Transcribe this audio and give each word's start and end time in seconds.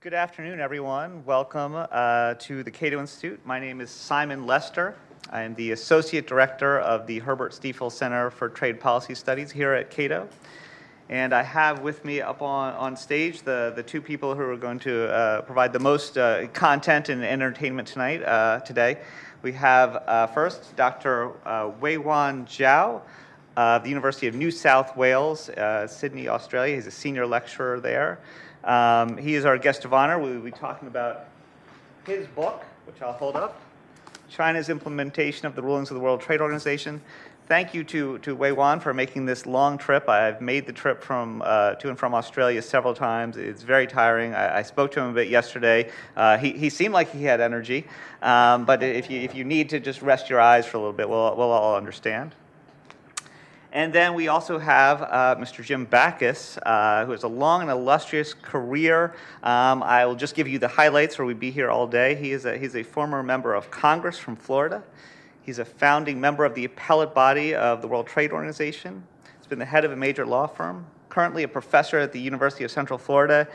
Good 0.00 0.14
afternoon, 0.14 0.60
everyone. 0.60 1.26
Welcome 1.26 1.74
uh, 1.76 2.34
to 2.34 2.62
the 2.62 2.70
Cato 2.70 3.00
Institute. 3.00 3.44
My 3.44 3.60
name 3.60 3.82
is 3.82 3.90
Simon 3.90 4.46
Lester. 4.46 4.94
I 5.30 5.42
am 5.42 5.54
the 5.56 5.72
Associate 5.72 6.26
Director 6.26 6.78
of 6.78 7.06
the 7.06 7.18
Herbert 7.18 7.52
Stiefel 7.52 7.90
Center 7.90 8.30
for 8.30 8.48
Trade 8.48 8.80
Policy 8.80 9.14
Studies 9.14 9.50
here 9.50 9.74
at 9.74 9.90
Cato. 9.90 10.26
And 11.10 11.34
I 11.34 11.42
have 11.42 11.80
with 11.80 12.02
me 12.02 12.22
up 12.22 12.40
on, 12.40 12.72
on 12.76 12.96
stage 12.96 13.42
the, 13.42 13.74
the 13.76 13.82
two 13.82 14.00
people 14.00 14.34
who 14.34 14.40
are 14.40 14.56
going 14.56 14.78
to 14.78 15.12
uh, 15.12 15.42
provide 15.42 15.74
the 15.74 15.80
most 15.80 16.16
uh, 16.16 16.46
content 16.54 17.10
and 17.10 17.22
entertainment 17.22 17.88
tonight, 17.88 18.22
uh, 18.22 18.60
today. 18.60 18.98
We 19.42 19.52
have 19.52 19.96
uh, 20.06 20.28
first 20.28 20.76
Dr. 20.76 21.32
Uh, 21.44 21.72
Weihuan 21.72 22.46
Zhou 22.46 23.02
of 23.56 23.82
the 23.82 23.88
University 23.90 24.28
of 24.28 24.34
New 24.34 24.52
South 24.52 24.96
Wales, 24.96 25.50
Sydney, 25.88 26.28
Australia. 26.28 26.76
He's 26.76 26.86
a 26.86 26.92
senior 26.92 27.26
lecturer 27.26 27.80
there. 27.80 28.20
Um, 28.68 29.16
he 29.16 29.34
is 29.34 29.46
our 29.46 29.56
guest 29.56 29.86
of 29.86 29.94
honor. 29.94 30.18
We 30.18 30.30
will 30.30 30.42
be 30.42 30.50
talking 30.50 30.88
about 30.88 31.24
his 32.06 32.26
book, 32.28 32.64
which 32.86 33.00
I'll 33.00 33.14
hold 33.14 33.34
up 33.34 33.58
China's 34.28 34.68
Implementation 34.68 35.46
of 35.46 35.54
the 35.54 35.62
Rulings 35.62 35.90
of 35.90 35.94
the 35.94 36.00
World 36.00 36.20
Trade 36.20 36.42
Organization. 36.42 37.00
Thank 37.46 37.72
you 37.72 37.82
to, 37.84 38.18
to 38.18 38.36
Weihuan 38.36 38.82
for 38.82 38.92
making 38.92 39.24
this 39.24 39.46
long 39.46 39.78
trip. 39.78 40.06
I've 40.06 40.42
made 40.42 40.66
the 40.66 40.72
trip 40.74 41.02
from, 41.02 41.40
uh, 41.42 41.76
to 41.76 41.88
and 41.88 41.98
from 41.98 42.14
Australia 42.14 42.60
several 42.60 42.92
times. 42.92 43.38
It's 43.38 43.62
very 43.62 43.86
tiring. 43.86 44.34
I, 44.34 44.58
I 44.58 44.62
spoke 44.62 44.90
to 44.92 45.00
him 45.00 45.08
a 45.08 45.14
bit 45.14 45.28
yesterday. 45.28 45.90
Uh, 46.14 46.36
he, 46.36 46.52
he 46.52 46.68
seemed 46.68 46.92
like 46.92 47.10
he 47.10 47.24
had 47.24 47.40
energy, 47.40 47.86
um, 48.20 48.66
but 48.66 48.82
if 48.82 49.08
you, 49.08 49.20
if 49.20 49.34
you 49.34 49.44
need 49.44 49.70
to 49.70 49.80
just 49.80 50.02
rest 50.02 50.28
your 50.28 50.42
eyes 50.42 50.66
for 50.66 50.76
a 50.76 50.80
little 50.80 50.92
bit, 50.92 51.08
we'll, 51.08 51.34
we'll 51.36 51.50
all 51.50 51.74
understand. 51.74 52.34
And 53.72 53.92
then 53.92 54.14
we 54.14 54.28
also 54.28 54.58
have 54.58 55.02
uh, 55.02 55.36
Mr. 55.38 55.62
Jim 55.62 55.84
Bacchus, 55.84 56.58
uh, 56.64 57.04
who 57.04 57.12
has 57.12 57.22
a 57.22 57.28
long 57.28 57.60
and 57.60 57.70
illustrious 57.70 58.32
career. 58.32 59.14
Um, 59.42 59.82
I 59.82 60.06
will 60.06 60.14
just 60.14 60.34
give 60.34 60.48
you 60.48 60.58
the 60.58 60.68
highlights, 60.68 61.18
or 61.18 61.26
we'd 61.26 61.38
be 61.38 61.50
here 61.50 61.70
all 61.70 61.86
day. 61.86 62.14
He 62.14 62.32
is 62.32 62.46
a, 62.46 62.56
he's 62.56 62.76
a 62.76 62.82
former 62.82 63.22
member 63.22 63.54
of 63.54 63.70
Congress 63.70 64.18
from 64.18 64.36
Florida. 64.36 64.82
He's 65.42 65.58
a 65.58 65.66
founding 65.66 66.18
member 66.18 66.46
of 66.46 66.54
the 66.54 66.64
appellate 66.64 67.14
body 67.14 67.54
of 67.54 67.82
the 67.82 67.88
World 67.88 68.06
Trade 68.06 68.32
Organization. 68.32 69.02
He's 69.36 69.46
been 69.46 69.58
the 69.58 69.66
head 69.66 69.84
of 69.84 69.92
a 69.92 69.96
major 69.96 70.24
law 70.24 70.46
firm, 70.46 70.86
currently 71.10 71.42
a 71.42 71.48
professor 71.48 71.98
at 71.98 72.12
the 72.12 72.20
University 72.20 72.64
of 72.64 72.70
Central 72.70 72.98
Florida, 72.98 73.46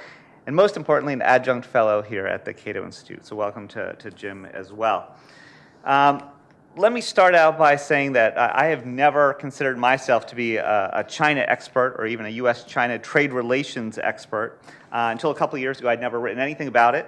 and 0.46 0.56
most 0.56 0.78
importantly, 0.78 1.14
an 1.14 1.22
adjunct 1.24 1.66
fellow 1.66 2.04
here 2.04 2.28
at 2.28 2.46
the 2.46 2.54
Cato 2.54 2.84
Institute. 2.86 3.26
So, 3.26 3.36
welcome 3.36 3.68
to, 3.70 3.94
to 3.94 4.12
Jim 4.12 4.46
as 4.46 4.72
well. 4.74 5.16
Um, 5.86 6.24
let 6.76 6.92
me 6.92 7.02
start 7.02 7.36
out 7.36 7.58
by 7.58 7.76
saying 7.76 8.14
that 8.14 8.38
I 8.38 8.66
have 8.68 8.86
never 8.86 9.34
considered 9.36 9.78
myself 9.78 10.26
to 10.28 10.36
be 10.36 10.58
a, 10.58 11.06
China 11.08 11.46
expert 11.48 11.96
or 12.00 12.08
even 12.08 12.26
a 12.26 12.30
U.S. 12.30 12.64
China 12.64 12.98
trade 12.98 13.32
relations 13.32 14.00
expert. 14.00 14.60
Uh, 14.92 15.10
until 15.12 15.30
a 15.32 15.36
couple 15.36 15.56
of 15.56 15.62
years 15.62 15.80
ago, 15.80 15.90
I'd 15.90 16.02
never 16.02 16.20
written 16.20 16.40
anything 16.40 16.68
about 16.68 16.96
it. 16.96 17.06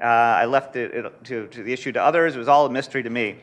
Uh, 0.00 0.06
I 0.06 0.44
left 0.44 0.76
it, 0.76 0.94
it 0.94 1.24
to, 1.24 1.48
to, 1.48 1.62
the 1.64 1.72
issue 1.72 1.90
to 1.92 2.02
others. 2.02 2.36
It 2.36 2.38
was 2.38 2.46
all 2.46 2.66
a 2.66 2.70
mystery 2.70 3.02
to 3.02 3.10
me. 3.10 3.38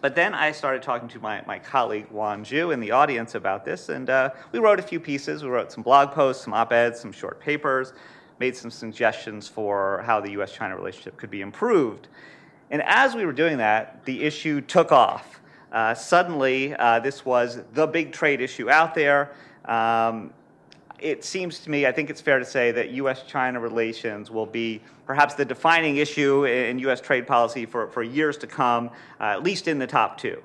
But 0.00 0.16
then 0.16 0.34
I 0.34 0.50
started 0.50 0.82
talking 0.82 1.08
to 1.08 1.20
my, 1.20 1.42
my 1.46 1.58
colleague 1.58 2.08
Huan 2.08 2.44
Zhu 2.44 2.72
in 2.72 2.80
the 2.80 2.90
audience 2.90 3.34
about 3.36 3.64
this, 3.64 3.90
and 3.90 4.10
uh, 4.10 4.30
we 4.50 4.58
wrote 4.58 4.80
a 4.80 4.82
few 4.82 4.98
pieces. 4.98 5.44
We 5.44 5.50
wrote 5.50 5.70
some 5.70 5.82
blog 5.84 6.10
posts, 6.12 6.42
some 6.42 6.54
op 6.54 6.72
eds, 6.72 6.98
some 6.98 7.12
short 7.12 7.38
papers, 7.38 7.92
made 8.40 8.56
some 8.56 8.70
suggestions 8.70 9.46
for 9.46 10.02
how 10.04 10.20
the 10.20 10.32
U.S. 10.32 10.52
China 10.52 10.74
relationship 10.74 11.16
could 11.16 11.30
be 11.30 11.42
improved. 11.42 12.08
And 12.70 12.82
as 12.82 13.14
we 13.14 13.26
were 13.26 13.32
doing 13.32 13.58
that, 13.58 14.04
the 14.04 14.22
issue 14.22 14.60
took 14.60 14.92
off. 14.92 15.40
Uh, 15.72 15.94
suddenly, 15.94 16.74
uh, 16.74 17.00
this 17.00 17.24
was 17.24 17.60
the 17.74 17.86
big 17.86 18.12
trade 18.12 18.40
issue 18.40 18.70
out 18.70 18.94
there. 18.94 19.32
Um, 19.64 20.32
it 20.98 21.24
seems 21.24 21.60
to 21.60 21.70
me, 21.70 21.86
I 21.86 21.92
think 21.92 22.10
it's 22.10 22.20
fair 22.20 22.38
to 22.38 22.44
say 22.44 22.72
that 22.72 22.90
US 22.90 23.22
China 23.22 23.58
relations 23.60 24.30
will 24.30 24.46
be 24.46 24.80
perhaps 25.06 25.34
the 25.34 25.44
defining 25.44 25.96
issue 25.96 26.44
in 26.44 26.78
US 26.80 27.00
trade 27.00 27.26
policy 27.26 27.66
for, 27.66 27.88
for 27.88 28.02
years 28.02 28.36
to 28.38 28.46
come, 28.46 28.90
uh, 29.20 29.24
at 29.24 29.42
least 29.42 29.66
in 29.66 29.78
the 29.78 29.86
top 29.86 30.18
two. 30.18 30.42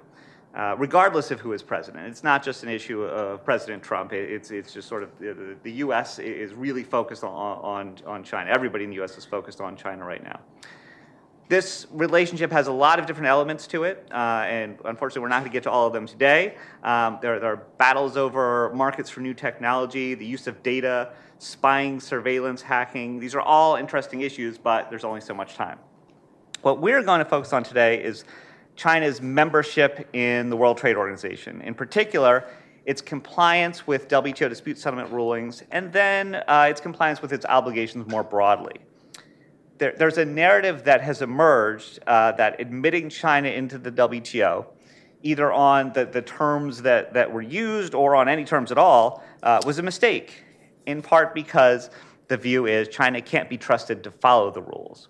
Uh, 0.55 0.73
regardless 0.77 1.31
of 1.31 1.41
who 1.41 1.51
is 1.51 1.61
president. 1.61 2.08
It's 2.08 2.23
not 2.23 2.41
just 2.41 2.64
an 2.64 2.69
issue 2.69 3.03
of 3.03 3.43
President 3.43 3.83
Trump. 3.83 4.14
It's, 4.14 4.52
it's 4.52 4.73
just 4.73 4.87
sort 4.87 5.03
of 5.03 5.09
the, 5.19 5.58
the 5.64 5.71
U.S. 5.73 6.17
is 6.17 6.53
really 6.53 6.83
focused 6.83 7.25
on, 7.25 7.33
on, 7.33 7.97
on 8.05 8.23
China. 8.23 8.52
Everybody 8.52 8.85
in 8.85 8.89
the 8.89 8.95
U.S. 8.97 9.17
is 9.17 9.25
focused 9.25 9.59
on 9.59 9.75
China 9.75 10.05
right 10.05 10.23
now. 10.23 10.39
This 11.48 11.86
relationship 11.92 12.52
has 12.52 12.66
a 12.66 12.72
lot 12.72 12.98
of 12.98 13.06
different 13.06 13.28
elements 13.28 13.67
to 13.67 13.83
it, 13.83 14.08
uh, 14.11 14.16
and 14.48 14.80
unfortunately, 14.83 15.22
we're 15.22 15.28
not 15.28 15.42
going 15.42 15.52
to 15.52 15.54
get 15.54 15.61
to 15.64 15.70
all 15.70 15.86
of 15.86 15.94
them 15.94 16.08
today. 16.08 16.56
Um, 16.82 17.20
there, 17.22 17.39
there, 17.39 17.52
are 17.52 17.64
battles 17.78 18.17
over 18.17 18.72
markets 18.73 19.11
for 19.11 19.20
new 19.20 19.36
technology, 19.36 20.16
the 20.16 20.26
use 20.26 20.48
of 20.48 20.64
data, 20.64 21.14
spying, 21.38 22.00
surveillance, 22.00 22.64
hacking. 22.64 23.20
These 23.20 23.36
are 23.36 23.42
all 23.42 23.76
interesting 23.76 24.22
issues, 24.22 24.58
but 24.58 24.89
there's 24.89 25.04
only 25.04 25.22
so 25.22 25.36
much 25.36 25.54
time. 25.54 25.78
What 26.64 26.82
we're 26.82 27.04
going 27.04 27.20
to 27.20 27.26
focus 27.26 27.54
on 27.54 27.62
today 27.62 28.04
is 28.04 28.23
China's 28.76 29.22
membership 29.22 30.10
in 30.14 30.50
the 30.50 30.58
World 30.58 30.80
Trade 30.80 30.95
Organization. 30.95 31.62
In 31.62 31.76
particular, 31.76 32.48
its 32.86 33.04
compliance 33.04 33.86
with 33.86 34.08
WTO 34.08 34.50
dispute 34.50 34.80
settlement 34.80 35.12
rulings, 35.12 35.62
and 35.70 35.94
then 35.94 36.42
uh, 36.48 36.66
its 36.72 36.82
compliance 36.82 37.22
with 37.22 37.33
its 37.33 37.45
obligations 37.45 38.08
more 38.08 38.23
broadly 38.23 38.80
there, 39.77 39.93
there's 39.97 40.17
a 40.17 40.25
narrative 40.25 40.83
that 40.86 41.02
has 41.02 41.21
emerged 41.21 41.99
uh, 42.08 42.31
that 42.33 42.59
admitting 42.59 43.09
China 43.09 43.49
into 43.49 43.77
the 43.77 43.91
WTO, 43.91 44.65
either 45.21 45.52
on 45.52 45.91
the, 45.93 46.05
the 46.05 46.21
terms 46.21 46.81
that, 46.83 47.13
that 47.13 47.31
were 47.31 47.41
used 47.41 47.93
or 47.93 48.15
on 48.15 48.30
any 48.30 48.45
terms 48.45 48.71
at 48.71 48.77
all, 48.77 49.23
uh, 49.43 49.61
was 49.65 49.80
a 49.80 49.83
mistake, 49.83 50.43
in 50.85 51.02
part 51.02 51.33
because 51.33 51.89
the 52.27 52.37
view 52.37 52.65
is 52.65 52.87
China 52.87 53.21
can't 53.21 53.49
be 53.49 53.58
trusted 53.58 54.03
to 54.03 54.11
follow 54.11 54.49
the 54.52 54.61
rules. 54.61 55.09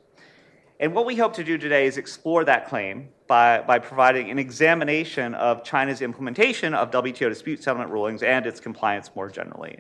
And 0.80 0.94
what 0.94 1.06
we 1.06 1.16
hope 1.16 1.34
to 1.36 1.44
do 1.44 1.58
today 1.58 1.86
is 1.86 1.98
explore 1.98 2.44
that 2.46 2.68
claim 2.68 3.10
by, 3.28 3.62
by 3.62 3.80
providing 3.80 4.30
an 4.30 4.38
examination 4.38 5.34
of 5.36 5.64
China's 5.64 6.02
implementation 6.02 6.74
of 6.74 6.92
WTO 6.92 7.30
dispute 7.30 7.64
settlement 7.64 7.92
rulings 7.92 8.24
and 8.24 8.46
its 8.46 8.60
compliance 8.60 9.10
more 9.16 9.30
generally. 9.30 9.80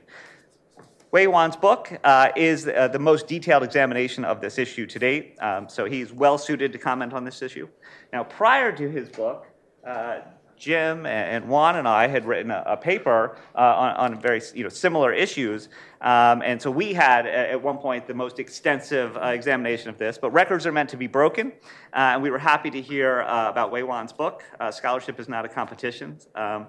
Weihuan's 1.16 1.56
book 1.56 1.98
uh, 2.03 2.28
is 2.36 2.68
uh, 2.68 2.90
the 2.90 3.00
most 3.00 3.26
detailed 3.26 3.64
examination 3.64 4.26
of 4.26 4.42
this 4.42 4.58
issue 4.58 4.86
to 4.86 5.00
date, 5.00 5.38
um, 5.40 5.70
so 5.70 5.86
he's 5.86 6.12
well 6.12 6.38
suited 6.38 6.74
to 6.74 6.78
comment 6.78 7.14
on 7.14 7.24
this 7.24 7.42
issue. 7.42 7.70
Now, 8.12 8.26
prior 8.26 8.70
to 8.74 8.92
his 8.92 9.08
book, 9.08 9.48
uh, 9.88 10.20
Jim 10.58 11.06
and 11.06 11.48
Wan 11.48 11.78
and 11.78 11.88
I 11.88 12.08
had 12.08 12.25
written 12.25 12.52
a, 12.52 12.64
a 12.68 12.75
paper 12.75 13.38
uh, 13.56 13.59
on, 13.59 14.14
on, 14.14 14.22
very 14.22 14.42
you 14.54 14.64
know, 14.64 14.70
similar 14.70 15.14
issues, 15.14 15.70
um, 16.02 16.42
and 16.42 16.62
so 16.62 16.70
we 16.70 16.92
had 16.92 17.25
at 17.25 17.62
one 17.62 17.78
point 17.78 18.08
the 18.08 18.14
most 18.14 18.38
extensive 18.38 19.16
uh, 19.16 19.28
examination 19.28 19.90
of 19.90 19.98
this. 19.98 20.18
But 20.18 20.31
records 20.31 20.66
are 20.66 20.74
meant 20.74 20.90
to 20.90 20.98
be 20.98 21.08
broken, 21.08 21.54
uh, 21.94 22.12
and 22.16 22.22
we 22.22 22.30
were 22.30 22.40
happy 22.40 22.70
to 22.72 22.81
hear 22.81 23.22
about 23.22 23.72
Weihuan's 23.72 24.12
book. 24.12 24.44
scholarship 24.72 25.18
is 25.18 25.30
not 25.30 25.46
a 25.46 25.48
competition. 25.48 26.18
Um, 26.36 26.68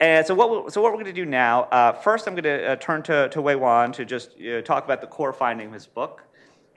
and 0.00 0.26
so 0.26 0.34
what, 0.34 0.64
we, 0.64 0.70
so 0.70 0.80
what 0.80 0.92
we're 0.92 1.02
going 1.02 1.04
to 1.06 1.12
do 1.12 1.26
now, 1.26 1.64
uh, 1.64 1.92
first 1.92 2.26
I'm 2.26 2.34
going 2.34 2.44
to 2.44 2.72
uh, 2.72 2.76
turn 2.76 3.02
to, 3.04 3.28
to 3.28 3.38
Weihuan 3.40 3.92
to 3.92 4.04
just 4.04 4.30
uh, 4.40 4.62
talk 4.62 4.84
about 4.84 5.00
the 5.00 5.06
core 5.06 5.32
finding 5.32 5.68
of 5.68 5.74
his 5.74 5.86
book. 5.86 6.24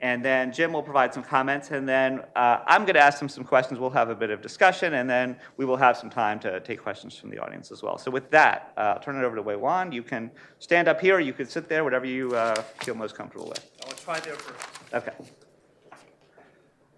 And 0.00 0.22
then 0.22 0.52
Jim 0.52 0.74
will 0.74 0.82
provide 0.82 1.14
some 1.14 1.22
comments, 1.22 1.70
and 1.70 1.88
then 1.88 2.20
uh, 2.36 2.58
I'm 2.66 2.82
going 2.82 2.94
to 2.94 3.00
ask 3.00 3.22
him 3.22 3.28
some 3.28 3.44
questions. 3.44 3.80
We'll 3.80 3.88
have 3.90 4.10
a 4.10 4.14
bit 4.14 4.28
of 4.28 4.42
discussion, 4.42 4.94
and 4.94 5.08
then 5.08 5.36
we 5.56 5.64
will 5.64 5.78
have 5.78 5.96
some 5.96 6.10
time 6.10 6.38
to 6.40 6.60
take 6.60 6.82
questions 6.82 7.16
from 7.16 7.30
the 7.30 7.38
audience 7.38 7.70
as 7.72 7.82
well. 7.82 7.96
So 7.96 8.10
with 8.10 8.30
that, 8.30 8.74
uh, 8.76 8.80
I'll 8.80 9.00
turn 9.00 9.16
it 9.16 9.24
over 9.24 9.34
to 9.34 9.42
Weihuan. 9.42 9.94
You 9.94 10.02
can 10.02 10.30
stand 10.58 10.88
up 10.88 11.00
here, 11.00 11.20
you 11.20 11.32
can 11.32 11.46
sit 11.46 11.70
there, 11.70 11.84
whatever 11.84 12.04
you 12.04 12.34
uh, 12.36 12.54
feel 12.82 12.96
most 12.96 13.14
comfortable 13.16 13.48
with. 13.48 13.70
I'll 13.86 13.92
try 13.92 14.20
there 14.20 14.34
first. 14.34 14.92
Okay. 14.92 15.12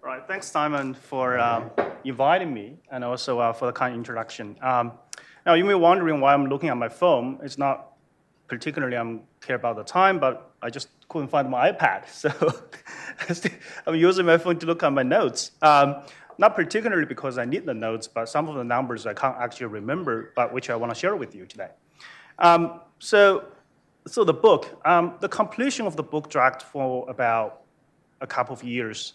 All 0.03 0.09
right, 0.09 0.27
thanks, 0.27 0.47
Simon, 0.47 0.93
for 0.93 1.39
um, 1.39 1.71
inviting 2.03 2.53
me, 2.53 2.75
and 2.91 3.05
also 3.05 3.53
for 3.53 3.67
the 3.67 3.73
kind 3.73 3.95
introduction. 3.95 4.57
Um, 4.61 4.91
now, 5.47 5.53
you 5.53 5.63
may 5.63 5.71
be 5.71 5.75
wondering 5.75 6.19
why 6.19 6.33
I'm 6.33 6.47
looking 6.47 6.67
at 6.67 6.75
my 6.75 6.89
phone. 6.89 7.39
It's 7.41 7.57
not 7.57 7.93
particularly 8.49 8.97
I'm 8.97 9.21
care 9.39 9.55
about 9.55 9.77
the 9.77 9.83
time, 9.85 10.19
but 10.19 10.51
I 10.61 10.69
just 10.69 10.89
couldn't 11.07 11.29
find 11.29 11.49
my 11.49 11.71
iPad. 11.71 12.03
So 13.29 13.49
I'm 13.87 13.95
using 13.95 14.25
my 14.25 14.37
phone 14.37 14.59
to 14.59 14.65
look 14.65 14.83
at 14.83 14.91
my 14.91 15.03
notes. 15.03 15.51
Um, 15.61 16.03
not 16.37 16.53
particularly 16.53 17.05
because 17.05 17.37
I 17.37 17.45
need 17.45 17.65
the 17.65 17.73
notes, 17.73 18.09
but 18.09 18.27
some 18.27 18.49
of 18.49 18.55
the 18.55 18.63
numbers 18.65 19.07
I 19.07 19.13
can't 19.13 19.37
actually 19.37 19.67
remember, 19.67 20.33
but 20.35 20.53
which 20.53 20.69
I 20.69 20.75
want 20.75 20.93
to 20.93 20.99
share 20.99 21.15
with 21.15 21.33
you 21.33 21.45
today. 21.45 21.69
Um, 22.39 22.81
so, 22.99 23.45
so 24.05 24.25
the 24.25 24.33
book, 24.33 24.81
um, 24.85 25.15
the 25.21 25.29
completion 25.29 25.87
of 25.87 25.95
the 25.95 26.03
book 26.03 26.29
dragged 26.29 26.61
for 26.61 27.09
about 27.09 27.61
a 28.19 28.27
couple 28.27 28.53
of 28.53 28.65
years. 28.65 29.13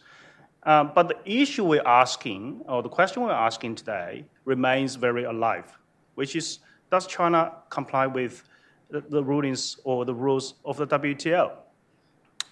Um, 0.62 0.92
but 0.94 1.08
the 1.08 1.18
issue 1.26 1.64
we're 1.64 1.86
asking, 1.86 2.62
or 2.66 2.82
the 2.82 2.88
question 2.88 3.22
we're 3.22 3.32
asking 3.32 3.74
today, 3.74 4.24
remains 4.46 4.94
very 4.94 5.24
alive 5.24 5.78
which 6.14 6.36
is 6.36 6.60
does 6.90 7.06
China 7.06 7.52
comply 7.70 8.06
with 8.06 8.44
the, 8.90 9.00
the 9.00 9.24
rulings 9.24 9.78
or 9.84 10.04
the 10.04 10.14
rules 10.14 10.54
of 10.64 10.76
the 10.76 10.86
WTO? 10.86 11.52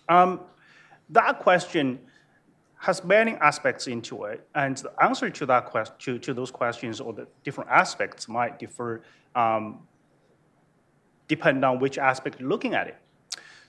Um, 0.08 0.40
that 1.10 1.40
question 1.40 1.98
has 2.78 3.04
many 3.04 3.32
aspects 3.34 3.86
into 3.86 4.24
it, 4.24 4.48
and 4.54 4.78
the 4.78 4.92
answer 5.02 5.28
to 5.28 5.46
that 5.46 5.66
question, 5.66 5.94
to, 5.98 6.18
to 6.18 6.32
those 6.32 6.50
questions 6.50 6.98
or 6.98 7.12
the 7.12 7.26
different 7.44 7.68
aspects 7.70 8.26
might 8.26 8.58
differ 8.58 9.02
um, 9.34 9.80
depending 11.28 11.62
on 11.62 11.78
which 11.78 11.98
aspect 11.98 12.40
you're 12.40 12.48
looking 12.48 12.74
at 12.74 12.88
it. 12.88 12.96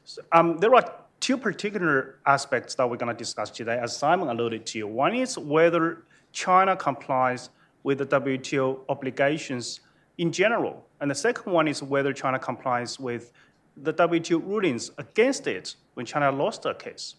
So, 0.05 0.21
um, 0.31 0.57
there 0.57 0.73
are 0.73 0.83
two 1.19 1.37
particular 1.37 2.19
aspects 2.25 2.73
that 2.75 2.89
we're 2.89 2.97
going 2.97 3.15
to 3.15 3.17
discuss 3.17 3.49
today, 3.51 3.77
as 3.77 3.95
Simon 3.95 4.29
alluded 4.29 4.65
to. 4.67 4.87
One 4.87 5.13
is 5.13 5.37
whether 5.37 6.05
China 6.31 6.75
complies 6.75 7.49
with 7.83 7.97
the 7.97 8.05
WTO 8.05 8.79
obligations 8.89 9.81
in 10.17 10.31
general, 10.31 10.85
and 10.99 11.09
the 11.09 11.15
second 11.15 11.51
one 11.51 11.67
is 11.67 11.81
whether 11.81 12.13
China 12.13 12.37
complies 12.37 12.99
with 12.99 13.31
the 13.77 13.93
WTO 13.93 14.45
rulings 14.45 14.91
against 14.97 15.47
it 15.47 15.75
when 15.95 16.05
China 16.05 16.31
lost 16.31 16.65
a 16.65 16.73
case. 16.73 17.15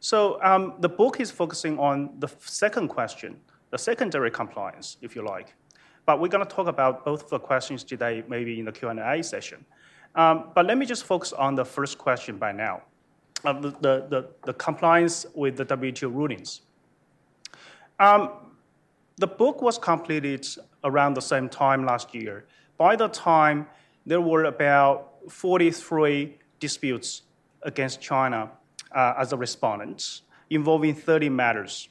So 0.00 0.42
um, 0.42 0.74
the 0.80 0.88
book 0.88 1.20
is 1.20 1.30
focusing 1.30 1.78
on 1.78 2.10
the 2.18 2.28
second 2.40 2.88
question, 2.88 3.36
the 3.70 3.78
secondary 3.78 4.30
compliance, 4.30 4.96
if 5.02 5.16
you 5.16 5.22
like. 5.22 5.54
But 6.06 6.20
we're 6.20 6.28
going 6.28 6.46
to 6.46 6.50
talk 6.50 6.68
about 6.68 7.04
both 7.04 7.24
of 7.24 7.30
the 7.30 7.38
questions 7.38 7.84
today, 7.84 8.24
maybe 8.28 8.58
in 8.58 8.64
the 8.64 8.72
Q&A 8.72 9.22
session. 9.22 9.64
Um, 10.14 10.50
but 10.54 10.66
let 10.66 10.78
me 10.78 10.86
just 10.86 11.04
focus 11.04 11.32
on 11.32 11.54
the 11.54 11.64
first 11.64 11.98
question 11.98 12.38
by 12.38 12.52
now, 12.52 12.82
uh, 13.44 13.52
the, 13.52 13.70
the, 13.70 14.06
the, 14.08 14.28
the, 14.46 14.54
compliance 14.54 15.26
with 15.34 15.56
the 15.56 15.66
WTO 15.66 16.12
rulings. 16.12 16.62
Um, 18.00 18.30
the 19.18 19.26
book 19.26 19.60
was 19.60 19.78
completed 19.78 20.46
around 20.84 21.14
the 21.14 21.20
same 21.20 21.48
time 21.48 21.84
last 21.84 22.14
year. 22.14 22.46
By 22.76 22.94
the 22.96 23.08
time, 23.08 23.66
there 24.06 24.20
were 24.20 24.44
about 24.44 25.14
43 25.28 26.36
disputes 26.60 27.22
against 27.62 28.00
China 28.00 28.50
uh, 28.92 29.14
as 29.18 29.32
a 29.32 29.36
respondent, 29.36 30.22
involving 30.50 30.94
30 30.94 31.28
matters. 31.28 31.88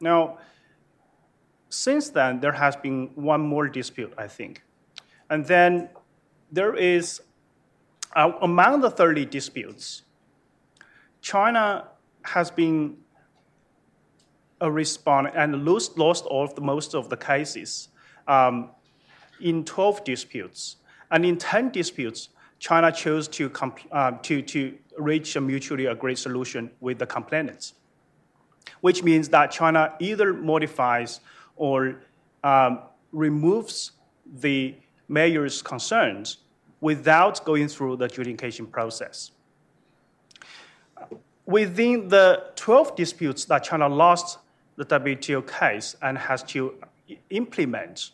Now, 0.00 0.38
since 1.70 2.10
then, 2.10 2.40
there 2.40 2.52
has 2.52 2.76
been 2.76 3.10
one 3.14 3.40
more 3.40 3.66
dispute, 3.66 4.12
I 4.18 4.28
think. 4.28 4.62
And 5.30 5.46
then 5.46 5.88
there 6.50 6.76
is, 6.76 7.22
uh, 8.14 8.32
among 8.42 8.82
the 8.82 8.90
30 8.90 9.24
disputes, 9.24 10.02
China 11.22 11.88
has 12.24 12.50
been 12.50 12.98
a 14.62 14.70
respondent 14.70 15.34
and 15.36 15.64
lost, 15.64 15.98
lost 15.98 16.24
all 16.24 16.44
of 16.44 16.54
the, 16.54 16.60
most 16.60 16.94
of 16.94 17.10
the 17.10 17.16
cases 17.16 17.88
um, 18.28 18.70
in 19.40 19.64
12 19.64 20.04
disputes. 20.04 20.76
And 21.10 21.26
in 21.26 21.36
10 21.36 21.70
disputes, 21.70 22.28
China 22.60 22.92
chose 22.92 23.26
to, 23.28 23.50
uh, 23.90 24.12
to, 24.22 24.40
to 24.40 24.78
reach 24.96 25.34
a 25.34 25.40
mutually 25.40 25.86
agreed 25.86 26.16
solution 26.16 26.70
with 26.80 26.98
the 27.00 27.06
complainants, 27.06 27.74
which 28.82 29.02
means 29.02 29.28
that 29.30 29.50
China 29.50 29.94
either 29.98 30.32
modifies 30.32 31.20
or 31.56 31.96
um, 32.44 32.78
removes 33.10 33.90
the 34.40 34.76
mayor's 35.08 35.60
concerns 35.60 36.38
without 36.80 37.44
going 37.44 37.66
through 37.66 37.96
the 37.96 38.04
adjudication 38.04 38.66
process. 38.66 39.32
Within 41.46 42.06
the 42.06 42.44
12 42.54 42.94
disputes 42.94 43.44
that 43.46 43.64
China 43.64 43.88
lost 43.88 44.38
the 44.76 44.84
WTO 44.84 45.46
case 45.46 45.96
and 46.02 46.16
has 46.16 46.42
to 46.44 46.74
implement, 47.30 48.10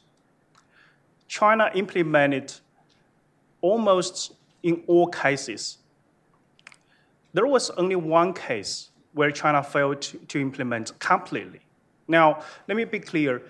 China 1.29 1.71
implemented 1.75 2.53
almost 3.61 4.35
in 4.63 4.83
all 4.87 5.07
cases. 5.07 5.79
There 7.33 7.47
was 7.47 7.71
only 7.71 7.97
one 7.97 8.33
case 8.33 8.91
where 9.13 9.31
China 9.31 9.63
failed 9.63 10.01
to, 10.03 10.19
to 10.19 10.41
implement 10.41 10.99
completely. 10.99 11.61
Now, 12.07 12.43
let 12.67 12.77
me 12.77 12.85
be 12.85 12.99
clear. 12.99 13.43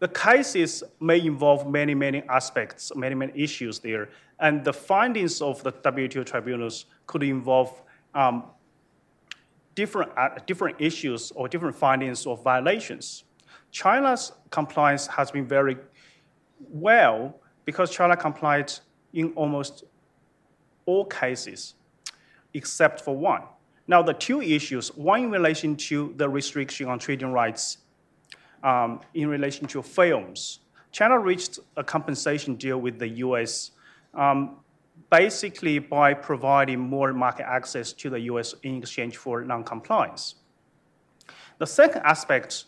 The 0.00 0.08
cases 0.08 0.82
may 1.00 1.20
involve 1.20 1.68
many, 1.70 1.94
many 1.94 2.22
aspects, 2.28 2.92
many, 2.94 3.14
many 3.14 3.32
issues 3.34 3.80
there, 3.80 4.08
and 4.40 4.64
the 4.64 4.72
findings 4.72 5.42
of 5.42 5.62
the 5.62 5.72
WTO 5.72 6.24
tribunals 6.24 6.86
could 7.06 7.22
involve 7.22 7.82
um, 8.14 8.44
different, 9.78 10.10
uh, 10.18 10.30
different 10.44 10.74
issues 10.80 11.30
or 11.36 11.46
different 11.46 11.76
findings 11.76 12.26
or 12.26 12.36
violations. 12.36 13.22
China's 13.70 14.32
compliance 14.50 15.06
has 15.06 15.30
been 15.30 15.46
very 15.46 15.76
well 16.58 17.40
because 17.64 17.88
China 17.88 18.16
complied 18.16 18.72
in 19.12 19.32
almost 19.36 19.84
all 20.84 21.04
cases 21.04 21.76
except 22.54 23.00
for 23.02 23.16
one. 23.16 23.42
Now, 23.86 24.02
the 24.02 24.14
two 24.14 24.42
issues, 24.42 24.88
one 24.96 25.22
in 25.22 25.30
relation 25.30 25.76
to 25.76 26.12
the 26.16 26.28
restriction 26.28 26.88
on 26.88 26.98
trading 26.98 27.30
rights 27.30 27.78
um, 28.64 29.00
in 29.14 29.28
relation 29.28 29.68
to 29.68 29.80
films. 29.80 30.58
China 30.90 31.20
reached 31.20 31.60
a 31.76 31.84
compensation 31.84 32.56
deal 32.56 32.78
with 32.78 32.98
the 32.98 33.08
US 33.26 33.70
um, 34.12 34.56
basically 35.10 35.78
by 35.78 36.14
providing 36.14 36.78
more 36.78 37.12
market 37.12 37.46
access 37.48 37.92
to 37.94 38.10
the 38.10 38.20
US 38.32 38.54
in 38.62 38.78
exchange 38.78 39.16
for 39.16 39.42
non-compliance. 39.42 40.36
The 41.58 41.66
second 41.66 42.02
aspect 42.02 42.64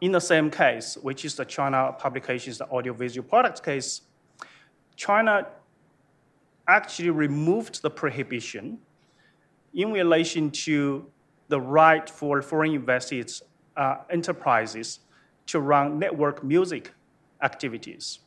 in 0.00 0.12
the 0.12 0.20
same 0.20 0.50
case, 0.50 0.96
which 1.02 1.24
is 1.24 1.34
the 1.34 1.44
China 1.44 1.92
Publications 1.98 2.58
the 2.58 2.68
Audiovisual 2.70 3.26
Products 3.28 3.60
case, 3.60 4.02
China 4.96 5.46
actually 6.68 7.10
removed 7.10 7.82
the 7.82 7.90
prohibition 7.90 8.78
in 9.74 9.92
relation 9.92 10.50
to 10.50 11.06
the 11.48 11.60
right 11.60 12.08
for 12.08 12.42
foreign 12.42 12.74
investors 12.74 13.42
uh, 13.76 13.96
enterprises 14.10 15.00
to 15.46 15.60
run 15.60 15.98
network 15.98 16.44
music 16.44 16.92
activities. 17.42 18.20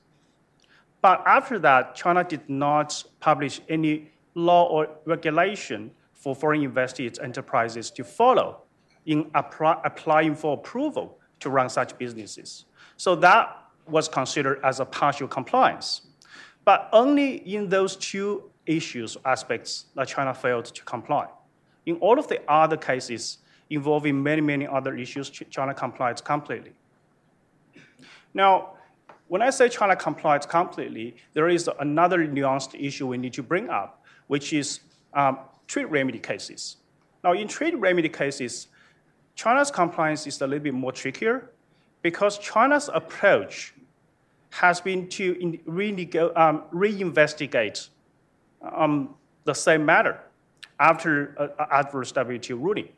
But 1.02 1.24
after 1.26 1.58
that, 1.60 1.96
China 1.96 2.24
did 2.24 2.48
not 2.50 3.04
publish 3.20 3.62
any 3.68 4.12
law 4.36 4.68
or 4.68 4.88
regulation 5.06 5.92
for 6.14 6.36
foreign 6.36 6.64
investors 6.64 7.20
enterprises 7.20 7.90
to 7.92 8.04
follow 8.04 8.62
in 9.06 9.30
apply, 9.34 9.82
applying 9.84 10.36
for 10.36 10.54
approval 10.54 11.18
to 11.40 11.50
run 11.50 11.70
such 11.70 11.98
businesses. 11.98 12.66
So 12.98 13.16
that 13.16 13.58
was 13.88 14.08
considered 14.08 14.60
as 14.64 14.80
a 14.80 14.86
partial 14.86 15.28
compliance 15.28 16.02
but 16.66 16.90
only 16.92 17.36
in 17.54 17.70
those 17.70 17.96
two 17.96 18.50
issues, 18.66 19.18
aspects 19.26 19.86
that 19.96 20.08
China 20.08 20.34
failed 20.34 20.66
to 20.66 20.84
comply. 20.84 21.28
In 21.86 21.96
all 21.96 22.20
of 22.20 22.28
the 22.28 22.40
other 22.50 22.78
cases 22.78 23.40
involving 23.70 24.22
many, 24.22 24.42
many 24.42 24.68
other 24.68 24.96
issues, 24.96 25.30
China 25.30 25.74
complied 25.74 26.24
completely. 26.24 26.74
Now, 28.34 28.74
when 29.32 29.42
I 29.42 29.50
say 29.50 29.70
China 29.70 29.96
complies 29.96 30.46
completely, 30.46 31.16
there 31.34 31.48
is 31.48 31.70
another 31.80 32.28
nuanced 32.28 32.76
issue 32.78 33.08
we 33.08 33.18
need 33.18 33.32
to 33.36 33.42
bring 33.42 33.70
up, 33.70 34.04
which 34.28 34.52
is 34.52 34.82
um, 35.14 35.40
trade 35.68 35.86
remedy 35.86 36.20
cases. 36.20 36.76
Now, 37.24 37.32
in 37.32 37.48
trade 37.48 37.76
remedy 37.76 38.10
cases, 38.10 38.68
China's 39.36 39.72
compliance 39.72 40.28
is 40.28 40.42
a 40.42 40.48
little 40.48 40.62
bit 40.62 40.74
more 40.74 40.92
trickier 40.92 41.50
because 42.02 42.40
China's 42.40 42.90
approach 42.94 43.74
has 44.50 44.82
been 44.82 45.08
to 45.08 45.32
um, 46.36 46.64
reinvestigate 46.74 47.88
um, 48.62 49.16
the 49.46 49.54
same 49.54 49.86
matter 49.86 50.20
after 50.78 51.36
uh, 51.58 51.68
adverse 51.72 52.12
WTO 52.12 52.62
ruling. 52.62 52.90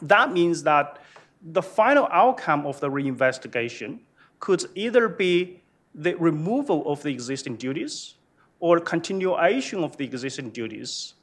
That 0.00 0.32
means 0.32 0.62
that 0.62 0.98
the 1.42 1.62
final 1.62 2.08
outcome 2.10 2.64
of 2.64 2.80
the 2.80 2.88
reinvestigation 2.88 3.98
could 4.42 4.64
either 4.74 5.08
be 5.08 5.60
the 5.94 6.14
removal 6.14 6.82
of 6.90 7.00
the 7.04 7.10
existing 7.10 7.54
duties 7.54 8.14
or 8.58 8.80
continuation 8.80 9.84
of 9.84 9.96
the 9.96 10.04
existing 10.04 10.50
duties 10.50 11.14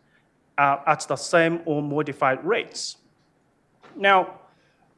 uh, 0.58 0.78
at 0.88 1.06
the 1.06 1.18
same 1.18 1.60
or 1.66 1.82
modified 1.82 2.44
rates. 2.46 2.96
Now, 3.94 4.40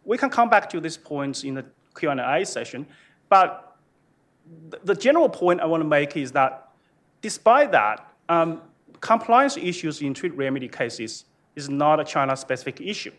we 0.05 0.19
can 0.19 0.29
come 0.29 0.51
back 0.51 0.69
to 0.69 0.79
this 0.79 0.97
point 0.97 1.43
in 1.43 1.55
the 1.55 1.65
Q&A 1.97 2.45
session, 2.45 2.85
but 3.27 3.75
the 4.83 4.93
general 4.93 5.27
point 5.27 5.59
I 5.59 5.65
want 5.65 5.81
to 5.81 5.87
make 5.87 6.15
is 6.15 6.31
that 6.33 6.69
despite 7.23 7.71
that, 7.71 8.07
um, 8.29 8.61
compliance 8.99 9.57
issues 9.57 9.99
in 9.99 10.13
trade 10.13 10.35
remedy 10.35 10.67
cases 10.67 11.25
is 11.55 11.69
not 11.69 11.99
a 11.99 12.03
China-specific 12.03 12.81
issue. 12.81 13.13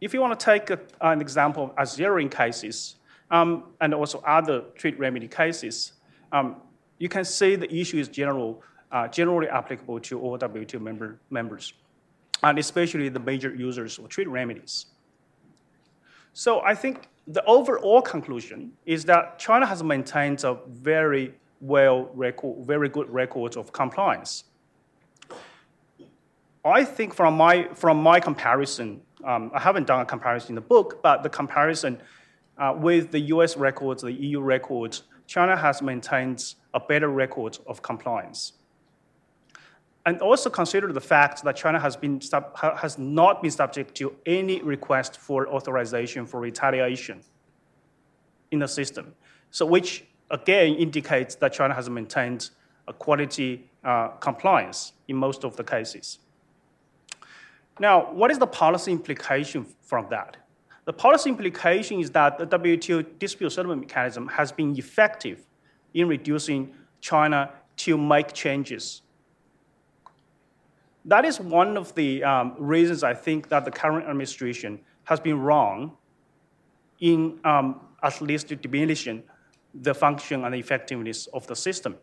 If 0.00 0.12
you 0.12 0.20
want 0.20 0.38
to 0.38 0.44
take 0.44 0.70
a, 0.70 0.78
an 1.00 1.20
example 1.20 1.74
of 1.76 1.86
zeroing 1.86 2.30
cases 2.30 2.96
um, 3.30 3.64
and 3.80 3.94
also 3.94 4.20
other 4.26 4.62
trade 4.74 4.98
remedy 4.98 5.28
cases, 5.28 5.92
um, 6.32 6.56
you 6.98 7.08
can 7.08 7.24
see 7.24 7.56
the 7.56 7.72
issue 7.74 7.98
is 7.98 8.08
general, 8.08 8.62
uh, 8.92 9.08
generally 9.08 9.48
applicable 9.48 10.00
to 10.00 10.20
all 10.20 10.38
WTO 10.38 10.80
member, 10.80 11.18
members, 11.30 11.72
and 12.42 12.58
especially 12.58 13.08
the 13.08 13.20
major 13.20 13.54
users 13.54 13.98
of 13.98 14.08
trade 14.08 14.28
remedies. 14.28 14.86
So 16.32 16.60
I 16.60 16.74
think 16.74 17.08
the 17.26 17.44
overall 17.44 18.02
conclusion 18.02 18.72
is 18.84 19.04
that 19.06 19.38
China 19.38 19.66
has 19.66 19.82
maintained 19.82 20.44
a 20.44 20.58
very 20.68 21.34
well 21.60 22.10
record, 22.12 22.66
very 22.66 22.90
good 22.90 23.08
record 23.08 23.56
of 23.56 23.72
compliance. 23.72 24.44
I 26.64 26.84
think 26.84 27.14
from 27.14 27.36
my, 27.36 27.68
from 27.74 28.02
my 28.02 28.20
comparison, 28.20 29.00
um, 29.24 29.50
I 29.54 29.60
haven't 29.60 29.86
done 29.86 30.00
a 30.00 30.04
comparison 30.04 30.50
in 30.50 30.54
the 30.56 30.60
book, 30.60 31.02
but 31.02 31.22
the 31.22 31.30
comparison 31.30 32.00
uh, 32.58 32.74
with 32.76 33.10
the 33.10 33.20
US 33.20 33.56
records, 33.56 34.02
the 34.02 34.12
EU 34.12 34.40
records, 34.40 35.04
China 35.26 35.56
has 35.56 35.82
maintained 35.82 36.54
a 36.74 36.80
better 36.80 37.08
record 37.08 37.58
of 37.66 37.82
compliance. 37.82 38.52
and 40.06 40.22
also 40.22 40.48
consider 40.48 40.92
the 40.92 41.00
fact 41.00 41.42
that 41.42 41.56
China 41.56 41.80
has, 41.80 41.96
been, 41.96 42.20
has 42.76 42.96
not 42.96 43.42
been 43.42 43.50
subject 43.50 43.94
to 43.96 44.14
any 44.24 44.62
request 44.62 45.18
for 45.18 45.48
authorization 45.48 46.24
for 46.24 46.38
retaliation 46.40 47.20
in 48.52 48.60
the 48.60 48.68
system. 48.68 49.14
So 49.50 49.66
which 49.66 50.04
again 50.30 50.74
indicates 50.74 51.34
that 51.36 51.52
China 51.52 51.74
has 51.74 51.90
maintained 51.90 52.50
a 52.86 52.92
quality 52.92 53.68
uh, 53.82 54.08
compliance 54.20 54.92
in 55.08 55.16
most 55.16 55.44
of 55.44 55.56
the 55.56 55.64
cases. 55.64 56.20
Now, 57.78 58.10
what 58.12 58.30
is 58.30 58.38
the 58.38 58.46
policy 58.46 58.92
implication 58.92 59.66
from 59.82 60.06
that? 60.10 60.38
The 60.86 60.92
policy 60.92 61.30
implication 61.30 62.00
is 62.00 62.10
that 62.12 62.38
the 62.38 62.46
WTO 62.46 63.18
dispute 63.18 63.50
settlement 63.50 63.82
mechanism 63.82 64.28
has 64.28 64.52
been 64.52 64.78
effective 64.78 65.44
in 65.92 66.08
reducing 66.08 66.72
China 67.00 67.50
to 67.76 67.98
make 67.98 68.32
changes. 68.32 69.02
That 71.04 71.24
is 71.24 71.38
one 71.40 71.76
of 71.76 71.94
the 71.94 72.24
um, 72.24 72.54
reasons 72.58 73.02
I 73.02 73.14
think 73.14 73.48
that 73.48 73.64
the 73.64 73.70
current 73.70 74.04
administration 74.06 74.80
has 75.04 75.20
been 75.20 75.38
wrong 75.38 75.96
in 77.00 77.38
um, 77.44 77.80
at 78.02 78.20
least 78.20 78.48
diminishing 78.48 79.22
the 79.74 79.94
function 79.94 80.44
and 80.44 80.54
effectiveness 80.54 81.26
of 81.28 81.46
the 81.46 81.54
system. 81.54 81.96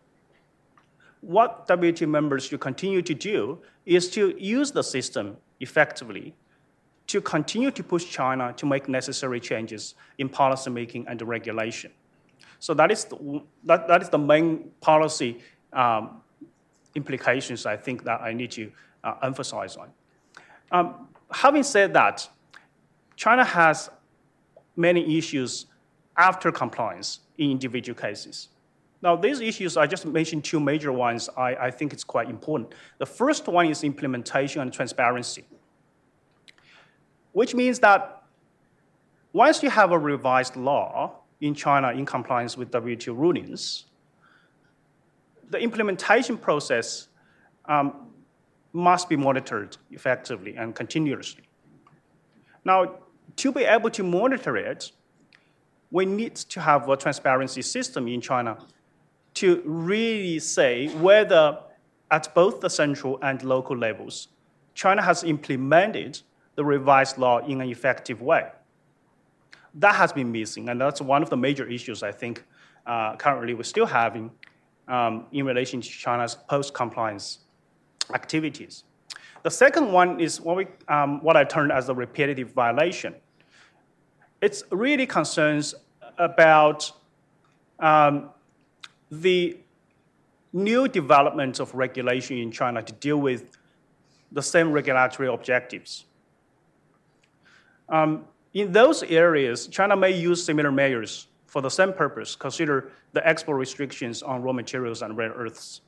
What 1.22 1.68
WTO 1.68 2.08
members 2.08 2.46
should 2.46 2.60
continue 2.60 3.02
to 3.02 3.14
do 3.14 3.60
is 3.86 4.10
to 4.12 4.36
use 4.38 4.72
the 4.72 4.84
system 4.84 5.38
effectively 5.60 6.36
to 7.08 7.22
continue 7.22 7.72
to 7.72 7.84
push 7.84 8.10
China 8.10 8.54
to 8.54 8.66
make 8.66 8.88
necessary 8.88 9.40
changes 9.40 9.96
in 10.18 10.30
policymaking 10.30 11.06
and 11.08 11.22
regulation. 11.22 11.92
So 12.60 12.74
that 12.76 12.92
is 12.92 13.06
the, 13.06 13.42
that, 13.66 13.88
that 13.88 14.02
is 14.02 14.10
the 14.10 14.18
main 14.18 14.72
policy 14.80 15.40
um, 15.74 16.22
implications 16.96 17.66
I 17.66 17.76
think 17.76 18.04
that 18.04 18.22
I 18.22 18.34
need 18.34 18.52
to 18.52 18.72
uh, 19.04 19.16
emphasize 19.22 19.76
on. 19.76 19.90
Um, 20.72 21.08
having 21.32 21.64
said 21.64 21.94
that, 21.94 22.28
China 23.16 23.44
has 23.44 23.90
many 24.76 25.18
issues 25.18 25.66
after 26.18 26.52
compliance 26.52 27.20
in 27.38 27.52
individual 27.52 28.00
cases. 28.00 28.50
Now, 29.04 29.18
these 29.18 29.42
issues, 29.42 29.76
I 29.76 29.86
just 29.86 30.06
mentioned 30.06 30.46
two 30.46 30.62
major 30.62 30.94
ones 30.94 31.30
I, 31.36 31.56
I 31.56 31.72
think 31.72 31.92
it's 31.92 32.06
quite 32.06 32.30
important. 32.30 32.74
The 33.00 33.06
first 33.06 33.46
one 33.50 33.66
is 33.66 33.84
implementation 33.84 34.62
and 34.62 34.72
transparency, 34.72 35.44
which 37.34 37.54
means 37.54 37.80
that 37.80 38.24
once 39.34 39.62
you 39.62 39.70
have 39.70 39.92
a 39.92 40.00
revised 40.00 40.56
law 40.56 41.18
in 41.42 41.54
China 41.54 41.92
in 41.92 42.06
compliance 42.06 42.56
with 42.56 42.72
WTO 42.72 43.18
rulings, 43.18 43.88
the 45.50 45.60
implementation 45.60 46.38
process 46.38 47.10
um, 47.66 48.08
must 48.72 49.10
be 49.10 49.18
monitored 49.18 49.76
effectively 49.92 50.56
and 50.56 50.76
continuously. 50.76 51.44
Now, 52.64 53.00
to 53.36 53.52
be 53.52 53.66
able 53.66 53.90
to 53.90 54.04
monitor 54.04 54.56
it, 54.56 54.94
we 55.92 56.06
need 56.06 56.36
to 56.36 56.62
have 56.62 56.88
a 56.88 56.96
transparency 56.96 57.62
system 57.62 58.08
in 58.08 58.22
China 58.22 58.58
to 59.36 59.62
really 59.66 60.40
say 60.40 60.88
whether 60.96 61.60
at 62.12 62.34
both 62.36 62.62
the 62.62 62.70
central 62.70 63.18
and 63.22 63.44
local 63.44 63.76
levels, 63.76 64.28
China 64.76 65.02
has 65.02 65.24
implemented 65.24 66.20
the 66.56 66.64
revised 66.64 67.18
law 67.18 67.40
in 67.40 67.62
an 67.62 67.70
effective 67.70 68.22
way. 68.22 68.50
That 69.76 69.96
has 69.96 70.14
been 70.14 70.32
missing, 70.32 70.70
and 70.70 70.80
that's 70.80 71.02
one 71.02 71.24
of 71.24 71.30
the 71.30 71.38
major 71.38 71.68
issues 71.68 72.04
I 72.04 72.12
think 72.12 72.44
uh, 72.86 73.16
currently 73.16 73.54
we're 73.56 73.64
still 73.64 73.88
having 73.88 74.30
um, 74.88 75.26
in 75.32 75.46
relation 75.46 75.82
to 75.82 75.90
China's 75.90 76.36
post-compliance 76.36 77.40
activities. 78.14 78.84
The 79.42 79.52
second 79.52 79.92
one 79.92 80.20
is 80.20 80.40
what, 80.40 80.58
we, 80.58 80.68
um, 80.88 81.22
what 81.24 81.36
I 81.36 81.44
termed 81.44 81.72
as 81.72 81.90
a 81.90 81.94
repetitive 81.94 82.52
violation. 82.52 83.16
It 84.42 84.62
really 84.72 85.08
concerns 85.08 85.74
about 86.18 86.92
um, 87.80 88.30
the 89.22 89.58
new 90.52 90.88
development 90.88 91.60
of 91.60 91.74
regulation 91.74 92.38
in 92.38 92.52
China 92.52 92.82
to 92.82 92.94
deal 92.94 93.18
with 93.18 93.58
the 94.32 94.42
same 94.42 94.72
regulatory 94.72 95.28
objectives. 95.28 96.06
Um, 97.90 98.26
in 98.54 98.72
those 98.72 99.04
areas, 99.04 99.68
China 99.68 99.96
may 99.96 100.12
use 100.12 100.44
similar 100.44 100.72
measures 100.72 101.28
for 101.48 101.62
the 101.62 101.70
same 101.70 101.94
purpose, 101.94 102.36
consider 102.36 102.92
the 103.14 103.28
export 103.28 103.60
restrictions 103.60 104.24
on 104.24 104.42
raw 104.42 104.54
materials 104.54 105.02
and 105.02 105.16
rare 105.18 105.32
earths. 105.34 105.82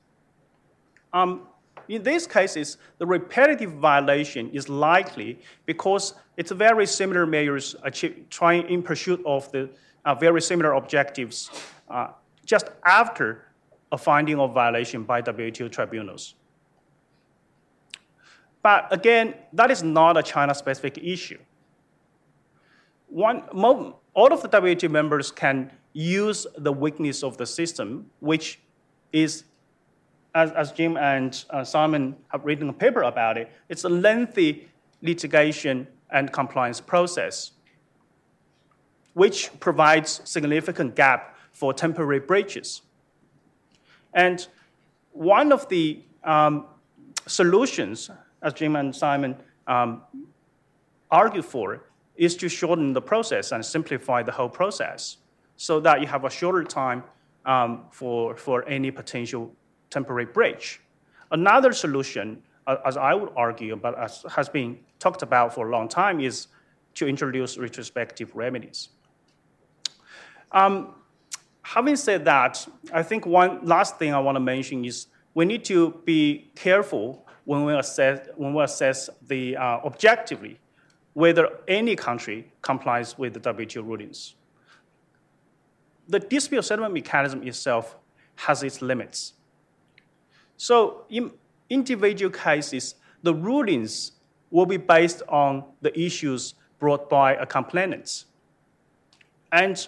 Um, 1.14 1.48
in 1.88 2.04
these 2.04 2.28
cases, 2.28 2.78
the 2.98 3.06
repetitive 3.06 3.72
violation 3.74 4.50
is 4.52 4.70
likely 4.70 5.40
because 5.66 6.14
it's 6.38 6.52
very 6.52 6.86
similar 6.86 7.26
measures 7.26 7.76
achieve, 7.84 8.26
trying 8.30 8.68
in 8.70 8.82
pursuit 8.82 9.22
of 9.26 9.52
the 9.52 9.70
uh, 10.04 10.16
very 10.16 10.42
similar 10.42 10.74
objectives 10.74 11.50
uh, 11.90 12.10
just 12.46 12.70
after 12.86 13.46
a 13.92 13.98
finding 13.98 14.40
of 14.40 14.54
violation 14.54 15.04
by 15.04 15.22
WTO 15.22 15.72
tribunals. 15.72 16.36
But 18.62 18.88
again, 18.92 19.36
that 19.54 19.70
is 19.70 19.84
not 19.84 20.18
a 20.18 20.24
China-specific 20.24 20.98
issue. 20.98 21.40
One, 23.08 23.44
all 24.14 24.34
of 24.34 24.42
the 24.42 24.50
WTO 24.50 24.90
members 24.90 25.32
can 25.32 25.72
use 25.94 26.48
the 26.58 26.74
weakness 26.74 27.24
of 27.24 27.38
the 27.38 27.46
system, 27.46 28.10
which 28.20 28.60
is, 29.14 29.46
as, 30.34 30.52
as 30.52 30.72
Jim 30.72 30.98
and 30.98 31.46
uh, 31.52 31.64
Simon 31.64 32.16
have 32.30 32.44
written 32.44 32.68
a 32.70 32.74
paper 32.74 33.04
about 33.04 33.38
it, 33.38 33.52
it's 33.70 33.84
a 33.84 33.90
lengthy 33.90 34.68
litigation 35.02 35.88
and 36.12 36.32
compliance 36.32 36.82
process 36.82 37.52
which 39.14 39.50
provides 39.62 40.22
significant 40.26 40.96
gap 40.96 41.35
for 41.56 41.74
temporary 41.74 42.20
breaches. 42.20 42.82
And 44.14 44.46
one 45.14 45.54
of 45.54 45.68
the 45.70 46.02
um, 46.24 46.66
solutions, 47.28 48.10
as 48.42 48.54
Jim 48.54 48.76
and 48.76 48.94
Simon 48.94 49.38
um, 49.66 50.02
for, 51.44 51.86
is 52.18 52.36
to 52.36 52.50
shorten 52.50 52.92
the 52.92 53.02
process 53.02 53.54
and 53.54 53.66
simplify 53.66 54.22
the 54.22 54.34
whole 54.34 54.50
process 54.50 55.18
so 55.56 55.80
that 55.80 56.02
you 56.02 56.08
have 56.08 56.26
a 56.26 56.30
shorter 56.30 56.64
time 56.64 57.04
um, 57.46 57.86
for, 57.90 58.36
for 58.36 58.68
any 58.68 58.92
potential 58.92 59.50
temporary 59.90 60.26
breach. 60.26 60.82
Another 61.32 61.72
solution, 61.72 62.44
as 62.86 62.98
I 62.98 63.14
would 63.14 63.32
argue, 63.38 63.78
but 63.78 63.98
as 63.98 64.26
has 64.30 64.50
been 64.50 64.78
talked 65.00 65.22
about 65.22 65.56
for 65.56 65.70
a 65.70 65.72
long 65.72 65.88
time, 65.88 66.20
is 66.20 66.48
to 66.96 67.08
introduce 67.08 67.58
retrospective 67.58 68.36
remedies. 68.36 68.90
Um, 70.52 70.96
having 71.66 71.96
said 71.96 72.26
that, 72.26 72.66
I 72.94 73.02
think 73.02 73.26
one 73.26 73.66
last 73.66 73.98
thing 73.98 74.14
I 74.14 74.20
want 74.20 74.36
to 74.36 74.40
mention 74.40 74.86
is 74.86 75.08
we 75.34 75.46
need 75.46 75.66
to 75.66 76.00
be 76.06 76.52
careful 76.54 77.26
when 77.44 77.66
we 77.66 77.74
assess, 77.74 78.28
when 78.36 78.54
we 78.54 78.64
assess 78.64 79.10
the 79.28 79.58
uh, 79.58 79.80
objectively 79.84 80.60
whether 81.14 81.50
any 81.68 81.96
country 81.96 82.52
complies 82.62 83.18
with 83.18 83.34
the 83.34 83.40
WTO 83.40 83.84
rulings. 83.84 84.36
The 86.08 86.20
dispute 86.20 86.62
settlement 86.62 86.94
mechanism 86.94 87.42
itself 87.48 87.96
has 88.36 88.62
its 88.62 88.82
limits. 88.82 89.34
So 90.58 91.06
in 91.10 91.32
individual 91.70 92.32
cases, 92.32 92.96
the 93.24 93.34
rulings 93.34 94.12
will 94.52 94.68
be 94.68 94.78
based 94.78 95.24
on 95.30 95.64
the 95.82 96.00
issues 96.00 96.54
brought 96.78 97.10
by 97.10 97.36
a 97.36 97.46
complainant. 97.46 98.26
And 99.52 99.88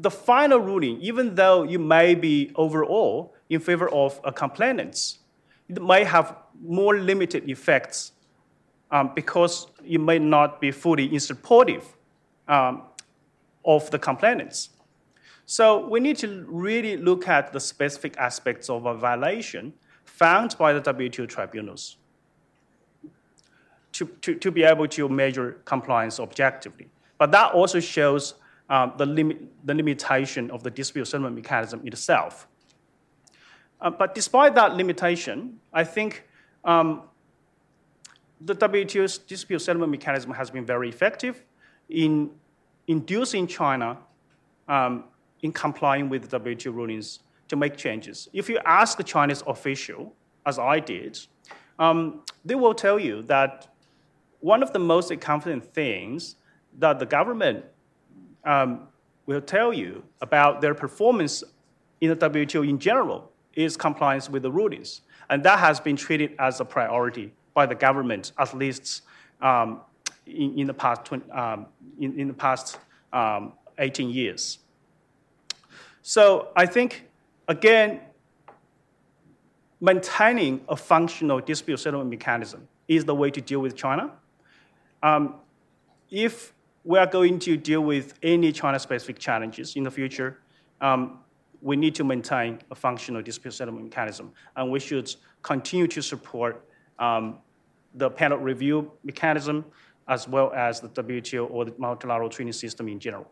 the 0.00 0.10
final 0.10 0.58
ruling, 0.58 1.00
even 1.00 1.34
though 1.34 1.62
you 1.62 1.78
may 1.78 2.14
be 2.14 2.50
overall 2.54 3.34
in 3.48 3.60
favor 3.60 3.88
of 3.90 4.20
a 4.24 4.32
complainant, 4.32 5.18
it 5.68 5.82
may 5.82 6.04
have 6.04 6.36
more 6.60 6.98
limited 6.98 7.48
effects 7.48 8.12
um, 8.90 9.12
because 9.14 9.66
you 9.82 9.98
may 9.98 10.18
not 10.18 10.60
be 10.60 10.70
fully 10.70 11.12
in 11.12 11.20
supportive 11.20 11.96
um, 12.48 12.82
of 13.64 13.90
the 13.90 13.98
complainants. 13.98 14.70
So 15.46 15.86
we 15.88 16.00
need 16.00 16.16
to 16.18 16.44
really 16.48 16.96
look 16.96 17.28
at 17.28 17.52
the 17.52 17.60
specific 17.60 18.16
aspects 18.16 18.70
of 18.70 18.86
a 18.86 18.94
violation 18.94 19.72
found 20.04 20.56
by 20.58 20.72
the 20.72 20.80
WTO 20.80 21.28
tribunals 21.28 21.96
to, 23.92 24.06
to, 24.22 24.34
to 24.34 24.50
be 24.50 24.62
able 24.62 24.88
to 24.88 25.08
measure 25.08 25.60
compliance 25.64 26.20
objectively. 26.20 26.88
But 27.18 27.32
that 27.32 27.52
also 27.52 27.80
shows 27.80 28.34
um, 28.72 28.94
the, 28.96 29.04
limit, 29.04 29.38
the 29.66 29.74
limitation 29.74 30.50
of 30.50 30.62
the 30.62 30.70
dispute 30.70 31.04
settlement 31.04 31.36
mechanism 31.36 31.82
itself. 31.84 32.48
Uh, 33.82 33.90
but 33.90 34.14
despite 34.14 34.54
that 34.54 34.74
limitation, 34.74 35.60
I 35.74 35.84
think 35.84 36.24
um, 36.64 37.02
the 38.40 38.54
WTO's 38.54 39.18
dispute 39.18 39.58
settlement 39.58 39.92
mechanism 39.92 40.32
has 40.32 40.50
been 40.50 40.64
very 40.64 40.88
effective 40.88 41.44
in 41.90 42.30
inducing 42.86 43.46
China 43.46 43.98
um, 44.68 45.04
in 45.42 45.52
complying 45.52 46.08
with 46.08 46.30
the 46.30 46.40
WTO 46.40 46.72
rulings 46.72 47.18
to 47.48 47.56
make 47.56 47.76
changes. 47.76 48.30
If 48.32 48.48
you 48.48 48.58
ask 48.64 48.98
a 48.98 49.02
Chinese 49.02 49.42
official 49.46 50.14
as 50.46 50.58
I 50.58 50.80
did, 50.80 51.18
um, 51.78 52.22
they 52.42 52.54
will 52.54 52.74
tell 52.74 52.98
you 52.98 53.20
that 53.24 53.68
one 54.40 54.62
of 54.62 54.72
the 54.72 54.78
most 54.78 55.12
confident 55.20 55.74
things 55.74 56.36
that 56.78 56.98
the 56.98 57.06
government 57.06 57.66
um, 58.44 58.88
will 59.26 59.40
tell 59.40 59.72
you 59.72 60.02
about 60.20 60.60
their 60.60 60.74
performance 60.74 61.44
in 62.00 62.10
the 62.10 62.16
WTO 62.16 62.68
in 62.68 62.78
general 62.78 63.30
is 63.54 63.76
compliance 63.76 64.28
with 64.28 64.42
the 64.42 64.50
rulings. 64.50 65.02
And 65.30 65.42
that 65.44 65.58
has 65.58 65.80
been 65.80 65.96
treated 65.96 66.34
as 66.38 66.60
a 66.60 66.64
priority 66.64 67.32
by 67.54 67.66
the 67.66 67.74
government, 67.74 68.32
at 68.38 68.56
least 68.56 69.02
um, 69.40 69.80
in, 70.26 70.58
in, 70.58 70.66
the 70.66 70.74
past, 70.74 71.04
20, 71.04 71.30
um, 71.30 71.66
in, 72.00 72.18
in, 72.18 72.28
the 72.28 72.34
past 72.34 72.78
um, 73.12 73.52
18 73.78 74.10
years. 74.10 74.58
So 76.02 76.48
I 76.56 76.66
think, 76.66 77.08
again, 77.48 78.00
maintaining 79.80 80.60
a 80.68 80.76
functional 80.76 81.40
dispute 81.40 81.78
settlement 81.78 82.10
mechanism 82.10 82.68
is 82.88 83.04
the 83.04 83.14
way 83.14 83.30
to 83.30 83.40
deal 83.40 83.60
with 83.60 83.76
China. 83.76 84.10
Um, 85.02 85.36
if 86.10 86.52
we 86.84 86.98
are 86.98 87.06
going 87.06 87.38
to 87.38 87.56
deal 87.56 87.80
with 87.80 88.14
any 88.22 88.52
China-specific 88.52 89.18
challenges 89.18 89.76
in 89.76 89.84
the 89.84 89.90
future, 89.90 90.38
um, 90.80 91.20
we 91.60 91.76
need 91.76 91.94
to 91.94 92.02
maintain 92.04 92.58
a 92.70 92.74
functional 92.74 93.22
dispute 93.22 93.54
settlement 93.54 93.84
mechanism, 93.84 94.32
and 94.56 94.70
we 94.70 94.80
should 94.80 95.14
continue 95.42 95.86
to 95.86 96.02
support 96.02 96.64
um, 96.98 97.38
the 97.94 98.10
panel 98.10 98.38
review 98.38 98.90
mechanism 99.04 99.64
as 100.08 100.26
well 100.26 100.52
as 100.54 100.80
the 100.80 100.88
WTO 100.88 101.48
or 101.50 101.64
the 101.64 101.74
multilateral 101.78 102.28
treaty 102.28 102.50
system 102.50 102.88
in 102.88 102.98
general. 102.98 103.30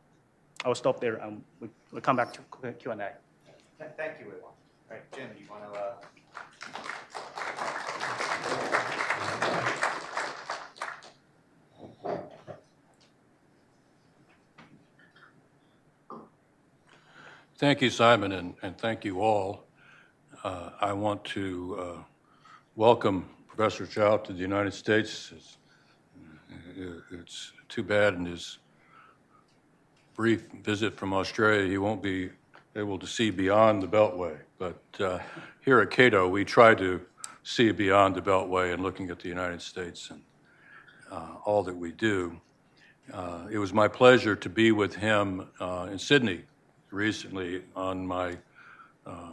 I 0.64 0.68
will 0.68 0.76
stop 0.76 1.00
there 1.00 1.16
and 1.16 1.42
we'll 1.90 2.00
come 2.00 2.16
back 2.16 2.32
to 2.34 2.40
Q&A. 2.72 2.96
Thank 3.96 4.20
you, 4.20 4.26
Wei 4.26 4.32
All 4.44 4.54
right, 4.90 5.02
you 5.16 5.46
want 5.50 5.72
to... 5.72 5.80
Uh... 5.80 5.94
Thank 17.60 17.82
you, 17.82 17.90
Simon, 17.90 18.32
and, 18.32 18.54
and 18.62 18.78
thank 18.78 19.04
you 19.04 19.20
all. 19.20 19.66
Uh, 20.42 20.70
I 20.80 20.94
want 20.94 21.22
to 21.24 21.76
uh, 21.78 22.02
welcome 22.74 23.28
Professor 23.48 23.84
Zhou 23.84 24.24
to 24.24 24.32
the 24.32 24.38
United 24.38 24.72
States. 24.72 25.30
It's, 25.36 25.58
it's 27.12 27.52
too 27.68 27.82
bad 27.82 28.14
in 28.14 28.24
his 28.24 28.60
brief 30.14 30.46
visit 30.62 30.96
from 30.96 31.12
Australia, 31.12 31.68
he 31.68 31.76
won't 31.76 32.02
be 32.02 32.30
able 32.76 32.98
to 32.98 33.06
see 33.06 33.30
beyond 33.30 33.82
the 33.82 33.88
Beltway. 33.88 34.38
But 34.56 34.82
uh, 34.98 35.18
here 35.62 35.80
at 35.80 35.90
Cato, 35.90 36.28
we 36.28 36.46
try 36.46 36.74
to 36.76 37.02
see 37.42 37.72
beyond 37.72 38.14
the 38.14 38.22
Beltway 38.22 38.72
and 38.72 38.82
looking 38.82 39.10
at 39.10 39.18
the 39.18 39.28
United 39.28 39.60
States 39.60 40.10
and 40.10 40.22
uh, 41.12 41.34
all 41.44 41.62
that 41.64 41.76
we 41.76 41.92
do. 41.92 42.40
Uh, 43.12 43.48
it 43.50 43.58
was 43.58 43.74
my 43.74 43.86
pleasure 43.86 44.34
to 44.34 44.48
be 44.48 44.72
with 44.72 44.94
him 44.94 45.46
uh, 45.60 45.88
in 45.92 45.98
Sydney 45.98 46.44
recently 46.90 47.62
on 47.76 48.06
my 48.06 48.36
uh, 49.06 49.32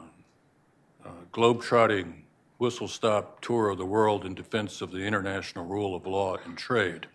uh, 1.05 1.09
globetrotting 1.31 2.13
whistle 2.59 2.87
stop 2.87 3.39
tour 3.41 3.69
of 3.69 3.77
the 3.77 3.85
world 3.85 4.25
in 4.25 4.33
defense 4.33 4.81
of 4.81 4.91
the 4.91 4.99
international 4.99 5.65
rule 5.65 5.95
of 5.95 6.05
law 6.07 6.37
and 6.45 6.57
trade. 6.57 7.07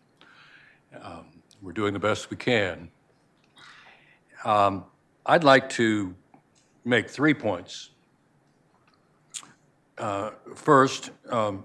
Um, 1.03 1.27
we're 1.61 1.73
doing 1.73 1.93
the 1.93 1.99
best 1.99 2.31
we 2.31 2.37
can. 2.37 2.91
Um, 4.45 4.85
I'd 5.27 5.45
like 5.45 5.69
to 5.71 6.15
make 6.85 7.09
three 7.09 7.35
points. 7.35 7.91
Uh, 9.99 10.31
first, 10.55 11.11
um, 11.31 11.65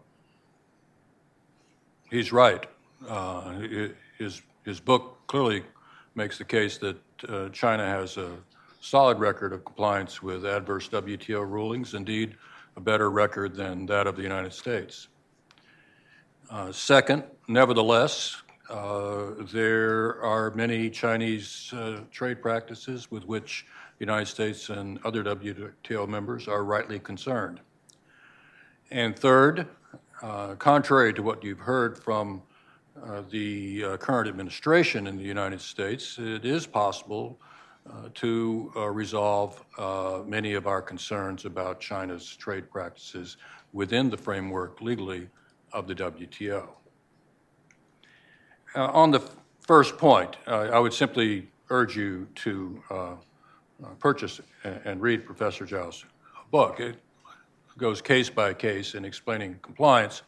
he's 2.11 2.31
right. 2.31 2.67
Uh, 3.07 3.53
his, 4.17 4.41
his 4.63 4.79
book 4.79 5.17
clearly 5.27 5.63
makes 6.15 6.37
the 6.37 6.45
case 6.45 6.77
that 6.77 6.97
uh, 7.27 7.49
China 7.49 7.85
has 7.85 8.17
a 8.17 8.37
solid 8.87 9.19
record 9.19 9.51
of 9.51 9.65
compliance 9.65 10.23
with 10.23 10.45
adverse 10.45 10.87
WTO 10.87 11.45
rulings, 11.45 11.93
indeed, 11.93 12.35
a 12.77 12.79
better 12.79 13.11
record 13.11 13.53
than 13.53 13.85
that 13.85 14.07
of 14.07 14.15
the 14.15 14.21
United 14.21 14.53
States. 14.53 15.09
Uh, 16.49 16.71
second, 16.71 17.25
nevertheless, 17.49 18.37
uh, 18.69 19.31
there 19.51 20.21
are 20.23 20.51
many 20.51 20.89
Chinese 20.89 21.73
uh, 21.73 21.99
trade 22.11 22.41
practices 22.41 23.11
with 23.11 23.25
which 23.25 23.65
the 23.99 24.05
United 24.05 24.27
States 24.27 24.69
and 24.69 24.99
other 25.03 25.21
WTO 25.21 26.07
members 26.07 26.47
are 26.47 26.63
rightly 26.63 26.97
concerned. 26.97 27.59
And 28.89 29.19
third, 29.19 29.67
uh, 30.21 30.55
contrary 30.55 31.13
to 31.13 31.21
what 31.21 31.43
you've 31.43 31.59
heard 31.59 32.01
from 32.01 32.41
uh, 33.03 33.23
the 33.29 33.83
uh, 33.83 33.97
current 33.97 34.29
administration 34.29 35.07
in 35.07 35.17
the 35.17 35.23
United 35.23 35.59
States, 35.59 36.17
it 36.17 36.45
is 36.45 36.65
possible 36.65 37.37
to 38.15 38.71
uh, 38.75 38.87
resolve 38.87 39.63
uh, 39.77 40.21
many 40.25 40.53
of 40.53 40.67
our 40.67 40.81
concerns 40.81 41.45
about 41.45 41.79
China's 41.79 42.35
trade 42.35 42.69
practices 42.69 43.37
within 43.73 44.09
the 44.09 44.17
framework 44.17 44.81
legally 44.81 45.29
of 45.73 45.87
the 45.87 45.95
WTO. 45.95 46.67
on 48.75 49.11
the 49.11 49.21
first 49.61 49.97
point, 49.97 50.37
I 50.47 50.79
would 50.79 50.93
simply 50.93 51.49
urge 51.69 51.97
you 51.97 52.27
to 52.35 52.81
purchase 53.99 54.39
and 54.63 55.01
read 55.01 55.25
Professor 55.25 55.65
Zhou's 55.65 56.05
book. 56.51 56.79
It 56.79 56.95
goes 57.77 58.01
case 58.01 58.29
by 58.29 58.53
case 58.53 58.95
in 58.95 59.05
explaining 59.05 59.59
compliance. 59.61 60.23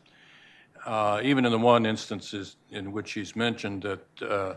Uh, 0.85 1.19
even 1.23 1.45
in 1.45 1.51
the 1.51 1.59
one 1.59 1.85
instance 1.85 2.55
in 2.71 2.91
which 2.91 3.11
he's 3.11 3.35
mentioned 3.35 3.83
that 3.83 4.05
uh, 4.21 4.25
uh, 4.25 4.27
uh, 4.29 4.55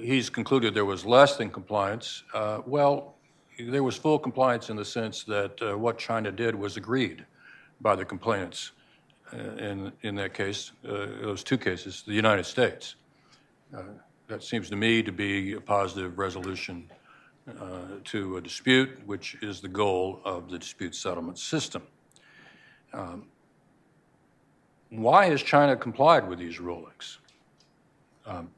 he's 0.00 0.28
concluded 0.30 0.74
there 0.74 0.84
was 0.84 1.04
less 1.04 1.36
than 1.36 1.50
compliance. 1.50 2.24
Uh, 2.34 2.60
well, 2.66 3.14
there 3.58 3.82
was 3.82 3.96
full 3.96 4.18
compliance 4.18 4.70
in 4.70 4.76
the 4.76 4.84
sense 4.84 5.24
that 5.24 5.78
what 5.78 5.98
China 5.98 6.30
did 6.30 6.54
was 6.54 6.76
agreed 6.76 7.24
by 7.80 7.96
the 7.96 8.04
complainants. 8.04 8.72
in, 9.32 9.92
in 10.02 10.14
that 10.14 10.34
case, 10.34 10.72
those 10.82 11.42
two 11.42 11.58
cases, 11.58 12.02
the 12.06 12.14
United 12.14 12.44
States. 12.44 12.96
that 14.28 14.42
seems 14.42 14.68
to 14.68 14.76
me 14.76 15.02
to 15.02 15.12
be 15.12 15.54
a 15.54 15.60
positive 15.60 16.18
resolution 16.18 16.90
uh, 17.60 17.96
to 18.04 18.36
a 18.36 18.40
dispute, 18.40 18.90
which 19.06 19.36
is 19.40 19.60
the 19.60 19.68
goal 19.68 20.20
of 20.24 20.50
the 20.50 20.58
dispute 20.58 20.94
settlement 20.94 21.38
system. 21.38 21.82
Um, 22.92 23.26
why 24.90 25.26
has 25.26 25.42
China 25.42 25.74
complied 25.74 26.28
with 26.28 26.38
these 26.38 26.60
rulings? 26.60 27.18
Um, 28.28 28.50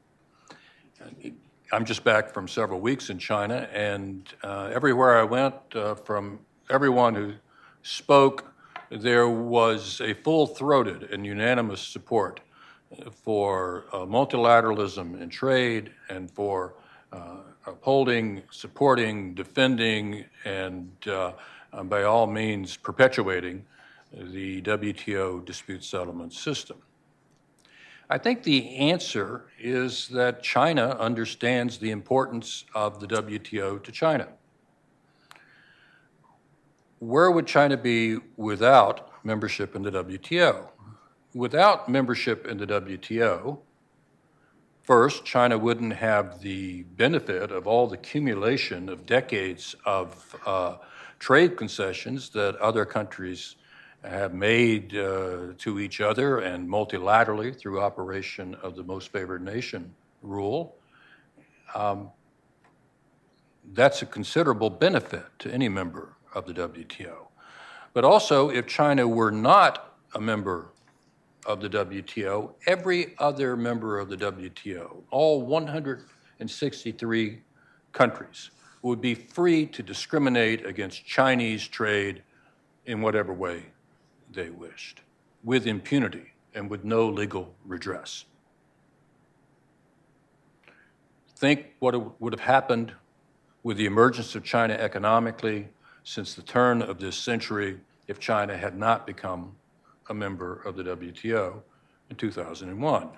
I'm 1.71 1.85
just 1.85 2.03
back 2.03 2.33
from 2.33 2.49
several 2.49 2.81
weeks 2.81 3.09
in 3.09 3.17
China, 3.17 3.69
and 3.73 4.27
uh, 4.43 4.69
everywhere 4.73 5.17
I 5.17 5.23
went, 5.23 5.55
uh, 5.73 5.95
from 5.95 6.39
everyone 6.69 7.15
who 7.15 7.33
spoke, 7.81 8.53
there 8.89 9.29
was 9.29 10.01
a 10.01 10.13
full 10.13 10.45
throated 10.45 11.03
and 11.03 11.25
unanimous 11.25 11.79
support 11.79 12.41
for 13.13 13.85
uh, 13.93 13.99
multilateralism 13.99 15.21
in 15.21 15.29
trade 15.29 15.91
and 16.09 16.29
for 16.29 16.73
uh, 17.13 17.37
upholding, 17.65 18.43
supporting, 18.51 19.33
defending, 19.33 20.25
and 20.43 20.91
uh, 21.07 21.31
by 21.85 22.03
all 22.03 22.27
means 22.27 22.75
perpetuating 22.75 23.65
the 24.11 24.61
WTO 24.63 25.45
dispute 25.45 25.85
settlement 25.85 26.33
system. 26.33 26.77
I 28.11 28.17
think 28.17 28.43
the 28.43 28.75
answer 28.75 29.45
is 29.57 30.09
that 30.09 30.43
China 30.43 30.97
understands 30.99 31.77
the 31.77 31.91
importance 31.91 32.65
of 32.75 32.99
the 32.99 33.07
WTO 33.07 33.81
to 33.81 33.91
China. 33.93 34.27
Where 36.99 37.31
would 37.31 37.47
China 37.47 37.77
be 37.77 38.17
without 38.35 39.23
membership 39.23 39.77
in 39.77 39.83
the 39.83 39.91
WTO? 39.91 40.67
Without 41.33 41.87
membership 41.87 42.45
in 42.47 42.57
the 42.57 42.67
WTO, 42.67 43.59
first, 44.83 45.23
China 45.23 45.57
wouldn't 45.57 45.93
have 45.93 46.41
the 46.41 46.83
benefit 46.83 47.49
of 47.49 47.65
all 47.65 47.87
the 47.87 47.95
accumulation 47.95 48.89
of 48.89 49.05
decades 49.05 49.73
of 49.85 50.35
uh, 50.45 50.75
trade 51.17 51.55
concessions 51.55 52.27
that 52.31 52.57
other 52.57 52.83
countries 52.83 53.55
have 54.03 54.33
made 54.33 54.97
uh, 54.97 55.53
to 55.57 55.79
each 55.79 56.01
other 56.01 56.39
and 56.39 56.67
multilaterally 56.67 57.55
through 57.55 57.79
operation 57.79 58.55
of 58.55 58.75
the 58.75 58.83
most 58.83 59.11
favored 59.11 59.43
nation 59.43 59.93
rule, 60.23 60.75
um, 61.75 62.09
that's 63.73 64.01
a 64.01 64.05
considerable 64.05 64.69
benefit 64.69 65.23
to 65.39 65.53
any 65.53 65.69
member 65.69 66.15
of 66.33 66.45
the 66.47 66.53
WTO. 66.53 67.27
But 67.93 68.03
also, 68.03 68.49
if 68.49 68.67
China 68.67 69.07
were 69.07 69.31
not 69.31 69.95
a 70.15 70.21
member 70.21 70.69
of 71.45 71.61
the 71.61 71.69
WTO, 71.69 72.53
every 72.65 73.15
other 73.19 73.55
member 73.55 73.99
of 73.99 74.09
the 74.09 74.17
WTO, 74.17 75.03
all 75.11 75.41
163 75.41 77.41
countries, 77.91 78.51
would 78.81 79.01
be 79.01 79.13
free 79.13 79.67
to 79.67 79.83
discriminate 79.83 80.65
against 80.65 81.05
Chinese 81.05 81.67
trade 81.67 82.23
in 82.85 83.01
whatever 83.01 83.31
way 83.31 83.65
they 84.33 84.49
wished, 84.49 85.01
with 85.43 85.67
impunity 85.67 86.33
and 86.53 86.69
with 86.69 86.83
no 86.83 87.07
legal 87.07 87.53
redress. 87.65 88.25
Think 91.35 91.67
what 91.79 92.21
would 92.21 92.33
have 92.33 92.41
happened 92.41 92.93
with 93.63 93.77
the 93.77 93.85
emergence 93.85 94.35
of 94.35 94.43
China 94.43 94.73
economically 94.73 95.69
since 96.03 96.33
the 96.33 96.41
turn 96.41 96.81
of 96.81 96.99
this 96.99 97.15
century 97.15 97.79
if 98.07 98.19
China 98.19 98.57
had 98.57 98.77
not 98.77 99.05
become 99.07 99.55
a 100.09 100.13
member 100.13 100.61
of 100.63 100.75
the 100.75 100.83
WTO 100.83 101.61
in 102.09 102.15
2001. 102.15 103.09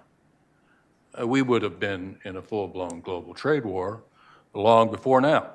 Uh, 1.19 1.28
we 1.28 1.41
would 1.41 1.62
have 1.62 1.80
been 1.80 2.17
in 2.23 2.38
a 2.38 2.41
full 2.41 2.67
blown 2.67 3.02
global 3.02 3.34
trade 3.34 3.65
war 3.65 4.04
long 4.54 4.91
before 4.91 5.21
now. 5.21 5.52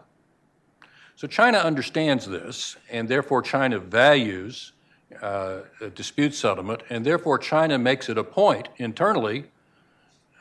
So 1.16 1.26
China 1.26 1.58
understands 1.58 2.26
this, 2.26 2.76
and 2.90 3.08
therefore 3.08 3.42
China 3.42 3.78
values 3.78 4.72
uh, 5.20 5.60
dispute 5.94 6.34
settlement, 6.34 6.82
and 6.90 7.04
therefore 7.04 7.38
China 7.38 7.78
makes 7.78 8.08
it 8.08 8.18
a 8.18 8.24
point 8.24 8.68
internally, 8.76 9.46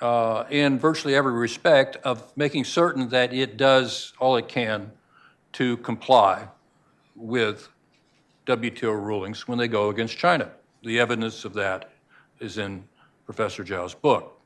uh, 0.01 0.43
in 0.49 0.77
virtually 0.77 1.15
every 1.15 1.34
respect, 1.34 1.95
of 2.03 2.36
making 2.36 2.65
certain 2.65 3.10
that 3.10 3.34
it 3.34 3.58
does 3.58 4.13
all 4.19 4.36
it 4.36 4.47
can 4.47 4.91
to 5.53 5.77
comply 5.77 6.47
with 7.15 7.69
WTO 8.45 8.93
rulings 8.93 9.47
when 9.47 9.58
they 9.58 9.67
go 9.67 9.89
against 9.89 10.17
China. 10.17 10.51
The 10.84 10.99
evidence 10.99 11.45
of 11.45 11.53
that 11.53 11.89
is 12.39 12.58
in 12.58 12.84
Professor 13.25 13.63
Zhou's 13.63 13.93
book. 13.93 14.39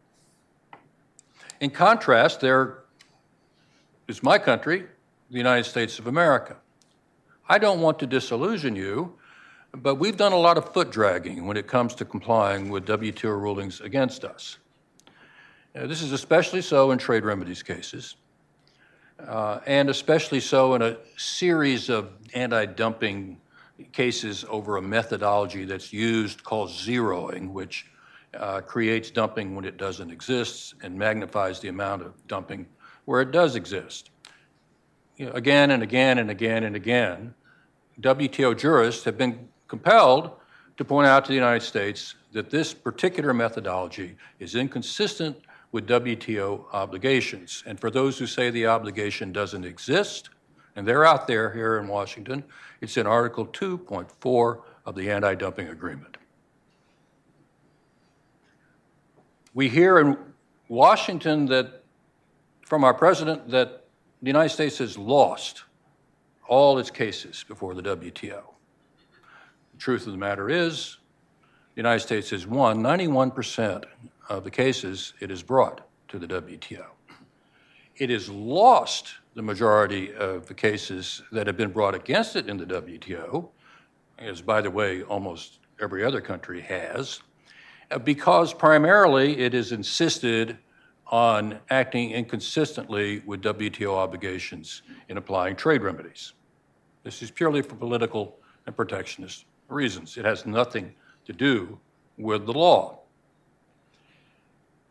In 1.59 1.69
contrast, 1.69 2.41
there 2.41 2.79
is 4.07 4.23
my 4.23 4.37
country, 4.37 4.85
the 5.29 5.37
United 5.37 5.65
States 5.65 5.99
of 5.99 6.07
America. 6.07 6.57
I 7.47 7.57
don't 7.57 7.81
want 7.81 7.99
to 7.99 8.07
disillusion 8.07 8.75
you, 8.75 9.13
but 9.73 9.95
we've 9.95 10.17
done 10.17 10.33
a 10.33 10.37
lot 10.37 10.57
of 10.57 10.73
foot 10.73 10.91
dragging 10.91 11.45
when 11.45 11.57
it 11.57 11.67
comes 11.67 11.95
to 11.95 12.05
complying 12.05 12.69
with 12.69 12.85
WTO 12.85 13.39
rulings 13.39 13.81
against 13.81 14.25
us. 14.25 14.57
Uh, 15.75 15.87
this 15.87 16.01
is 16.01 16.11
especially 16.11 16.61
so 16.61 16.91
in 16.91 16.97
trade 16.97 17.23
remedies 17.23 17.63
cases, 17.63 18.15
uh, 19.25 19.59
and 19.65 19.89
especially 19.89 20.39
so 20.39 20.73
in 20.73 20.81
a 20.81 20.97
series 21.17 21.89
of 21.89 22.11
anti 22.33 22.65
dumping 22.65 23.39
cases 23.93 24.45
over 24.49 24.77
a 24.77 24.81
methodology 24.81 25.65
that's 25.65 25.93
used 25.93 26.43
called 26.43 26.69
zeroing, 26.69 27.51
which 27.51 27.87
uh, 28.33 28.61
creates 28.61 29.09
dumping 29.09 29.55
when 29.55 29.65
it 29.65 29.77
doesn't 29.77 30.11
exist 30.11 30.75
and 30.83 30.97
magnifies 30.97 31.59
the 31.59 31.69
amount 31.69 32.01
of 32.01 32.13
dumping 32.27 32.65
where 33.05 33.21
it 33.21 33.31
does 33.31 33.55
exist 33.55 34.11
you 35.17 35.25
know, 35.25 35.31
again 35.33 35.71
and 35.71 35.83
again 35.83 36.17
and 36.17 36.29
again 36.29 36.63
and 36.63 36.75
again, 36.75 37.33
WTO 37.99 38.57
jurists 38.57 39.03
have 39.03 39.17
been 39.17 39.49
compelled 39.71 40.31
to 40.75 40.83
point 40.83 41.07
out 41.07 41.23
to 41.23 41.29
the 41.29 41.35
United 41.35 41.65
States 41.65 42.15
that 42.33 42.49
this 42.49 42.73
particular 42.73 43.33
methodology 43.33 44.17
is 44.37 44.53
inconsistent 44.53 45.37
with 45.71 45.87
WTO 45.87 46.65
obligations. 46.73 47.63
And 47.65 47.79
for 47.79 47.89
those 47.89 48.19
who 48.19 48.27
say 48.27 48.49
the 48.49 48.67
obligation 48.67 49.31
doesn't 49.31 49.63
exist, 49.63 50.29
and 50.75 50.85
they're 50.85 51.05
out 51.05 51.25
there 51.25 51.53
here 51.53 51.77
in 51.79 51.87
Washington, 51.87 52.43
it's 52.81 52.97
in 52.97 53.07
Article 53.07 53.45
2.4 53.47 54.61
of 54.85 54.95
the 54.95 55.09
Anti 55.09 55.35
Dumping 55.35 55.69
Agreement. 55.69 56.17
We 59.53 59.69
hear 59.69 59.99
in 59.99 60.17
Washington 60.67 61.45
that 61.45 61.85
from 62.65 62.83
our 62.83 62.93
president 62.93 63.49
that 63.51 63.85
the 64.21 64.27
United 64.27 64.49
States 64.49 64.79
has 64.79 64.97
lost 64.97 65.63
all 66.45 66.77
its 66.77 66.91
cases 66.91 67.45
before 67.47 67.73
the 67.73 67.83
WTO. 67.83 68.50
Truth 69.81 70.05
of 70.05 70.11
the 70.11 70.19
matter 70.19 70.47
is, 70.47 70.97
the 71.73 71.79
United 71.79 72.01
States 72.01 72.29
has 72.29 72.45
won 72.45 72.83
91% 72.83 73.83
of 74.29 74.43
the 74.43 74.51
cases 74.51 75.13
it 75.19 75.31
has 75.31 75.41
brought 75.41 75.81
to 76.09 76.19
the 76.19 76.27
WTO. 76.27 76.85
It 77.95 78.11
has 78.11 78.29
lost 78.29 79.15
the 79.33 79.41
majority 79.41 80.13
of 80.13 80.45
the 80.45 80.53
cases 80.53 81.23
that 81.31 81.47
have 81.47 81.57
been 81.57 81.71
brought 81.71 81.95
against 81.95 82.35
it 82.35 82.47
in 82.47 82.57
the 82.57 82.65
WTO, 82.67 83.49
as 84.19 84.39
by 84.39 84.61
the 84.61 84.69
way, 84.69 85.01
almost 85.01 85.57
every 85.81 86.05
other 86.05 86.21
country 86.21 86.61
has, 86.61 87.19
uh, 87.89 87.97
because 87.97 88.53
primarily 88.53 89.39
it 89.39 89.53
has 89.53 89.71
insisted 89.71 90.59
on 91.07 91.57
acting 91.71 92.11
inconsistently 92.11 93.23
with 93.25 93.41
WTO 93.41 93.95
obligations 93.95 94.83
in 95.09 95.17
applying 95.17 95.55
trade 95.55 95.81
remedies. 95.81 96.33
This 97.01 97.23
is 97.23 97.31
purely 97.31 97.63
for 97.63 97.73
political 97.73 98.37
and 98.67 98.75
protectionist 98.77 99.45
reasons. 99.71 100.17
It 100.17 100.25
has 100.25 100.45
nothing 100.45 100.93
to 101.25 101.33
do 101.33 101.79
with 102.17 102.45
the 102.45 102.53
law. 102.53 102.99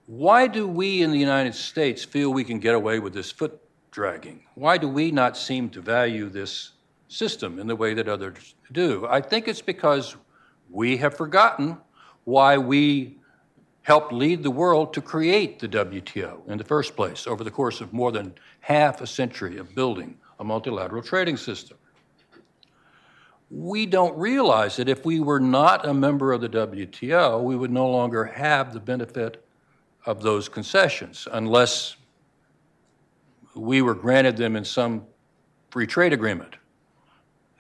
Why 0.07 0.49
do 0.49 0.67
we 0.67 1.03
in 1.03 1.13
the 1.13 1.19
United 1.19 1.55
States 1.55 2.05
feel 2.05 2.33
we 2.33 2.45
can 2.45 2.59
get 2.59 2.75
away 2.75 2.99
with 2.99 3.13
this 3.13 3.31
foot 3.31 3.61
dragging? 3.91 4.43
Why 4.55 4.77
do 4.77 4.89
we 4.89 5.11
not 5.13 5.37
seem 5.37 5.71
to 5.71 5.81
value 5.81 6.29
this 6.29 6.73
system 7.09 7.59
in 7.59 7.67
the 7.67 7.77
way 7.77 7.95
that 7.95 8.09
others 8.09 8.55
do? 8.73 9.07
I 9.09 9.21
think 9.21 9.47
it's 9.47 9.63
because 9.63 10.17
we 10.69 10.97
have 10.97 11.17
forgotten 11.17 11.79
why 12.25 12.59
we 12.59 13.19
helped 13.83 14.13
lead 14.13 14.43
the 14.43 14.51
world 14.51 14.93
to 14.95 15.01
create 15.01 15.59
the 15.59 15.69
WTO 15.69 16.49
in 16.49 16.59
the 16.59 16.65
first 16.65 16.97
place 16.97 17.27
over 17.27 17.43
the 17.43 17.51
course 17.51 17.81
of 17.81 17.93
more 17.93 18.13
than 18.13 18.35
half 18.61 19.01
a 19.01 19.07
century 19.07 19.59
of 19.59 19.75
building 19.75 20.19
a 20.39 20.45
multilateral 20.45 21.03
trading 21.03 21.37
system. 21.37 21.77
We 23.51 23.85
don't 23.87 24.17
realize 24.17 24.77
that 24.77 24.89
if 24.89 25.05
we 25.05 25.21
were 25.21 25.41
not 25.41 25.87
a 25.87 25.93
member 25.93 26.33
of 26.33 26.41
the 26.41 26.49
WTO, 26.49 27.43
we 27.43 27.57
would 27.57 27.73
no 27.73 27.89
longer 27.91 28.25
have 28.25 28.73
the 28.73 28.81
benefit 28.81 29.45
of 30.07 30.23
those 30.23 30.49
concessions 30.49 31.27
unless 31.33 31.97
we 33.55 33.83
were 33.83 33.95
granted 33.95 34.37
them 34.37 34.57
in 34.57 34.65
some 34.65 35.05
free 35.71 35.87
trade 35.87 36.13
agreement. 36.13 36.57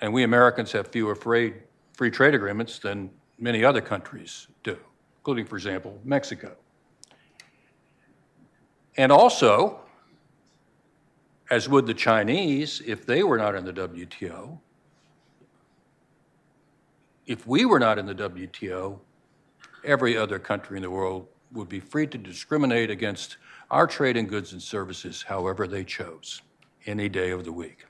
And 0.01 0.13
we 0.13 0.23
Americans 0.23 0.73
have 0.73 0.89
fewer 0.89 1.15
free, 1.15 1.55
free 1.93 2.11
trade 2.11 2.35
agreements 2.35 2.79
than 2.79 3.11
many 3.39 3.65
other 3.65 3.81
countries 3.81 4.47
do 4.63 4.79
including, 5.21 5.45
for 5.45 5.57
example, 5.57 6.01
Mexico. 6.03 6.57
And 8.97 9.13
also, 9.13 9.81
as 11.51 11.69
would 11.69 11.87
the 11.87 11.95
Chinese, 11.95 12.81
if 12.87 13.05
they 13.05 13.23
were 13.23 13.37
not 13.37 13.55
in 13.55 13.65
the 13.65 13.73
WTO, 13.73 14.59
if 17.31 17.47
we 17.47 17.65
were 17.65 17.79
not 17.79 17.97
in 17.97 18.07
the 18.07 18.15
WTO, 18.15 18.99
every 19.85 20.17
other 20.17 20.41
country 20.41 20.77
in 20.77 20.83
the 20.83 20.91
world 20.91 21.29
would 21.53 21.69
be 21.69 21.79
free 21.79 22.05
to 22.05 22.19
discriminate 22.19 22.91
against 22.91 23.37
our 23.71 23.87
trade 23.87 24.17
in 24.17 24.27
goods 24.27 24.53
and 24.53 24.61
services 24.61 25.23
however 25.23 25.69
they 25.69 25.85
chose, 25.85 26.43
any 26.87 27.09
day 27.09 27.31
of 27.31 27.45
the 27.45 27.53
week. 27.53 27.87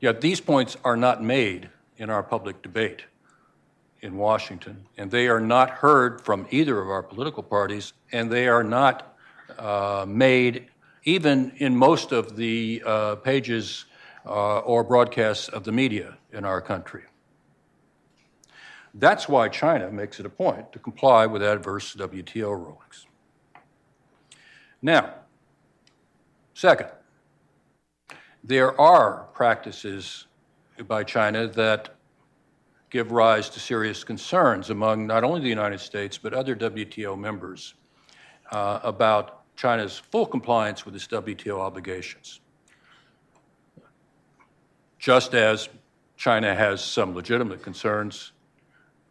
Yet 0.00 0.22
these 0.22 0.40
points 0.40 0.78
are 0.84 0.96
not 0.96 1.22
made 1.22 1.68
in 1.98 2.08
our 2.08 2.22
public 2.22 2.62
debate 2.62 3.02
in 4.00 4.16
Washington, 4.16 4.86
and 4.96 5.10
they 5.10 5.28
are 5.28 5.38
not 5.38 5.68
heard 5.68 6.22
from 6.22 6.46
either 6.50 6.80
of 6.80 6.88
our 6.88 7.02
political 7.02 7.42
parties, 7.42 7.92
and 8.10 8.32
they 8.32 8.48
are 8.48 8.64
not 8.64 9.18
uh, 9.58 10.06
made 10.08 10.70
even 11.04 11.52
in 11.58 11.76
most 11.76 12.10
of 12.10 12.36
the 12.36 12.82
uh, 12.86 13.16
pages 13.16 13.84
uh, 14.24 14.60
or 14.60 14.82
broadcasts 14.82 15.48
of 15.48 15.64
the 15.64 15.72
media 15.72 16.16
in 16.32 16.44
our 16.44 16.60
country. 16.60 17.02
That's 18.94 19.28
why 19.28 19.48
China 19.48 19.90
makes 19.90 20.20
it 20.20 20.26
a 20.26 20.30
point 20.30 20.72
to 20.72 20.78
comply 20.78 21.26
with 21.26 21.42
adverse 21.42 21.94
WTO 21.94 22.50
rulings. 22.50 23.06
Now, 24.82 25.14
second, 26.54 26.88
there 28.44 28.78
are 28.80 29.28
practices 29.32 30.26
by 30.86 31.04
China 31.04 31.46
that 31.48 31.94
give 32.90 33.12
rise 33.12 33.48
to 33.48 33.60
serious 33.60 34.04
concerns 34.04 34.68
among 34.68 35.06
not 35.06 35.24
only 35.24 35.40
the 35.40 35.48
United 35.48 35.80
States 35.80 36.18
but 36.18 36.34
other 36.34 36.54
WTO 36.54 37.18
members 37.18 37.74
uh, 38.50 38.80
about 38.82 39.42
China's 39.56 39.98
full 39.98 40.26
compliance 40.26 40.84
with 40.84 40.94
its 40.94 41.06
WTO 41.06 41.58
obligations. 41.58 42.40
Just 44.98 45.34
as 45.34 45.68
China 46.22 46.54
has 46.54 46.80
some 46.80 47.16
legitimate 47.16 47.64
concerns 47.64 48.30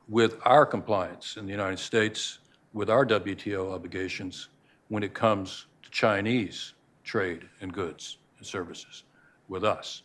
with 0.07 0.37
our 0.45 0.65
compliance 0.65 1.35
in 1.35 1.45
the 1.45 1.51
United 1.51 1.77
States 1.77 2.39
with 2.71 2.89
our 2.89 3.05
WTO 3.05 3.73
obligations 3.73 4.47
when 4.87 5.03
it 5.03 5.13
comes 5.13 5.65
to 5.83 5.89
Chinese 5.89 6.73
trade 7.03 7.41
and 7.59 7.73
goods 7.73 8.17
and 8.37 8.47
services 8.47 9.03
with 9.49 9.65
us. 9.65 10.03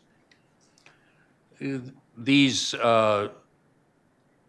These 2.19 2.75
uh, 2.75 3.29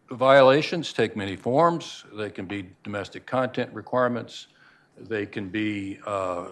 violations 0.09 0.93
take 0.93 1.15
many 1.15 1.35
forms. 1.35 2.05
They 2.11 2.31
can 2.31 2.47
be 2.47 2.71
domestic 2.83 3.27
content 3.27 3.71
requirements. 3.71 4.47
They 4.97 5.27
can 5.27 5.49
be 5.49 5.99
uh, 6.07 6.47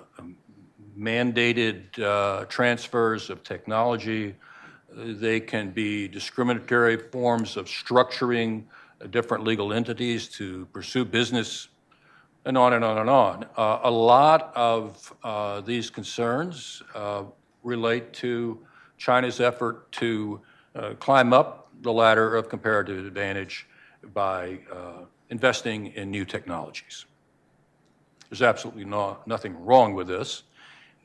mandated 0.95 1.99
uh, 1.99 2.45
transfers 2.45 3.31
of 3.31 3.41
technology. 3.41 4.35
They 4.95 5.41
can 5.41 5.71
be 5.71 6.07
discriminatory 6.07 6.95
forms 6.95 7.57
of 7.57 7.65
structuring 7.65 8.63
uh, 9.01 9.07
different 9.07 9.43
legal 9.43 9.73
entities 9.73 10.29
to 10.29 10.67
pursue 10.67 11.03
business, 11.03 11.67
and 12.45 12.57
on 12.57 12.71
and 12.71 12.85
on 12.85 12.99
and 12.99 13.09
on. 13.09 13.45
Uh, 13.57 13.79
a 13.83 13.91
lot 13.91 14.53
of 14.55 15.13
uh, 15.21 15.59
these 15.61 15.89
concerns 15.89 16.81
uh, 16.93 17.23
relate 17.63 18.13
to 18.13 18.57
China's 18.97 19.41
effort 19.41 19.91
to 19.91 20.39
uh, 20.75 20.93
climb 20.93 21.33
up 21.33 21.67
the 21.81 21.91
ladder 21.91 22.37
of 22.37 22.47
comparative 22.47 23.05
advantage 23.05 23.67
by 24.13 24.59
uh, 24.71 25.03
investing 25.29 25.87
in 25.87 26.09
new 26.09 26.23
technologies. 26.23 27.05
There's 28.29 28.41
absolutely 28.43 28.85
no, 28.85 29.17
nothing 29.25 29.61
wrong 29.65 29.93
with 29.93 30.07
this, 30.07 30.43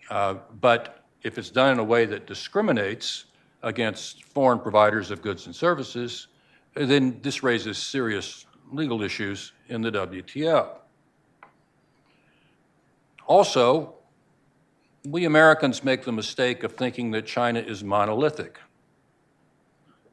but 0.09 1.05
if 1.23 1.39
it's 1.39 1.51
done 1.51 1.73
in 1.73 1.79
a 1.81 1.85
way 1.85 2.07
that 2.07 2.27
discriminates, 2.27 3.25
against 3.63 4.25
foreign 4.25 4.59
providers 4.59 5.11
of 5.11 5.23
goods 5.23 5.47
and 5.47 5.55
services, 5.55 6.29
then 6.75 7.21
this 7.23 7.43
raises 7.43 7.79
serious 7.79 8.47
legal 8.73 9.03
issues 9.03 9.53
in 9.69 9.83
the 9.83 9.91
WTO. 9.91 10.69
Also, 13.27 13.95
we 15.07 15.25
Americans 15.25 15.83
make 15.83 16.05
the 16.05 16.13
mistake 16.13 16.63
of 16.63 16.73
thinking 16.73 17.11
that 17.13 17.27
China 17.27 17.61
is 17.61 17.83
monolithic. 17.83 18.59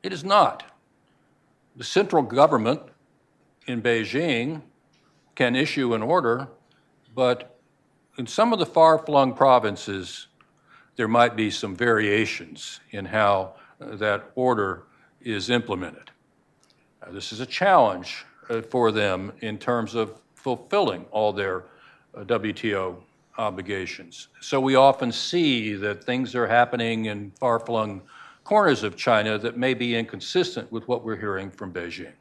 It 0.03 0.13
is 0.13 0.23
not. 0.23 0.63
The 1.75 1.83
central 1.83 2.23
government 2.23 2.81
in 3.67 3.81
Beijing 3.81 4.61
can 5.35 5.55
issue 5.55 5.93
an 5.93 6.01
order, 6.01 6.47
but 7.13 7.59
in 8.17 8.25
some 8.25 8.53
of 8.53 8.59
the 8.59 8.65
far 8.65 8.97
flung 8.97 9.33
provinces, 9.33 10.27
there 10.97 11.07
might 11.07 11.35
be 11.35 11.49
some 11.49 11.75
variations 11.75 12.81
in 12.91 13.05
how 13.05 13.53
uh, 13.79 13.95
that 13.95 14.31
order 14.35 14.83
is 15.21 15.49
implemented. 15.49 16.11
Uh, 17.01 17.11
this 17.11 17.31
is 17.31 17.39
a 17.39 17.45
challenge 17.45 18.25
uh, 18.49 18.61
for 18.61 18.91
them 18.91 19.31
in 19.39 19.57
terms 19.57 19.95
of 19.95 20.19
fulfilling 20.35 21.05
all 21.11 21.31
their 21.31 21.65
WTO 22.15 22.97
obligations. 23.37 24.29
So 24.41 24.59
we 24.59 24.75
often 24.75 25.11
see 25.11 25.73
that 25.75 26.03
things 26.03 26.33
are 26.35 26.47
happening 26.47 27.05
in 27.05 27.31
far 27.39 27.59
flung 27.59 28.01
corners 28.43 28.83
of 28.83 28.95
China 28.95 29.37
that 29.37 29.57
may 29.57 29.73
be 29.73 29.95
inconsistent 29.95 30.71
with 30.71 30.87
what 30.87 31.03
we're 31.03 31.17
hearing 31.17 31.51
from 31.51 31.71
Beijing. 31.71 32.13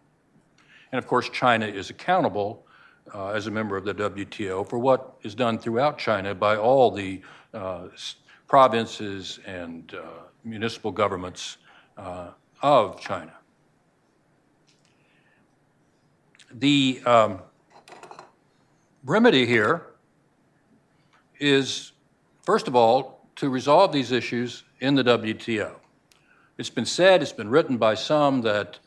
And 0.92 0.98
of 0.98 1.06
course, 1.06 1.30
China 1.30 1.66
is 1.66 1.88
accountable 1.88 2.66
uh, 3.14 3.28
as 3.28 3.46
a 3.46 3.50
member 3.50 3.76
of 3.76 3.84
the 3.84 3.94
WTO 3.94 4.68
for 4.68 4.78
what 4.78 5.16
is 5.22 5.34
done 5.34 5.58
throughout 5.58 5.98
China 5.98 6.34
by 6.34 6.56
all 6.56 6.90
the 6.90 7.22
uh, 7.54 7.86
provinces 8.46 9.40
and 9.46 9.94
uh, 9.94 10.02
municipal 10.44 10.92
governments 10.92 11.58
uh, 11.96 12.30
of 12.62 13.00
China. 13.00 13.32
The 16.52 17.00
um, 17.04 17.40
remedy 19.04 19.46
here 19.46 19.86
is, 21.38 21.92
first 22.44 22.68
of 22.68 22.76
all, 22.76 23.26
to 23.36 23.50
resolve 23.50 23.92
these 23.92 24.12
issues 24.12 24.64
in 24.80 24.94
the 24.94 25.04
WTO. 25.04 25.74
It's 26.58 26.70
been 26.70 26.86
said, 26.86 27.20
it's 27.20 27.32
been 27.32 27.50
written 27.50 27.76
by 27.76 27.94
some 27.94 28.40
that 28.42 28.78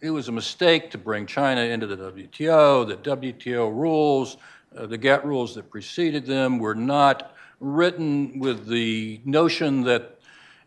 it 0.00 0.10
was 0.10 0.28
a 0.28 0.32
mistake 0.32 0.90
to 0.92 0.98
bring 0.98 1.26
China 1.26 1.60
into 1.60 1.86
the 1.86 1.96
WTO, 1.96 2.86
that 2.88 3.02
WTO 3.02 3.70
rules, 3.70 4.38
uh, 4.76 4.86
the 4.86 4.96
GATT 4.96 5.24
rules 5.24 5.54
that 5.54 5.70
preceded 5.70 6.24
them, 6.24 6.58
were 6.58 6.74
not 6.74 7.35
written 7.60 8.38
with 8.38 8.66
the 8.66 9.20
notion 9.24 9.82
that 9.82 10.18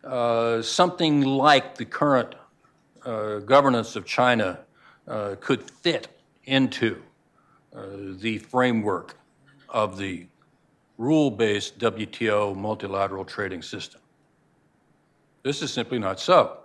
uh, 0.04 0.62
something 0.62 1.22
like 1.22 1.76
the 1.76 1.84
current 1.84 2.34
uh, 3.04 3.38
governance 3.38 3.96
of 3.96 4.04
China 4.04 4.60
uh, 5.06 5.36
could 5.40 5.62
fit 5.62 6.08
into 6.44 7.00
uh, 7.74 7.82
the 8.18 8.38
framework 8.38 9.16
of 9.68 9.98
the 9.98 10.26
rule 10.98 11.30
based 11.30 11.78
WTO 11.78 12.56
multilateral 12.56 13.24
trading 13.24 13.62
system. 13.62 14.00
This 15.42 15.62
is 15.62 15.72
simply 15.72 15.98
not 15.98 16.20
so. 16.20 16.58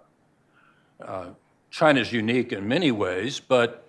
Uh, 1.00 1.28
China 1.70 2.00
is 2.00 2.12
unique 2.12 2.52
in 2.52 2.68
many 2.68 2.92
ways, 2.92 3.40
but 3.40 3.88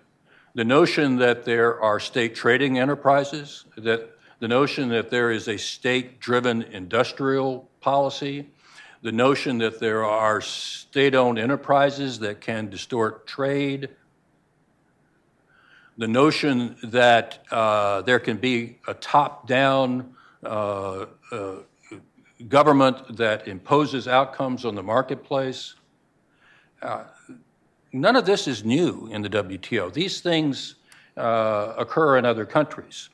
the 0.55 0.63
notion 0.63 1.17
that 1.17 1.45
there 1.45 1.81
are 1.81 1.99
state 1.99 2.35
trading 2.35 2.79
enterprises, 2.79 3.65
that 3.77 4.16
the 4.39 4.47
notion 4.47 4.89
that 4.89 5.09
there 5.09 5.31
is 5.31 5.47
a 5.47 5.57
state 5.57 6.19
driven 6.19 6.61
industrial 6.61 7.67
policy, 7.81 8.47
the 9.01 9.11
notion 9.11 9.57
that 9.59 9.79
there 9.79 10.05
are 10.05 10.41
state 10.41 11.15
owned 11.15 11.39
enterprises 11.39 12.19
that 12.19 12.41
can 12.41 12.69
distort 12.69 13.25
trade, 13.25 13.89
the 15.97 16.07
notion 16.07 16.75
that 16.83 17.43
uh, 17.51 18.01
there 18.03 18.19
can 18.19 18.37
be 18.37 18.77
a 18.87 18.93
top 18.93 19.47
down 19.47 20.13
uh, 20.43 21.07
uh, 21.31 21.55
government 22.47 23.17
that 23.17 23.47
imposes 23.47 24.07
outcomes 24.07 24.65
on 24.65 24.75
the 24.75 24.83
marketplace. 24.83 25.73
Uh, 26.83 27.05
none 27.91 28.15
of 28.15 28.25
this 28.27 28.47
is 28.47 28.63
new 28.63 29.09
in 29.11 29.23
the 29.23 29.29
WTO. 29.29 29.91
These 29.91 30.21
things 30.21 30.75
uh, 31.15 31.73
occur 31.77 32.17
in 32.17 32.25
other 32.25 32.45
countries. 32.45 33.09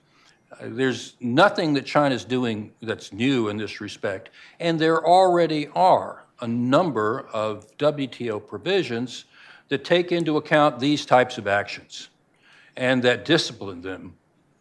There's 0.61 1.15
nothing 1.19 1.73
that 1.73 1.85
China's 1.85 2.25
doing 2.25 2.73
that's 2.81 3.13
new 3.13 3.49
in 3.49 3.57
this 3.57 3.81
respect, 3.81 4.29
and 4.59 4.79
there 4.79 5.05
already 5.05 5.67
are 5.69 6.23
a 6.41 6.47
number 6.47 7.27
of 7.33 7.75
WTO 7.77 8.45
provisions 8.45 9.25
that 9.69 9.85
take 9.85 10.11
into 10.11 10.37
account 10.37 10.79
these 10.79 11.05
types 11.05 11.37
of 11.37 11.47
actions 11.47 12.09
and 12.75 13.01
that 13.03 13.25
discipline 13.25 13.81
them 13.81 14.15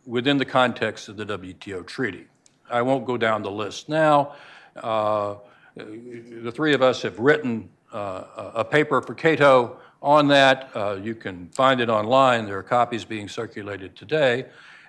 within 0.06 0.36
the 0.36 0.44
context 0.44 1.08
of 1.08 1.16
the 1.16 1.24
WTO 1.26 1.86
treaty. 1.86 2.26
I 2.70 2.82
won't 2.82 3.06
go 3.06 3.16
down 3.16 3.42
the 3.42 3.50
list 3.50 3.88
now. 3.88 4.34
Uh, 4.76 5.36
the 5.74 6.52
three 6.52 6.74
of 6.74 6.82
us 6.82 7.02
have 7.02 7.18
written 7.18 7.68
uh, 7.92 8.52
a 8.54 8.64
paper 8.64 9.02
for 9.02 9.14
Cato 9.14 9.78
on 10.00 10.28
that. 10.28 10.70
Uh, 10.74 10.98
you 11.02 11.14
can 11.14 11.48
find 11.48 11.80
it 11.80 11.88
online. 11.88 12.46
There 12.46 12.58
are 12.58 12.62
copies 12.62 13.04
being 13.04 13.28
circulated 13.28 13.96
today 13.96 14.46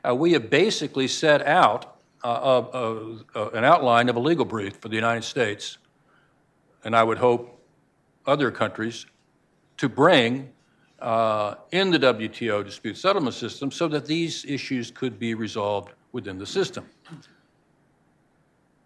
uh, 0.08 0.16
we 0.16 0.34
have 0.34 0.50
basically 0.50 1.08
set 1.08 1.46
out 1.46 1.98
uh, 2.24 2.64
an 3.54 3.64
outline 3.64 4.10
of 4.10 4.16
a 4.16 4.20
legal 4.20 4.46
brief 4.46 4.78
for 4.78 4.90
the 4.90 4.96
United 4.96 5.24
States, 5.24 5.78
and 6.84 6.96
I 6.96 7.04
would 7.04 7.18
hope 7.18 7.60
other 8.26 8.52
countries, 8.52 9.06
to 9.78 9.90
bring 9.90 10.50
uh, 11.00 11.56
in 11.72 11.92
the 11.92 12.00
WTO 12.00 12.64
dispute 12.64 12.98
settlement 12.98 13.36
system 13.36 13.72
so 13.72 13.88
that 13.90 14.06
these 14.06 14.46
issues 14.46 14.92
could 14.92 15.20
be 15.20 15.34
resolved 15.34 15.92
within 16.14 16.38
the 16.38 16.46
system. 16.46 16.86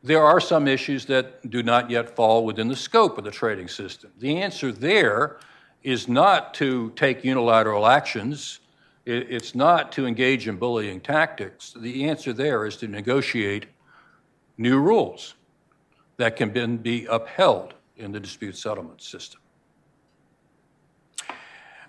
There 0.01 0.23
are 0.23 0.39
some 0.39 0.67
issues 0.67 1.06
that 1.06 1.49
do 1.49 1.62
not 1.62 1.89
yet 1.89 2.15
fall 2.15 2.45
within 2.45 2.67
the 2.67 2.75
scope 2.75 3.17
of 3.17 3.23
the 3.23 3.32
trading 3.32 3.67
system. 3.67 4.12
The 4.19 4.38
answer 4.41 4.71
there 4.71 5.38
is 5.84 6.08
not 6.08 6.53
to 6.56 6.91
take 6.95 7.23
unilateral 7.23 7.86
actions 7.86 8.60
it's 9.08 9.56
not 9.56 9.91
to 9.93 10.06
engage 10.06 10.48
in 10.48 10.58
bullying 10.58 11.00
tactics. 11.00 11.74
The 11.78 12.10
answer 12.10 12.34
there 12.34 12.65
is 12.65 12.76
to 12.78 12.88
negotiate 12.88 13.67
new 14.58 14.80
rules 14.80 15.36
that 16.17 16.36
can 16.36 16.52
then 16.52 16.78
be 16.78 17.06
upheld 17.06 17.74
in 17.96 18.12
the 18.12 18.20
dispute 18.20 18.58
settlement 18.58 19.02
system. 19.02 19.39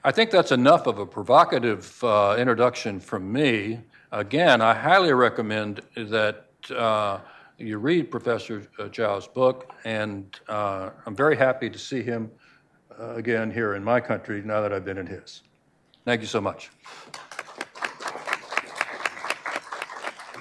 I 0.04 0.12
think 0.12 0.30
that's 0.30 0.52
enough 0.52 0.86
of 0.86 0.98
a 0.98 1.06
provocative 1.06 2.02
uh, 2.04 2.36
introduction 2.38 3.00
from 3.00 3.32
me. 3.32 3.80
Again, 4.12 4.60
I 4.60 4.72
highly 4.72 5.12
recommend 5.12 5.80
that 5.96 6.46
uh, 6.74 7.18
you 7.58 7.78
read 7.78 8.10
Professor 8.10 8.68
uh, 8.78 8.84
Zhou's 8.84 9.26
book, 9.26 9.72
and 9.84 10.38
uh, 10.48 10.90
I'm 11.04 11.16
very 11.16 11.36
happy 11.36 11.68
to 11.68 11.78
see 11.78 12.02
him 12.02 12.30
uh, 12.98 13.14
again 13.14 13.50
here 13.50 13.74
in 13.74 13.82
my 13.82 14.00
country 14.00 14.40
now 14.44 14.60
that 14.60 14.72
I've 14.72 14.84
been 14.84 14.98
in 14.98 15.06
his. 15.06 15.42
Thank 16.08 16.22
you 16.22 16.26
so 16.26 16.40
much. 16.40 16.70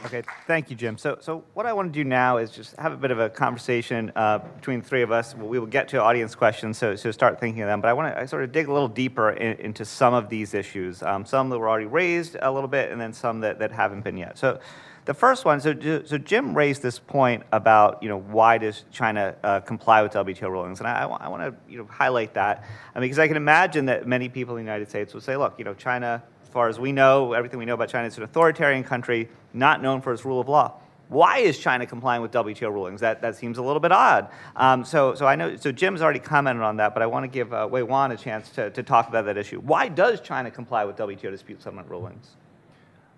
Okay, 0.06 0.24
thank 0.46 0.70
you, 0.70 0.78
Jim. 0.78 0.98
So, 0.98 1.18
so 1.20 1.44
what 1.56 1.66
I 1.66 1.74
want 1.74 1.92
to 1.92 2.00
do 2.00 2.06
now 2.06 2.38
is 2.38 2.52
just 2.52 2.74
have 2.78 2.94
a 2.94 2.96
bit 2.96 3.12
of 3.12 3.20
a 3.20 3.30
conversation 3.30 4.14
uh, 4.16 4.38
between 4.38 4.80
the 4.80 4.88
three 4.88 5.02
of 5.02 5.12
us. 5.12 5.36
We 5.36 5.60
will 5.60 5.66
get 5.66 5.90
to 5.90 6.02
audience 6.02 6.36
questions, 6.36 6.78
so, 6.78 6.96
so 6.96 7.12
start 7.12 7.42
thinking 7.42 7.64
of 7.64 7.68
them. 7.68 7.82
But 7.82 7.90
I 7.90 7.94
want 7.94 8.16
to 8.16 8.28
sort 8.30 8.46
of 8.46 8.54
dig 8.54 8.70
a 8.70 8.72
little 8.72 8.88
deeper 8.88 9.32
in, 9.32 9.60
into 9.60 9.84
some 9.84 10.14
of 10.14 10.30
these 10.30 10.54
issues, 10.54 11.04
um, 11.04 11.26
some 11.26 11.50
that 11.50 11.60
were 11.60 11.68
already 11.68 11.86
raised 11.86 12.38
a 12.42 12.50
little 12.50 12.70
bit, 12.70 12.90
and 12.90 13.02
then 13.02 13.12
some 13.12 13.42
that, 13.42 13.60
that 13.60 13.74
haven't 13.74 14.06
been 14.06 14.16
yet. 14.16 14.38
So, 14.38 14.62
the 15.08 15.14
first 15.14 15.46
one, 15.46 15.62
so, 15.62 15.74
so 16.06 16.18
Jim 16.18 16.54
raised 16.54 16.82
this 16.82 17.00
point 17.00 17.44
about, 17.54 18.04
you 18.04 18.10
know, 18.10 18.20
why 18.20 18.58
does 18.58 18.84
China 18.92 19.38
uh, 19.42 19.62
comply 19.62 20.02
with 20.02 20.12
WTO 20.12 20.50
rulings? 20.50 20.80
And 20.80 20.88
I, 20.88 21.04
I, 21.04 21.30
want 21.30 21.44
to, 21.44 21.56
you 21.72 21.78
know, 21.78 21.86
highlight 21.86 22.34
that 22.34 22.66
I 22.94 23.00
mean, 23.00 23.06
because 23.06 23.18
I 23.18 23.30
can 23.30 23.38
imagine 23.38 23.86
that 23.86 24.06
many 24.06 24.28
people 24.28 24.58
in 24.58 24.66
the 24.66 24.70
United 24.70 24.90
States 24.90 25.14
would 25.14 25.24
say, 25.24 25.38
look, 25.38 25.58
you 25.58 25.64
know, 25.64 25.74
China, 25.74 26.22
as 26.44 26.50
far 26.50 26.68
as 26.68 26.78
we 26.78 26.92
know, 26.92 27.32
everything 27.32 27.58
we 27.58 27.64
know 27.64 27.76
about 27.76 27.88
China 27.88 28.06
is 28.06 28.18
an 28.18 28.24
authoritarian 28.24 28.84
country, 28.84 29.30
not 29.54 29.82
known 29.82 30.02
for 30.02 30.12
its 30.12 30.26
rule 30.26 30.42
of 30.42 30.50
law. 30.50 30.74
why 31.08 31.38
is 31.38 31.58
China 31.58 31.86
complying 31.86 32.22
with 32.22 32.32
WTO 32.32 32.70
rulings? 32.70 33.00
That, 33.00 33.22
that 33.22 33.38
seems 33.38 33.60
a 33.60 33.64
little 33.64 33.80
bit 33.80 33.94
odd. 33.94 34.28
Um, 34.58 34.84
so, 34.84 35.16
so 35.16 35.26
I 35.26 35.38
know, 35.38 35.56
so 35.56 35.72
Jim's 35.72 36.02
already 36.02 36.20
commented 36.20 36.64
on 36.64 36.76
that, 36.78 36.94
but 36.94 37.02
I 37.02 37.06
want 37.06 37.24
to 37.24 37.30
give 37.30 37.54
uh, 37.54 37.66
Weihuan 37.66 38.12
a 38.12 38.18
chance 38.18 38.50
to, 38.50 38.72
to 38.72 38.84
talk 38.84 39.08
about 39.08 39.24
that 39.24 39.38
issue. 39.38 39.62
Why 39.62 39.88
does 39.88 40.20
China 40.20 40.52
comply 40.52 40.84
with 40.84 40.98
WTO 40.98 41.32
dispute 41.32 41.62
settlement 41.62 41.90
rulings? 41.90 42.36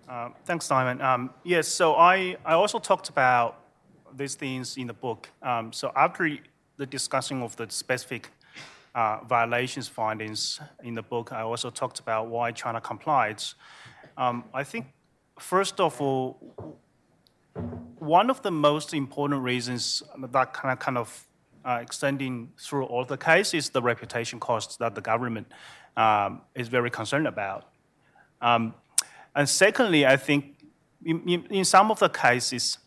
Uh, 0.10 0.30
thanks, 0.44 0.66
Simon. 0.66 1.00
Um, 1.02 1.30
yes, 1.44 1.68
so 1.68 1.94
I, 1.94 2.36
I 2.44 2.54
also 2.54 2.80
talked 2.80 3.10
about 3.10 3.62
these 4.18 4.34
things 4.34 4.76
in 4.76 4.88
the 4.88 4.94
book. 4.94 5.30
Um, 5.44 5.72
so 5.72 5.92
after 5.96 6.28
the 6.78 6.88
discussion 6.88 7.44
of 7.44 7.56
the 7.58 7.70
specific 7.70 8.32
uh, 8.96 9.20
violations 9.26 9.88
findings 9.88 10.60
in 10.84 10.96
the 10.96 11.04
book, 11.04 11.32
I 11.32 11.42
also 11.42 11.70
talked 11.70 12.00
about 12.00 12.26
why 12.28 12.52
China 12.52 12.82
complied. 12.82 13.44
Um, 14.18 14.46
I 14.52 14.64
think, 14.64 14.88
first 15.40 15.80
of 15.80 16.02
all, 16.02 16.40
one 18.00 18.32
of 18.32 18.42
the 18.42 18.50
most 18.50 18.96
important 18.96 19.44
reasons 19.44 20.02
that 20.32 20.54
kind 20.54 20.74
of, 20.74 20.80
kind 20.80 20.98
of 20.98 21.28
uh, 21.64 21.80
extending 21.84 22.52
through 22.60 22.86
all 22.86 23.06
the 23.06 23.18
cases 23.18 23.54
is 23.54 23.70
the 23.70 23.82
reputation 23.84 24.40
costs 24.40 24.76
that 24.78 24.96
the 24.96 25.02
government 25.02 25.46
um, 25.96 26.42
is 26.56 26.68
very 26.68 26.90
concerned 26.90 27.28
about. 27.28 27.66
Um, 28.42 28.74
and 29.36 29.48
secondly, 29.48 30.06
I 30.06 30.18
think 30.18 30.56
in, 31.06 31.28
in, 31.28 31.46
in, 31.50 31.66
some 31.66 31.92
of 31.92 32.00
the 32.00 32.10
cases, 32.10 32.78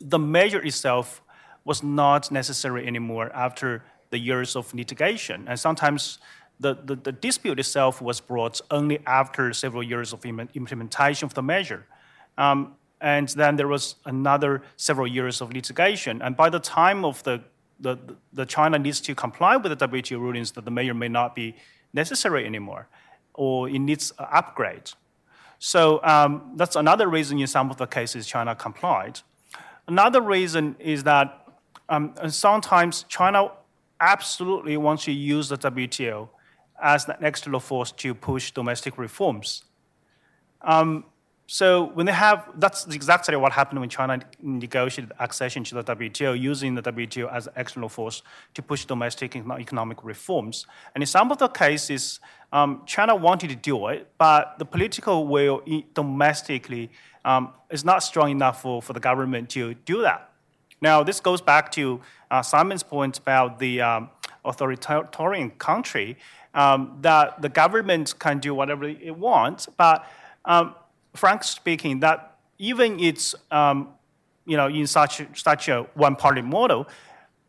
the 0.00 0.18
measure 0.18 0.62
itself 0.62 1.22
was 1.64 1.82
not 1.82 2.30
necessary 2.30 2.86
anymore 2.86 3.30
after 3.34 3.82
the 4.10 4.18
years 4.18 4.54
of 4.54 4.72
litigation. 4.74 5.46
And 5.48 5.58
sometimes 5.58 6.18
the, 6.60 6.74
the, 6.74 6.96
the 6.96 7.12
dispute 7.12 7.58
itself 7.58 8.00
was 8.00 8.20
brought 8.20 8.60
only 8.70 9.00
after 9.06 9.52
several 9.52 9.82
years 9.82 10.12
of 10.12 10.24
implementation 10.24 11.26
of 11.26 11.34
the 11.34 11.42
measure. 11.42 11.86
Um, 12.38 12.76
and 13.00 13.28
then 13.30 13.56
there 13.56 13.68
was 13.68 13.96
another 14.04 14.62
several 14.76 15.06
years 15.06 15.40
of 15.40 15.52
litigation. 15.52 16.22
And 16.22 16.36
by 16.36 16.48
the 16.48 16.60
time 16.60 17.04
of 17.04 17.22
the, 17.24 17.42
the, 17.80 17.98
the 18.32 18.46
China 18.46 18.78
needs 18.78 19.00
to 19.02 19.14
comply 19.14 19.56
with 19.56 19.76
the 19.76 19.88
WTO 19.88 20.18
rulings, 20.18 20.52
that 20.52 20.64
the 20.64 20.70
measure 20.70 20.94
may 20.94 21.08
not 21.08 21.34
be 21.34 21.56
necessary 21.92 22.46
anymore, 22.46 22.88
or 23.34 23.68
it 23.68 23.78
needs 23.78 24.12
an 24.18 24.26
upgrade. 24.30 24.92
So 25.58 26.02
um, 26.02 26.52
that's 26.56 26.76
another 26.76 27.08
reason 27.08 27.38
in 27.38 27.46
some 27.46 27.70
of 27.70 27.76
the 27.76 27.86
cases 27.86 28.26
China 28.26 28.54
complied. 28.54 29.20
Another 29.88 30.20
reason 30.20 30.76
is 30.78 31.04
that 31.04 31.46
um, 31.88 32.14
sometimes 32.28 33.04
China 33.08 33.50
absolutely 34.00 34.76
wants 34.76 35.04
to 35.04 35.12
use 35.12 35.48
the 35.48 35.56
WTO 35.56 36.28
as 36.82 37.08
an 37.08 37.16
external 37.24 37.60
force 37.60 37.92
to 37.92 38.14
push 38.14 38.50
domestic 38.50 38.98
reforms. 38.98 39.64
Um, 40.62 41.04
so 41.46 41.84
when 41.94 42.06
they 42.06 42.12
have, 42.12 42.48
that's 42.56 42.86
exactly 42.88 43.36
what 43.36 43.52
happened 43.52 43.78
when 43.80 43.88
China 43.88 44.20
negotiated 44.42 45.12
accession 45.20 45.62
to 45.64 45.76
the 45.76 45.84
WTO, 45.84 46.38
using 46.38 46.74
the 46.74 46.82
WTO 46.82 47.32
as 47.32 47.46
an 47.46 47.52
external 47.56 47.88
force 47.88 48.22
to 48.54 48.62
push 48.62 48.84
domestic 48.84 49.36
economic 49.36 50.02
reforms. 50.02 50.66
And 50.94 51.02
in 51.02 51.06
some 51.06 51.30
of 51.30 51.38
the 51.38 51.48
cases, 51.48 52.18
um, 52.52 52.82
China 52.84 53.14
wanted 53.14 53.50
to 53.50 53.56
do 53.56 53.86
it, 53.88 54.08
but 54.18 54.58
the 54.58 54.64
political 54.64 55.26
will 55.26 55.62
domestically 55.94 56.90
um, 57.24 57.52
is 57.70 57.84
not 57.84 58.02
strong 58.02 58.30
enough 58.30 58.62
for, 58.62 58.82
for 58.82 58.92
the 58.92 59.00
government 59.00 59.48
to 59.50 59.74
do 59.74 60.02
that. 60.02 60.30
Now, 60.80 61.04
this 61.04 61.20
goes 61.20 61.40
back 61.40 61.70
to 61.72 62.00
uh, 62.30 62.42
Simon's 62.42 62.82
point 62.82 63.18
about 63.18 63.60
the 63.60 63.80
um, 63.80 64.10
authoritarian 64.44 65.50
country, 65.50 66.18
um, 66.54 66.98
that 67.02 67.40
the 67.40 67.48
government 67.48 68.18
can 68.18 68.40
do 68.40 68.52
whatever 68.52 68.84
it 68.84 69.16
wants, 69.16 69.66
but 69.66 70.04
frankly 71.16 71.46
speaking, 71.46 72.00
that 72.00 72.38
even 72.58 73.00
it's 73.00 73.34
um, 73.50 73.88
you 74.44 74.56
know 74.56 74.68
in 74.68 74.86
such 74.86 75.22
such 75.34 75.68
a 75.68 75.82
one-party 75.94 76.42
model, 76.42 76.86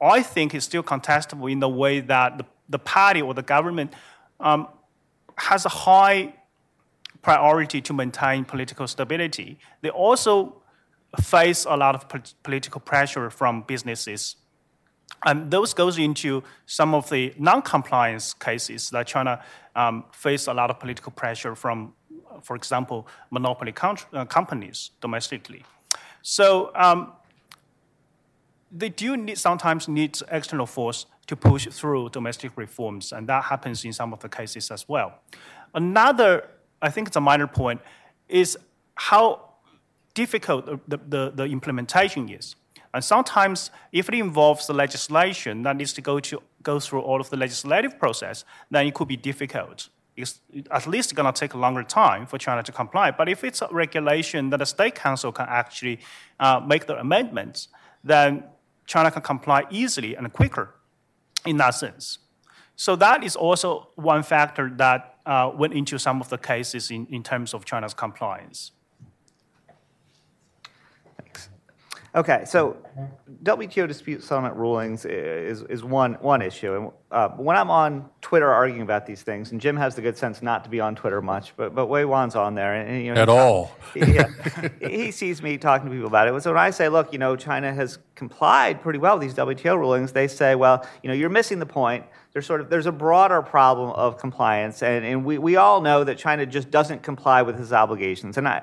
I 0.02 0.22
think 0.22 0.54
it's 0.54 0.66
still 0.66 0.84
contestable 0.84 1.52
in 1.52 1.60
the 1.60 1.70
way 1.70 2.00
that 2.02 2.38
the, 2.38 2.46
the 2.70 2.80
party 2.80 3.22
or 3.22 3.34
the 3.34 3.44
government 3.44 3.94
um, 4.40 4.68
has 5.36 5.66
a 5.66 5.70
high 5.70 6.34
priority 7.22 7.82
to 7.82 7.94
maintain 7.94 8.46
political 8.46 8.88
stability. 8.88 9.60
They 9.82 9.90
also 9.90 10.62
face 11.22 11.66
a 11.66 11.76
lot 11.76 11.96
of 11.96 12.06
political 12.44 12.82
pressure 12.82 13.30
from 13.30 13.64
businesses. 13.64 14.36
And 15.26 15.50
those 15.50 15.74
goes 15.74 15.98
into 15.98 16.44
some 16.66 16.94
of 16.94 17.10
the 17.10 17.34
non-compliance 17.38 18.34
cases 18.34 18.90
that 18.92 19.08
China 19.08 19.42
um, 19.76 20.06
a 20.26 20.54
lot 20.54 20.70
of 20.70 20.80
political 20.80 21.12
pressure 21.12 21.56
from 21.56 21.94
for 22.42 22.56
example, 22.56 23.08
monopoly 23.30 23.74
uh, 24.14 24.26
companies 24.26 24.92
domestically. 25.02 25.64
So 26.22 26.72
um, 26.76 27.14
they 28.72 28.90
do 28.90 29.16
need, 29.16 29.38
sometimes 29.38 29.88
need 29.88 30.18
external 30.30 30.66
force 30.66 31.06
to 31.28 31.36
push 31.36 31.68
through 31.68 32.10
domestic 32.10 32.52
reforms, 32.56 33.12
and 33.12 33.28
that 33.28 33.46
happens 33.46 33.84
in 33.86 33.94
some 33.94 34.14
of 34.14 34.20
the 34.20 34.30
cases 34.30 34.72
as 34.72 34.88
well. 34.88 35.20
Another, 35.74 36.48
I 36.82 36.90
think 36.90 37.08
it's 37.08 37.18
a 37.18 37.22
minor 37.22 37.48
point, 37.48 37.82
is 38.30 38.58
how 38.96 39.54
difficult 40.14 40.66
the, 40.88 40.98
the, 41.08 41.32
the 41.36 41.44
implementation 41.44 42.30
is. 42.30 42.56
And 42.94 43.04
sometimes, 43.04 43.70
if 43.92 44.10
it 44.10 44.16
involves 44.16 44.68
the 44.68 44.74
legislation 44.74 45.64
that 45.64 45.76
needs 45.76 45.94
to 45.94 46.02
go, 46.02 46.20
to, 46.20 46.42
go 46.64 46.80
through 46.80 47.02
all 47.02 47.22
of 47.22 47.30
the 47.30 47.38
legislative 47.38 48.00
process, 48.00 48.46
then 48.72 48.88
it 48.88 48.94
could 48.94 49.08
be 49.08 49.18
difficult 49.18 49.90
it's 50.18 50.40
at 50.72 50.88
least 50.88 51.14
going 51.16 51.32
to 51.32 51.40
take 51.40 51.54
a 51.54 51.58
longer 51.58 51.84
time 51.84 52.26
for 52.26 52.38
China 52.40 52.64
to 52.64 52.72
comply. 52.72 53.12
But 53.12 53.30
if 53.30 53.44
it's 53.44 53.62
a 53.62 53.70
regulation 53.72 54.50
that 54.50 54.58
the 54.58 54.66
State 54.66 54.96
Council 54.96 55.32
can 55.32 55.46
actually 55.48 56.00
uh, 56.40 56.60
make 56.60 56.88
the 56.88 57.00
amendments, 57.00 57.68
then 58.04 58.44
China 58.88 59.12
can 59.12 59.22
comply 59.22 59.66
easily 59.70 60.16
and 60.16 60.32
quicker 60.34 60.74
in 61.46 61.58
that 61.58 61.72
sense. 61.72 62.18
So 62.76 62.96
that 62.96 63.24
is 63.24 63.36
also 63.36 63.90
one 63.96 64.24
factor 64.24 64.72
that 64.78 65.18
uh, 65.26 65.52
went 65.54 65.74
into 65.74 66.00
some 66.00 66.20
of 66.20 66.30
the 66.30 66.38
cases 66.38 66.90
in, 66.90 67.06
in 67.08 67.22
terms 67.22 67.54
of 67.54 67.66
China's 67.66 67.94
compliance. 67.94 68.72
Okay, 72.16 72.44
so 72.46 72.78
WTO 73.44 73.88
dispute 73.88 74.24
settlement 74.24 74.56
rulings 74.56 75.06
is, 75.06 75.62
is 75.64 75.84
one, 75.84 76.14
one 76.16 76.42
issue. 76.42 76.74
And 76.74 76.92
uh, 77.12 77.30
when 77.30 77.58
I'm 77.58 77.70
on 77.70 78.10
Twitter 78.22 78.52
arguing 78.52 78.82
about 78.82 79.06
these 79.06 79.22
things, 79.22 79.52
and 79.52 79.60
Jim 79.60 79.76
has 79.76 79.94
the 79.96 80.02
good 80.02 80.18
sense 80.18 80.42
not 80.42 80.64
to 80.64 80.70
be 80.70 80.80
on 80.80 80.96
Twitter 80.96 81.22
much, 81.22 81.54
but, 81.58 81.76
but 81.76 81.90
Weihuan's 81.90 82.36
on 82.36 82.56
there. 82.56 82.74
And, 82.76 83.06
you 83.06 83.14
know, 83.14 83.22
At 83.22 83.30
all. 83.30 83.76
yeah, 83.94 84.30
he 84.80 85.12
sees 85.12 85.42
me 85.42 85.58
talking 85.58 85.88
to 85.88 85.92
people 85.92 86.08
about 86.08 86.28
it. 86.28 86.42
So 86.42 86.52
when 86.54 86.62
I 86.62 86.70
say, 86.70 86.88
look, 86.90 87.12
you 87.12 87.20
know, 87.20 87.36
China 87.36 87.74
has 87.74 88.00
complied 88.16 88.82
pretty 88.82 89.00
well 89.00 89.20
with 89.20 89.28
these 89.28 89.36
WTO 89.36 89.78
rulings, 89.78 90.14
they 90.14 90.28
say, 90.28 90.56
well, 90.56 90.88
you 91.04 91.10
know, 91.10 91.14
you're 91.14 91.30
missing 91.30 91.60
the 91.60 91.66
point. 91.66 92.06
There's 92.34 92.46
sort 92.46 92.62
of 92.62 92.70
there's 92.70 92.86
a 92.86 92.92
broader 92.92 93.42
problem 93.42 93.92
of 93.92 94.18
compliance, 94.18 94.84
and, 94.84 95.04
and 95.04 95.26
we, 95.26 95.40
we 95.40 95.56
all 95.56 95.82
know 95.82 96.04
that 96.04 96.18
China 96.18 96.46
just 96.46 96.70
doesn't 96.70 97.04
comply 97.04 97.42
with 97.42 97.60
its 97.60 97.72
obligations. 97.72 98.38
And 98.38 98.48
I, 98.48 98.62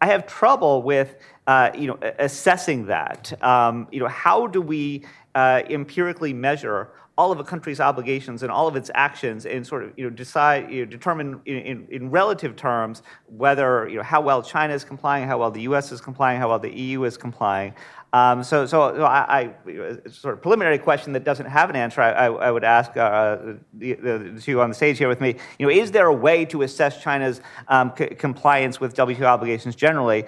I 0.00 0.06
have 0.06 0.26
trouble 0.26 0.82
with 0.82 1.16
uh, 1.46 1.70
you 1.74 1.86
know, 1.86 1.98
assessing 2.18 2.86
that. 2.86 3.32
Um, 3.42 3.88
you 3.90 4.00
know, 4.00 4.08
how 4.08 4.46
do 4.46 4.60
we 4.60 5.04
uh, 5.34 5.62
empirically 5.68 6.32
measure 6.32 6.90
all 7.18 7.30
of 7.30 7.38
a 7.38 7.44
country's 7.44 7.78
obligations 7.78 8.42
and 8.42 8.50
all 8.50 8.66
of 8.66 8.74
its 8.74 8.90
actions 8.94 9.44
and 9.44 9.66
sort 9.66 9.84
of 9.84 9.92
you 9.98 10.04
know 10.04 10.10
decide 10.10 10.70
you 10.70 10.84
know, 10.84 10.90
determine 10.90 11.40
in, 11.44 11.58
in, 11.58 11.86
in, 11.90 12.10
relative 12.10 12.56
terms 12.56 13.02
whether 13.26 13.86
you 13.88 13.96
know 13.96 14.02
how 14.02 14.20
well 14.20 14.42
China 14.42 14.72
is 14.72 14.82
complying, 14.82 15.26
how 15.26 15.38
well 15.38 15.50
the 15.50 15.60
U.S. 15.62 15.92
is 15.92 16.00
complying, 16.00 16.40
how 16.40 16.48
well 16.48 16.58
the 16.58 16.74
EU 16.74 17.04
is 17.04 17.18
complying. 17.18 17.74
Um, 18.14 18.44
so, 18.44 18.66
so, 18.66 18.94
so 18.94 19.04
I, 19.04 19.54
I, 19.66 20.08
sort 20.10 20.34
of 20.34 20.42
preliminary 20.42 20.76
question 20.76 21.14
that 21.14 21.24
doesn't 21.24 21.46
have 21.46 21.70
an 21.70 21.76
answer. 21.76 22.02
I, 22.02 22.26
I 22.26 22.50
would 22.50 22.64
ask 22.64 22.94
uh, 22.94 23.38
the, 23.72 23.94
the, 23.94 24.38
two 24.38 24.60
on 24.60 24.68
the 24.68 24.74
stage 24.74 24.98
here 24.98 25.08
with 25.08 25.22
me. 25.22 25.36
You 25.58 25.66
know, 25.66 25.72
is 25.72 25.92
there 25.92 26.08
a 26.08 26.14
way 26.14 26.44
to 26.46 26.60
assess 26.60 27.02
China's 27.02 27.40
um, 27.68 27.90
c- 27.96 28.08
compliance 28.08 28.80
with 28.80 28.94
WTO 28.94 29.22
obligations 29.22 29.74
generally? 29.74 30.26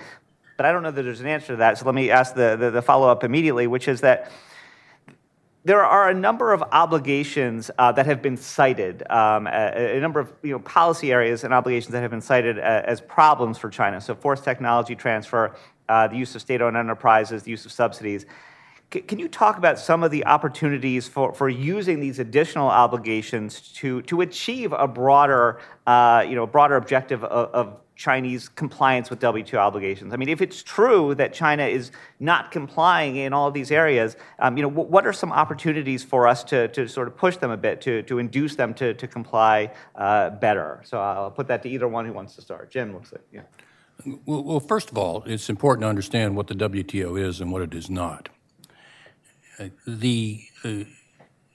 But 0.56 0.66
I 0.66 0.72
don't 0.72 0.82
know 0.82 0.90
that 0.90 1.02
there's 1.02 1.20
an 1.20 1.26
answer 1.26 1.48
to 1.48 1.56
that. 1.56 1.78
So 1.78 1.86
let 1.86 1.94
me 1.94 2.10
ask 2.10 2.34
the, 2.34 2.56
the, 2.56 2.70
the 2.70 2.82
follow 2.82 3.08
up 3.08 3.24
immediately, 3.24 3.66
which 3.66 3.88
is 3.88 4.00
that 4.02 4.30
there 5.64 5.82
are 5.82 6.10
a 6.10 6.14
number 6.14 6.52
of 6.52 6.62
obligations 6.72 7.70
uh, 7.78 7.90
that 7.92 8.04
have 8.04 8.20
been 8.20 8.36
cited, 8.36 9.02
um, 9.10 9.46
a, 9.46 9.96
a, 9.96 10.00
number 10.00 10.20
of 10.20 10.30
you 10.42 10.52
know, 10.52 10.58
policy 10.58 11.10
areas 11.10 11.42
and 11.42 11.54
obligations 11.54 11.92
that 11.92 12.02
have 12.02 12.10
been 12.10 12.20
cited 12.20 12.58
uh, 12.58 12.82
as 12.84 13.00
problems 13.00 13.56
for 13.56 13.70
China. 13.70 13.98
So, 14.00 14.14
forced 14.14 14.44
technology 14.44 14.94
transfer, 14.94 15.56
uh, 15.88 16.08
the 16.08 16.16
use 16.16 16.34
of 16.34 16.42
state 16.42 16.60
owned 16.60 16.76
enterprises, 16.76 17.44
the 17.44 17.50
use 17.50 17.64
of 17.64 17.72
subsidies. 17.72 18.26
Can 18.90 19.18
you 19.18 19.26
talk 19.26 19.56
about 19.56 19.78
some 19.78 20.04
of 20.04 20.12
the 20.12 20.24
opportunities 20.26 21.08
for, 21.08 21.32
for 21.32 21.48
using 21.48 21.98
these 21.98 22.20
additional 22.20 22.68
obligations 22.68 23.72
to, 23.72 24.02
to 24.02 24.20
achieve 24.20 24.72
a 24.72 24.86
broader, 24.86 25.58
uh, 25.84 26.24
you 26.28 26.36
know, 26.36 26.46
broader 26.46 26.76
objective 26.76 27.24
of, 27.24 27.48
of 27.54 27.80
Chinese 27.96 28.48
compliance 28.48 29.08
with 29.08 29.20
WTO 29.20 29.54
obligations. 29.58 30.12
I 30.12 30.16
mean, 30.16 30.28
if 30.28 30.40
it's 30.42 30.62
true 30.62 31.14
that 31.14 31.32
China 31.32 31.64
is 31.64 31.92
not 32.18 32.50
complying 32.50 33.16
in 33.16 33.32
all 33.32 33.50
these 33.52 33.70
areas, 33.70 34.16
um, 34.40 34.56
you 34.56 34.64
know, 34.64 34.68
w- 34.70 34.88
what 34.88 35.06
are 35.06 35.12
some 35.12 35.30
opportunities 35.32 36.02
for 36.02 36.26
us 36.26 36.42
to, 36.44 36.66
to 36.68 36.88
sort 36.88 37.06
of 37.06 37.16
push 37.16 37.36
them 37.36 37.52
a 37.52 37.56
bit, 37.56 37.80
to, 37.82 38.02
to 38.02 38.18
induce 38.18 38.56
them 38.56 38.74
to, 38.74 38.94
to 38.94 39.06
comply 39.06 39.70
uh, 39.94 40.30
better? 40.30 40.80
So 40.84 41.00
I'll 41.00 41.30
put 41.30 41.46
that 41.48 41.62
to 41.62 41.68
either 41.68 41.86
one 41.86 42.04
who 42.04 42.12
wants 42.12 42.34
to 42.34 42.42
start. 42.42 42.70
Jim 42.70 42.92
looks 42.92 43.12
like, 43.12 43.22
yeah. 43.32 43.42
Well, 44.26 44.42
well, 44.42 44.60
first 44.60 44.90
of 44.90 44.98
all, 44.98 45.22
it's 45.24 45.48
important 45.48 45.82
to 45.84 45.88
understand 45.88 46.36
what 46.36 46.48
the 46.48 46.54
WTO 46.54 47.16
is 47.20 47.40
and 47.40 47.52
what 47.52 47.62
it 47.62 47.74
is 47.74 47.88
not. 47.88 48.28
Uh, 49.60 49.68
The 49.86 50.40
uh, 50.64 50.68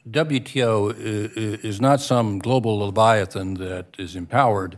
WTO 0.10 0.92
i- 0.94 0.96
i- 0.96 1.60
is 1.68 1.82
not 1.82 2.00
some 2.00 2.40
global 2.40 2.80
leviathan 2.80 3.56
that 3.56 3.88
is 3.98 4.16
empowered 4.16 4.78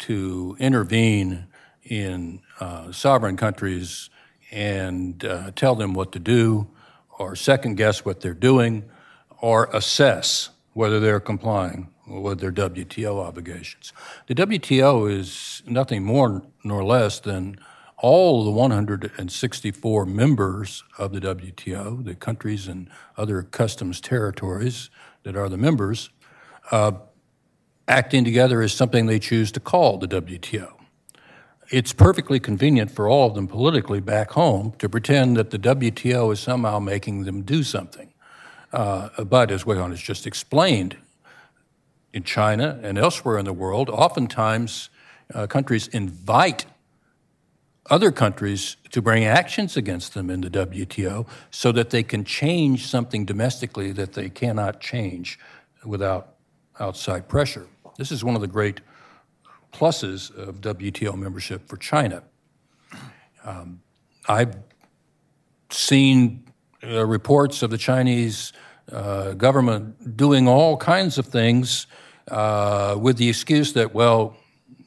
to 0.00 0.56
intervene 0.58 1.46
in 1.84 2.40
uh, 2.58 2.92
sovereign 2.92 3.36
countries 3.36 4.10
and 4.50 5.24
uh, 5.24 5.50
tell 5.54 5.74
them 5.74 5.94
what 5.94 6.12
to 6.12 6.18
do, 6.18 6.68
or 7.18 7.36
second 7.36 7.76
guess 7.76 8.04
what 8.04 8.20
they're 8.20 8.34
doing, 8.34 8.84
or 9.40 9.68
assess 9.72 10.50
whether 10.72 11.00
they're 11.00 11.20
complying 11.20 11.88
with 12.06 12.40
their 12.40 12.52
WTO 12.52 13.24
obligations. 13.24 13.92
The 14.26 14.34
WTO 14.34 15.10
is 15.10 15.62
nothing 15.66 16.04
more 16.04 16.42
nor 16.64 16.84
less 16.84 17.20
than 17.20 17.58
all 17.98 18.44
the 18.44 18.50
164 18.50 20.06
members 20.06 20.82
of 20.98 21.12
the 21.12 21.20
WTO, 21.20 22.02
the 22.04 22.14
countries 22.14 22.66
and 22.66 22.88
other 23.16 23.42
customs 23.42 24.00
territories 24.00 24.90
that 25.22 25.36
are 25.36 25.48
the 25.48 25.58
members, 25.58 26.08
uh, 26.70 26.92
acting 27.90 28.24
together 28.24 28.62
as 28.62 28.72
something 28.72 29.06
they 29.06 29.18
choose 29.18 29.50
to 29.52 29.60
call 29.60 29.98
the 29.98 30.08
WTO. 30.08 30.72
It's 31.70 31.92
perfectly 31.92 32.40
convenient 32.40 32.90
for 32.90 33.08
all 33.08 33.28
of 33.28 33.34
them 33.34 33.46
politically 33.46 34.00
back 34.00 34.30
home 34.30 34.72
to 34.78 34.88
pretend 34.88 35.36
that 35.36 35.50
the 35.50 35.58
WTO 35.58 36.32
is 36.32 36.40
somehow 36.40 36.78
making 36.78 37.24
them 37.24 37.42
do 37.42 37.62
something. 37.62 38.12
Uh, 38.72 39.24
but 39.24 39.50
as 39.50 39.64
Weihuan 39.64 39.90
has 39.90 40.00
just 40.00 40.26
explained, 40.26 40.96
in 42.12 42.22
China 42.22 42.78
and 42.82 42.98
elsewhere 42.98 43.38
in 43.38 43.44
the 43.44 43.52
world, 43.52 43.88
oftentimes 43.88 44.90
uh, 45.32 45.46
countries 45.46 45.88
invite 45.88 46.66
other 47.88 48.12
countries 48.12 48.76
to 48.90 49.00
bring 49.02 49.24
actions 49.24 49.76
against 49.76 50.14
them 50.14 50.30
in 50.30 50.40
the 50.40 50.50
WTO 50.50 51.26
so 51.50 51.72
that 51.72 51.90
they 51.90 52.02
can 52.02 52.24
change 52.24 52.86
something 52.86 53.24
domestically 53.24 53.92
that 53.92 54.12
they 54.12 54.28
cannot 54.28 54.80
change 54.80 55.38
without 55.84 56.34
outside 56.78 57.28
pressure. 57.28 57.66
This 58.00 58.10
is 58.10 58.24
one 58.24 58.34
of 58.34 58.40
the 58.40 58.46
great 58.46 58.80
pluses 59.74 60.34
of 60.34 60.62
WTO 60.62 61.14
membership 61.18 61.68
for 61.68 61.76
China. 61.76 62.22
Um, 63.44 63.82
I've 64.26 64.56
seen 65.68 66.50
uh, 66.82 67.04
reports 67.04 67.62
of 67.62 67.68
the 67.68 67.76
Chinese 67.76 68.54
uh, 68.90 69.32
government 69.32 70.16
doing 70.16 70.48
all 70.48 70.78
kinds 70.78 71.18
of 71.18 71.26
things 71.26 71.86
uh, 72.28 72.96
with 72.98 73.18
the 73.18 73.28
excuse 73.28 73.74
that, 73.74 73.92
well, 73.92 74.34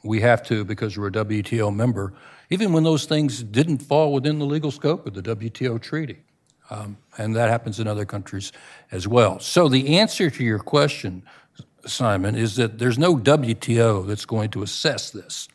we 0.03 0.21
have 0.21 0.41
to 0.47 0.65
because 0.65 0.97
we're 0.97 1.09
a 1.09 1.11
WTO 1.11 1.71
member, 1.71 2.15
even 2.49 2.73
when 2.73 2.83
those 2.83 3.05
things 3.05 3.43
didn't 3.43 3.77
fall 3.77 4.11
within 4.11 4.39
the 4.39 4.45
legal 4.45 4.71
scope 4.71 5.05
of 5.05 5.13
the 5.13 5.21
WTO 5.21 5.79
treaty. 5.79 6.23
Um, 6.71 6.97
and 7.19 7.35
that 7.35 7.49
happens 7.49 7.79
in 7.79 7.87
other 7.87 8.05
countries 8.05 8.51
as 8.91 9.07
well. 9.07 9.39
So 9.39 9.69
the 9.69 9.99
answer 9.99 10.31
to 10.31 10.43
your 10.43 10.57
question, 10.57 11.21
Simon, 11.85 12.35
is 12.35 12.55
that 12.55 12.79
there's 12.79 12.97
no 12.97 13.17
WTO 13.17 14.07
that's 14.07 14.25
going 14.25 14.49
to 14.51 14.63
assess 14.63 15.11
this. 15.11 15.47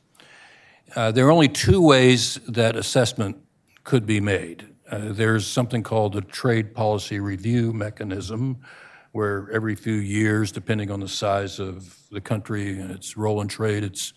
Uh, 0.94 1.10
there 1.10 1.26
are 1.26 1.30
only 1.30 1.48
two 1.48 1.80
ways 1.82 2.36
that 2.48 2.76
assessment 2.76 3.36
could 3.84 4.06
be 4.06 4.20
made. 4.20 4.66
Uh, 4.90 5.12
there's 5.12 5.46
something 5.46 5.82
called 5.82 6.14
the 6.14 6.22
Trade 6.22 6.74
Policy 6.74 7.20
Review 7.20 7.72
Mechanism, 7.72 8.58
where 9.12 9.50
every 9.52 9.74
few 9.74 9.94
years, 9.94 10.52
depending 10.52 10.90
on 10.90 11.00
the 11.00 11.08
size 11.08 11.58
of 11.58 11.98
the 12.10 12.20
country 12.20 12.78
and 12.78 12.90
its 12.90 13.16
role 13.16 13.40
in 13.40 13.48
trade, 13.48 13.84
it's 13.84 14.12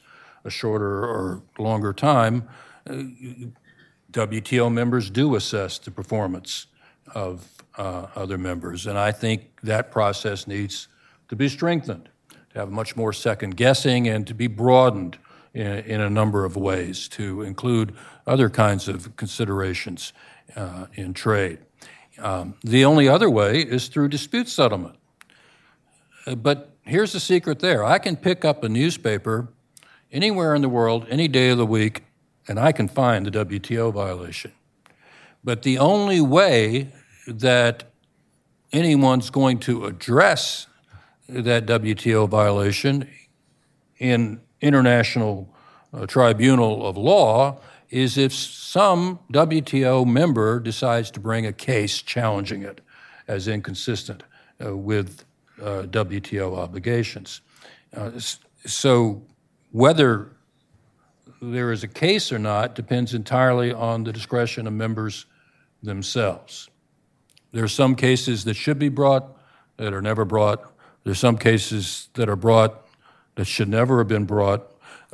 a 0.46 0.50
shorter 0.50 1.04
or 1.04 1.44
longer 1.58 1.94
time. 1.94 2.48
Uh, 2.90 3.04
WTO 4.12 4.72
members 4.72 5.10
do 5.10 5.36
assess 5.36 5.78
the 5.78 5.92
performance 5.92 6.68
of 7.14 7.48
uh, 7.78 8.08
other 8.16 8.38
members, 8.38 8.88
and 8.88 8.98
I 8.98 9.12
think 9.12 9.60
that 9.64 9.92
process 9.92 10.48
needs 10.48 10.88
to 11.32 11.36
be 11.38 11.48
strengthened, 11.48 12.10
to 12.50 12.60
have 12.60 12.70
much 12.70 12.98
more 12.98 13.14
second 13.14 13.56
guessing, 13.56 14.06
and 14.06 14.28
to 14.28 14.34
be 14.34 14.48
broadened 14.48 15.18
in, 15.54 15.66
in 15.66 16.02
a 16.02 16.10
number 16.10 16.44
of 16.44 16.58
ways 16.58 17.08
to 17.08 17.42
include 17.42 17.96
other 18.28 18.50
kinds 18.50 18.90
of 18.90 19.16
considerations 19.16 20.12
uh, 20.58 20.88
in 20.96 21.14
trade. 21.14 21.60
Um, 22.20 22.56
the 22.66 22.84
only 22.84 23.08
other 23.08 23.30
way 23.30 23.62
is 23.62 23.88
through 23.88 24.10
dispute 24.10 24.50
settlement. 24.50 24.98
Uh, 26.28 26.36
But 26.36 26.76
here's 26.82 27.14
the 27.14 27.22
secret 27.22 27.60
there 27.60 27.82
I 27.86 27.98
can 27.98 28.18
pick 28.18 28.44
up 28.44 28.62
a 28.62 28.68
newspaper 28.68 29.48
anywhere 30.12 30.54
in 30.54 30.62
the 30.62 30.68
world, 30.68 31.08
any 31.10 31.30
day 31.30 31.50
of 31.52 31.58
the 31.58 31.66
week, 31.66 32.04
and 32.46 32.60
I 32.60 32.74
can 32.74 32.90
find 32.90 33.26
the 33.26 33.32
WTO 33.32 33.94
violation. 33.94 34.52
But 35.46 35.62
the 35.62 35.78
only 35.78 36.20
way 36.20 36.90
that 37.26 37.86
anyone's 38.74 39.30
going 39.30 39.60
to 39.60 39.86
address 39.86 40.68
that 41.30 41.66
WTO 41.66 42.28
violation 42.28 43.10
in 44.00 44.42
international 44.62 45.54
uh, 45.94 46.06
tribunal 46.06 46.86
of 46.86 46.98
law 46.98 47.60
is 47.90 48.18
if 48.18 48.34
some 48.34 49.20
WTO 49.34 50.06
member 50.06 50.60
decides 50.60 51.12
to 51.12 51.20
bring 51.20 51.46
a 51.46 51.54
case 51.54 52.02
challenging 52.02 52.64
it 52.64 52.82
as 53.28 53.48
inconsistent 53.48 54.24
uh, 54.64 54.76
with 54.76 55.26
uh, 55.62 55.84
WTO 55.84 56.58
obligations. 56.58 57.42
Uh, 57.96 58.12
so 58.66 59.22
whether 59.72 60.32
there 61.42 61.72
is 61.72 61.84
a 61.84 61.88
case 61.88 62.32
or 62.32 62.40
not 62.40 62.76
depends 62.76 63.14
entirely 63.14 63.74
on 63.74 64.04
the 64.04 64.14
discretion 64.14 64.68
of 64.68 64.74
members 64.74 65.26
themselves. 65.82 66.70
There 67.52 67.64
are 67.64 67.70
some 67.70 67.96
cases 67.96 68.44
that 68.46 68.54
should 68.54 68.80
be 68.80 68.90
brought 68.90 69.38
that 69.78 69.94
are 69.94 70.02
never 70.02 70.24
brought. 70.26 70.71
There 71.04 71.12
are 71.12 71.16
some 71.16 71.38
cases 71.38 72.10
that 72.14 72.30
are 72.30 72.36
brought 72.36 72.88
that 73.36 73.46
should 73.46 73.70
never 73.70 74.00
have 74.00 74.08
been 74.08 74.26
brought. 74.26 74.72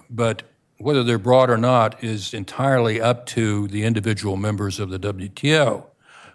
But 0.10 0.44
whether 0.78 1.04
they're 1.04 1.18
brought 1.18 1.50
or 1.50 1.58
not 1.58 2.04
is 2.04 2.34
entirely 2.34 3.02
up 3.02 3.26
to 3.28 3.68
the 3.68 3.84
individual 3.84 4.38
members 4.38 4.80
of 4.80 4.90
the 4.90 5.00
WTO. 5.00 5.86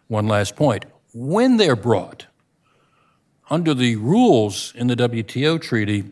One 0.09 0.27
last 0.27 0.57
point 0.57 0.85
when 1.13 1.59
they're 1.59 1.77
brought, 1.77 2.27
under 3.51 3.75
the 3.75 3.97
rules 3.97 4.73
in 4.75 4.87
the 4.87 4.97
WTO 4.97 5.61
treaty, 5.61 6.05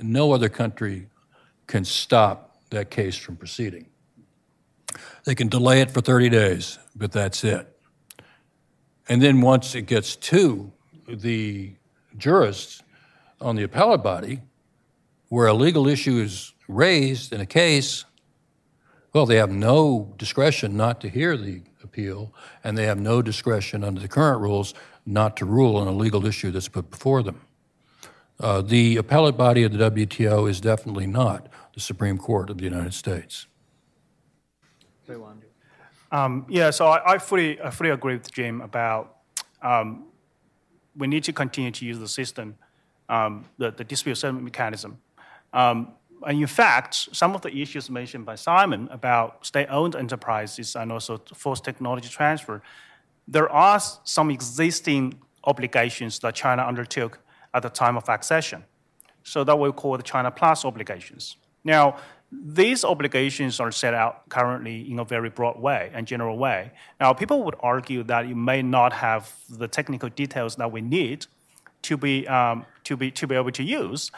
no 0.00 0.32
other 0.32 0.48
country 0.48 1.08
can 1.66 1.84
stop 1.84 2.56
that 2.70 2.90
case 2.90 3.16
from 3.16 3.36
proceeding. 3.36 3.86
They 5.24 5.34
can 5.34 5.48
delay 5.48 5.80
it 5.80 5.90
for 5.90 6.00
30 6.00 6.28
days, 6.28 6.78
but 6.94 7.10
that's 7.10 7.42
it. 7.42 7.66
And 9.08 9.20
then 9.20 9.40
once 9.40 9.74
it 9.74 9.82
gets 9.82 10.14
to 10.16 10.70
the 11.08 11.72
jurists 12.16 12.82
on 13.40 13.56
the 13.56 13.62
appellate 13.62 14.02
body, 14.02 14.40
where 15.28 15.46
a 15.46 15.54
legal 15.54 15.86
issue 15.86 16.18
is 16.18 16.54
raised 16.66 17.32
in 17.32 17.40
a 17.40 17.46
case, 17.46 18.04
well, 19.12 19.26
they 19.26 19.36
have 19.36 19.50
no 19.50 20.14
discretion 20.16 20.76
not 20.76 21.00
to 21.00 21.08
hear 21.08 21.36
the 21.36 21.62
appeal, 21.82 22.32
and 22.62 22.76
they 22.76 22.84
have 22.84 22.98
no 22.98 23.22
discretion 23.22 23.82
under 23.82 24.00
the 24.00 24.08
current 24.08 24.40
rules 24.40 24.74
not 25.06 25.36
to 25.38 25.44
rule 25.44 25.76
on 25.76 25.86
a 25.86 25.92
legal 25.92 26.26
issue 26.26 26.50
that's 26.50 26.68
put 26.68 26.90
before 26.90 27.22
them. 27.22 27.40
Uh, 28.40 28.60
the 28.60 28.96
appellate 28.96 29.36
body 29.36 29.64
of 29.64 29.72
the 29.72 29.90
WTO 29.90 30.48
is 30.48 30.60
definitely 30.60 31.06
not 31.06 31.48
the 31.74 31.80
Supreme 31.80 32.18
Court 32.18 32.50
of 32.50 32.58
the 32.58 32.64
United 32.64 32.94
States. 32.94 33.46
Um, 36.12 36.46
yeah, 36.48 36.70
so 36.70 36.86
I, 36.86 37.14
I 37.14 37.18
fully 37.18 37.60
I 37.60 37.70
fully 37.70 37.90
agree 37.90 38.14
with 38.14 38.30
Jim 38.30 38.60
about 38.60 39.16
um, 39.62 40.07
we 40.96 41.06
need 41.06 41.24
to 41.24 41.32
continue 41.32 41.70
to 41.70 41.84
use 41.84 41.98
the 41.98 42.08
system, 42.08 42.56
um, 43.08 43.44
the, 43.58 43.70
the 43.70 43.84
dispute 43.84 44.16
settlement 44.16 44.44
mechanism. 44.44 44.98
Um, 45.52 45.92
and 46.26 46.40
in 46.40 46.46
fact, 46.46 46.94
some 47.12 47.34
of 47.34 47.42
the 47.42 47.54
issues 47.62 47.88
mentioned 47.88 48.26
by 48.26 48.34
Simon 48.34 48.88
about 48.90 49.46
state-owned 49.46 49.94
enterprises 49.94 50.74
and 50.74 50.90
also 50.90 51.18
forced 51.34 51.64
technology 51.64 52.08
transfer, 52.08 52.60
there 53.28 53.48
are 53.48 53.80
some 54.04 54.30
existing 54.30 55.20
obligations 55.44 56.18
that 56.20 56.34
China 56.34 56.62
undertook 56.62 57.20
at 57.54 57.62
the 57.62 57.70
time 57.70 57.96
of 57.96 58.08
accession. 58.08 58.64
So 59.22 59.44
that 59.44 59.58
we 59.58 59.70
call 59.72 59.96
the 59.96 60.02
China 60.02 60.30
Plus 60.30 60.64
obligations. 60.64 61.36
Now, 61.62 61.98
these 62.30 62.84
obligations 62.84 63.58
are 63.58 63.70
set 63.70 63.94
out 63.94 64.28
currently 64.28 64.90
in 64.90 64.98
a 64.98 65.04
very 65.04 65.30
broad 65.30 65.58
way 65.58 65.90
and 65.94 66.06
general 66.06 66.36
way. 66.36 66.72
Now, 67.00 67.12
people 67.14 67.42
would 67.44 67.56
argue 67.60 68.02
that 68.04 68.26
it 68.26 68.36
may 68.36 68.60
not 68.60 68.92
have 68.92 69.32
the 69.48 69.66
technical 69.66 70.10
details 70.10 70.56
that 70.56 70.70
we 70.70 70.82
need 70.82 71.26
to 71.82 71.96
be, 71.96 72.28
um, 72.28 72.66
to 72.84 72.96
be, 72.96 73.10
to 73.12 73.26
be 73.26 73.34
able 73.34 73.52
to 73.52 73.62
use, 73.62 74.10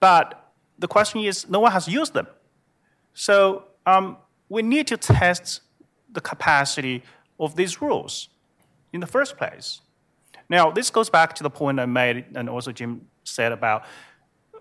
but 0.00 0.52
the 0.78 0.88
question 0.88 1.22
is, 1.22 1.48
no 1.48 1.60
one 1.60 1.72
has 1.72 1.88
used 1.88 2.12
them. 2.12 2.26
So 3.14 3.64
um, 3.86 4.18
we 4.50 4.62
need 4.62 4.86
to 4.88 4.98
test 4.98 5.62
the 6.12 6.20
capacity 6.20 7.02
of 7.40 7.56
these 7.56 7.80
rules 7.80 8.28
in 8.92 9.00
the 9.00 9.06
first 9.06 9.38
place. 9.38 9.80
Now, 10.48 10.70
this 10.70 10.90
goes 10.90 11.10
back 11.10 11.34
to 11.36 11.42
the 11.42 11.50
point 11.50 11.80
I 11.80 11.86
made, 11.86 12.26
and 12.34 12.48
also 12.48 12.72
Jim 12.72 13.06
said 13.24 13.52
about 13.52 13.84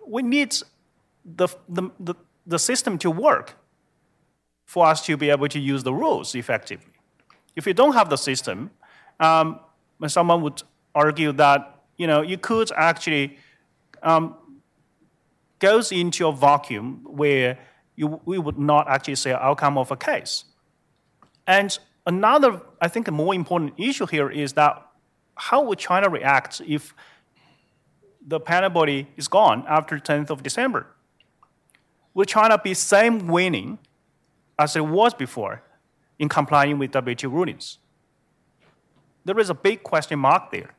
we 0.08 0.22
need 0.22 0.56
the, 1.26 1.48
the, 1.68 1.90
the, 2.00 2.16
the 2.46 2.60
system 2.60 2.98
to 3.00 3.12
work. 3.12 3.56
for 4.66 4.88
us 4.88 5.06
to 5.06 5.16
be 5.16 5.30
able 5.30 5.48
to 5.48 5.60
use 5.60 5.84
the 5.84 5.94
rules 5.94 6.36
effectively. 6.36 6.92
If 7.56 7.68
you 7.68 7.74
don't 7.74 7.94
have 7.94 8.10
the 8.10 8.18
system, 8.18 8.72
um, 9.20 9.60
someone 10.08 10.42
would 10.42 10.64
argue 10.94 11.32
that 11.34 11.60
you 11.98 12.08
know 12.08 12.22
you 12.22 12.38
could 12.38 12.72
actually 12.76 13.38
um, 14.04 14.36
goes 15.60 15.92
into 15.92 16.28
a 16.28 16.32
vacuum 16.32 17.02
where 17.06 17.58
you, 17.96 18.20
we 18.26 18.38
would 18.38 18.58
not 18.58 18.88
actually 18.88 19.16
see 19.16 19.30
an 19.30 19.40
outcome 19.40 19.78
of 19.78 19.92
a 19.92 19.96
case. 19.96 20.46
And 21.48 21.78
another, 22.06 22.62
I 22.82 22.88
think, 22.88 23.08
a 23.08 23.12
more 23.12 23.34
important 23.34 23.74
issue 23.78 24.06
here 24.06 24.30
is 24.30 24.54
that 24.54 24.86
how 25.36 25.64
would 25.64 25.80
China 25.80 26.10
react 26.10 26.62
if 26.66 26.94
the 28.28 28.40
panel 28.40 28.70
body 28.70 29.08
is 29.16 29.28
gone 29.28 29.64
after 29.68 29.98
10th 30.00 30.30
of 30.30 30.44
December? 30.44 30.88
Will 32.16 32.26
China 32.26 32.58
be 32.58 32.74
same 32.74 33.28
winning 33.28 33.78
as 34.58 34.76
it 34.76 34.86
was 34.86 35.14
before 35.14 35.62
in 36.18 36.30
complying 36.30 36.80
with 36.80 36.92
WTO 36.92 37.32
rulings? 37.32 37.78
There 39.26 39.38
is 39.38 39.50
a 39.50 39.54
big 39.54 39.84
question 39.84 40.18
mark 40.18 40.50
there. 40.50 40.74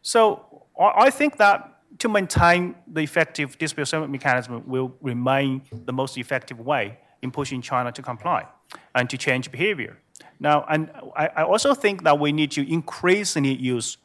So 0.00 0.64
I 0.80 1.10
think 1.10 1.36
that 1.36 1.68
to 1.98 2.08
maintain 2.08 2.74
the 2.86 3.02
effective 3.02 3.58
dispute 3.58 3.86
settlement 3.86 4.10
mechanism 4.10 4.62
will 4.66 4.94
remain 5.02 5.62
the 5.70 5.92
most 5.92 6.16
effective 6.16 6.58
way 6.58 6.98
in 7.20 7.30
pushing 7.30 7.60
China 7.60 7.92
to 7.92 8.02
comply 8.02 8.46
and 8.94 9.10
to 9.10 9.18
change 9.18 9.52
behavior. 9.52 9.98
Now, 10.40 10.64
and 10.68 10.90
I, 11.14 11.26
I 11.28 11.42
also 11.44 11.74
think 11.74 12.04
that 12.04 12.18
we 12.18 12.32
need 12.32 12.50
to 12.52 12.72
increasingly 12.72 13.54
use 13.54 13.98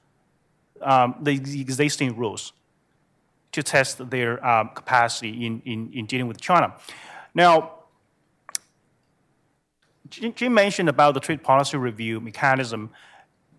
um, 0.82 1.16
the 1.22 1.32
existing 1.32 2.18
rules 2.18 2.52
to 3.58 3.64
test 3.64 4.10
their 4.12 4.46
um, 4.46 4.70
capacity 4.76 5.46
in, 5.46 5.62
in, 5.66 5.92
in 5.92 6.06
dealing 6.06 6.28
with 6.28 6.40
China. 6.40 6.76
Now, 7.34 7.54
Jim 10.10 10.54
mentioned 10.54 10.90
about 10.90 11.16
the 11.16 11.20
trade 11.20 11.42
policy 11.42 11.76
review 11.76 12.22
mechanism. 12.22 12.92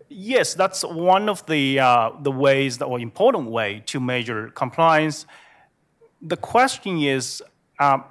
Yes, 0.07 0.53
that's 0.53 0.83
one 0.83 1.27
of 1.27 1.45
the, 1.47 1.79
uh, 1.79 2.11
the 2.21 2.31
ways, 2.31 2.81
or 2.81 2.97
important 2.99 3.49
way 3.49 3.83
to 3.87 3.99
measure 3.99 4.49
compliance. 4.63 5.25
The 6.21 6.37
question 6.37 6.99
is 6.99 7.43
um, 7.77 8.05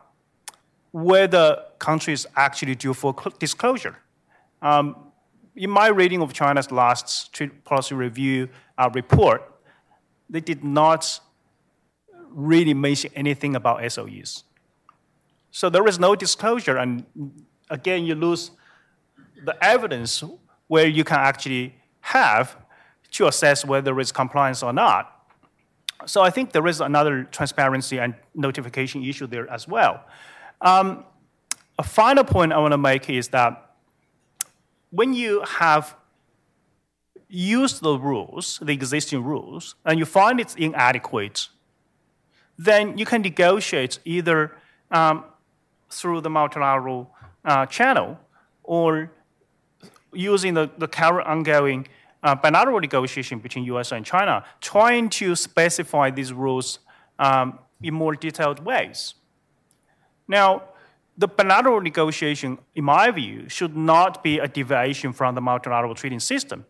whether 0.93 1.65
countries 1.79 2.27
actually 2.37 2.75
do 2.75 2.93
full 2.93 3.17
disclosure. 3.39 3.97
Um, 4.61 4.95
in 5.57 5.71
my 5.71 5.89
reading 5.89 6.21
of 6.21 6.33
China's 6.35 6.71
last 6.71 7.33
trade 7.33 7.65
policy 7.65 7.95
review 7.95 8.49
uh, 8.77 8.91
report, 8.93 9.41
they 10.29 10.41
did 10.41 10.63
not 10.63 11.21
really 12.31 12.75
mention 12.75 13.11
anything 13.15 13.57
about 13.57 13.81
SOEs. 13.83 14.45
So 15.51 15.71
there 15.71 15.87
is 15.87 15.99
no 15.99 16.15
disclosure, 16.15 16.77
and 16.77 17.05
again, 17.71 18.05
you 18.05 18.15
lose 18.15 18.51
the 19.45 19.57
evidence 19.65 20.23
where 20.67 20.87
you 20.87 21.05
can 21.05 21.19
actually 21.19 21.75
have 22.01 22.57
to 23.13 23.27
assess 23.27 23.65
whether 23.65 23.99
is 24.01 24.13
compliance 24.13 24.63
or 24.63 24.73
not. 24.73 25.19
So 26.07 26.23
I 26.23 26.31
think 26.31 26.53
there 26.53 26.67
is 26.67 26.81
another 26.81 27.25
transparency 27.25 27.99
and 27.99 28.15
notification 28.35 29.03
issue 29.03 29.27
there 29.27 29.51
as 29.51 29.67
well. 29.67 30.05
Um, 30.61 31.05
a 31.79 31.83
final 31.83 32.25
point 32.25 32.53
I 32.53 32.59
want 32.59 32.73
to 32.73 32.79
make 32.79 33.09
is 33.09 33.29
that 33.29 33.75
when 34.91 35.15
you 35.15 35.43
have 35.43 35.97
used 37.29 37.83
the 37.83 37.99
rules, 37.99 38.59
the 38.63 38.73
existing 38.73 39.23
rules, 39.23 39.75
and 39.85 39.99
you 39.99 40.05
find 40.05 40.41
it's 40.41 40.55
inadequate, 40.55 41.49
then 42.59 42.99
you 42.99 43.07
can 43.07 43.23
negotiate 43.23 44.01
either 44.05 44.53
um, 44.91 45.25
through 45.91 46.21
the 46.21 46.31
multilateral 46.31 47.11
uh, 47.45 47.65
channel 47.67 48.19
or 48.65 49.11
using 50.13 50.55
the, 50.55 50.71
the 50.79 50.89
current 50.89 51.27
ongoing 51.27 51.87
uh, 52.23 52.35
bilateral 52.35 52.81
negotiation 52.81 53.39
between 53.39 53.65
US 53.65 53.93
and 53.93 54.05
China, 54.05 54.45
trying 54.61 55.09
to 55.11 55.37
specify 55.37 56.11
these 56.11 56.33
rules 56.33 56.81
um, 57.19 57.59
in 57.81 57.95
more 57.95 58.15
detailed 58.15 58.65
ways. 58.65 59.15
Now, 60.27 60.63
the 61.17 61.29
bilateral 61.29 61.81
negotiation, 61.81 62.59
in 62.75 62.85
my 62.85 63.11
view, 63.11 63.49
should 63.49 63.77
not 63.77 64.23
be 64.23 64.39
a 64.39 64.49
deviation 64.49 65.13
from 65.13 65.35
the 65.35 65.41
multilateral 65.41 65.95
trading 65.95 66.21
system. 66.21 66.65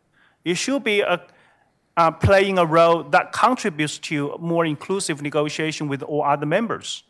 It 0.44 0.54
should 0.54 0.84
be 0.84 1.00
a, 1.00 1.20
uh, 1.98 2.12
playing 2.12 2.58
a 2.58 2.64
role 2.64 3.02
that 3.02 3.32
contributes 3.32 3.98
to 3.98 4.36
more 4.38 4.64
inclusive 4.64 5.20
negotiation 5.20 5.88
with 5.88 6.00
all 6.02 6.22
other 6.22 6.46
members, 6.46 7.02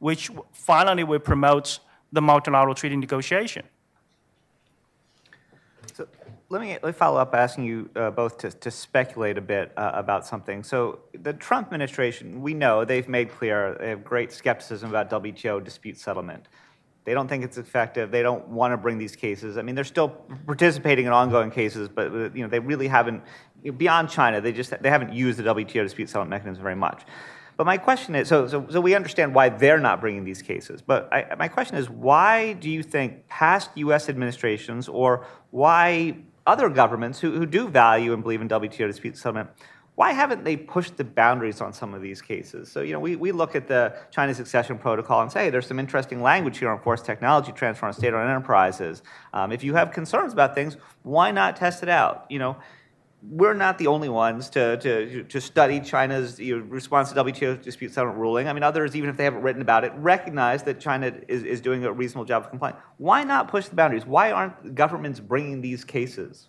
which 0.00 0.30
finally 0.52 1.02
will 1.02 1.18
promote 1.18 1.78
the 2.12 2.20
multilateral 2.20 2.74
trading 2.74 3.00
negotiation 3.00 3.64
So 5.94 6.06
let 6.50 6.60
me, 6.60 6.72
let 6.74 6.84
me 6.84 6.92
follow 6.92 7.18
up 7.18 7.34
asking 7.34 7.64
you 7.64 7.88
uh, 7.96 8.10
both 8.10 8.36
to, 8.38 8.50
to 8.50 8.70
speculate 8.70 9.38
a 9.38 9.40
bit 9.40 9.72
uh, 9.78 9.92
about 9.94 10.26
something. 10.26 10.62
So, 10.62 11.00
the 11.22 11.32
Trump 11.32 11.68
administration, 11.68 12.42
we 12.42 12.52
know 12.52 12.84
they've 12.84 13.08
made 13.08 13.30
clear 13.30 13.76
they 13.80 13.88
have 13.88 14.04
great 14.04 14.30
skepticism 14.30 14.90
about 14.90 15.08
WTO 15.08 15.64
dispute 15.64 15.96
settlement. 15.96 16.48
They 17.04 17.12
don't 17.12 17.28
think 17.28 17.44
it's 17.44 17.58
effective. 17.58 18.10
They 18.10 18.22
don't 18.22 18.48
want 18.48 18.72
to 18.72 18.78
bring 18.78 18.96
these 18.96 19.14
cases. 19.14 19.58
I 19.58 19.62
mean, 19.62 19.74
they're 19.74 19.84
still 19.84 20.08
participating 20.46 21.04
in 21.04 21.12
ongoing 21.12 21.50
cases, 21.50 21.88
but 21.88 22.34
you 22.34 22.42
know 22.42 22.48
they 22.48 22.60
really 22.60 22.88
haven't. 22.88 23.22
Beyond 23.72 24.10
China, 24.10 24.40
they 24.40 24.52
just 24.52 24.70
they 24.82 24.90
haven't 24.90 25.12
used 25.12 25.38
the 25.38 25.42
WTO 25.42 25.82
dispute 25.82 26.08
settlement 26.08 26.30
mechanism 26.30 26.62
very 26.62 26.76
much. 26.76 27.02
But 27.56 27.66
my 27.66 27.78
question 27.78 28.14
is 28.14 28.28
so, 28.28 28.48
so, 28.48 28.66
so 28.68 28.80
we 28.80 28.94
understand 28.94 29.34
why 29.34 29.48
they're 29.48 29.78
not 29.78 30.00
bringing 30.00 30.24
these 30.24 30.42
cases. 30.42 30.82
But 30.82 31.08
I, 31.12 31.34
my 31.36 31.48
question 31.48 31.76
is 31.76 31.88
why 31.88 32.54
do 32.54 32.68
you 32.68 32.82
think 32.82 33.28
past 33.28 33.70
U.S. 33.76 34.08
administrations 34.08 34.88
or 34.88 35.24
why 35.50 36.16
other 36.46 36.68
governments 36.68 37.20
who, 37.20 37.32
who 37.32 37.46
do 37.46 37.68
value 37.68 38.12
and 38.12 38.22
believe 38.22 38.40
in 38.40 38.48
WTO 38.48 38.86
dispute 38.86 39.16
settlement, 39.16 39.50
why 39.94 40.12
haven't 40.12 40.42
they 40.42 40.56
pushed 40.56 40.96
the 40.96 41.04
boundaries 41.04 41.60
on 41.60 41.72
some 41.72 41.94
of 41.94 42.02
these 42.02 42.20
cases? 42.20 42.70
So, 42.70 42.80
you 42.80 42.92
know, 42.92 42.98
we, 42.98 43.14
we 43.14 43.30
look 43.30 43.54
at 43.54 43.68
the 43.68 43.94
China's 44.10 44.40
Accession 44.40 44.76
Protocol 44.76 45.22
and 45.22 45.30
say, 45.30 45.44
hey, 45.44 45.50
there's 45.50 45.68
some 45.68 45.78
interesting 45.78 46.20
language 46.20 46.58
here 46.58 46.68
on 46.68 46.80
forced 46.80 47.04
technology 47.04 47.52
transfer 47.52 47.86
on 47.86 47.92
state-owned 47.92 48.28
enterprises. 48.28 49.02
Um, 49.32 49.52
if 49.52 49.62
you 49.62 49.74
have 49.74 49.92
concerns 49.92 50.32
about 50.32 50.56
things, 50.56 50.76
why 51.04 51.30
not 51.30 51.54
test 51.54 51.84
it 51.84 51.88
out? 51.88 52.26
You 52.28 52.40
know, 52.40 52.56
we're 53.30 53.54
not 53.54 53.78
the 53.78 53.86
only 53.86 54.08
ones 54.08 54.50
to, 54.50 54.76
to, 54.78 55.24
to 55.24 55.40
study 55.40 55.80
China's 55.80 56.38
you 56.38 56.58
know, 56.58 56.64
response 56.64 57.10
to 57.12 57.24
WTO 57.24 57.62
dispute 57.62 57.92
settlement 57.92 58.18
ruling. 58.18 58.48
I 58.48 58.52
mean, 58.52 58.62
others, 58.62 58.94
even 58.94 59.08
if 59.08 59.16
they 59.16 59.24
haven't 59.24 59.42
written 59.42 59.62
about 59.62 59.84
it, 59.84 59.92
recognize 59.96 60.62
that 60.64 60.80
China 60.80 61.12
is, 61.28 61.42
is 61.42 61.60
doing 61.60 61.84
a 61.84 61.92
reasonable 61.92 62.26
job 62.26 62.44
of 62.44 62.50
complying. 62.50 62.76
Why 62.98 63.24
not 63.24 63.48
push 63.48 63.66
the 63.66 63.76
boundaries? 63.76 64.04
Why 64.04 64.30
aren't 64.30 64.74
governments 64.74 65.20
bringing 65.20 65.60
these 65.60 65.84
cases? 65.84 66.48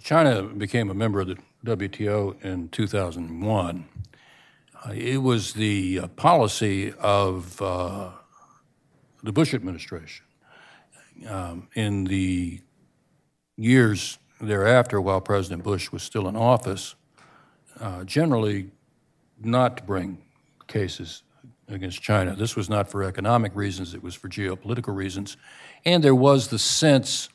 China 0.00 0.42
became 0.42 0.90
a 0.90 0.94
member 0.94 1.20
of 1.20 1.28
the 1.28 1.38
WTO 1.64 2.42
in 2.44 2.68
2001. 2.68 3.88
Uh, 4.84 4.92
it 4.92 5.18
was 5.18 5.54
the 5.54 6.00
uh, 6.00 6.08
policy 6.08 6.92
of 6.98 7.60
uh, 7.62 8.10
the 9.22 9.32
Bush 9.32 9.54
administration 9.54 10.26
um, 11.28 11.68
in 11.74 12.04
the 12.04 12.60
years 13.56 14.18
thereafter, 14.40 15.00
while 15.00 15.20
President 15.20 15.62
Bush 15.62 15.92
was 15.92 16.02
still 16.02 16.28
in 16.28 16.36
office, 16.36 16.94
uh, 17.80 18.04
generally 18.04 18.70
not 19.40 19.78
to 19.78 19.82
bring 19.82 20.18
cases 20.66 21.22
against 21.68 22.02
China. 22.02 22.34
This 22.34 22.56
was 22.56 22.68
not 22.68 22.88
for 22.90 23.02
economic 23.02 23.54
reasons, 23.54 23.94
it 23.94 24.02
was 24.02 24.14
for 24.14 24.28
geopolitical 24.28 24.94
reasons. 24.94 25.36
And 25.84 26.02
there 26.02 26.14
was 26.14 26.48
the 26.48 26.58
sense 26.58 27.28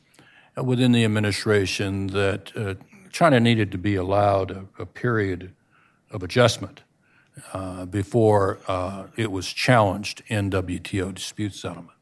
within 0.55 0.91
the 0.91 1.03
administration 1.05 2.07
that 2.07 2.55
uh, 2.55 2.75
China 3.11 3.39
needed 3.39 3.71
to 3.71 3.77
be 3.77 3.95
allowed 3.95 4.51
a, 4.51 4.65
a 4.77 4.85
period 4.85 5.53
of 6.11 6.23
adjustment 6.23 6.83
uh, 7.53 7.85
before 7.85 8.59
uh, 8.67 9.05
it 9.15 9.31
was 9.31 9.47
challenged 9.47 10.21
in 10.27 10.49
WTO 10.49 11.13
dispute 11.13 11.53
settlement 11.53 11.98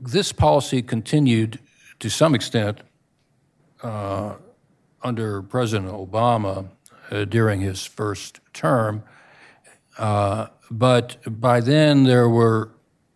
this 0.00 0.32
policy 0.32 0.82
continued 0.82 1.58
to 1.98 2.08
some 2.08 2.34
extent 2.34 2.80
uh, 3.82 4.34
under 5.02 5.42
President 5.42 5.90
Obama 5.90 6.68
uh, 7.10 7.24
during 7.24 7.60
his 7.60 7.84
first 7.84 8.40
term. 8.52 9.02
Uh, 9.96 10.46
but 10.70 11.16
by 11.40 11.60
then, 11.60 12.04
there 12.04 12.28
were 12.28 12.70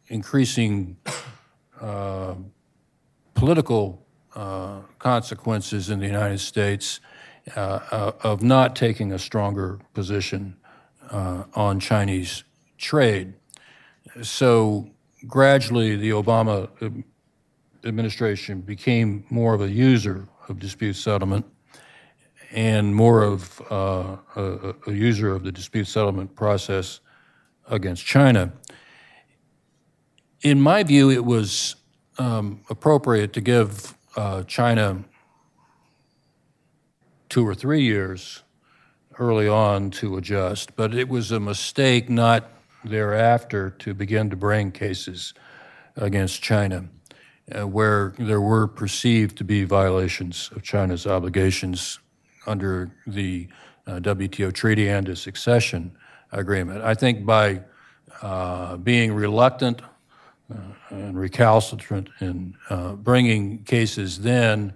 increasing 0.09 0.97
uh, 1.81 2.35
political 3.35 4.05
uh, 4.35 4.81
consequences 4.99 5.91
in 5.91 5.99
the 5.99 6.07
United 6.07 6.39
States 6.39 7.01
uh, 7.57 8.13
of 8.23 8.43
not 8.43 8.75
taking 8.75 9.13
a 9.13 9.19
stronger 9.19 9.81
position 9.95 10.57
on 11.11 11.79
Chinese 11.79 12.45
trade. 12.79 13.35
So 14.23 14.92
gradually 15.27 15.97
the 15.97 16.11
Obama 16.11 16.69
administration 17.85 18.61
became 18.61 19.25
more 19.31 19.55
of 19.55 19.61
a 19.61 19.71
user 19.71 20.29
of 20.49 20.59
dispute 20.59 20.95
settlement 20.95 21.47
and 22.53 22.95
more 22.95 23.23
of 23.23 23.61
uh, 23.71 24.17
a, 24.37 24.75
a, 24.87 24.93
user 24.93 25.35
of 25.35 25.43
the 25.43 25.51
dispute 25.51 25.87
settlement 25.87 26.35
process 26.35 27.01
against 27.71 28.05
China. 28.05 28.53
In 30.43 30.61
my 30.61 30.83
view, 30.83 31.11
it 31.11 31.25
was 31.25 31.77
um, 32.19 32.61
appropriate 32.69 33.33
to 33.33 33.41
give 33.41 33.95
uh, 34.17 34.43
China 34.43 35.05
two 37.31 37.47
or 37.47 37.55
three 37.55 37.83
years 37.83 38.43
early 39.19 39.49
on 39.49 39.91
to 39.91 40.17
adjust, 40.17 40.77
but 40.77 40.95
it 40.95 41.09
was 41.09 41.33
a 41.33 41.41
mistake 41.41 42.11
not 42.11 42.51
thereafter 42.85 43.71
to 43.71 43.95
begin 43.95 44.31
to 44.31 44.37
bring 44.37 44.73
cases 44.73 45.35
against 45.97 46.43
China 46.43 46.89
uh, 47.55 47.67
where 47.67 48.15
there 48.19 48.41
were 48.41 48.67
perceived 48.67 49.37
to 49.39 49.45
be 49.45 49.65
violations 49.65 50.51
of 50.55 50.63
China's 50.63 51.07
obligations 51.07 51.99
under 52.47 52.95
the 53.07 53.49
uh, 53.87 53.93
WTO 53.97 54.53
treaty 54.53 54.89
and 54.89 55.09
its 55.09 55.27
accession 55.27 55.93
agreement. 56.31 56.83
I 56.83 56.95
think 56.95 57.27
by 57.27 57.63
uh, 58.23 58.77
being 58.77 59.13
reluctant 59.13 59.83
uh, 60.53 60.57
and 60.91 61.19
recalcitrant 61.19 62.09
in 62.21 62.55
uh, 62.71 62.93
bringing 62.93 63.65
cases 63.65 64.21
then, 64.21 64.73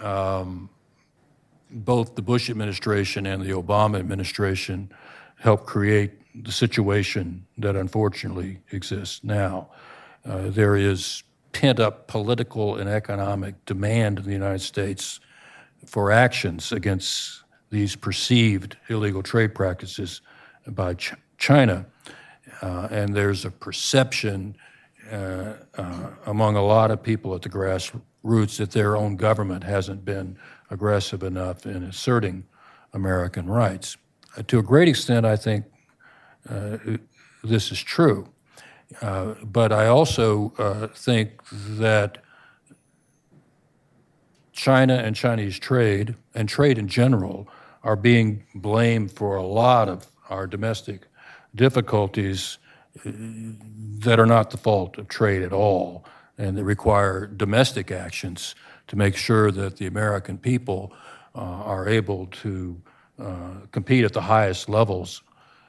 um, 0.00 0.70
both 1.70 2.14
the 2.14 2.22
Bush 2.22 2.50
administration 2.50 3.26
and 3.26 3.42
the 3.42 3.50
Obama 3.50 3.98
administration 3.98 4.90
helped 5.36 5.66
create 5.66 6.21
the 6.34 6.52
situation 6.52 7.46
that 7.58 7.76
unfortunately 7.76 8.60
exists 8.70 9.22
now. 9.22 9.68
Uh, 10.24 10.48
there 10.48 10.76
is 10.76 11.22
pent 11.52 11.78
up 11.78 12.08
political 12.08 12.76
and 12.76 12.88
economic 12.88 13.64
demand 13.66 14.18
in 14.18 14.24
the 14.24 14.32
United 14.32 14.60
States 14.60 15.20
for 15.84 16.10
actions 16.10 16.72
against 16.72 17.42
these 17.70 17.96
perceived 17.96 18.76
illegal 18.88 19.22
trade 19.22 19.54
practices 19.54 20.20
by 20.68 20.94
Ch- 20.94 21.14
China. 21.38 21.86
Uh, 22.60 22.88
and 22.90 23.14
there's 23.14 23.44
a 23.44 23.50
perception 23.50 24.56
uh, 25.10 25.54
uh, 25.76 26.10
among 26.26 26.56
a 26.56 26.64
lot 26.64 26.90
of 26.90 27.02
people 27.02 27.34
at 27.34 27.42
the 27.42 27.48
grassroots 27.48 28.56
that 28.58 28.70
their 28.70 28.96
own 28.96 29.16
government 29.16 29.64
hasn't 29.64 30.04
been 30.04 30.38
aggressive 30.70 31.22
enough 31.22 31.66
in 31.66 31.82
asserting 31.82 32.44
American 32.92 33.46
rights. 33.46 33.96
Uh, 34.36 34.42
to 34.46 34.58
a 34.58 34.62
great 34.62 34.88
extent, 34.88 35.26
I 35.26 35.36
think 35.36 35.64
this 37.44 37.72
is 37.72 37.82
true. 37.82 38.28
Uh, 39.00 39.34
but 39.44 39.72
I 39.72 39.86
also 39.86 40.52
uh, 40.58 40.88
think 40.88 41.42
that 41.50 42.18
China 44.52 44.94
and 44.94 45.16
Chinese 45.16 45.58
trade, 45.58 46.14
and 46.34 46.48
trade 46.48 46.78
in 46.78 46.88
general, 46.88 47.48
are 47.82 47.96
being 47.96 48.44
blamed 48.54 49.10
for 49.10 49.36
a 49.36 49.42
lot 49.42 49.88
of 49.88 50.06
our 50.28 50.46
domestic 50.46 51.06
difficulties 51.54 52.58
uh, 53.04 53.10
that 53.98 54.20
are 54.20 54.26
not 54.26 54.50
the 54.50 54.58
fault 54.58 54.98
of 54.98 55.08
trade 55.08 55.42
at 55.42 55.52
all, 55.52 56.04
and 56.38 56.56
that 56.56 56.64
require 56.64 57.26
domestic 57.26 57.90
actions 57.90 58.54
to 58.88 58.96
make 58.96 59.16
sure 59.16 59.50
that 59.50 59.76
the 59.76 59.86
American 59.86 60.36
people 60.36 60.92
uh, 61.34 61.38
are 61.38 61.88
able 61.88 62.26
to 62.26 62.80
uh, 63.18 63.54
compete 63.70 64.04
at 64.04 64.12
the 64.12 64.20
highest 64.20 64.68
levels 64.68 65.22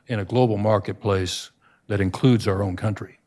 in 0.07 0.19
a 0.19 0.25
global 0.25 0.57
marketplace 0.57 1.51
that 1.87 2.01
includes 2.01 2.47
our 2.47 2.61
own 2.63 2.75
country. 2.75 3.19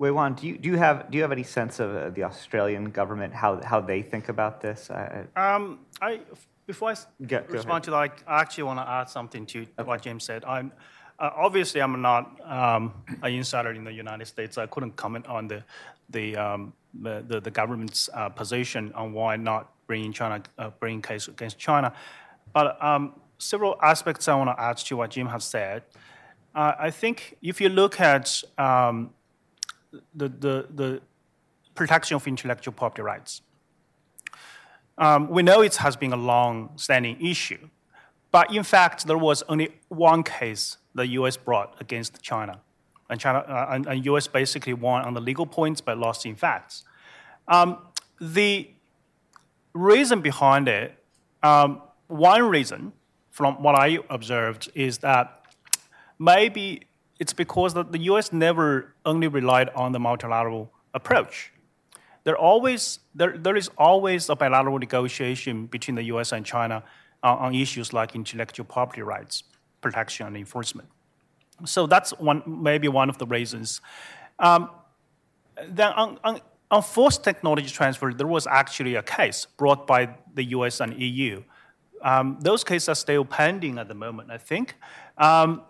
Weihuan, 0.00 0.38
do 0.40 0.46
you, 0.46 0.58
do 0.58 0.68
you 0.68 0.76
have 0.76 1.10
do 1.10 1.16
you 1.16 1.22
have 1.22 1.32
any 1.32 1.42
sense 1.42 1.80
of 1.80 1.94
uh, 1.94 2.10
the 2.10 2.22
Australian 2.22 2.90
government 2.90 3.34
how 3.34 3.60
how 3.64 3.80
they 3.80 4.00
think 4.02 4.28
about 4.28 4.60
this? 4.60 4.90
Um, 5.34 5.80
I 6.00 6.20
before 6.66 6.90
I 6.90 6.96
go 7.26 7.42
respond 7.48 7.84
to 7.84 7.90
that, 7.90 8.22
I 8.26 8.40
actually 8.40 8.64
want 8.64 8.78
to 8.78 8.88
add 8.88 9.10
something 9.10 9.44
to 9.46 9.62
okay. 9.62 9.82
what 9.82 10.02
James 10.02 10.22
said. 10.22 10.44
I'm 10.44 10.70
uh, 11.18 11.30
obviously 11.34 11.82
I'm 11.82 12.00
not 12.00 12.40
um, 12.44 12.94
an 13.22 13.32
insider 13.32 13.72
in 13.72 13.82
the 13.82 13.92
United 13.92 14.26
States. 14.26 14.56
I 14.56 14.66
couldn't 14.66 14.94
comment 14.94 15.26
on 15.26 15.48
the 15.48 15.64
the 16.10 16.36
um, 16.36 16.72
the, 16.94 17.24
the, 17.26 17.40
the, 17.40 17.50
government's 17.50 18.08
uh, 18.14 18.28
position 18.28 18.92
on 18.94 19.12
why 19.12 19.36
not 19.36 19.72
bringing 19.86 20.12
China 20.12 20.42
uh, 20.58 20.70
bringing 20.78 21.02
case 21.02 21.26
against 21.26 21.58
China, 21.58 21.92
but 22.52 22.82
um, 22.82 23.14
several 23.38 23.76
aspects 23.82 24.28
I 24.28 24.34
want 24.34 24.50
to 24.56 24.62
add 24.62 24.76
to 24.78 24.96
what 24.96 25.10
Jim 25.10 25.28
has 25.28 25.44
said. 25.44 25.82
Uh, 26.54 26.72
I 26.78 26.90
think 26.90 27.36
if 27.40 27.60
you 27.60 27.68
look 27.68 28.00
at 28.00 28.42
um, 28.58 29.10
the, 30.14 30.28
the, 30.28 30.66
the 30.74 31.00
protection 31.78 32.16
of 32.16 32.26
intellectual 32.26 32.74
property 32.74 33.02
rights. 33.02 33.40
Um, 34.98 35.30
we 35.30 35.42
know 35.42 35.62
it 35.62 35.76
has 35.76 35.96
been 35.96 36.12
a 36.12 36.16
long-standing 36.16 37.24
issue, 37.24 37.68
but 38.32 38.52
in 38.52 38.64
fact, 38.64 39.06
there 39.06 39.16
was 39.16 39.44
only 39.48 39.68
one 39.88 40.24
case 40.24 40.76
the 40.94 41.06
U.S. 41.20 41.36
brought 41.36 41.80
against 41.80 42.20
China, 42.20 42.60
and 43.08 43.20
China 43.20 43.38
uh, 43.38 43.68
and, 43.70 43.86
and, 43.86 44.04
U.S. 44.06 44.26
basically 44.26 44.74
won 44.74 45.04
on 45.04 45.14
the 45.14 45.20
legal 45.20 45.46
points 45.46 45.80
but 45.80 45.96
lost 45.96 46.26
in 46.26 46.34
facts. 46.34 46.82
Um, 47.46 47.78
the 48.20 48.68
reason 49.72 50.20
behind 50.20 50.66
it, 50.66 50.98
um, 51.44 51.80
one 52.08 52.48
reason 52.48 52.92
from 53.38 53.62
what 53.62 53.76
I 53.76 54.00
observed 54.10 54.68
is 54.74 54.98
that 54.98 55.42
maybe 56.18 56.82
it's 57.20 57.32
because 57.32 57.72
the, 57.72 58.00
US 58.10 58.32
never 58.32 58.94
only 59.04 59.28
relied 59.28 59.68
on 59.76 59.92
the 59.92 60.00
multilateral 60.00 60.72
approach. 60.92 61.52
There, 62.24 62.36
always, 62.36 62.98
there, 63.14 63.38
there 63.38 63.54
is 63.54 63.70
always 63.78 64.28
a 64.28 64.34
bilateral 64.34 64.80
negotiation 64.80 65.66
between 65.66 65.94
the 65.94 66.02
US 66.14 66.32
and 66.32 66.44
China 66.44 66.82
uh, 67.22 67.44
on 67.44 67.54
issues 67.54 67.92
like 67.92 68.16
intellectual 68.16 68.66
property 68.66 69.02
rights, 69.02 69.44
protection, 69.82 70.26
and 70.26 70.36
enforcement. 70.36 70.88
So 71.64 71.86
that's 71.86 72.10
one, 72.18 72.42
maybe 72.44 72.88
one 72.88 73.08
of 73.08 73.18
the 73.18 73.26
reasons. 73.26 73.80
Um, 74.40 74.68
then 75.64 75.92
on, 75.92 76.18
on, 76.24 76.40
on, 76.72 76.82
forced 76.82 77.22
technology 77.22 77.70
transfer, 77.70 78.12
there 78.12 78.26
was 78.26 78.48
actually 78.48 78.96
a 78.96 79.02
case 79.04 79.46
brought 79.56 79.86
by 79.86 80.08
the 80.34 80.42
US 80.56 80.80
and 80.80 81.00
EU. 81.00 81.44
Um, 82.02 82.38
those 82.40 82.64
cases 82.64 82.88
are 82.88 82.94
still 82.94 83.24
pending 83.24 83.78
at 83.78 83.88
the 83.88 83.94
moment, 83.94 84.30
I 84.30 84.38
think. 84.38 84.74
Um, 85.16 85.62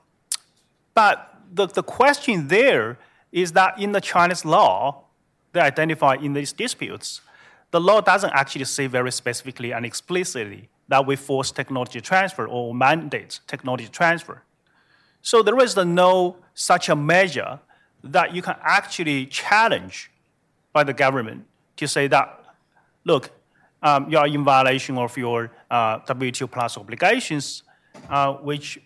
but 0.95 1.35
the, 1.53 1.66
the 1.66 1.83
question 1.83 2.49
there 2.49 2.99
is 3.33 3.53
that 3.53 3.79
in 3.81 3.93
the 3.93 4.01
Chinese 4.01 4.45
law, 4.45 5.05
they 5.53 5.61
identify 5.61 6.14
in 6.14 6.33
these 6.33 6.53
disputes, 6.53 7.20
the 7.70 7.81
law 7.81 8.01
doesn't 8.01 8.33
actually 8.33 8.64
say 8.64 8.87
very 8.87 9.12
specifically 9.12 9.72
and 9.72 9.85
explicitly 9.85 10.68
that 10.89 11.07
we 11.07 11.16
force 11.16 11.51
technology 11.51 12.01
transfer 12.01 12.47
or 12.47 12.74
mandate 12.74 13.41
technology 13.47 13.89
transfer. 13.89 14.43
So 15.20 15.43
there 15.43 15.59
is 15.59 15.76
no 15.76 16.37
such 16.55 16.89
a 16.89 16.97
measure 16.97 17.61
that 18.03 18.35
you 18.35 18.43
can 18.43 18.57
actually 18.62 19.26
challenge 19.26 20.11
by 20.72 20.85
the 20.85 20.95
government 20.95 21.45
to 21.76 21.87
say 21.87 22.07
that, 22.09 22.45
look, 23.05 23.31
um, 23.83 24.11
you 24.11 24.18
are 24.18 24.26
in 24.26 24.45
violation 24.45 24.99
of 24.99 25.16
your 25.16 25.51
uh, 25.70 26.01
WTO 26.01 26.51
plus 26.51 26.76
obligations, 26.76 27.62
uh, 28.09 28.35
which 28.35 28.79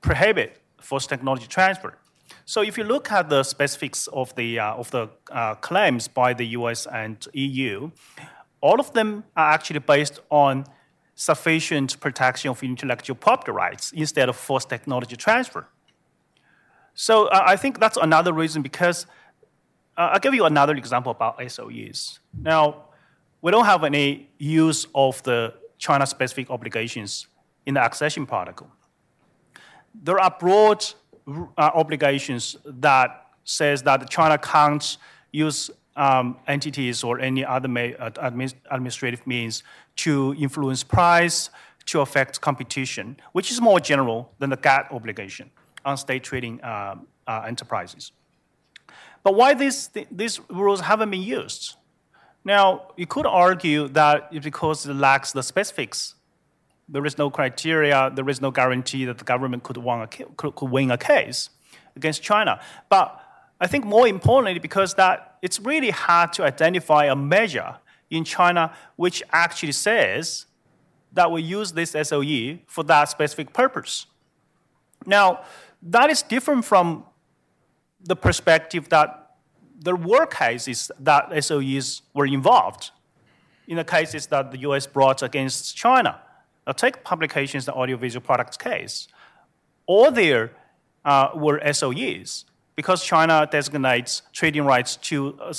prohibit 0.00 0.60
forced 0.80 1.08
technology 1.08 1.46
transfer. 1.46 1.98
So 2.44 2.62
if 2.62 2.78
you 2.78 2.84
look 2.84 3.12
at 3.12 3.28
the 3.28 3.42
specifics 3.42 4.06
of 4.08 4.34
the, 4.34 4.58
uh, 4.58 4.74
of 4.74 4.90
the 4.90 5.08
uh, 5.30 5.54
claims 5.56 6.08
by 6.08 6.32
the 6.34 6.46
US 6.58 6.86
and 6.86 7.26
EU, 7.34 7.90
all 8.60 8.80
of 8.80 8.92
them 8.92 9.24
are 9.36 9.52
actually 9.52 9.80
based 9.80 10.20
on 10.30 10.64
sufficient 11.14 11.98
protection 12.00 12.50
of 12.50 12.62
intellectual 12.62 13.16
property 13.16 13.52
rights 13.52 13.92
instead 13.92 14.28
of 14.28 14.36
forced 14.36 14.68
technology 14.68 15.16
transfer. 15.16 15.66
So 16.94 17.26
uh, 17.26 17.42
I 17.46 17.56
think 17.56 17.80
that's 17.80 17.96
another 17.96 18.32
reason 18.32 18.62
because 18.62 19.06
uh, 19.96 20.10
I'll 20.12 20.20
give 20.20 20.34
you 20.34 20.44
another 20.44 20.74
example 20.74 21.12
about 21.12 21.38
SOEs. 21.38 22.20
Now, 22.32 22.87
we 23.42 23.50
don't 23.50 23.64
have 23.64 23.84
any 23.84 24.28
use 24.38 24.86
of 24.94 25.22
the 25.22 25.54
China-specific 25.78 26.50
obligations 26.50 27.26
in 27.66 27.74
the 27.74 27.84
accession 27.84 28.26
protocol. 28.26 28.68
There 29.94 30.18
are 30.18 30.34
broad 30.38 30.84
uh, 31.26 31.44
obligations 31.74 32.56
that 32.64 33.26
says 33.44 33.82
that 33.82 34.10
China 34.10 34.38
can't 34.38 34.96
use 35.32 35.70
um, 35.96 36.36
entities 36.46 37.04
or 37.04 37.20
any 37.20 37.44
other 37.44 37.68
uh, 37.68 38.10
administ 38.10 38.54
administrative 38.70 39.26
means 39.26 39.62
to 39.96 40.34
influence 40.38 40.84
price, 40.84 41.50
to 41.86 42.00
affect 42.00 42.40
competition, 42.40 43.16
which 43.32 43.50
is 43.50 43.60
more 43.60 43.80
general 43.80 44.32
than 44.38 44.50
the 44.50 44.56
GATT 44.56 44.92
obligation 44.92 45.50
on 45.84 45.96
state 45.96 46.22
trading 46.22 46.62
um, 46.64 47.06
uh, 47.26 47.44
enterprises. 47.46 48.12
But 49.22 49.34
why 49.34 49.54
these, 49.54 49.88
th 49.88 50.06
these 50.10 50.40
rules 50.48 50.80
haven't 50.80 51.10
been 51.10 51.22
used? 51.22 51.76
Now, 52.48 52.92
you 52.96 53.06
could 53.06 53.26
argue 53.26 53.88
that 53.88 54.32
because 54.42 54.86
it 54.86 54.94
lacks 54.94 55.32
the 55.32 55.42
specifics 55.42 56.14
there 56.88 57.04
is 57.04 57.18
no 57.18 57.28
criteria, 57.28 58.10
there 58.14 58.26
is 58.30 58.40
no 58.40 58.50
guarantee 58.50 59.04
that 59.04 59.18
the 59.18 59.24
government 59.24 59.62
could 59.64 59.76
win 59.76 60.90
a, 60.90 60.96
case 60.96 61.50
against 61.94 62.22
China. 62.22 62.58
But 62.88 63.06
I 63.60 63.66
think 63.66 63.84
more 63.84 64.08
importantly, 64.08 64.58
because 64.58 64.94
that 64.94 65.36
it's 65.42 65.60
really 65.60 65.90
hard 65.90 66.32
to 66.32 66.44
identify 66.44 67.04
a 67.04 67.14
measure 67.14 67.76
in 68.08 68.24
China 68.24 68.72
which 68.96 69.22
actually 69.30 69.72
says 69.72 70.46
that 71.12 71.30
we 71.30 71.42
use 71.42 71.72
this 71.72 71.90
SOE 71.90 72.60
for 72.66 72.82
that 72.84 73.10
specific 73.10 73.52
purpose. 73.52 74.06
Now, 75.04 75.40
That 75.82 76.08
is 76.10 76.22
different 76.22 76.64
from 76.64 77.04
the 78.00 78.16
perspective 78.16 78.88
that 78.88 79.27
there 79.80 79.96
were 79.96 80.26
cases 80.26 80.90
that 80.98 81.30
SOEs 81.30 82.02
were 82.14 82.26
involved 82.26 82.90
in 83.66 83.76
the 83.76 83.84
cases 83.84 84.26
that 84.26 84.50
the 84.50 84.58
US 84.58 84.86
brought 84.86 85.22
against 85.22 85.76
China. 85.76 86.20
Now, 86.66 86.72
take 86.72 87.04
publications, 87.04 87.66
the 87.66 87.74
audiovisual 87.74 88.24
products 88.24 88.56
case. 88.56 89.08
All 89.86 90.10
there 90.10 90.52
uh, 91.04 91.30
were 91.34 91.60
SOEs 91.60 92.44
because 92.76 93.04
China 93.04 93.48
designates 93.50 94.22
trading 94.32 94.64
rights 94.64 94.96
to 94.96 95.38
a 95.40 95.54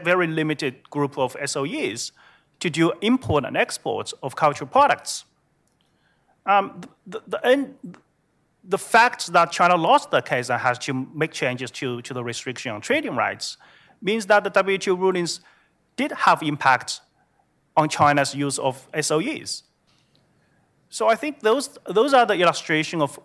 very 0.00 0.26
limited 0.26 0.88
group 0.90 1.16
of 1.16 1.36
SOEs 1.44 2.12
to 2.60 2.68
do 2.68 2.92
import 3.00 3.44
and 3.44 3.56
export 3.56 4.12
of 4.22 4.36
cultural 4.36 4.68
products. 4.68 5.24
Um, 6.44 6.80
the, 7.06 7.22
the, 7.26 7.74
the 8.68 8.78
fact 8.78 9.32
that 9.32 9.50
China 9.50 9.76
lost 9.76 10.10
the 10.10 10.20
case 10.20 10.50
and 10.50 10.60
has 10.60 10.78
to 10.78 10.92
make 10.92 11.32
changes 11.32 11.70
to, 11.70 12.02
to 12.02 12.12
the 12.12 12.22
restriction 12.22 12.70
on 12.70 12.82
trading 12.82 13.16
rights 13.16 13.56
means 14.02 14.26
that 14.26 14.44
the 14.44 14.50
WTO 14.50 14.96
rulings 14.96 15.40
did 15.96 16.12
have 16.12 16.42
impact 16.42 17.00
on 17.76 17.88
China's 17.88 18.34
use 18.34 18.58
of 18.58 18.86
SOEs. 18.92 19.62
So 20.90 21.08
I 21.08 21.16
think 21.16 21.40
those, 21.40 21.78
those 21.86 22.12
are 22.12 22.26
the 22.26 22.34
illustration 22.34 23.00
of 23.00 23.18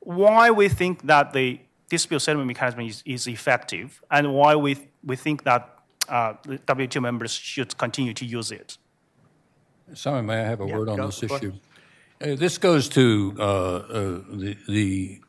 why 0.00 0.50
we 0.50 0.68
think 0.68 1.06
that 1.06 1.32
the 1.32 1.60
dispute 1.88 2.18
settlement 2.20 2.48
mechanism 2.48 2.80
is, 2.80 3.02
is 3.06 3.28
effective 3.28 4.02
and 4.10 4.34
why 4.34 4.56
we, 4.56 4.76
we 5.04 5.14
think 5.14 5.44
that 5.44 5.78
uh, 6.08 6.34
the 6.42 6.58
WTO 6.58 7.00
members 7.00 7.32
should 7.32 7.78
continue 7.78 8.12
to 8.14 8.24
use 8.24 8.50
it. 8.50 8.76
Simon, 9.92 10.26
may 10.26 10.40
I 10.40 10.46
have 10.46 10.60
a 10.60 10.66
Yeah, 10.66 10.76
word 10.78 10.88
on 10.88 11.00
this 11.00 11.20
go 11.20 11.36
issue? 11.36 11.52
Uh, 12.20 12.36
This 12.36 12.58
goes 12.58 12.88
to 12.90 13.34
uh, 13.38 13.42
uh, 13.42 13.80
the, 14.30 14.56
the 14.68 15.20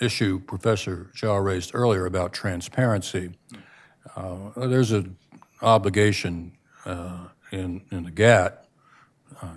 issue 0.00 0.40
Professor 0.40 1.10
Zhou 1.14 1.42
raised 1.44 1.72
earlier 1.74 2.06
about 2.06 2.32
transparency. 2.32 3.32
Uh, 4.16 4.50
There's 4.56 4.92
an 4.92 5.16
obligation 5.60 6.52
uh, 6.86 7.28
in, 7.52 7.82
in 7.90 8.04
the 8.04 8.10
GATT, 8.10 8.66
uh, 9.42 9.48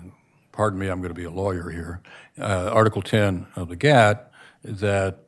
pardon 0.52 0.78
me, 0.78 0.88
I'm 0.88 0.98
going 1.00 1.14
to 1.14 1.18
be 1.18 1.24
a 1.24 1.30
lawyer 1.30 1.70
here, 1.70 2.02
Article 2.38 3.00
10 3.02 3.46
of 3.56 3.68
the 3.68 3.76
GATT 3.76 4.30
that 4.64 5.20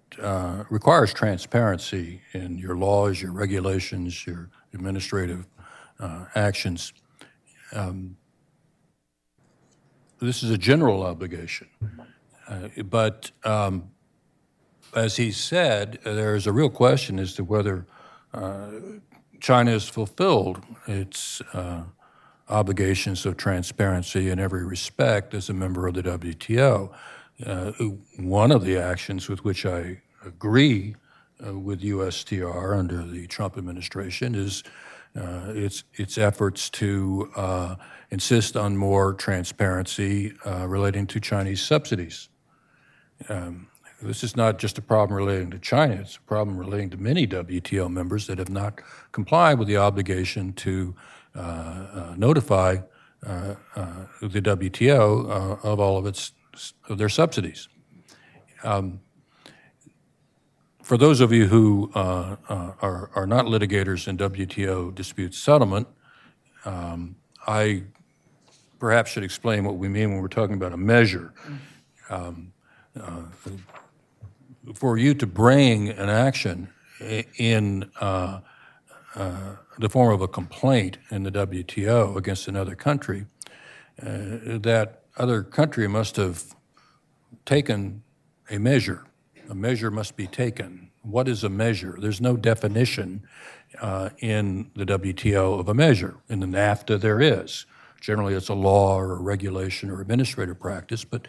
requires 0.70 1.14
transparency 1.14 2.20
in 2.32 2.58
your 2.58 2.76
laws, 2.76 3.22
your 3.22 3.32
regulations, 3.32 4.26
your 4.26 4.50
administrative 4.74 5.46
actions 6.34 6.92
this 10.20 10.42
is 10.42 10.50
a 10.50 10.58
general 10.58 11.02
obligation. 11.02 11.68
Uh, 12.48 12.68
But 12.84 13.30
um, 13.44 13.90
as 14.94 15.16
he 15.16 15.32
said, 15.32 15.98
there's 16.04 16.46
a 16.46 16.52
real 16.52 16.70
question 16.70 17.18
as 17.18 17.34
to 17.34 17.44
whether 17.44 17.86
uh, 18.32 18.70
China 19.40 19.72
has 19.72 19.88
fulfilled 19.88 20.62
its 20.86 21.40
uh, 21.52 21.82
obligations 22.48 23.26
of 23.26 23.36
transparency 23.36 24.30
in 24.30 24.38
every 24.38 24.64
respect 24.64 25.34
as 25.34 25.48
a 25.48 25.52
member 25.54 25.86
of 25.86 25.94
the 25.94 26.02
WTO. 26.02 26.90
Uh, 27.44 27.72
One 28.18 28.52
of 28.52 28.64
the 28.64 28.78
actions 28.78 29.28
with 29.28 29.44
which 29.44 29.66
I 29.66 30.00
agree 30.24 30.94
uh, 31.46 31.58
with 31.58 31.82
USTR 31.82 32.78
under 32.78 33.02
the 33.02 33.26
Trump 33.26 33.58
administration 33.58 34.34
is 34.34 34.62
uh, 35.16 35.52
its 35.54 35.84
its 35.94 36.18
efforts 36.18 36.68
to 36.70 37.30
uh, 37.36 37.76
insist 38.10 38.56
on 38.56 38.76
more 38.76 39.14
transparency 39.14 40.32
uh, 40.44 40.66
relating 40.66 41.06
to 41.06 41.20
Chinese 41.20 41.62
subsidies. 41.62 42.28
Um, 43.28 43.68
this 44.02 44.22
is 44.22 44.36
not 44.36 44.58
just 44.58 44.76
a 44.76 44.82
problem 44.82 45.16
relating 45.16 45.50
to 45.50 45.58
China; 45.58 45.94
it's 45.94 46.16
a 46.16 46.20
problem 46.22 46.58
relating 46.58 46.90
to 46.90 46.96
many 46.96 47.26
WTO 47.26 47.90
members 47.90 48.26
that 48.26 48.38
have 48.38 48.50
not 48.50 48.80
complied 49.12 49.58
with 49.58 49.68
the 49.68 49.78
obligation 49.78 50.52
to 50.52 50.94
uh, 51.34 51.38
uh, 51.38 52.14
notify 52.16 52.76
uh, 53.26 53.54
the 54.20 54.42
WTO 54.42 55.64
of 55.64 55.80
all 55.80 55.96
of 55.96 56.06
its 56.06 56.32
of 56.88 56.98
their 56.98 57.08
subsidies 57.08 57.68
for 60.86 60.96
those 60.96 61.20
of 61.20 61.32
you 61.32 61.48
who 61.48 61.90
uh, 61.96 62.36
uh, 62.48 62.70
are, 62.80 63.10
are 63.16 63.26
not 63.26 63.46
litigators 63.46 64.06
in 64.06 64.16
WTO 64.16 64.94
dispute 64.94 65.34
settlement, 65.34 65.88
um, 66.64 67.16
I 67.44 67.82
perhaps 68.78 69.10
should 69.10 69.24
explain 69.24 69.64
what 69.64 69.78
we 69.78 69.88
mean 69.88 70.12
when 70.12 70.22
we're 70.22 70.28
talking 70.28 70.54
about 70.54 70.72
a 70.72 70.76
measure. 70.76 71.34
Um, 72.08 72.52
uh, 72.94 73.22
for 74.74 74.96
you 74.96 75.12
to 75.14 75.26
bring 75.26 75.88
an 75.88 76.08
action 76.08 76.68
in 77.00 77.90
uh, 78.00 78.42
uh, 79.16 79.56
the 79.80 79.88
form 79.88 80.14
of 80.14 80.20
a 80.20 80.28
complaint 80.28 80.98
in 81.10 81.24
the 81.24 81.32
WTO 81.32 82.16
against 82.16 82.46
another 82.46 82.76
country, 82.76 83.26
uh, 84.00 84.06
that 84.60 85.02
other 85.16 85.42
country 85.42 85.88
must 85.88 86.14
have 86.14 86.54
taken 87.44 88.04
a 88.48 88.58
measure. 88.58 89.02
A 89.48 89.54
measure 89.54 89.90
must 89.90 90.16
be 90.16 90.26
taken. 90.26 90.90
What 91.02 91.28
is 91.28 91.44
a 91.44 91.48
measure? 91.48 91.96
There's 92.00 92.20
no 92.20 92.36
definition 92.36 93.26
uh, 93.80 94.10
in 94.18 94.70
the 94.74 94.84
WTO 94.84 95.60
of 95.60 95.68
a 95.68 95.74
measure. 95.74 96.16
In 96.28 96.40
the 96.40 96.46
NAFTA, 96.46 97.00
there 97.00 97.20
is. 97.20 97.66
Generally, 98.00 98.34
it's 98.34 98.48
a 98.48 98.54
law 98.54 98.96
or 98.98 99.12
a 99.12 99.20
regulation 99.20 99.90
or 99.90 100.00
administrative 100.00 100.58
practice, 100.58 101.04
but 101.04 101.28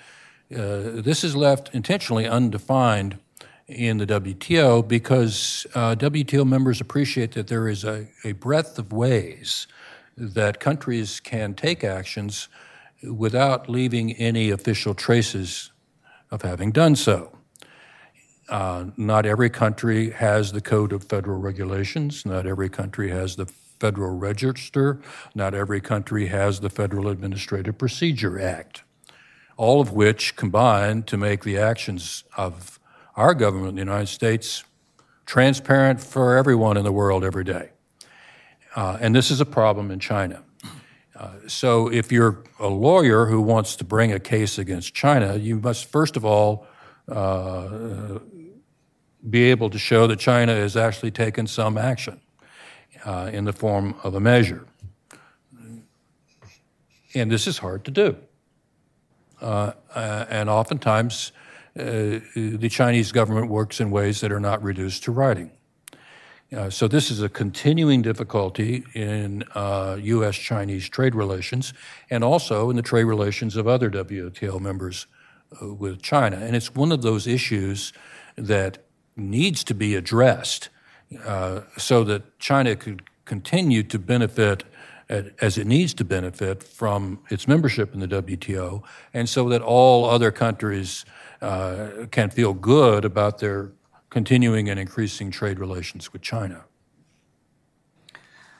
uh, 0.51 1.01
this 1.01 1.23
is 1.23 1.35
left 1.35 1.69
intentionally 1.73 2.27
undefined 2.27 3.19
in 3.67 3.97
the 3.97 4.07
WTO 4.07 4.87
because 4.87 5.67
uh, 5.75 5.95
WTO 5.95 6.47
members 6.47 6.79
appreciate 6.79 7.33
that 7.33 7.47
there 7.47 7.67
is 7.67 7.83
a, 7.83 8.07
a 8.23 8.31
breadth 8.33 8.79
of 8.79 8.93
ways 8.93 9.67
that 10.15 10.59
countries 10.59 11.19
can 11.19 11.53
take 11.53 11.83
actions 11.83 12.47
without 13.03 13.69
leaving 13.69 14.13
any 14.13 14.49
official 14.49 14.93
traces 14.95 15.71
of 16.31 16.41
having 16.41 16.71
done 16.71 16.95
so. 16.95 17.36
Uh, 18.49 18.85
Not 18.95 19.25
every 19.25 19.49
country 19.49 20.11
has 20.11 20.51
the 20.51 20.61
Code 20.61 20.93
of 20.93 21.03
Federal 21.03 21.39
Regulations. 21.39 22.25
Not 22.25 22.45
every 22.45 22.69
country 22.69 23.09
has 23.11 23.35
the 23.35 23.45
Federal 23.45 24.17
Register. 24.17 24.99
Not 25.35 25.53
every 25.53 25.81
country 25.81 26.27
has 26.27 26.59
the 26.59 26.69
Federal 26.69 27.09
Administrative 27.09 27.77
Procedure 27.77 28.39
Act, 28.39 28.83
all 29.57 29.81
of 29.81 29.91
which 29.91 30.35
combine 30.35 31.03
to 31.03 31.17
make 31.17 31.43
the 31.43 31.57
actions 31.57 32.23
of 32.37 32.79
our 33.15 33.33
government 33.33 33.69
in 33.69 33.75
the 33.75 33.91
United 33.91 34.07
States 34.07 34.63
transparent 35.25 35.99
for 35.99 36.37
everyone 36.37 36.77
in 36.77 36.83
the 36.83 36.91
world 36.91 37.23
every 37.23 37.43
day. 37.43 37.71
Uh, 38.75 38.97
and 39.01 39.13
this 39.13 39.29
is 39.29 39.41
a 39.41 39.45
problem 39.45 39.91
in 39.91 39.99
China. 39.99 40.43
Uh, 41.15 41.31
so 41.47 41.91
if 41.91 42.11
you're 42.11 42.43
a 42.59 42.67
lawyer 42.67 43.25
who 43.25 43.41
wants 43.41 43.75
to 43.75 43.83
bring 43.83 44.13
a 44.13 44.19
case 44.19 44.57
against 44.57 44.93
China, 44.93 45.35
you 45.35 45.59
must 45.59 45.85
first 45.85 46.15
of 46.15 46.23
all 46.23 46.67
uh, 47.09 48.19
be 49.29 49.43
able 49.51 49.69
to 49.69 49.79
show 49.79 50.07
that 50.07 50.19
China 50.19 50.53
has 50.53 50.75
actually 50.75 51.11
taken 51.11 51.47
some 51.47 51.77
action 51.77 52.21
uh, 53.05 53.29
in 53.33 53.45
the 53.45 53.53
form 53.53 53.95
of 54.03 54.15
a 54.15 54.19
measure. 54.19 54.65
And 57.13 57.31
this 57.31 57.47
is 57.47 57.57
hard 57.57 57.83
to 57.85 57.91
do. 57.91 58.17
Uh, 59.41 59.73
uh, 59.93 60.25
and 60.29 60.49
oftentimes, 60.49 61.31
uh, 61.77 62.19
the 62.35 62.69
Chinese 62.69 63.11
government 63.11 63.49
works 63.49 63.79
in 63.79 63.91
ways 63.91 64.21
that 64.21 64.31
are 64.31 64.39
not 64.39 64.63
reduced 64.63 65.03
to 65.03 65.11
writing. 65.11 65.51
Uh, 66.55 66.69
so 66.69 66.87
this 66.87 67.11
is 67.11 67.21
a 67.21 67.27
continuing 67.27 68.01
difficulty 68.01 68.83
in 68.93 69.43
uh, 69.53 69.97
U.S.-Chinese 70.01 70.89
trade 70.89 71.13
relations, 71.13 71.73
and 72.09 72.23
also 72.23 72.69
in 72.69 72.77
the 72.77 72.81
trade 72.81 73.03
relations 73.03 73.57
of 73.57 73.67
other 73.67 73.91
WTO 73.91 74.59
members 74.59 75.07
uh, 75.61 75.73
with 75.73 76.01
China. 76.01 76.37
And 76.37 76.55
it's 76.55 76.73
one 76.73 76.91
of 76.91 77.01
those 77.01 77.27
issues 77.27 77.91
that 78.37 78.86
needs 79.17 79.63
to 79.65 79.73
be 79.73 79.95
addressed 79.95 80.69
uh, 81.25 81.61
so 81.77 82.03
that 82.03 82.37
China 82.39 82.75
could 82.75 83.03
continue 83.25 83.83
to 83.83 83.99
benefit 83.99 84.63
as 85.09 85.57
it 85.57 85.65
needs 85.65 85.93
to 85.93 86.03
benefit 86.03 86.61
from 86.61 87.19
its 87.29 87.47
membership 87.47 87.93
in 87.93 88.01
the 88.01 88.07
WTO, 88.07 88.83
and 89.13 89.29
so 89.29 89.47
that 89.49 89.61
all 89.61 90.05
other 90.05 90.31
countries 90.31 91.05
uh, 91.41 92.05
can 92.11 92.29
feel 92.29 92.53
good 92.53 93.05
about 93.05 93.39
their 93.39 93.71
continuing 94.09 94.69
and 94.69 94.79
increasing 94.79 95.31
trade 95.31 95.59
relations 95.59 96.11
with 96.11 96.21
China. 96.21 96.65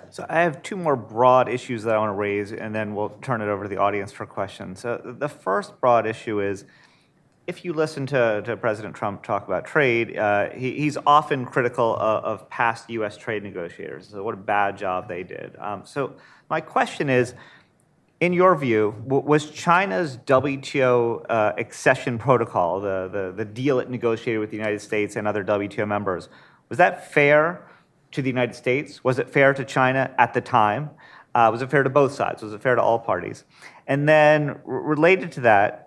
So 0.09 0.25
I 0.29 0.41
have 0.41 0.63
two 0.63 0.77
more 0.77 0.95
broad 0.95 1.49
issues 1.49 1.83
that 1.83 1.95
I 1.95 1.97
want 1.97 2.09
to 2.09 2.13
raise, 2.13 2.53
and 2.53 2.73
then 2.73 2.95
we'll 2.95 3.09
turn 3.21 3.41
it 3.41 3.49
over 3.49 3.63
to 3.63 3.69
the 3.69 3.77
audience 3.77 4.11
for 4.11 4.25
questions. 4.25 4.79
So 4.79 5.01
the 5.03 5.27
first 5.27 5.79
broad 5.81 6.07
issue 6.07 6.39
is, 6.39 6.65
if 7.47 7.63
you 7.63 7.71
listen 7.71 8.05
to, 8.07 8.41
to 8.43 8.57
President 8.57 8.93
Trump 8.93 9.23
talk 9.23 9.47
about 9.47 9.65
trade, 9.65 10.17
uh, 10.17 10.49
he, 10.49 10.73
he's 10.73 10.97
often 11.07 11.45
critical 11.45 11.95
of, 11.95 12.23
of 12.25 12.49
past 12.49 12.89
U.S. 12.89 13.15
trade 13.15 13.41
negotiators. 13.41 14.09
So 14.09 14.21
what 14.21 14.33
a 14.33 14.37
bad 14.37 14.77
job 14.77 15.07
they 15.07 15.23
did. 15.23 15.55
Um, 15.57 15.85
so 15.85 16.13
my 16.49 16.59
question 16.59 17.09
is, 17.09 17.33
in 18.19 18.33
your 18.33 18.55
view, 18.55 18.95
was 19.05 19.49
China's 19.51 20.17
WTO 20.17 21.25
uh, 21.29 21.53
accession 21.57 22.17
protocol, 22.17 22.81
the, 22.81 23.09
the, 23.11 23.31
the 23.31 23.45
deal 23.45 23.79
it 23.79 23.89
negotiated 23.89 24.39
with 24.39 24.49
the 24.49 24.57
United 24.57 24.81
States 24.81 25.15
and 25.15 25.27
other 25.27 25.43
WTO 25.43 25.87
members, 25.87 26.27
was 26.67 26.79
that 26.79 27.11
fair 27.13 27.65
to 28.11 28.21
the 28.21 28.27
United 28.27 28.55
States? 28.55 29.03
Was 29.03 29.19
it 29.19 29.29
fair 29.29 29.53
to 29.53 29.63
China 29.63 30.13
at 30.17 30.33
the 30.33 30.41
time? 30.41 30.89
Uh, 31.35 31.49
was 31.51 31.61
it 31.61 31.69
fair 31.69 31.83
to 31.83 31.89
both 31.89 32.11
sides? 32.11 32.41
Was 32.41 32.53
it 32.53 32.61
fair 32.61 32.75
to 32.75 32.81
all 32.81 32.97
parties? 32.97 33.43
And 33.85 34.09
then, 34.09 34.59
related 34.65 35.31
to 35.33 35.41
that, 35.41 35.86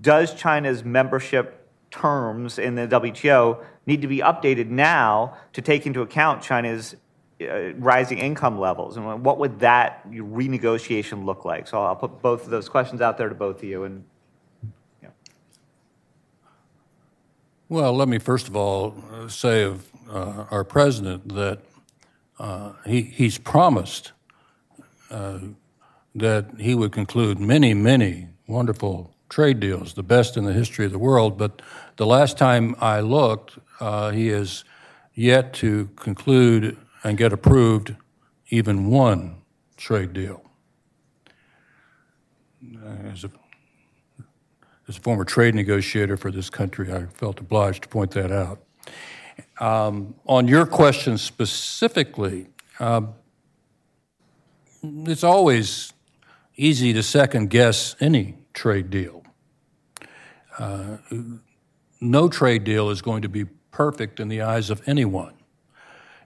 does 0.00 0.34
China's 0.34 0.84
membership 0.84 1.68
terms 1.90 2.58
in 2.58 2.74
the 2.74 2.88
WTO 2.88 3.62
need 3.86 4.02
to 4.02 4.08
be 4.08 4.18
updated 4.18 4.68
now 4.68 5.36
to 5.52 5.62
take 5.62 5.86
into 5.86 6.00
account 6.02 6.42
China's 6.42 6.96
uh, 7.40 7.74
rising 7.74 8.18
income 8.18 8.58
levels? 8.58 8.96
And 8.96 9.24
what 9.24 9.38
would 9.38 9.60
that 9.60 10.08
renegotiation 10.10 11.24
look 11.24 11.44
like? 11.44 11.66
So 11.68 11.82
I'll 11.82 11.96
put 11.96 12.22
both 12.22 12.44
of 12.44 12.50
those 12.50 12.68
questions 12.68 13.00
out 13.00 13.18
there 13.18 13.28
to 13.28 13.34
both 13.34 13.58
of 13.58 13.64
you. 13.64 13.84
And 13.84 14.04
yeah. 15.02 15.10
Well, 17.68 17.94
let 17.94 18.08
me 18.08 18.18
first 18.18 18.48
of 18.48 18.56
all 18.56 18.94
uh, 19.12 19.28
say 19.28 19.62
of 19.62 19.88
uh, 20.10 20.46
our 20.50 20.64
president 20.64 21.34
that 21.34 21.60
uh, 22.38 22.72
he, 22.86 23.02
he's 23.02 23.38
promised 23.38 24.12
uh, 25.10 25.38
that 26.14 26.46
he 26.58 26.74
would 26.74 26.92
conclude 26.92 27.38
many, 27.38 27.74
many 27.74 28.28
wonderful 28.46 29.13
trade 29.34 29.58
deals, 29.58 29.94
the 29.94 30.02
best 30.04 30.36
in 30.36 30.44
the 30.44 30.52
history 30.52 30.86
of 30.86 30.92
the 30.92 30.98
world. 30.98 31.36
But 31.36 31.60
the 31.96 32.06
last 32.06 32.38
time 32.38 32.76
I 32.80 33.00
looked, 33.00 33.58
uh, 33.80 34.12
he 34.12 34.28
has 34.28 34.62
yet 35.12 35.52
to 35.54 35.86
conclude 35.96 36.76
and 37.02 37.18
get 37.18 37.32
approved 37.32 37.96
even 38.50 38.90
one 38.90 39.42
trade 39.76 40.12
deal. 40.12 40.40
Uh, 42.62 43.10
As 43.12 43.24
a 43.24 43.30
as 44.86 44.98
a 44.98 45.00
former 45.00 45.24
trade 45.24 45.54
negotiator 45.54 46.16
for 46.16 46.30
this 46.30 46.48
country, 46.50 46.92
I 46.92 47.06
felt 47.06 47.40
obliged 47.40 47.82
to 47.84 47.88
point 47.88 48.12
that 48.12 48.30
out. 48.30 48.60
Um, 49.58 50.14
on 50.26 50.46
your 50.46 50.66
question 50.66 51.18
specifically, 51.18 52.48
um, 52.78 53.14
it's 54.82 55.24
always 55.24 55.92
easy 56.56 56.92
to 56.92 57.02
second 57.02 57.50
guess 57.50 57.96
any 57.98 58.36
trade 58.52 58.90
deal. 58.90 59.23
Uh, 60.58 60.98
no 62.00 62.28
trade 62.28 62.64
deal 62.64 62.90
is 62.90 63.02
going 63.02 63.22
to 63.22 63.28
be 63.28 63.44
perfect 63.70 64.20
in 64.20 64.28
the 64.28 64.42
eyes 64.42 64.70
of 64.70 64.86
anyone. 64.86 65.34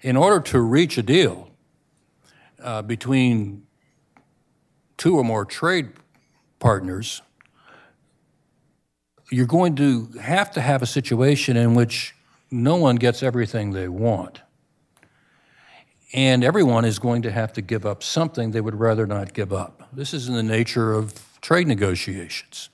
In 0.03 0.16
order 0.16 0.41
to 0.51 0.61
reach 0.61 0.99
a 0.99 1.03
deal 1.03 1.51
uh, 2.62 2.83
between 2.83 3.66
two 4.97 5.16
or 5.16 5.24
more 5.24 5.45
trade 5.45 5.91
partners, 6.59 7.22
you're 9.31 9.47
going 9.47 9.76
to 9.76 10.09
have 10.20 10.51
to 10.53 10.61
have 10.61 10.83
a 10.83 10.87
situation 10.87 11.57
in 11.57 11.74
which 11.74 12.14
no 12.51 12.76
one 12.76 12.97
gets 12.97 13.22
everything 13.22 13.72
they 13.72 13.89
want. 13.89 14.41
And 16.14 16.43
everyone 16.43 16.85
is 16.87 16.99
going 16.99 17.22
to 17.22 17.31
have 17.31 17.53
to 17.55 17.62
give 17.62 17.85
up 17.85 18.03
something 18.03 18.51
they 18.51 18.62
would 18.62 18.74
rather 18.74 19.07
not 19.07 19.35
give 19.35 19.53
up. 19.53 19.89
This 19.93 20.14
is 20.14 20.29
in 20.29 20.35
the 20.35 20.43
nature 20.43 20.95
of 20.95 21.39
trade 21.43 21.66
negotiations. 21.66 22.70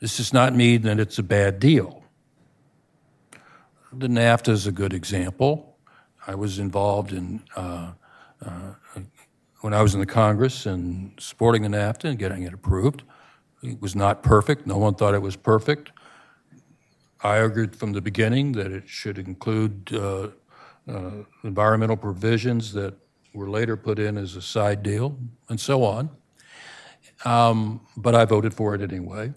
This 0.00 0.18
does 0.18 0.32
not 0.32 0.54
mean 0.54 0.82
that 0.82 1.00
it's 1.00 1.18
a 1.18 1.22
bad 1.22 1.58
deal. 1.58 2.04
The 3.92 4.08
NAFTA 4.08 4.50
is 4.50 4.66
a 4.66 4.72
good 4.72 4.92
example. 4.92 5.78
I 6.26 6.34
was 6.34 6.58
involved 6.58 7.12
in, 7.12 7.42
uh, 7.54 7.92
uh, 8.44 8.74
when 9.60 9.72
I 9.72 9.80
was 9.80 9.94
in 9.94 10.00
the 10.00 10.06
Congress 10.06 10.66
and 10.66 11.12
supporting 11.18 11.62
the 11.62 11.68
NAFTA 11.68 12.04
and 12.04 12.18
getting 12.18 12.42
it 12.42 12.52
approved. 12.52 13.04
It 13.62 13.80
was 13.80 13.96
not 13.96 14.22
perfect. 14.22 14.66
No 14.66 14.76
one 14.76 14.94
thought 14.94 15.14
it 15.14 15.22
was 15.22 15.34
perfect. 15.36 15.92
I 17.22 17.38
argued 17.38 17.74
from 17.74 17.92
the 17.92 18.02
beginning 18.02 18.52
that 18.52 18.70
it 18.70 18.88
should 18.88 19.18
include 19.18 19.90
uh, 19.94 20.28
uh, 20.88 21.10
environmental 21.42 21.96
provisions 21.96 22.72
that 22.74 22.94
were 23.32 23.48
later 23.48 23.76
put 23.76 23.98
in 23.98 24.18
as 24.18 24.36
a 24.36 24.42
side 24.42 24.82
deal, 24.82 25.18
and 25.48 25.58
so 25.58 25.82
on. 25.84 26.10
Um, 27.24 27.80
but 27.96 28.14
I 28.14 28.24
voted 28.24 28.52
for 28.52 28.74
it 28.74 28.82
anyway. 28.82 29.32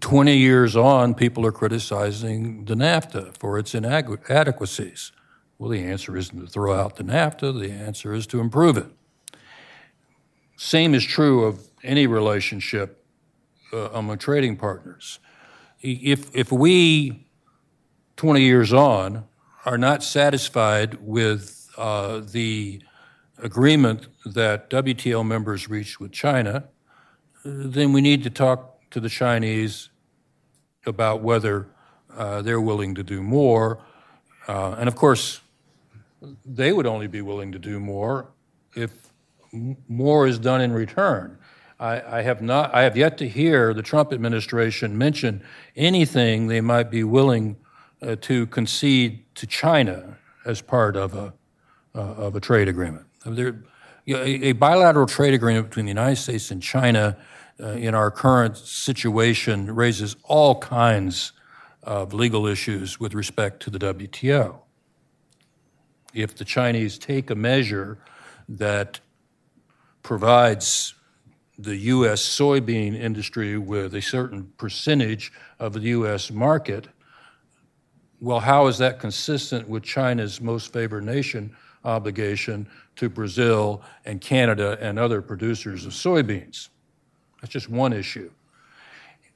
20 0.00 0.36
years 0.36 0.74
on, 0.74 1.14
people 1.14 1.44
are 1.46 1.52
criticizing 1.52 2.64
the 2.64 2.74
NAFTA 2.74 3.36
for 3.36 3.58
its 3.58 3.74
inadequacies. 3.74 5.12
Well, 5.58 5.70
the 5.70 5.84
answer 5.84 6.16
isn't 6.16 6.40
to 6.40 6.46
throw 6.46 6.74
out 6.74 6.96
the 6.96 7.04
NAFTA, 7.04 7.60
the 7.60 7.70
answer 7.70 8.14
is 8.14 8.26
to 8.28 8.40
improve 8.40 8.76
it. 8.76 8.86
Same 10.56 10.94
is 10.94 11.04
true 11.04 11.44
of 11.44 11.68
any 11.82 12.06
relationship 12.06 13.04
uh, 13.72 13.90
among 13.92 14.18
trading 14.18 14.56
partners. 14.56 15.18
If, 15.80 16.34
if 16.34 16.50
we, 16.50 17.26
20 18.16 18.40
years 18.40 18.72
on, 18.72 19.24
are 19.66 19.78
not 19.78 20.02
satisfied 20.02 20.98
with 21.00 21.68
uh, 21.76 22.20
the 22.20 22.82
agreement 23.38 24.06
that 24.24 24.70
WTO 24.70 25.26
members 25.26 25.68
reached 25.68 26.00
with 26.00 26.12
China, 26.12 26.64
then 27.44 27.92
we 27.92 28.00
need 28.00 28.22
to 28.22 28.30
talk 28.30 28.71
to 28.92 29.00
the 29.00 29.08
Chinese 29.08 29.90
about 30.86 31.20
whether 31.20 31.66
uh, 32.16 32.42
they're 32.42 32.60
willing 32.60 32.94
to 32.94 33.02
do 33.02 33.22
more. 33.22 33.78
Uh, 34.48 34.76
and 34.78 34.88
of 34.88 34.94
course, 34.94 35.40
they 36.44 36.72
would 36.72 36.86
only 36.86 37.06
be 37.06 37.20
willing 37.20 37.52
to 37.52 37.58
do 37.58 37.80
more 37.80 38.28
if 38.74 38.90
more 39.88 40.26
is 40.26 40.38
done 40.38 40.60
in 40.60 40.72
return. 40.72 41.38
I, 41.78 42.18
I, 42.18 42.22
have 42.22 42.40
not. 42.40 42.74
I 42.74 42.82
have 42.82 42.96
yet 42.96 43.18
to 43.18 43.28
hear 43.28 43.74
the 43.74 43.82
Trump 43.82 44.12
administration 44.12 44.96
mention 44.96 45.42
anything 45.74 46.46
they 46.46 46.60
might 46.60 46.90
be 46.90 47.02
willing 47.02 47.56
uh, 48.00 48.16
to 48.20 48.46
concede 48.46 49.24
to 49.34 49.46
China 49.46 50.16
as 50.44 50.60
part 50.60 50.96
of 50.96 51.14
a 51.14 51.32
uh, 51.94 51.98
of 51.98 52.36
a 52.36 52.40
trade 52.40 52.68
agreement. 52.68 53.04
There, 53.26 53.62
a, 54.06 54.52
bilateral 54.52 55.06
trade 55.06 55.34
agreement 55.34 55.68
between 55.68 55.84
the 55.86 55.90
United 55.90 56.16
States 56.16 56.50
and 56.50 56.62
China 56.62 57.16
Uh, 57.62 57.68
in 57.74 57.94
our 57.94 58.10
current 58.10 58.56
situation 58.56 59.72
raises 59.72 60.16
all 60.24 60.58
kinds 60.58 61.30
of 61.84 62.12
legal 62.12 62.44
issues 62.44 62.98
with 62.98 63.14
respect 63.14 63.62
to 63.62 63.70
the 63.70 63.78
WTO. 63.78 64.56
If 66.12 66.34
the 66.34 66.44
Chinese 66.44 66.98
take 66.98 67.30
a 67.30 67.36
measure 67.36 67.98
that 68.48 68.98
provides 70.02 70.94
the 71.56 71.76
U.S. 71.76 72.20
soybean 72.20 72.98
industry 72.98 73.56
with 73.56 73.94
a 73.94 74.02
certain 74.02 74.52
percentage 74.56 75.32
of 75.60 75.74
the 75.74 75.80
U.S. 75.80 76.32
market, 76.32 76.88
well, 78.20 78.40
how 78.40 78.66
is 78.66 78.78
that 78.78 78.98
consistent 78.98 79.68
with 79.68 79.84
China's 79.84 80.40
most 80.40 80.72
favored 80.72 81.04
nation 81.04 81.54
obligation 81.84 82.68
to 82.96 83.08
Brazil 83.08 83.82
and 84.04 84.20
Canada 84.20 84.76
and 84.80 84.98
other 84.98 85.22
producers 85.22 85.86
of 85.86 85.92
soybeans? 85.92 86.68
That's 87.42 87.52
just 87.52 87.68
one 87.68 87.92
issue. 87.92 88.30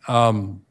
Um, 0.08 0.62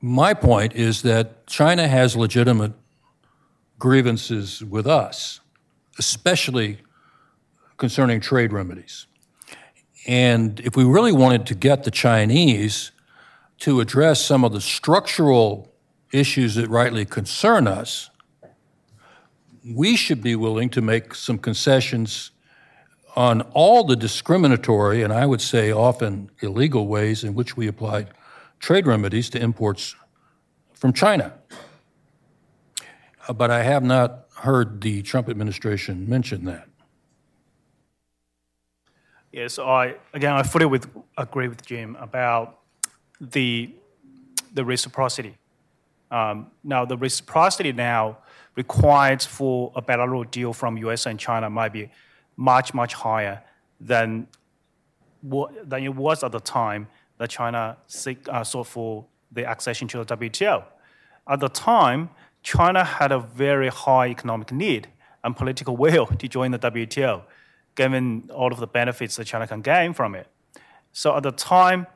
my 0.00 0.34
point 0.34 0.74
is 0.74 1.02
that 1.02 1.46
China 1.46 1.88
has 1.88 2.14
legitimate 2.14 2.72
grievances 3.78 4.62
with 4.62 4.86
us, 4.86 5.40
especially 5.98 6.78
concerning 7.78 8.20
trade 8.20 8.52
remedies. 8.52 9.06
And 10.06 10.60
if 10.60 10.76
we 10.76 10.84
really 10.84 11.12
wanted 11.12 11.46
to 11.46 11.54
get 11.54 11.84
the 11.84 11.90
Chinese 11.90 12.92
to 13.60 13.80
address 13.80 14.24
some 14.24 14.44
of 14.44 14.52
the 14.52 14.60
structural 14.60 15.72
issues 16.12 16.54
that 16.54 16.68
rightly 16.68 17.04
concern 17.04 17.66
us, 17.66 18.10
we 19.64 19.96
should 19.96 20.22
be 20.22 20.36
willing 20.36 20.68
to 20.70 20.80
make 20.80 21.14
some 21.14 21.38
concessions 21.38 22.30
on 23.16 23.40
all 23.54 23.82
the 23.82 23.96
discriminatory 23.96 25.02
and 25.02 25.12
I 25.12 25.24
would 25.24 25.40
say 25.40 25.72
often 25.72 26.30
illegal 26.40 26.86
ways 26.86 27.24
in 27.24 27.34
which 27.34 27.56
we 27.56 27.66
applied 27.66 28.08
trade 28.60 28.86
remedies 28.86 29.30
to 29.30 29.42
imports 29.42 29.96
from 30.74 30.92
China. 30.92 31.32
Uh, 33.26 33.32
but 33.32 33.50
I 33.50 33.62
have 33.62 33.82
not 33.82 34.26
heard 34.36 34.82
the 34.82 35.02
Trump 35.02 35.28
administration 35.30 36.08
mention 36.08 36.44
that. 36.44 36.68
Yes, 39.32 39.58
I 39.58 39.96
again 40.12 40.32
I 40.32 40.42
fully 40.42 40.66
with, 40.66 40.88
agree 41.16 41.48
with 41.48 41.64
Jim 41.64 41.96
about 41.96 42.60
the 43.20 43.74
the 44.54 44.64
reciprocity. 44.64 45.36
Um, 46.10 46.50
now 46.62 46.84
the 46.84 46.96
reciprocity 46.96 47.72
now 47.72 48.18
required 48.54 49.22
for 49.22 49.72
a 49.74 49.82
bilateral 49.82 50.24
deal 50.24 50.52
from 50.52 50.78
U.S. 50.78 51.04
and 51.06 51.18
China 51.18 51.50
might 51.50 51.72
be 51.72 51.90
much 52.36 52.74
much 52.74 52.94
higher 52.94 53.42
than 53.80 54.28
than 55.64 55.82
it 55.82 55.94
was 55.94 56.22
at 56.22 56.32
the 56.32 56.40
time 56.40 56.88
that 57.18 57.30
China 57.30 57.76
seek, 57.86 58.28
uh, 58.28 58.44
sought 58.44 58.66
for 58.66 59.06
the 59.32 59.50
accession 59.50 59.88
to 59.88 60.04
the 60.04 60.16
WTO. 60.16 60.64
At 61.26 61.40
the 61.40 61.48
time, 61.48 62.10
China 62.42 62.84
had 62.84 63.10
a 63.10 63.18
very 63.18 63.68
high 63.68 64.08
economic 64.08 64.52
need 64.52 64.88
and 65.24 65.36
political 65.36 65.76
will 65.84 66.06
to 66.06 66.28
join 66.28 66.50
the 66.50 66.58
WTO. 66.58 67.22
given 67.74 68.30
all 68.34 68.50
of 68.50 68.58
the 68.58 68.66
benefits 68.66 69.16
that 69.16 69.26
China 69.26 69.46
can 69.46 69.60
gain 69.60 69.92
from 69.92 70.14
it. 70.14 70.26
So 70.92 71.14
at 71.14 71.22
the 71.22 71.30
time, 71.30 71.86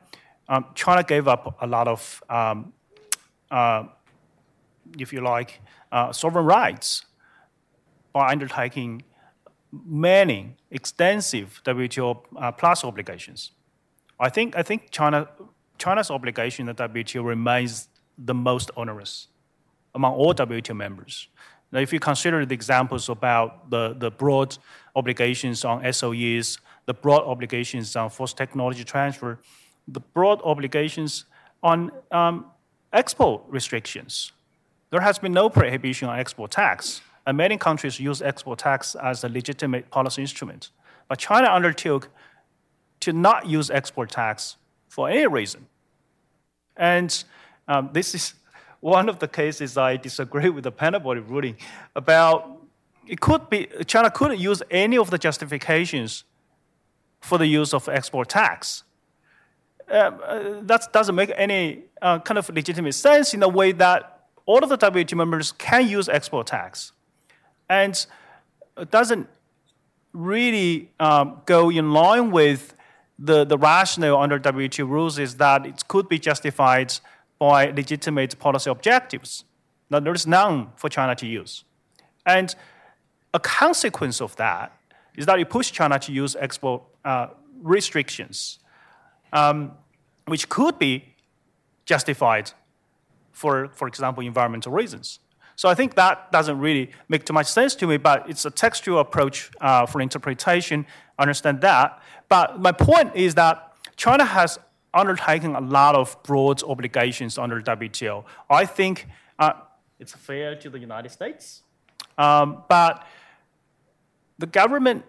um, 0.47 0.65
China 0.75 1.03
gave 1.03 1.27
up 1.27 1.57
a 1.59 1.65
lot 1.65 1.87
of, 1.87 2.23
um, 2.29 2.71
uh, 3.49 3.85
if 4.99 5.11
you 5.11 5.21
like, 5.21 5.59
uh, 5.91 6.11
sovereign 6.11 6.45
rights 6.45 7.05
by 8.13 8.31
undertaking 8.31 9.01
many 9.71 10.55
extensive 10.69 11.61
WTO 11.65 12.21
uh, 12.37 12.51
plus 12.51 12.83
obligations. 12.83 13.51
I 14.19 14.29
think, 14.29 14.55
I 14.55 14.63
think 14.63 14.91
China, 14.91 15.27
China's 15.77 16.11
obligation 16.11 16.69
at 16.69 16.77
WTO 16.77 17.25
remains 17.25 17.87
the 18.17 18.33
most 18.33 18.69
onerous 18.75 19.27
among 19.95 20.13
all 20.13 20.33
WTO 20.33 20.75
members. 20.75 21.27
Now, 21.71 21.79
if 21.79 21.93
you 21.93 21.99
consider 21.99 22.45
the 22.45 22.53
examples 22.53 23.07
about 23.09 23.69
the, 23.69 23.95
the 23.97 24.11
broad 24.11 24.57
obligations 24.95 25.63
on 25.63 25.81
SOEs, 25.83 26.59
the 26.85 26.93
broad 26.93 27.23
obligations 27.23 27.95
on 27.95 28.09
forced 28.09 28.37
technology 28.37 28.83
transfer, 28.83 29.39
the 29.87 30.01
broad 30.01 30.41
obligations 30.43 31.25
on 31.63 31.91
um, 32.11 32.45
export 32.91 33.43
restrictions, 33.47 34.33
there 34.89 35.01
has 35.01 35.17
been 35.17 35.31
no 35.31 35.49
prohibition 35.49 36.09
on 36.09 36.19
export 36.19 36.51
tax, 36.51 37.01
and 37.25 37.37
many 37.37 37.57
countries 37.57 37.99
use 37.99 38.21
export 38.21 38.59
tax 38.59 38.95
as 38.95 39.23
a 39.23 39.29
legitimate 39.29 39.89
policy 39.89 40.21
instrument. 40.21 40.69
But 41.07 41.19
China 41.19 41.47
undertook 41.47 42.09
to 43.01 43.13
not 43.13 43.45
use 43.45 43.69
export 43.69 44.11
tax 44.11 44.57
for 44.87 45.09
any 45.09 45.27
reason. 45.27 45.67
And 46.77 47.23
um, 47.67 47.89
this 47.93 48.15
is 48.15 48.33
one 48.79 49.09
of 49.09 49.19
the 49.19 49.27
cases 49.27 49.77
I 49.77 49.97
disagree 49.97 50.49
with 50.49 50.63
the 50.63 50.71
panel 50.71 50.99
body 50.99 51.19
ruling 51.19 51.57
about 51.95 52.61
it 53.07 53.19
could 53.19 53.49
be 53.49 53.67
China 53.87 54.09
couldn't 54.09 54.39
use 54.39 54.61
any 54.69 54.97
of 54.97 55.09
the 55.09 55.17
justifications 55.17 56.23
for 57.19 57.37
the 57.37 57.47
use 57.47 57.73
of 57.73 57.89
export 57.89 58.29
tax. 58.29 58.83
Um, 59.89 60.19
uh, 60.23 60.53
that 60.61 60.93
doesn't 60.93 61.15
make 61.15 61.31
any 61.35 61.83
uh, 62.01 62.19
kind 62.19 62.37
of 62.37 62.49
legitimate 62.49 62.93
sense 62.93 63.33
in 63.33 63.43
a 63.43 63.49
way 63.49 63.73
that 63.73 64.27
all 64.45 64.63
of 64.63 64.69
the 64.69 64.77
WTO 64.77 65.17
members 65.17 65.51
can 65.51 65.87
use 65.87 66.07
export 66.07 66.47
tax. 66.47 66.93
And 67.71 68.05
doesn't 68.89 69.29
really 70.11 70.91
um, 70.99 71.41
go 71.45 71.69
in 71.69 71.93
line 71.93 72.29
with 72.29 72.75
the, 73.17 73.45
the 73.45 73.57
rationale 73.57 74.17
under 74.17 74.37
WTO 74.37 74.89
rules 74.89 75.17
is 75.17 75.37
that 75.37 75.65
it 75.65 75.87
could 75.87 76.09
be 76.09 76.19
justified 76.19 76.93
by 77.39 77.71
legitimate 77.71 78.37
policy 78.39 78.69
objectives. 78.69 79.45
Now, 79.89 80.01
there 80.01 80.13
is 80.13 80.27
none 80.27 80.71
for 80.75 80.89
China 80.89 81.15
to 81.15 81.25
use. 81.25 81.63
And 82.25 82.53
a 83.33 83.39
consequence 83.39 84.19
of 84.19 84.35
that 84.35 84.77
is 85.15 85.25
that 85.27 85.39
it 85.39 85.49
pushes 85.49 85.71
China 85.71 85.97
to 85.97 86.11
use 86.11 86.35
export 86.35 86.83
uh, 87.05 87.27
restrictions, 87.61 88.59
um, 89.31 89.71
which 90.25 90.49
could 90.49 90.77
be 90.77 91.05
justified 91.85 92.51
for, 93.31 93.69
for 93.69 93.87
example, 93.87 94.25
environmental 94.25 94.73
reasons. 94.73 95.19
So 95.61 95.69
I 95.69 95.75
think 95.75 95.93
that 95.93 96.31
doesn't 96.31 96.57
really 96.57 96.89
make 97.07 97.23
too 97.23 97.33
much 97.33 97.45
sense 97.45 97.75
to 97.75 97.85
me, 97.85 97.97
but 97.97 98.27
it's 98.27 98.45
a 98.45 98.49
textual 98.49 98.97
approach 98.97 99.51
uh, 99.61 99.85
for 99.85 100.01
interpretation. 100.01 100.87
I 101.19 101.21
understand 101.21 101.61
that. 101.61 102.01
But 102.29 102.59
my 102.59 102.71
point 102.71 103.15
is 103.15 103.35
that 103.35 103.71
China 103.95 104.25
has 104.25 104.57
undertaken 104.91 105.55
a 105.55 105.61
lot 105.61 105.93
of 105.93 106.17
broad 106.23 106.63
obligations 106.63 107.37
under 107.37 107.61
WTO. 107.61 108.23
I 108.49 108.65
think 108.65 109.05
uh, 109.37 109.53
it's 109.99 110.13
fair 110.13 110.55
to 110.55 110.67
the 110.71 110.79
United 110.79 111.11
States, 111.11 111.61
um, 112.17 112.63
but 112.67 113.05
the 114.39 114.47
government 114.47 115.05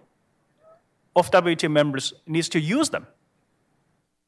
of 1.16 1.30
WTO 1.30 1.70
members 1.70 2.12
needs 2.26 2.50
to 2.50 2.60
use 2.60 2.90
them. 2.90 3.06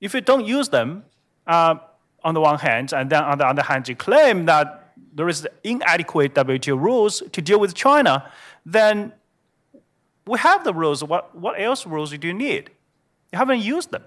If 0.01 0.15
you 0.15 0.23
don't 0.23 0.47
use 0.47 0.71
them, 0.71 1.05
uh, 1.47 1.75
on 2.23 2.33
the 2.33 2.41
one 2.41 2.59
hand, 2.59 2.95
and 2.95 3.11
then 3.11 3.23
on 3.23 3.37
the 3.37 3.47
other 3.47 3.63
hand, 3.63 3.87
you 3.87 3.95
claim 3.95 4.47
that 4.47 4.84
there 5.15 5.29
is 5.29 5.47
inadequate 5.63 6.35
WTO 6.35 6.81
rules 6.81 7.23
to 7.33 7.41
deal 7.41 7.61
with 7.61 7.75
China, 7.75 8.31
then 8.67 9.13
we 10.27 10.39
have 10.39 10.65
the 10.65 10.75
rules. 10.75 11.05
What, 11.05 11.35
what 11.37 11.61
else 11.61 11.87
rules 11.87 12.11
do 12.11 12.27
you 12.27 12.35
need? 12.35 12.71
You 13.33 13.39
haven't 13.39 13.61
used 13.61 13.91
them. 13.93 14.05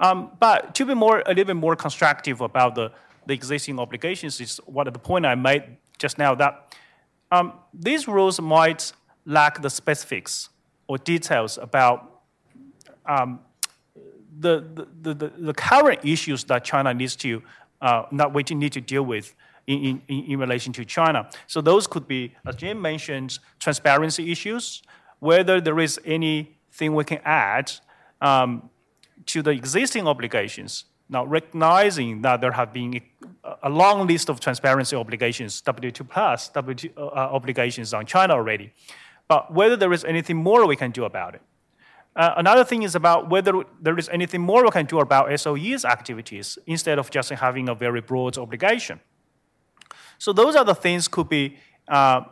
Um, 0.00 0.30
but 0.38 0.74
to 0.76 0.84
be 0.84 0.94
more, 0.94 1.22
a 1.24 1.30
little 1.30 1.44
bit 1.44 1.56
more 1.56 1.76
constructive 1.76 2.40
about 2.40 2.74
the, 2.74 2.92
the 3.26 3.34
existing 3.34 3.78
obligations 3.78 4.40
is 4.40 4.58
what 4.66 4.92
the 4.92 4.98
point 4.98 5.26
I 5.26 5.34
made 5.34 5.64
just 5.98 6.18
now 6.18 6.34
that 6.36 6.76
um, 7.30 7.52
these 7.74 8.08
rules 8.08 8.40
might 8.40 8.92
lack 9.26 9.60
the 9.60 9.68
specifics 9.68 10.48
or 10.86 10.96
details 10.98 11.58
about 11.58 12.22
um, 13.06 13.40
the, 14.38 14.86
the, 15.02 15.14
the, 15.14 15.28
the, 15.36 15.52
current 15.52 16.04
issues 16.04 16.44
that 16.44 16.64
China 16.64 16.94
needs 16.94 17.16
to, 17.16 17.42
uh, 17.82 18.04
not 18.10 18.32
we 18.32 18.42
need 18.44 18.72
to 18.72 18.80
deal 18.80 19.02
with 19.02 19.34
in, 19.68 20.02
in, 20.08 20.24
in 20.24 20.38
relation 20.38 20.72
to 20.72 20.84
China. 20.84 21.28
So 21.46 21.60
those 21.60 21.86
could 21.86 22.08
be, 22.08 22.34
as 22.46 22.56
Jim 22.56 22.80
mentioned, 22.80 23.38
transparency 23.60 24.32
issues, 24.32 24.82
whether 25.18 25.60
there 25.60 25.78
is 25.78 26.00
anything 26.04 26.94
we 26.94 27.04
can 27.04 27.20
add 27.24 27.70
um, 28.20 28.70
to 29.26 29.42
the 29.42 29.50
existing 29.50 30.08
obligations. 30.08 30.86
Now, 31.10 31.24
recognizing 31.24 32.22
that 32.22 32.40
there 32.40 32.52
have 32.52 32.72
been 32.72 33.00
a 33.62 33.68
long 33.68 34.06
list 34.06 34.28
of 34.28 34.40
transparency 34.40 34.96
obligations, 34.96 35.62
WTO 35.62 36.08
plus 36.08 36.50
WTO 36.50 36.90
uh, 36.98 37.10
obligations 37.38 37.92
on 37.94 38.06
China 38.06 38.34
already, 38.34 38.72
but 39.26 39.52
whether 39.52 39.76
there 39.76 39.92
is 39.92 40.04
anything 40.04 40.36
more 40.36 40.66
we 40.66 40.76
can 40.76 40.90
do 40.90 41.04
about 41.04 41.34
it. 41.34 41.42
Uh, 42.16 42.34
another 42.36 42.64
thing 42.64 42.82
is 42.82 42.94
about 42.94 43.30
whether 43.30 43.52
there 43.80 43.98
is 43.98 44.08
anything 44.08 44.40
more 44.40 44.64
we 44.64 44.70
can 44.70 44.86
do 44.86 44.98
about 44.98 45.38
SOE's 45.38 45.84
activities 45.84 46.58
instead 46.66 46.98
of 46.98 47.10
just 47.10 47.30
having 47.30 47.68
a 47.68 47.74
very 47.74 48.00
broad 48.00 48.36
obligation. 48.36 48.98
So 50.18 50.32
those 50.32 50.56
are 50.56 50.64
the 50.64 50.74
things 50.74 51.08
could 51.08 51.28
be 51.28 51.56
uh, 51.86 52.22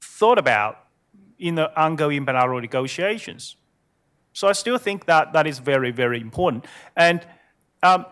thought 0.00 0.38
about 0.38 0.84
in 1.38 1.56
the 1.56 1.80
ongoing 1.80 2.24
bilateral 2.24 2.60
negotiations. 2.60 3.56
So 4.32 4.48
I 4.48 4.52
still 4.52 4.78
think 4.78 5.06
that 5.06 5.32
that 5.32 5.46
is 5.46 5.58
very, 5.58 5.90
very 5.90 6.20
important. 6.20 6.64
And 6.96 7.26
um, 7.82 8.06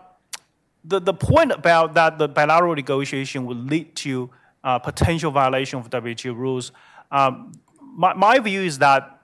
the, 0.83 0.99
the 0.99 1.13
point 1.13 1.51
about 1.51 1.93
that 1.95 2.17
the 2.17 2.27
bilateral 2.27 2.75
negotiation 2.75 3.45
will 3.45 3.57
lead 3.57 3.95
to 3.97 4.29
uh, 4.63 4.79
potential 4.79 5.31
violation 5.31 5.79
of 5.79 5.89
WTO 5.89 6.35
rules, 6.35 6.71
um, 7.11 7.53
my, 7.79 8.13
my 8.13 8.39
view 8.39 8.61
is 8.61 8.79
that 8.79 9.21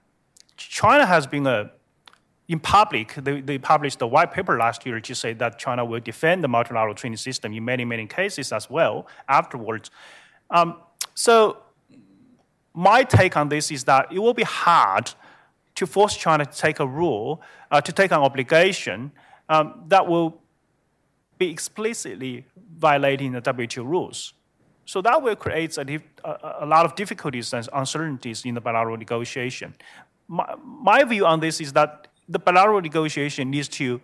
China 0.56 1.06
has 1.06 1.28
been 1.28 1.46
a 1.46 1.72
in 2.48 2.60
public, 2.60 3.14
they, 3.16 3.42
they, 3.42 3.58
published 3.58 4.02
a 4.02 4.08
white 4.08 4.32
paper 4.32 4.58
last 4.58 4.86
year 4.86 5.00
to 5.00 5.16
say 5.16 5.34
that 5.34 5.58
China 5.58 5.86
will 5.86 6.02
defend 6.02 6.44
the 6.44 6.48
multilateral 6.48 6.94
trading 6.94 7.18
system 7.18 7.54
in 7.54 7.64
many, 7.64 7.86
many 7.86 8.06
cases 8.06 8.52
as 8.52 8.70
well 8.70 9.08
afterwards. 9.30 9.90
Um, 10.50 10.78
so, 11.16 11.58
my 12.74 13.04
take 13.04 13.38
on 13.38 13.50
this 13.50 13.72
is 13.72 13.86
that 13.86 14.12
it 14.12 14.20
will 14.20 14.34
be 14.34 14.44
hard 14.44 15.12
to 15.76 15.86
force 15.86 16.18
China 16.18 16.46
to 16.46 16.58
take 16.58 16.80
a 16.80 16.88
rule, 16.88 17.42
uh, 17.72 17.80
to 17.82 17.92
take 17.92 18.12
an 18.12 18.20
obligation 18.20 19.12
um, 19.48 19.84
that 19.88 20.08
will 20.08 20.42
be 21.38 21.50
explicitly 21.50 22.46
violating 22.78 23.32
the 23.32 23.42
WTO 23.42 23.86
rules. 23.86 24.34
So 24.86 25.02
that 25.02 25.22
will 25.22 25.36
create 25.36 25.78
a, 25.78 26.02
a, 26.26 26.66
lot 26.66 26.86
of 26.86 26.96
difficulties 26.96 27.54
and 27.54 27.68
uncertainties 27.74 28.44
in 28.44 28.56
the 28.56 28.62
bilateral 28.62 28.98
negotiation 28.98 29.76
my, 30.28 30.56
my 30.64 31.04
view 31.04 31.26
on 31.26 31.40
this 31.40 31.62
is 31.62 31.74
that 31.74 32.08
the 32.28 32.40
bilateral 32.40 32.82
negotiation 32.82 33.50
needs 33.50 33.68
to 33.68 34.02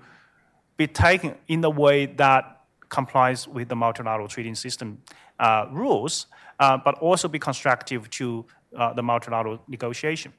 be 0.77 0.87
taken 0.87 1.35
in 1.47 1.63
a 1.63 1.69
way 1.69 2.05
that 2.05 2.61
complies 2.89 3.47
with 3.47 3.69
the 3.69 3.75
multilateral 3.75 4.27
trading 4.27 4.55
system 4.55 5.01
uh, 5.39 5.67
rules, 5.71 6.27
uh, 6.59 6.77
but 6.77 6.95
also 6.99 7.27
be 7.27 7.39
constructive 7.39 8.09
to 8.09 8.45
uh, 8.75 8.93
the 8.93 9.03
multilateral 9.03 9.61
negotiation. 9.67 10.33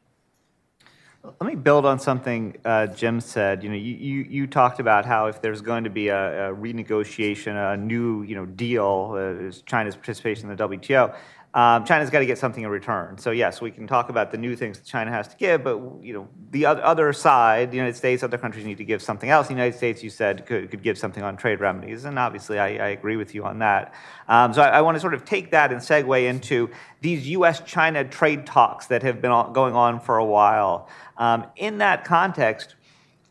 Let 1.22 1.42
me 1.42 1.54
build 1.54 1.84
on 1.84 1.98
something 1.98 2.56
uh, 2.64 2.86
Jim 2.86 3.20
said. 3.20 3.62
You 3.62 3.68
know, 3.68 3.74
you, 3.74 3.94
you, 3.94 4.26
you, 4.30 4.46
talked 4.46 4.80
about 4.80 5.04
how 5.04 5.26
if 5.26 5.42
there's 5.42 5.60
going 5.60 5.84
to 5.84 5.90
be 5.90 6.08
a, 6.08 6.50
a 6.50 6.54
renegotiation, 6.54 7.74
a 7.74 7.76
new 7.76 8.22
you 8.22 8.34
know 8.34 8.46
deal, 8.46 9.12
uh, 9.14 9.52
China's 9.66 9.96
participation 9.96 10.50
in 10.50 10.56
the 10.56 10.68
WTO, 10.68 11.14
um, 11.52 11.84
China's 11.84 12.10
got 12.10 12.20
to 12.20 12.26
get 12.26 12.38
something 12.38 12.62
in 12.62 12.70
return. 12.70 13.18
So 13.18 13.32
yes, 13.32 13.60
we 13.60 13.72
can 13.72 13.88
talk 13.88 14.08
about 14.08 14.30
the 14.30 14.38
new 14.38 14.54
things 14.54 14.78
that 14.78 14.86
China 14.86 15.10
has 15.10 15.26
to 15.28 15.36
give, 15.36 15.64
but 15.64 15.80
you 16.00 16.12
know 16.12 16.28
the 16.52 16.66
other 16.66 17.12
side, 17.12 17.72
the 17.72 17.76
United 17.76 17.96
States, 17.96 18.22
other 18.22 18.38
countries 18.38 18.64
need 18.64 18.78
to 18.78 18.84
give 18.84 19.02
something 19.02 19.30
else. 19.30 19.48
The 19.48 19.54
United 19.54 19.76
States, 19.76 20.02
you 20.02 20.10
said, 20.10 20.46
could, 20.46 20.70
could 20.70 20.82
give 20.82 20.96
something 20.96 21.24
on 21.24 21.36
trade 21.36 21.58
remedies, 21.58 22.04
and 22.04 22.18
obviously 22.20 22.60
I, 22.60 22.68
I 22.68 22.88
agree 22.90 23.16
with 23.16 23.34
you 23.34 23.44
on 23.44 23.58
that. 23.58 23.92
Um, 24.28 24.54
so 24.54 24.62
I, 24.62 24.68
I 24.68 24.80
want 24.82 24.94
to 24.94 25.00
sort 25.00 25.14
of 25.14 25.24
take 25.24 25.50
that 25.50 25.72
and 25.72 25.80
segue 25.80 26.24
into 26.24 26.70
these 27.00 27.28
U.S.-China 27.28 28.08
trade 28.10 28.46
talks 28.46 28.86
that 28.86 29.02
have 29.02 29.20
been 29.20 29.32
going 29.52 29.74
on 29.74 29.98
for 29.98 30.18
a 30.18 30.24
while. 30.24 30.88
Um, 31.16 31.46
in 31.56 31.78
that 31.78 32.04
context, 32.04 32.76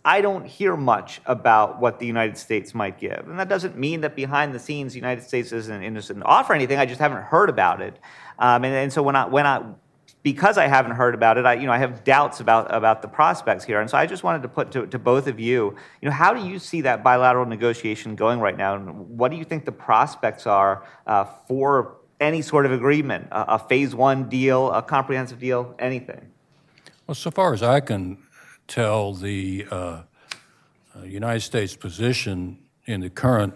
I 0.06 0.22
don't 0.22 0.46
hear 0.46 0.78
much 0.78 1.20
about 1.26 1.80
what 1.80 2.00
the 2.00 2.08
United 2.08 2.38
States 2.38 2.74
might 2.74 2.98
give. 2.98 3.28
And 3.28 3.38
that 3.38 3.50
doesn't 3.50 3.78
mean 3.78 4.02
that 4.02 4.16
behind 4.16 4.56
the 4.56 4.60
scenes 4.60 4.94
the 4.94 5.00
United 5.00 5.24
States 5.24 5.52
isn't 5.52 5.84
interested 5.84 6.16
in 6.16 6.24
offer 6.24 6.54
anything. 6.54 6.80
I 6.80 6.86
just 6.86 7.02
haven't 7.02 7.24
heard 7.24 7.50
about 7.50 7.82
it. 7.82 8.00
Um, 8.38 8.64
and, 8.64 8.74
and, 8.74 8.94
so 8.94 9.04
when 9.04 9.18
I, 9.18 9.26
when 9.28 9.46
I 9.46 9.62
because 10.24 10.58
I 10.58 10.68
haven't 10.68 10.92
heard 10.92 11.16
about 11.16 11.38
it, 11.38 11.46
I, 11.46 11.56
you 11.56 11.66
know, 11.66 11.72
I 11.72 11.78
have 11.78 12.04
doubts 12.04 12.40
about, 12.40 12.74
about 12.74 13.02
the 13.02 13.08
prospects 13.08 13.64
here. 13.64 13.80
And 13.82 13.90
so 13.90 13.98
I 13.98 14.06
just 14.06 14.24
wanted 14.24 14.42
to 14.44 14.50
put 14.50 14.72
to, 14.72 14.88
to 14.88 15.00
both 15.00 15.28
of 15.28 15.40
you, 15.40 15.76
you 16.02 16.10
know, 16.10 16.12
how 16.12 16.34
do 16.34 16.46
you 16.46 16.60
see 16.60 16.82
that 16.82 17.04
bilateral 17.04 17.46
negotiation 17.46 18.16
going 18.16 18.40
right 18.40 18.58
now? 18.58 18.76
And 18.76 19.18
what 19.18 19.32
do 19.32 19.38
you 19.38 19.46
think 19.46 19.66
the 19.66 19.72
prospects 19.72 20.46
are 20.48 20.86
uh, 21.08 21.26
for 21.26 21.98
any 22.20 22.42
sort 22.42 22.66
of 22.66 22.72
agreement, 22.72 23.28
a, 23.32 23.56
a 23.56 23.60
phase 23.60 23.96
one 23.96 24.28
deal, 24.30 24.72
a 24.72 24.82
comprehensive 24.82 25.40
deal, 25.40 25.76
anything? 25.80 26.32
Well, 27.08 27.16
so 27.16 27.32
far 27.32 27.54
as 27.54 27.64
I 27.64 27.80
can 27.80 28.18
tell, 28.70 29.14
the 29.14 29.66
uh, 29.70 29.76
uh, 30.96 31.04
United 31.04 31.42
States 31.42 31.76
position 31.76 32.60
in 32.86 33.02
the 33.02 33.10
current 33.10 33.56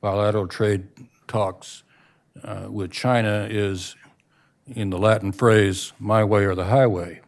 bilateral 0.00 0.48
trade 0.48 0.88
talks 1.28 1.84
uh, 2.42 2.66
with 2.68 2.90
China 2.90 3.46
is 3.48 3.94
in 4.66 4.90
the 4.90 4.98
Latin 4.98 5.30
phrase, 5.30 5.92
my 5.98 6.24
way 6.24 6.44
or 6.44 6.54
the 6.54 6.64
highway. 6.64 7.20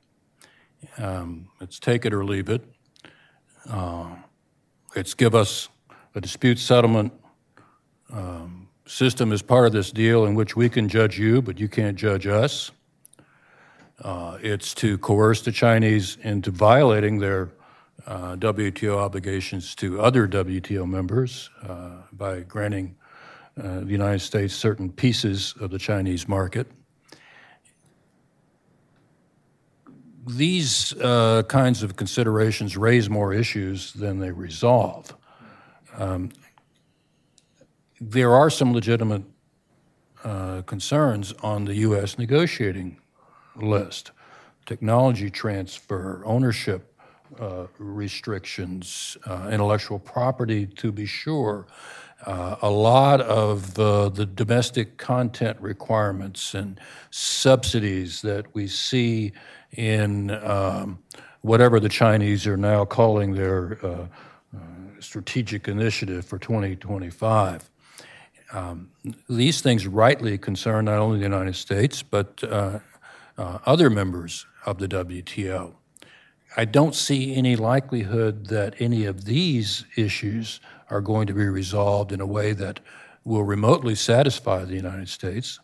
Um, 0.98 1.48
it's 1.60 1.78
take 1.78 2.04
it 2.06 2.12
or 2.12 2.24
leave 2.24 2.48
it. 2.48 2.62
Uh, 3.68 4.16
it's 4.94 5.14
give 5.14 5.34
us 5.34 5.68
a 6.14 6.20
dispute 6.20 6.58
settlement 6.58 7.12
um, 8.10 8.68
system 8.86 9.32
as 9.32 9.42
part 9.42 9.66
of 9.66 9.72
this 9.72 9.90
deal 9.90 10.24
in 10.24 10.34
which 10.34 10.56
we 10.56 10.68
can 10.68 10.88
judge 10.88 11.18
you, 11.18 11.42
but 11.42 11.58
you 11.60 11.68
can't 11.68 11.96
judge 11.96 12.26
us. 12.26 12.70
Uh, 14.02 14.38
it's 14.42 14.74
to 14.74 14.98
coerce 14.98 15.42
the 15.42 15.52
Chinese 15.52 16.18
into 16.22 16.50
violating 16.50 17.18
their 17.18 17.50
uh, 18.06 18.36
WTO 18.36 18.98
obligations 18.98 19.74
to 19.74 20.00
other 20.00 20.28
WTO 20.28 20.88
members 20.88 21.50
uh, 21.62 22.02
by 22.12 22.40
granting 22.40 22.94
uh, 23.58 23.80
the 23.80 23.90
United 23.90 24.20
States 24.20 24.54
certain 24.54 24.92
pieces 24.92 25.54
of 25.60 25.70
the 25.70 25.78
Chinese 25.78 26.28
market. 26.28 26.66
these 30.26 30.92
uh, 31.00 31.44
kinds 31.44 31.82
of 31.82 31.96
considerations 31.96 32.76
raise 32.76 33.08
more 33.08 33.32
issues 33.32 33.92
than 33.92 34.18
they 34.18 34.32
resolve. 34.32 35.14
Um, 35.96 36.30
there 38.00 38.34
are 38.34 38.50
some 38.50 38.72
legitimate 38.72 39.22
uh, 40.24 40.62
concerns 40.62 41.32
on 41.42 41.64
the 41.64 41.74
U.S. 41.76 42.18
negotiating 42.18 42.98
list 43.62 44.12
technology 44.66 45.30
transfer, 45.30 46.22
ownership 46.24 46.92
uh, 47.40 47.66
restrictions, 47.78 49.16
uh, 49.26 49.48
intellectual 49.50 49.98
property, 49.98 50.66
to 50.66 50.92
be 50.92 51.06
sure. 51.06 51.66
Uh, 52.24 52.56
a 52.62 52.70
lot 52.70 53.20
of 53.20 53.74
the 53.74 54.28
domestic 54.34 54.96
content 54.96 55.56
requirements 55.60 56.54
and 56.54 56.80
subsidies 57.10 58.22
that 58.22 58.46
we 58.54 58.66
see 58.66 59.32
in 59.76 60.30
um, 60.44 60.98
whatever 61.42 61.78
the 61.78 61.88
Chinese 61.88 62.46
are 62.46 62.56
now 62.56 62.84
calling 62.84 63.34
their 63.34 63.78
uh, 63.84 63.88
uh, 63.88 64.58
strategic 64.98 65.68
initiative 65.68 66.24
for 66.24 66.38
2025. 66.38 67.70
Um, 68.52 68.90
these 69.28 69.60
things 69.60 69.86
rightly 69.86 70.38
concern 70.38 70.86
not 70.86 70.98
only 70.98 71.18
the 71.18 71.24
United 71.24 71.56
States, 71.56 72.02
but 72.02 72.42
uh, 72.44 72.78
uh 73.38 73.58
other 73.66 73.90
members 73.90 74.46
of 74.64 74.78
the 74.78 74.88
WTO. 74.88 75.74
I 76.56 76.64
don't 76.64 76.94
see 76.94 77.34
any 77.34 77.54
likelihood 77.54 78.46
that 78.46 78.74
any 78.78 79.04
of 79.04 79.24
these 79.24 79.84
issues 79.96 80.60
are 80.88 81.00
going 81.00 81.26
to 81.26 81.34
be 81.34 81.44
resolved 81.44 82.12
in 82.12 82.20
a 82.20 82.26
way 82.26 82.52
that 82.52 82.80
will 83.24 83.42
remotely 83.44 83.94
satisfy 83.94 84.64
the 84.64 84.74
United 84.74 85.08
States 85.08 85.60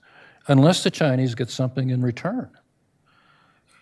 unless 0.48 0.82
the 0.82 0.90
Chinese 0.90 1.34
get 1.34 1.48
something 1.48 1.90
in 1.90 2.02
return. 2.02 2.50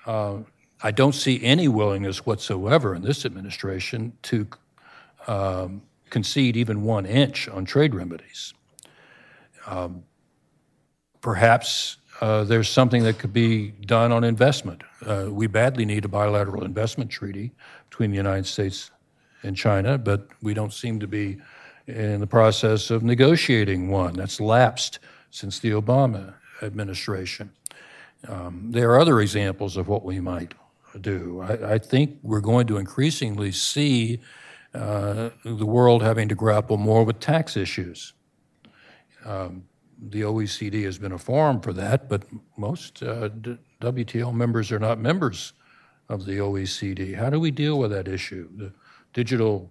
Uh, 0.07 0.39
I 0.83 0.91
don't 0.91 1.15
see 1.15 1.43
any 1.43 1.69
willingness 1.69 2.25
whatsoever 2.25 2.95
in 2.95 3.03
this 3.03 3.25
administration 3.25 4.13
to 4.23 4.47
um, 5.27 5.83
concede 6.11 6.57
even 6.57 6.83
one 6.83 7.07
inch 7.07 7.49
on 7.49 7.65
trade 7.65 7.95
remedies. 7.95 8.55
Um, 9.67 10.05
perhaps 11.21 11.97
uh, 12.21 12.45
there's 12.45 12.69
something 12.69 13.03
that 13.05 13.19
could 13.19 13.33
be 13.33 13.71
done 13.87 14.13
on 14.13 14.25
investment. 14.25 14.83
Uh, 15.05 15.27
we 15.31 15.47
badly 15.47 15.85
need 15.85 16.05
a 16.05 16.09
bilateral 16.09 16.65
investment 16.65 17.11
treaty 17.11 17.53
between 17.89 18.11
the 18.11 18.17
United 18.17 18.47
States 18.47 18.91
and 19.43 19.57
China, 19.57 19.97
but 19.97 20.29
we 20.43 20.53
don't 20.53 20.73
seem 20.73 21.01
to 21.01 21.07
be 21.07 21.39
in 21.87 22.21
the 22.21 22.27
process 22.27 22.91
of 22.91 23.03
negotiating 23.03 23.91
one. 23.91 24.13
That's 24.15 24.41
lapsed 24.41 24.99
since 25.31 25.59
the 25.59 25.71
Obama 25.71 26.35
administration. 26.63 27.51
Um, 28.29 28.67
there 28.71 28.91
are 28.91 29.01
other 29.01 29.21
examples 29.21 29.79
of 29.79 29.89
what 29.89 30.05
we 30.05 30.21
might 30.21 30.53
do. 31.01 31.41
I, 31.41 31.75
I 31.75 31.79
think 31.79 32.19
we're 32.23 32.41
going 32.41 32.67
to 32.67 32.77
increasingly 32.77 33.53
see 33.53 34.21
uh, 34.75 35.31
the 35.45 35.67
world 35.67 36.03
having 36.03 36.29
to 36.29 36.35
grapple 36.35 36.77
more 36.77 37.03
with 37.05 37.19
tax 37.19 37.57
issues. 37.57 38.13
Um, 39.25 39.65
the 40.01 40.23
OECD 40.23 40.85
has 40.85 40.99
been 40.99 41.13
a 41.13 41.19
forum 41.19 41.61
for 41.61 41.73
that, 41.75 42.09
but 42.09 42.25
most 42.57 43.03
uh, 43.03 43.29
WTO 43.81 44.33
members 44.35 44.73
are 44.73 44.79
not 44.79 44.99
members 44.99 45.53
of 46.09 46.25
the 46.25 46.39
OECD. 46.39 47.15
How 47.15 47.31
do 47.31 47.39
we 47.39 47.51
deal 47.51 47.79
with 47.79 47.91
that 47.91 48.09
issue? 48.09 48.49
The 48.57 48.73
digital 49.13 49.71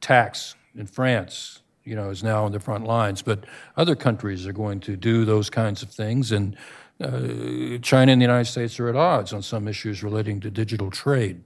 tax 0.00 0.54
in 0.76 0.86
France, 0.86 1.62
you 1.84 1.96
know, 1.96 2.10
is 2.10 2.22
now 2.22 2.44
on 2.44 2.52
the 2.52 2.60
front 2.60 2.86
lines, 2.86 3.22
but 3.22 3.44
other 3.76 3.96
countries 3.96 4.46
are 4.46 4.52
going 4.52 4.80
to 4.80 4.96
do 4.96 5.24
those 5.24 5.50
kinds 5.50 5.82
of 5.82 5.90
things, 5.90 6.32
and 6.32 6.56
uh, 7.00 7.78
China 7.82 8.12
and 8.12 8.20
the 8.20 8.24
United 8.24 8.48
States 8.50 8.78
are 8.78 8.88
at 8.88 8.96
odds 8.96 9.32
on 9.32 9.42
some 9.42 9.66
issues 9.66 10.02
relating 10.02 10.38
to 10.40 10.50
digital 10.50 10.90
trade. 10.90 11.42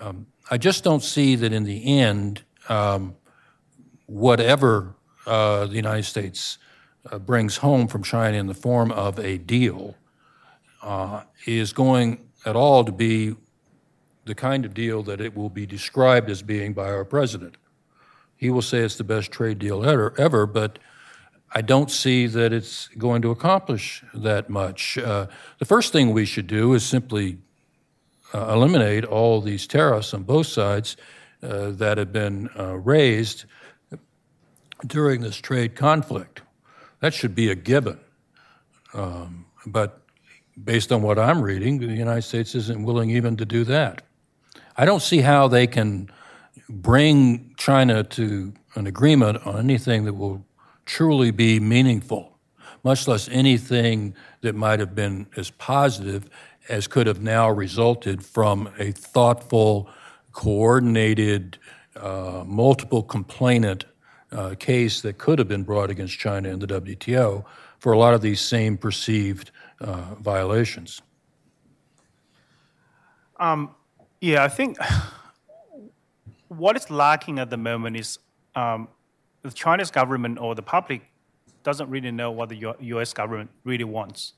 Um, 0.00 0.26
I 0.50 0.58
just 0.58 0.84
don't 0.84 1.02
see 1.02 1.34
that 1.36 1.52
in 1.52 1.64
the 1.64 1.98
end, 2.00 2.42
um, 2.68 3.16
whatever 4.06 4.94
uh, 5.26 5.66
the 5.66 5.76
United 5.76 6.04
States 6.04 6.58
uh, 7.10 7.18
brings 7.18 7.58
home 7.58 7.86
from 7.86 8.02
China 8.02 8.36
in 8.36 8.46
the 8.46 8.54
form 8.54 8.90
of 8.92 9.18
a 9.18 9.38
deal 9.38 9.96
uh, 10.82 11.22
is 11.46 11.72
going 11.72 12.28
at 12.44 12.56
all 12.56 12.84
to 12.84 12.92
be 12.92 13.34
the 14.24 14.34
kind 14.34 14.64
of 14.64 14.74
deal 14.74 15.02
that 15.02 15.20
it 15.20 15.36
will 15.36 15.50
be 15.50 15.66
described 15.66 16.30
as 16.30 16.42
being 16.42 16.72
by 16.72 16.90
our 16.90 17.04
president. 17.04 17.56
He 18.36 18.50
will 18.50 18.62
say 18.62 18.78
it's 18.78 18.96
the 18.96 19.04
best 19.04 19.30
trade 19.30 19.58
deal 19.58 19.84
ever, 19.84 20.14
ever 20.18 20.46
but 20.46 20.78
I 21.54 21.62
don't 21.62 21.90
see 21.90 22.26
that 22.26 22.52
it's 22.52 22.88
going 22.98 23.22
to 23.22 23.30
accomplish 23.30 24.04
that 24.12 24.50
much. 24.50 24.98
Uh, 24.98 25.26
the 25.58 25.64
first 25.64 25.92
thing 25.92 26.12
we 26.12 26.26
should 26.26 26.46
do 26.46 26.74
is 26.74 26.84
simply 26.84 27.38
uh, 28.34 28.52
eliminate 28.52 29.04
all 29.04 29.40
these 29.40 29.66
tariffs 29.66 30.12
on 30.12 30.24
both 30.24 30.48
sides 30.48 30.96
uh, 31.42 31.70
that 31.70 31.98
have 31.98 32.12
been 32.12 32.50
uh, 32.58 32.76
raised 32.76 33.44
during 34.86 35.20
this 35.20 35.36
trade 35.36 35.74
conflict. 35.74 36.42
That 37.06 37.14
should 37.14 37.36
be 37.36 37.50
a 37.50 37.54
given. 37.54 38.00
Um, 38.92 39.46
but 39.64 40.00
based 40.64 40.90
on 40.90 41.02
what 41.02 41.20
I'm 41.20 41.40
reading, 41.40 41.78
the 41.78 41.86
United 41.86 42.22
States 42.22 42.56
isn't 42.56 42.82
willing 42.82 43.10
even 43.10 43.36
to 43.36 43.44
do 43.44 43.62
that. 43.62 44.02
I 44.76 44.86
don't 44.86 45.00
see 45.00 45.20
how 45.20 45.46
they 45.46 45.68
can 45.68 46.10
bring 46.68 47.54
China 47.58 48.02
to 48.02 48.52
an 48.74 48.88
agreement 48.88 49.46
on 49.46 49.60
anything 49.60 50.04
that 50.06 50.14
will 50.14 50.44
truly 50.84 51.30
be 51.30 51.60
meaningful, 51.60 52.40
much 52.82 53.06
less 53.06 53.28
anything 53.28 54.16
that 54.40 54.56
might 54.56 54.80
have 54.80 54.96
been 54.96 55.28
as 55.36 55.50
positive 55.50 56.28
as 56.68 56.88
could 56.88 57.06
have 57.06 57.22
now 57.22 57.48
resulted 57.48 58.24
from 58.24 58.68
a 58.80 58.90
thoughtful, 58.90 59.88
coordinated, 60.32 61.56
uh, 61.94 62.42
multiple 62.44 63.04
complainant 63.04 63.84
uh, 64.36 64.54
case 64.54 65.00
that 65.00 65.16
could 65.18 65.38
have 65.38 65.48
been 65.48 65.62
brought 65.62 65.90
against 65.90 66.18
China 66.18 66.50
in 66.50 66.58
the 66.58 66.66
WTO 66.66 67.44
for 67.78 67.92
a 67.92 67.98
lot 67.98 68.14
of 68.14 68.20
these 68.20 68.40
same 68.40 68.76
perceived 68.76 69.50
uh, 69.80 70.14
violations. 70.20 71.00
Um, 73.38 73.74
yeah, 74.20 74.44
I 74.44 74.48
think 74.48 74.78
what 76.48 76.76
is 76.76 76.90
lacking 76.90 77.38
at 77.38 77.50
the 77.50 77.56
moment 77.56 77.96
is 77.96 78.18
um, 78.54 78.88
the 79.42 79.50
Chinese 79.50 79.90
government 79.90 80.38
or 80.38 80.54
the 80.54 80.62
public 80.62 81.02
doesn't 81.62 81.88
really 81.90 82.12
know 82.12 82.30
what 82.30 82.48
the 82.48 82.74
U.S. 82.80 83.12
government 83.12 83.50
really 83.64 83.84
wants. 83.84 84.34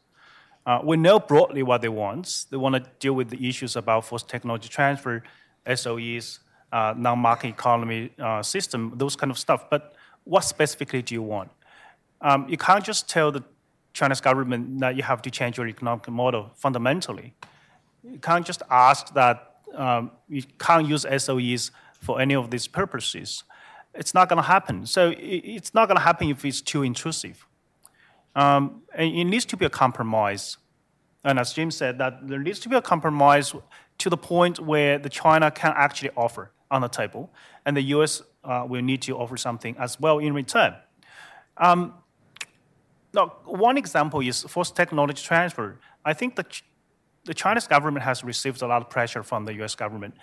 Uh, 0.64 0.80
we 0.84 0.96
know 0.96 1.18
broadly 1.18 1.62
what 1.62 1.80
they 1.80 1.88
want. 1.88 2.46
They 2.50 2.56
want 2.56 2.74
to 2.74 2.90
deal 2.98 3.14
with 3.14 3.30
the 3.30 3.48
issues 3.48 3.76
about 3.76 4.04
forced 4.04 4.28
technology 4.28 4.68
transfer, 4.68 5.22
SOEs, 5.66 6.40
uh, 6.72 6.94
non-market 6.96 7.48
economy 7.48 8.10
uh, 8.18 8.42
system, 8.42 8.92
those 8.96 9.16
kind 9.16 9.30
of 9.30 9.38
stuff. 9.38 9.70
But 9.70 9.94
what 10.24 10.44
specifically 10.44 11.02
do 11.02 11.14
you 11.14 11.22
want? 11.22 11.50
Um, 12.20 12.48
you 12.48 12.56
can't 12.56 12.84
just 12.84 13.08
tell 13.08 13.32
the 13.32 13.44
Chinese 13.92 14.20
government 14.20 14.80
that 14.80 14.96
you 14.96 15.02
have 15.02 15.22
to 15.22 15.30
change 15.30 15.56
your 15.56 15.66
economic 15.66 16.08
model 16.08 16.50
fundamentally. 16.54 17.34
You 18.04 18.18
can't 18.18 18.44
just 18.46 18.62
ask 18.70 19.14
that 19.14 19.56
um, 19.74 20.10
you 20.28 20.42
can't 20.58 20.86
use 20.86 21.04
SOEs 21.04 21.70
for 22.00 22.20
any 22.20 22.34
of 22.34 22.50
these 22.50 22.66
purposes 22.66 23.44
it's 23.98 24.14
not 24.14 24.28
going 24.28 24.36
to 24.36 24.42
happen. 24.42 24.86
So 24.86 25.12
it's 25.18 25.74
not 25.74 25.88
going 25.88 25.96
to 25.96 26.02
happen 26.02 26.30
if 26.30 26.44
it's 26.44 26.60
too 26.60 26.82
intrusive. 26.82 27.46
Um, 28.34 28.82
and 28.94 29.12
it 29.14 29.24
needs 29.24 29.44
to 29.46 29.56
be 29.56 29.64
a 29.64 29.70
compromise. 29.70 30.56
And 31.24 31.38
as 31.38 31.52
Jim 31.52 31.70
said, 31.70 31.98
that 31.98 32.26
there 32.26 32.38
needs 32.38 32.60
to 32.60 32.68
be 32.68 32.76
a 32.76 32.82
compromise 32.82 33.52
to 33.98 34.10
the 34.10 34.16
point 34.16 34.60
where 34.60 34.98
the 34.98 35.08
China 35.08 35.50
can 35.50 35.72
actually 35.76 36.10
offer 36.16 36.52
on 36.70 36.82
the 36.82 36.88
table, 36.88 37.30
and 37.64 37.76
the 37.76 37.82
U.S. 37.96 38.22
Uh, 38.44 38.64
will 38.68 38.82
need 38.82 39.02
to 39.02 39.16
offer 39.16 39.36
something 39.36 39.76
as 39.78 39.98
well 40.00 40.18
in 40.18 40.34
return. 40.34 40.74
Um, 41.56 41.94
one 43.44 43.76
example 43.76 44.20
is 44.20 44.42
forced 44.42 44.76
technology 44.76 45.22
transfer. 45.22 45.78
I 46.04 46.12
think 46.12 46.36
the, 46.36 46.44
the 47.24 47.34
Chinese 47.34 47.66
government 47.66 48.04
has 48.04 48.22
received 48.22 48.62
a 48.62 48.66
lot 48.66 48.82
of 48.82 48.90
pressure 48.90 49.22
from 49.22 49.44
the 49.44 49.54
U.S. 49.54 49.74
government, 49.74 50.14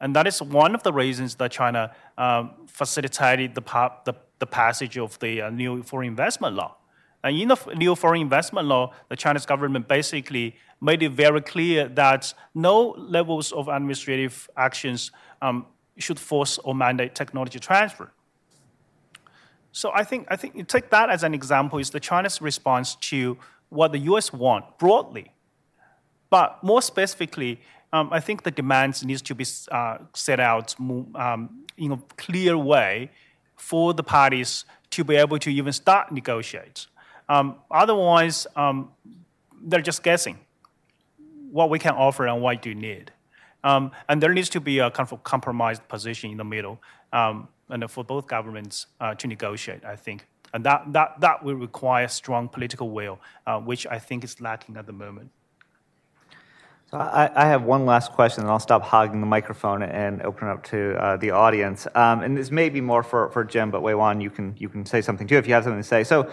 and 0.00 0.16
that 0.16 0.26
is 0.26 0.40
one 0.40 0.74
of 0.74 0.82
the 0.82 0.92
reasons 0.92 1.34
that 1.36 1.50
China 1.50 1.94
um, 2.16 2.52
facilitated 2.66 3.54
the, 3.54 3.62
the, 4.04 4.14
the, 4.38 4.46
passage 4.46 4.96
of 4.96 5.18
the 5.18 5.42
uh, 5.42 5.50
new 5.50 5.82
foreign 5.82 6.08
investment 6.08 6.56
law. 6.56 6.76
And 7.22 7.36
in 7.36 7.48
the 7.48 7.58
new 7.76 7.94
foreign 7.94 8.22
investment 8.22 8.66
law, 8.66 8.92
the 9.10 9.16
Chinese 9.16 9.44
government 9.44 9.88
basically 9.88 10.56
made 10.80 11.02
it 11.02 11.10
very 11.10 11.42
clear 11.42 11.86
that 11.88 12.32
no 12.54 12.94
levels 12.96 13.52
of 13.52 13.68
administrative 13.68 14.48
actions 14.56 15.10
um, 15.42 15.66
should 16.00 16.18
force 16.18 16.58
or 16.58 16.74
mandate 16.74 17.14
technology 17.14 17.58
transfer. 17.58 18.12
So 19.72 19.92
I 19.94 20.04
think, 20.04 20.26
I 20.30 20.36
think 20.36 20.56
you 20.56 20.64
take 20.64 20.90
that 20.90 21.10
as 21.10 21.22
an 21.22 21.34
example 21.34 21.78
is 21.78 21.90
the 21.90 22.00
China's 22.00 22.40
response 22.40 22.96
to 22.96 23.38
what 23.68 23.92
the 23.92 23.98
US 23.98 24.32
want 24.32 24.78
broadly. 24.78 25.32
But 26.28 26.62
more 26.62 26.82
specifically, 26.82 27.60
um, 27.92 28.08
I 28.12 28.20
think 28.20 28.42
the 28.42 28.50
demands 28.50 29.04
needs 29.04 29.22
to 29.22 29.34
be 29.34 29.44
uh, 29.70 29.98
set 30.14 30.40
out 30.40 30.74
um, 30.78 31.64
in 31.76 31.92
a 31.92 31.98
clear 32.16 32.56
way 32.56 33.10
for 33.56 33.94
the 33.94 34.02
parties 34.02 34.64
to 34.90 35.04
be 35.04 35.16
able 35.16 35.38
to 35.38 35.50
even 35.50 35.72
start 35.72 36.12
negotiate. 36.12 36.86
Um, 37.28 37.56
otherwise, 37.70 38.46
um, 38.56 38.90
they're 39.62 39.80
just 39.80 40.02
guessing 40.02 40.38
what 41.50 41.70
we 41.70 41.78
can 41.78 41.94
offer 41.94 42.26
and 42.26 42.40
what 42.42 42.62
do 42.62 42.70
you 42.70 42.74
need. 42.74 43.12
Um, 43.64 43.90
and 44.08 44.22
there 44.22 44.32
needs 44.32 44.48
to 44.50 44.60
be 44.60 44.78
a 44.78 44.90
kind 44.90 45.10
of 45.10 45.22
compromised 45.22 45.86
position 45.88 46.30
in 46.30 46.36
the 46.36 46.44
middle 46.44 46.80
um, 47.12 47.48
and 47.68 47.90
for 47.90 48.04
both 48.04 48.26
governments 48.26 48.86
uh, 49.00 49.14
to 49.16 49.26
negotiate, 49.26 49.84
I 49.84 49.96
think. 49.96 50.26
And 50.52 50.64
that, 50.64 50.92
that, 50.92 51.20
that 51.20 51.44
will 51.44 51.54
require 51.54 52.08
strong 52.08 52.48
political 52.48 52.90
will, 52.90 53.20
uh, 53.46 53.60
which 53.60 53.86
I 53.86 53.98
think 53.98 54.24
is 54.24 54.40
lacking 54.40 54.76
at 54.76 54.86
the 54.86 54.92
moment. 54.92 55.30
So 56.90 56.98
I, 56.98 57.30
I, 57.36 57.46
have 57.46 57.62
one 57.62 57.86
last 57.86 58.10
question, 58.10 58.42
and 58.42 58.50
I'll 58.50 58.58
stop 58.58 58.82
hogging 58.82 59.20
the 59.20 59.26
microphone 59.26 59.84
and 59.84 60.22
open 60.22 60.48
it 60.48 60.50
up 60.50 60.64
to 60.64 61.00
uh, 61.00 61.16
the 61.18 61.30
audience. 61.30 61.86
Um, 61.94 62.22
and 62.22 62.36
this 62.36 62.50
may 62.50 62.68
be 62.68 62.80
more 62.80 63.04
for, 63.04 63.30
for 63.30 63.44
Jim, 63.44 63.70
but 63.70 63.82
Weihuan, 63.82 64.20
you 64.20 64.28
can, 64.28 64.56
you 64.58 64.68
can 64.68 64.84
say 64.84 65.00
something 65.00 65.28
too 65.28 65.36
if 65.36 65.46
you 65.46 65.54
have 65.54 65.62
something 65.62 65.80
to 65.80 65.86
say. 65.86 66.02
So 66.02 66.28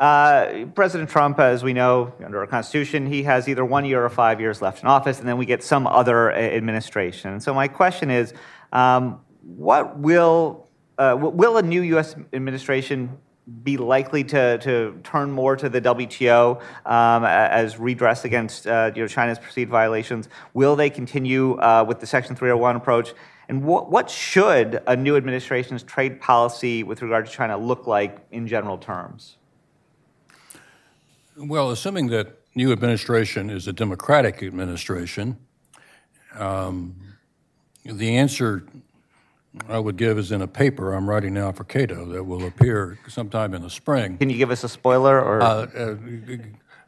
uh, 0.00 0.64
President 0.74 1.10
Trump, 1.10 1.38
as 1.38 1.62
we 1.62 1.74
know 1.74 2.12
under 2.24 2.40
our 2.40 2.46
Constitution, 2.46 3.06
he 3.06 3.22
has 3.24 3.48
either 3.48 3.64
one 3.64 3.84
year 3.84 4.02
or 4.02 4.08
five 4.08 4.40
years 4.40 4.62
left 4.62 4.82
in 4.82 4.88
office, 4.88 5.20
and 5.20 5.28
then 5.28 5.36
we 5.36 5.44
get 5.44 5.62
some 5.62 5.86
other 5.86 6.32
administration. 6.32 7.32
And 7.32 7.42
so 7.42 7.52
my 7.52 7.68
question 7.68 8.10
is, 8.10 8.32
um, 8.72 9.20
what 9.42 9.98
will 9.98 10.66
uh, 10.98 11.16
will 11.18 11.58
a 11.58 11.62
new 11.62 11.82
U.S. 11.82 12.16
administration 12.32 13.18
be 13.62 13.76
likely 13.76 14.24
to, 14.24 14.58
to 14.58 14.98
turn 15.02 15.30
more 15.30 15.56
to 15.56 15.68
the 15.68 15.80
WTO 15.80 16.60
um, 16.86 17.24
as 17.24 17.78
redress 17.78 18.24
against 18.24 18.66
uh, 18.66 18.92
you 18.94 19.02
know, 19.02 19.08
China's 19.08 19.38
perceived 19.38 19.70
violations? 19.70 20.28
Will 20.54 20.76
they 20.76 20.88
continue 20.88 21.58
uh, 21.58 21.84
with 21.86 22.00
the 22.00 22.06
Section 22.06 22.36
301 22.36 22.76
approach? 22.76 23.12
And 23.48 23.64
what, 23.64 23.90
what 23.90 24.08
should 24.08 24.82
a 24.86 24.96
new 24.96 25.16
administration's 25.16 25.82
trade 25.82 26.20
policy 26.20 26.84
with 26.84 27.02
regard 27.02 27.26
to 27.26 27.32
China 27.32 27.58
look 27.58 27.86
like 27.86 28.18
in 28.30 28.46
general 28.46 28.78
terms? 28.78 29.38
Well, 31.42 31.70
assuming 31.70 32.08
that 32.08 32.38
new 32.54 32.70
administration 32.70 33.48
is 33.48 33.66
a 33.66 33.72
Democratic 33.72 34.42
administration, 34.42 35.38
um, 36.34 36.96
the 37.84 38.16
answer 38.16 38.66
I 39.66 39.78
would 39.78 39.96
give 39.96 40.18
is 40.18 40.32
in 40.32 40.42
a 40.42 40.46
paper 40.46 40.92
I'm 40.92 41.08
writing 41.08 41.32
now 41.32 41.50
for 41.52 41.64
Cato 41.64 42.04
that 42.06 42.24
will 42.24 42.46
appear 42.46 42.98
sometime 43.08 43.54
in 43.54 43.62
the 43.62 43.70
spring. 43.70 44.18
Can 44.18 44.28
you 44.28 44.36
give 44.36 44.50
us 44.50 44.64
a 44.64 44.68
spoiler? 44.68 45.18
Or 45.18 45.40
uh, 45.40 45.46
uh, 45.46 45.96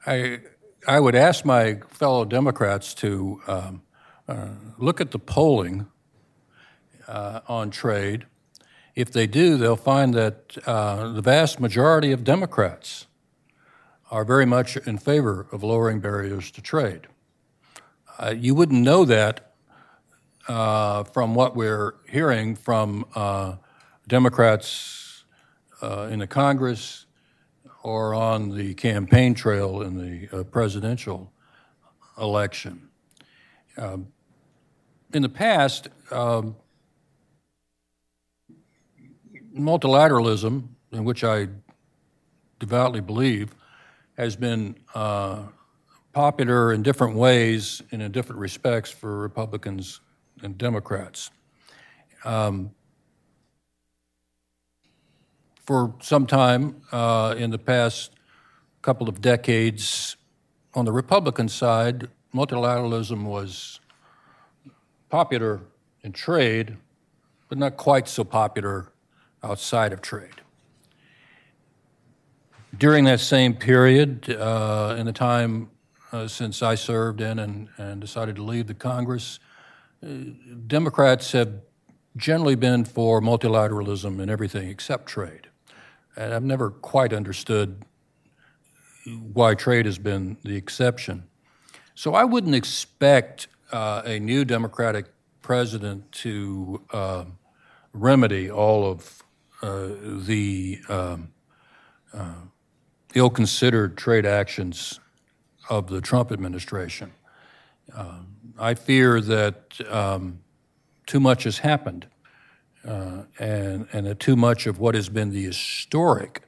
I 0.06 0.40
I 0.86 1.00
would 1.00 1.14
ask 1.14 1.44
my 1.44 1.80
fellow 1.88 2.24
Democrats 2.24 2.92
to 2.94 3.40
um, 3.46 3.82
uh, 4.28 4.48
look 4.76 5.00
at 5.00 5.12
the 5.12 5.18
polling 5.18 5.86
uh, 7.08 7.40
on 7.48 7.70
trade. 7.70 8.26
If 8.94 9.10
they 9.10 9.26
do, 9.26 9.56
they'll 9.56 9.76
find 9.76 10.12
that 10.14 10.58
uh, 10.66 11.12
the 11.12 11.22
vast 11.22 11.58
majority 11.58 12.12
of 12.12 12.22
Democrats 12.22 13.06
are 14.12 14.26
very 14.26 14.44
much 14.44 14.76
in 14.76 14.98
favor 14.98 15.46
of 15.52 15.62
lowering 15.62 15.98
barriers 15.98 16.50
to 16.50 16.60
trade. 16.60 17.06
Uh, 18.18 18.34
you 18.36 18.54
wouldn't 18.54 18.82
know 18.82 19.06
that 19.06 19.54
uh, 20.48 21.02
from 21.02 21.34
what 21.34 21.56
we're 21.56 21.94
hearing 22.10 22.54
from 22.54 23.06
uh, 23.14 23.56
Democrats 24.06 25.24
uh, 25.80 26.08
in 26.10 26.18
the 26.18 26.26
Congress 26.26 27.06
or 27.82 28.12
on 28.12 28.54
the 28.54 28.74
campaign 28.74 29.32
trail 29.32 29.80
in 29.80 29.96
the 29.96 30.28
uh, 30.40 30.42
presidential 30.44 31.32
election. 32.20 32.90
Um, 33.78 34.08
in 35.14 35.22
the 35.22 35.30
past, 35.30 35.88
um, 36.10 36.54
multilateralism, 39.56 40.68
in 40.92 41.04
which 41.04 41.24
I 41.24 41.48
devoutly 42.58 43.00
believe, 43.00 43.54
has 44.22 44.36
been 44.36 44.76
uh, 44.94 45.42
popular 46.12 46.72
in 46.72 46.82
different 46.82 47.16
ways 47.16 47.82
and 47.90 48.02
in 48.02 48.12
different 48.12 48.40
respects 48.40 48.90
for 48.90 49.18
Republicans 49.18 50.00
and 50.42 50.56
Democrats. 50.58 51.30
Um, 52.24 52.70
for 55.66 55.94
some 56.00 56.26
time 56.26 56.82
uh, 56.92 57.34
in 57.36 57.50
the 57.50 57.58
past 57.58 58.12
couple 58.80 59.08
of 59.08 59.20
decades, 59.20 60.16
on 60.74 60.84
the 60.84 60.92
Republican 60.92 61.48
side, 61.48 62.08
multilateralism 62.34 63.24
was 63.24 63.80
popular 65.08 65.60
in 66.02 66.12
trade, 66.12 66.76
but 67.48 67.58
not 67.58 67.76
quite 67.76 68.08
so 68.08 68.24
popular 68.24 68.92
outside 69.42 69.92
of 69.92 70.00
trade. 70.00 70.41
During 72.76 73.04
that 73.04 73.20
same 73.20 73.54
period, 73.54 74.30
uh, 74.30 74.96
in 74.98 75.04
the 75.04 75.12
time 75.12 75.70
uh, 76.10 76.26
since 76.26 76.62
I 76.62 76.74
served 76.74 77.20
in 77.20 77.38
and, 77.38 77.68
and 77.76 78.00
decided 78.00 78.36
to 78.36 78.42
leave 78.42 78.66
the 78.66 78.74
Congress, 78.74 79.40
uh, 80.02 80.08
Democrats 80.66 81.32
have 81.32 81.52
generally 82.16 82.54
been 82.54 82.84
for 82.84 83.20
multilateralism 83.20 84.20
in 84.20 84.30
everything 84.30 84.68
except 84.68 85.06
trade. 85.06 85.48
And 86.16 86.32
I've 86.32 86.42
never 86.44 86.70
quite 86.70 87.12
understood 87.12 87.84
why 89.32 89.54
trade 89.54 89.84
has 89.84 89.98
been 89.98 90.38
the 90.42 90.56
exception. 90.56 91.24
So 91.94 92.14
I 92.14 92.24
wouldn't 92.24 92.54
expect 92.54 93.48
uh, 93.70 94.02
a 94.04 94.18
new 94.18 94.44
Democratic 94.46 95.06
president 95.42 96.10
to 96.12 96.82
uh, 96.90 97.24
remedy 97.92 98.50
all 98.50 98.90
of 98.90 99.22
uh, 99.62 99.88
the 100.26 100.80
um, 100.88 101.32
uh, 102.14 102.34
ill 103.14 103.30
considered 103.30 103.96
trade 103.96 104.26
actions 104.26 105.00
of 105.68 105.88
the 105.88 106.00
Trump 106.00 106.32
administration. 106.32 107.12
Uh, 107.94 108.20
I 108.58 108.74
fear 108.74 109.20
that 109.20 109.80
um, 109.90 110.40
too 111.06 111.20
much 111.20 111.44
has 111.44 111.58
happened, 111.58 112.06
uh, 112.86 113.22
and, 113.38 113.86
and 113.92 114.06
that 114.06 114.20
too 114.20 114.36
much 114.36 114.66
of 114.66 114.78
what 114.78 114.94
has 114.94 115.08
been 115.08 115.30
the 115.30 115.44
historic 115.44 116.42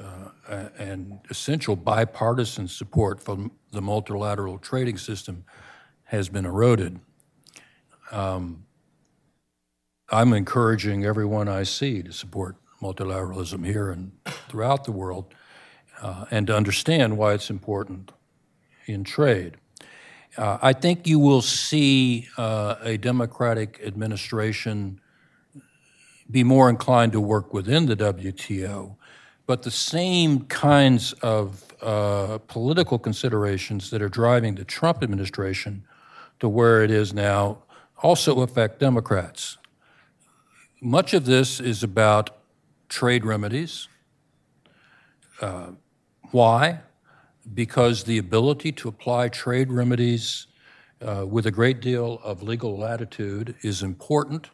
uh, 0.00 0.68
and 0.78 1.20
essential 1.30 1.76
bipartisan 1.76 2.68
support 2.68 3.20
from 3.20 3.52
the 3.70 3.80
multilateral 3.80 4.58
trading 4.58 4.98
system 4.98 5.44
has 6.04 6.28
been 6.28 6.44
eroded. 6.44 7.00
Um, 8.10 8.64
I'm 10.10 10.32
encouraging 10.32 11.04
everyone 11.04 11.48
I 11.48 11.62
see 11.62 12.02
to 12.02 12.12
support 12.12 12.56
multilateralism 12.82 13.64
here 13.64 13.90
and 13.90 14.12
throughout 14.48 14.84
the 14.84 14.92
world 14.92 15.34
uh, 16.00 16.26
and 16.30 16.46
to 16.46 16.56
understand 16.56 17.16
why 17.16 17.34
it's 17.34 17.50
important 17.50 18.12
in 18.86 19.04
trade. 19.04 19.56
Uh, 20.36 20.58
I 20.60 20.72
think 20.72 21.06
you 21.06 21.18
will 21.18 21.42
see 21.42 22.28
uh, 22.36 22.76
a 22.82 22.96
Democratic 22.96 23.80
administration 23.84 25.00
be 26.30 26.42
more 26.42 26.68
inclined 26.68 27.12
to 27.12 27.20
work 27.20 27.52
within 27.52 27.86
the 27.86 27.96
WTO, 27.96 28.96
but 29.46 29.62
the 29.62 29.70
same 29.70 30.40
kinds 30.46 31.12
of 31.14 31.62
uh, 31.82 32.38
political 32.48 32.98
considerations 32.98 33.90
that 33.90 34.02
are 34.02 34.08
driving 34.08 34.54
the 34.54 34.64
Trump 34.64 35.02
administration 35.02 35.84
to 36.40 36.48
where 36.48 36.82
it 36.82 36.90
is 36.90 37.12
now 37.12 37.58
also 38.02 38.40
affect 38.40 38.80
Democrats. 38.80 39.58
Much 40.80 41.14
of 41.14 41.24
this 41.26 41.60
is 41.60 41.82
about 41.82 42.30
trade 42.88 43.24
remedies. 43.24 43.88
Why? 46.34 46.80
because 47.52 48.04
the 48.04 48.18
ability 48.18 48.72
to 48.72 48.88
apply 48.88 49.28
trade 49.28 49.70
remedies 49.70 50.46
uh, 51.02 51.26
with 51.26 51.46
a 51.46 51.50
great 51.50 51.80
deal 51.80 52.20
of 52.22 52.42
legal 52.42 52.78
latitude 52.78 53.54
is 53.62 53.82
important 53.82 54.50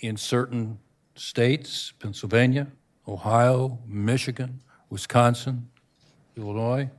in 0.00 0.16
certain 0.16 0.78
states, 1.14 1.92
Pennsylvania, 1.98 2.66
Ohio, 3.08 3.78
Michigan, 3.86 4.60
Wisconsin, 4.90 5.68
Illinois. 6.36 6.90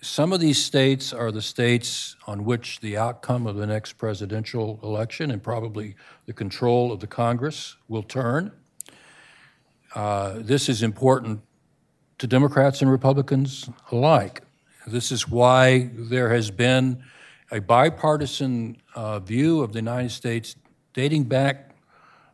Some 0.00 0.32
of 0.32 0.40
these 0.40 0.62
states 0.62 1.12
are 1.12 1.30
the 1.30 1.42
states 1.42 2.16
on 2.26 2.44
which 2.44 2.80
the 2.80 2.96
outcome 2.96 3.46
of 3.46 3.56
the 3.56 3.66
next 3.66 3.94
presidential 3.94 4.78
election 4.82 5.30
and 5.30 5.42
probably 5.42 5.94
the 6.26 6.32
control 6.32 6.92
of 6.92 7.00
the 7.00 7.06
Congress 7.06 7.76
will 7.88 8.02
turn. 8.02 8.52
Uh, 9.94 10.34
this 10.38 10.68
is 10.68 10.82
important 10.82 11.42
to 12.22 12.28
Democrats 12.28 12.80
and 12.80 12.88
Republicans 12.88 13.68
alike. 13.90 14.42
This 14.86 15.10
is 15.10 15.26
why 15.26 15.90
there 15.92 16.32
has 16.32 16.52
been 16.52 17.02
a 17.50 17.60
bipartisan 17.60 18.76
uh, 18.94 19.18
view 19.18 19.60
of 19.60 19.72
the 19.72 19.80
United 19.80 20.12
States 20.12 20.54
dating 20.94 21.24
back 21.24 21.74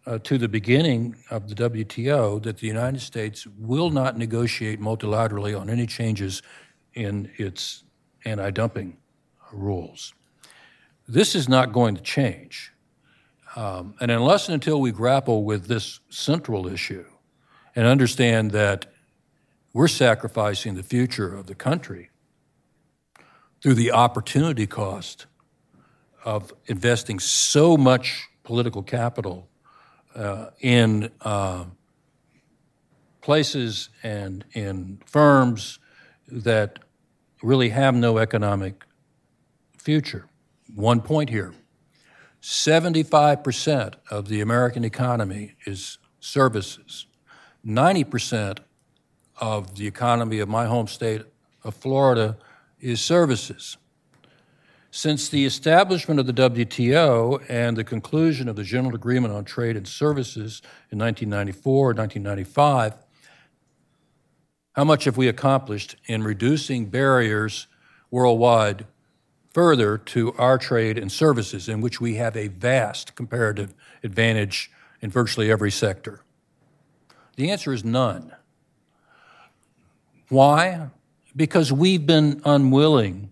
uh, 0.04 0.18
to 0.24 0.36
the 0.36 0.46
beginning 0.46 1.16
of 1.30 1.48
the 1.48 1.54
WTO 1.54 2.42
that 2.42 2.58
the 2.58 2.66
United 2.66 3.00
States 3.00 3.46
will 3.58 3.88
not 3.88 4.18
negotiate 4.18 4.78
multilaterally 4.78 5.58
on 5.58 5.70
any 5.70 5.86
changes 5.86 6.42
in 6.92 7.30
its 7.38 7.82
anti 8.26 8.50
dumping 8.50 8.98
rules. 9.54 10.12
This 11.08 11.34
is 11.34 11.48
not 11.48 11.72
going 11.72 11.94
to 11.94 12.02
change. 12.02 12.74
Um, 13.56 13.94
and 14.02 14.10
unless 14.10 14.48
and 14.48 14.54
until 14.54 14.82
we 14.82 14.92
grapple 14.92 15.44
with 15.44 15.66
this 15.66 16.00
central 16.10 16.66
issue 16.68 17.06
and 17.74 17.86
understand 17.86 18.50
that 18.50 18.84
we're 19.78 19.86
sacrificing 19.86 20.74
the 20.74 20.82
future 20.82 21.32
of 21.32 21.46
the 21.46 21.54
country 21.54 22.10
through 23.62 23.74
the 23.74 23.92
opportunity 23.92 24.66
cost 24.66 25.26
of 26.24 26.52
investing 26.66 27.20
so 27.20 27.76
much 27.76 28.26
political 28.42 28.82
capital 28.82 29.48
uh, 30.16 30.46
in 30.60 31.08
uh, 31.20 31.64
places 33.20 33.90
and 34.02 34.44
in 34.52 35.00
firms 35.06 35.78
that 36.26 36.80
really 37.40 37.68
have 37.68 37.94
no 37.94 38.18
economic 38.18 38.84
future. 39.76 40.26
One 40.74 41.00
point 41.00 41.30
here 41.30 41.54
75% 42.42 43.94
of 44.10 44.26
the 44.26 44.40
American 44.40 44.82
economy 44.82 45.54
is 45.66 45.98
services. 46.18 47.06
90% 47.64 48.58
of 49.40 49.76
the 49.76 49.86
economy 49.86 50.38
of 50.38 50.48
my 50.48 50.66
home 50.66 50.86
state 50.86 51.22
of 51.64 51.74
Florida 51.74 52.36
is 52.80 53.00
services. 53.00 53.76
Since 54.90 55.28
the 55.28 55.44
establishment 55.44 56.18
of 56.18 56.26
the 56.26 56.32
WTO 56.32 57.44
and 57.48 57.76
the 57.76 57.84
conclusion 57.84 58.48
of 58.48 58.56
the 58.56 58.64
General 58.64 58.94
Agreement 58.94 59.34
on 59.34 59.44
Trade 59.44 59.76
and 59.76 59.86
Services 59.86 60.62
in 60.90 60.98
1994 60.98 61.88
1995, 61.88 62.94
how 64.72 64.84
much 64.84 65.04
have 65.04 65.16
we 65.16 65.28
accomplished 65.28 65.96
in 66.06 66.22
reducing 66.22 66.86
barriers 66.86 67.66
worldwide 68.10 68.86
further 69.50 69.98
to 69.98 70.32
our 70.34 70.56
trade 70.56 70.96
and 70.96 71.10
services, 71.10 71.68
in 71.68 71.80
which 71.80 72.00
we 72.00 72.14
have 72.14 72.36
a 72.36 72.48
vast 72.48 73.14
comparative 73.14 73.74
advantage 74.02 74.70
in 75.00 75.10
virtually 75.10 75.50
every 75.50 75.70
sector? 75.70 76.22
The 77.36 77.50
answer 77.50 77.72
is 77.72 77.84
none. 77.84 78.32
Why? 80.28 80.90
because 81.38 81.72
we've 81.72 82.04
been 82.04 82.42
unwilling 82.44 83.30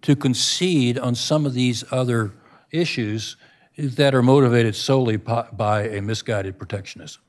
to 0.00 0.16
concede 0.16 0.98
on 0.98 1.14
some 1.14 1.44
of 1.44 1.52
these 1.52 1.84
other 1.92 2.32
issues 2.70 3.36
that 3.76 4.14
are 4.14 4.22
motivated 4.22 4.74
solely 4.74 5.18
by 5.18 5.82
a 5.88 6.00
misguided 6.00 6.58
protectionism. 6.58 7.22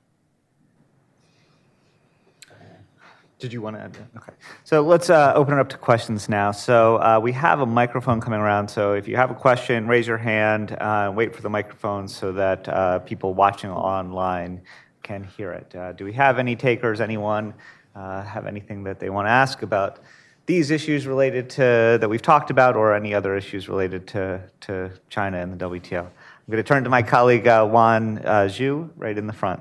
Did 3.40 3.54
you 3.54 3.62
want 3.62 3.76
to 3.78 3.82
add 3.82 3.94
that? 3.94 4.08
Okay. 4.18 4.34
So 4.66 4.82
let's 4.82 5.10
uh, 5.10 5.32
open 5.36 5.54
it 5.54 5.60
up 5.60 5.70
to 5.70 5.78
questions 5.78 6.28
now. 6.28 6.52
So 6.52 6.98
uh, 6.98 7.20
we 7.22 7.32
have 7.34 7.62
a 7.62 7.66
microphone 7.66 8.20
coming 8.20 8.40
around. 8.40 8.68
So 8.68 8.94
if 8.94 9.08
you 9.08 9.16
have 9.16 9.32
a 9.32 9.36
question, 9.36 9.88
raise 9.88 10.08
your 10.08 10.18
hand. 10.18 10.74
Uh, 10.74 11.12
wait 11.14 11.34
for 11.34 11.42
the 11.42 11.50
microphone 11.50 12.08
so 12.08 12.34
that 12.34 12.68
uh, 12.68 13.00
people 13.00 13.34
watching 13.34 13.70
online 13.70 14.62
can 15.04 15.24
hear 15.24 15.52
it. 15.54 15.74
Uh, 15.74 15.94
do 15.94 16.04
we 16.04 16.14
have 16.14 16.38
any 16.38 16.56
takers? 16.56 17.00
Anyone? 17.00 17.54
Uh, 18.00 18.24
have 18.24 18.46
anything 18.48 18.82
that 18.82 18.98
they 18.98 19.10
want 19.10 19.26
to 19.26 19.30
ask 19.30 19.62
about 19.62 20.00
these 20.46 20.72
issues 20.72 21.06
related 21.06 21.50
to 21.50 21.98
that 22.00 22.10
we've 22.10 22.22
talked 22.22 22.50
about, 22.50 22.78
or 22.78 22.96
any 22.96 23.14
other 23.14 23.36
issues 23.36 23.68
related 23.68 24.08
to, 24.08 24.42
to 24.62 24.90
China 25.10 25.38
and 25.38 25.52
the 25.52 25.66
WTO. 25.66 26.00
I'm 26.06 26.50
going 26.50 26.64
to 26.64 26.64
turn 26.64 26.86
to 26.86 26.90
my 26.90 27.04
colleague 27.04 27.46
uh, 27.46 27.68
Huan 27.68 28.20
uh, 28.20 28.48
Zhu, 28.48 28.90
right 28.96 29.18
in 29.18 29.28
the 29.28 29.34
front. 29.34 29.60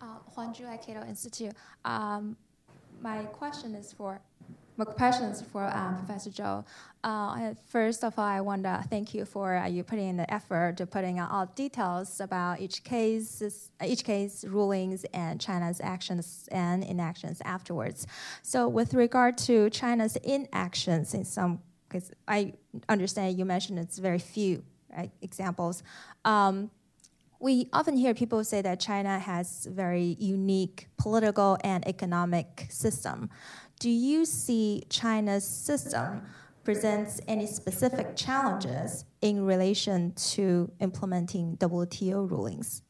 Uh, 0.00 0.04
Huan 0.36 0.54
Zhu 0.54 0.72
at 0.72 1.08
Institute. 1.08 1.52
Um, 1.84 2.36
my 3.02 3.24
question 3.24 3.74
is 3.74 3.92
for 3.92 4.20
my 4.76 4.84
questions 4.84 5.42
for 5.52 5.64
um, 5.64 5.96
Professor 5.96 6.30
Zhou. 6.30 6.64
Uh, 7.02 7.54
first 7.68 8.04
of 8.04 8.18
all, 8.18 8.24
I 8.24 8.40
want 8.40 8.64
to 8.64 8.84
thank 8.90 9.14
you 9.14 9.24
for 9.24 9.56
uh, 9.56 9.66
you 9.66 9.82
putting 9.82 10.08
in 10.08 10.16
the 10.16 10.32
effort 10.32 10.76
to 10.78 10.86
putting 10.86 11.18
out 11.18 11.30
all 11.30 11.46
details 11.46 12.20
about 12.20 12.60
each 12.60 12.84
case, 12.84 13.42
each 13.84 14.04
case 14.04 14.44
rulings 14.44 15.04
and 15.14 15.40
China's 15.40 15.80
actions 15.80 16.48
and 16.52 16.84
inactions 16.84 17.40
afterwards. 17.44 18.06
So, 18.42 18.68
with 18.68 18.92
regard 18.94 19.38
to 19.38 19.70
China's 19.70 20.16
inactions, 20.16 21.14
in 21.14 21.24
some, 21.24 21.60
because 21.88 22.10
I 22.28 22.54
understand 22.88 23.38
you 23.38 23.44
mentioned 23.44 23.78
it's 23.78 23.98
very 23.98 24.18
few 24.18 24.62
right, 24.94 25.10
examples. 25.22 25.82
Um, 26.24 26.70
we 27.38 27.68
often 27.72 27.96
hear 27.96 28.14
people 28.14 28.42
say 28.44 28.62
that 28.62 28.80
China 28.80 29.18
has 29.18 29.66
very 29.66 30.16
unique 30.18 30.88
political 30.96 31.58
and 31.62 31.86
economic 31.86 32.66
system 32.70 33.28
do 33.78 33.90
you 33.90 34.24
see 34.24 34.84
China's 34.88 35.44
system 35.44 36.22
presents 36.64 37.20
any 37.28 37.46
specific 37.46 38.16
challenges 38.16 39.04
in 39.20 39.44
relation 39.44 40.12
to 40.12 40.70
implementing 40.80 41.56
WTO 41.58 42.28
rulings? 42.28 42.82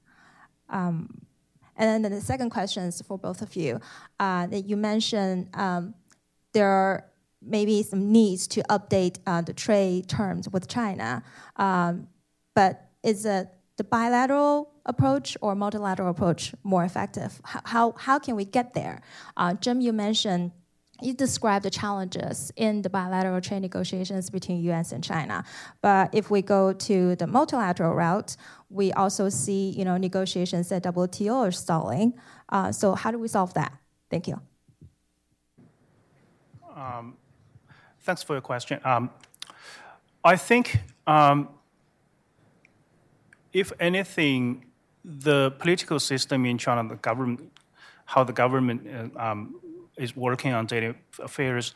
Um, 0.68 1.26
and 1.76 2.04
then 2.04 2.10
the 2.10 2.20
second 2.20 2.50
question 2.50 2.84
is 2.84 3.02
for 3.02 3.18
both 3.18 3.42
of 3.42 3.54
you. 3.54 3.80
Uh, 4.18 4.46
that 4.46 4.66
you 4.66 4.76
mentioned 4.76 5.48
um, 5.54 5.94
there 6.52 6.68
are 6.68 7.04
maybe 7.42 7.82
some 7.82 8.10
needs 8.10 8.46
to 8.48 8.62
update 8.62 9.18
uh, 9.26 9.42
the 9.42 9.52
trade 9.52 10.08
terms 10.08 10.48
with 10.48 10.68
China, 10.68 11.22
um, 11.56 12.08
but 12.54 12.90
is 13.02 13.26
it 13.26 13.48
the 13.76 13.84
bilateral 13.84 14.72
approach 14.86 15.36
or 15.42 15.54
multilateral 15.54 16.08
approach 16.08 16.54
more 16.62 16.84
effective? 16.84 17.40
How, 17.44 17.60
how, 17.64 17.92
how 17.92 18.18
can 18.18 18.36
we 18.36 18.44
get 18.44 18.72
there? 18.72 19.02
Uh, 19.36 19.54
Jim, 19.54 19.80
you 19.80 19.92
mentioned 19.92 20.52
you 21.02 21.12
describe 21.12 21.62
the 21.62 21.70
challenges 21.70 22.52
in 22.56 22.82
the 22.82 22.90
bilateral 22.90 23.40
trade 23.40 23.60
negotiations 23.60 24.31
between 24.31 24.62
U.S. 24.64 24.93
and 24.93 25.02
China. 25.02 25.44
But 25.82 26.14
if 26.14 26.31
we 26.31 26.43
go 26.43 26.73
to 26.73 27.16
the 27.16 27.27
multilateral 27.27 27.94
route, 27.94 28.36
we 28.70 28.93
also 28.93 29.28
see 29.28 29.70
you 29.70 29.85
know 29.85 29.97
negotiations 29.97 30.73
at 30.73 30.82
WTO 30.85 31.48
are 31.48 31.52
stalling. 31.52 32.14
Uh, 32.48 32.73
so 32.73 32.94
how 32.94 33.10
do 33.10 33.18
we 33.18 33.28
solve 33.28 33.55
that? 33.55 33.73
Thank 34.10 34.28
you. 34.28 34.40
Um, 36.74 37.16
thanks 38.01 38.23
for 38.23 38.35
your 38.35 38.43
question. 38.43 38.81
Um, 38.85 39.10
I 40.24 40.36
think 40.36 40.78
um, 41.06 41.48
if 43.52 43.73
anything, 43.81 44.66
the 45.05 45.52
political 45.52 46.01
system 46.01 46.44
in 46.44 46.59
China, 46.59 46.89
the 46.89 46.97
government, 46.97 47.52
how 48.05 48.24
the 48.24 48.32
government 48.32 48.86
uh, 49.16 49.31
um, 49.31 49.60
is 49.97 50.16
working 50.16 50.52
on 50.52 50.66
daily 50.66 50.94
affairs 51.18 51.74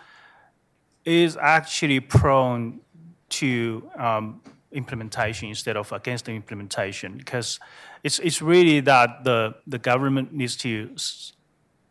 is 1.05 1.37
actually 1.41 2.01
prone 2.01 2.81
to 3.29 3.91
um, 3.97 4.41
implementation 4.73 5.49
instead 5.49 5.77
of 5.77 5.91
against 5.93 6.27
the 6.27 6.33
implementation 6.33 7.17
because 7.17 7.59
it's, 8.05 8.19
it's 8.19 8.43
really 8.43 8.81
that 8.81 9.25
the, 9.25 9.55
the 9.67 9.79
government 9.79 10.33
needs 10.33 10.57
to 10.57 10.91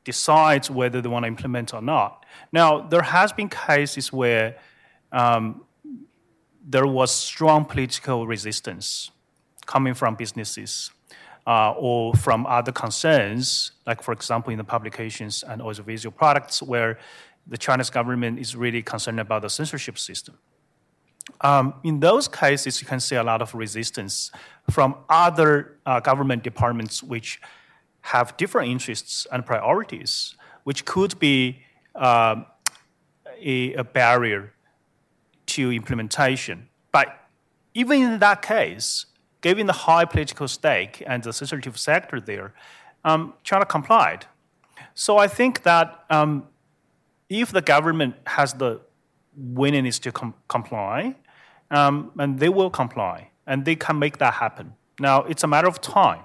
decide 0.04 0.70
whether 0.70 1.02
they 1.02 1.10
want 1.10 1.24
to 1.24 1.28
implement 1.28 1.74
or 1.74 1.82
not. 1.82 2.26
Now, 2.52 2.82
there 2.82 3.02
has 3.02 3.32
been 3.32 3.50
cases 3.50 4.14
where 4.14 4.58
um, 5.12 5.64
there 6.68 6.88
was 6.88 7.12
strong 7.12 7.66
political 7.66 8.28
resistance 8.28 9.12
coming 9.66 9.94
from 9.94 10.16
businesses 10.16 10.92
uh, 11.50 11.74
or 11.78 12.14
from 12.14 12.46
other 12.46 12.72
concerns, 12.72 13.72
like 13.88 14.02
for 14.04 14.14
example 14.14 14.52
in 14.52 14.58
the 14.58 14.64
publications 14.76 15.44
and 15.44 15.62
audiovisual 15.62 16.12
products, 16.12 16.62
where 16.62 17.00
the 17.48 17.58
Chinese 17.58 17.90
government 17.90 18.40
is 18.40 18.56
really 18.56 18.84
concerned 18.84 19.20
about 19.20 19.42
the 19.42 19.50
censorship 19.50 19.98
system. 19.98 20.38
Um, 21.42 21.74
in 21.84 22.00
those 22.00 22.28
cases, 22.28 22.82
you 22.82 22.88
can 22.88 23.00
see 23.00 23.16
a 23.16 23.24
lot 23.24 23.42
of 23.42 23.54
resistance 23.56 24.32
from 24.70 24.96
other 25.10 25.78
uh, 25.86 26.00
government 26.00 26.44
departments 26.44 27.02
which 27.04 27.42
have 28.02 28.38
different 28.38 28.70
interests 28.72 29.28
and 29.32 29.46
priorities 29.46 30.36
which 30.70 30.86
could 30.86 31.18
be 31.20 31.64
um, 31.96 32.46
a, 33.42 33.74
a 33.74 33.84
barrier 33.84 34.54
to 35.48 35.72
implementation. 35.72 36.70
But 36.92 37.08
even 37.74 38.04
in 38.04 38.20
that 38.20 38.44
case, 38.44 39.08
given 39.41 39.68
the 39.68 39.74
high 39.74 40.06
political 40.06 40.48
stake 40.48 41.03
and 41.07 41.24
the 41.24 41.34
sensitive 41.34 41.78
sector 41.78 42.20
there, 42.20 42.53
um, 43.03 43.34
China 43.44 43.66
complied. 43.66 44.26
So 44.94 45.18
I 45.18 45.28
think 45.28 45.64
that 45.64 46.03
um, 46.10 46.48
if 47.30 47.52
the 47.52 47.61
government 47.61 48.16
has 48.28 48.53
the 48.53 48.82
willingness 49.36 49.99
to 49.99 50.11
com- 50.11 50.34
comply, 50.48 51.16
um, 51.72 52.11
and 52.18 52.40
they 52.40 52.49
will 52.49 52.70
comply, 52.70 53.30
and 53.45 53.66
they 53.66 53.76
can 53.76 53.99
make 53.99 54.18
that 54.18 54.36
happen. 54.36 54.74
Now, 54.99 55.24
it's 55.24 55.44
a 55.44 55.48
matter 55.48 55.68
of 55.68 55.80
time. 55.82 56.24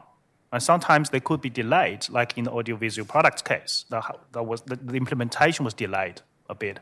And 0.53 0.63
sometimes 0.63 1.11
they 1.11 1.21
could 1.21 1.41
be 1.41 1.51
delayed, 1.51 2.09
like 2.11 2.39
in 2.39 2.45
the 2.45 2.53
audiovisual 2.53 3.07
products 3.07 3.43
case. 3.43 3.87
That, 3.91 4.05
that 4.33 4.45
was, 4.45 4.63
the, 4.63 4.77
the 4.77 4.95
implementation 4.95 5.65
was 5.65 5.75
delayed 5.75 6.23
a 6.49 6.55
bit. 6.55 6.79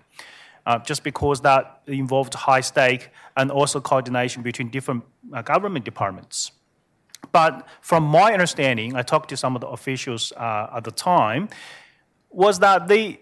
Uh, 0.64 0.78
just 0.78 1.02
because 1.02 1.40
that 1.40 1.82
involved 1.88 2.34
high 2.34 2.60
stake 2.60 3.10
and 3.36 3.50
also 3.50 3.80
coordination 3.80 4.44
between 4.44 4.68
different 4.68 5.02
uh, 5.32 5.42
government 5.42 5.84
departments. 5.84 6.52
But 7.32 7.66
from 7.80 8.04
my 8.04 8.32
understanding, 8.32 8.94
I 8.94 9.02
talked 9.02 9.28
to 9.30 9.36
some 9.36 9.56
of 9.56 9.60
the 9.60 9.66
officials 9.66 10.32
uh, 10.36 10.68
at 10.76 10.84
the 10.84 10.92
time, 10.92 11.48
was 12.30 12.60
that 12.60 12.86
they, 12.88 13.20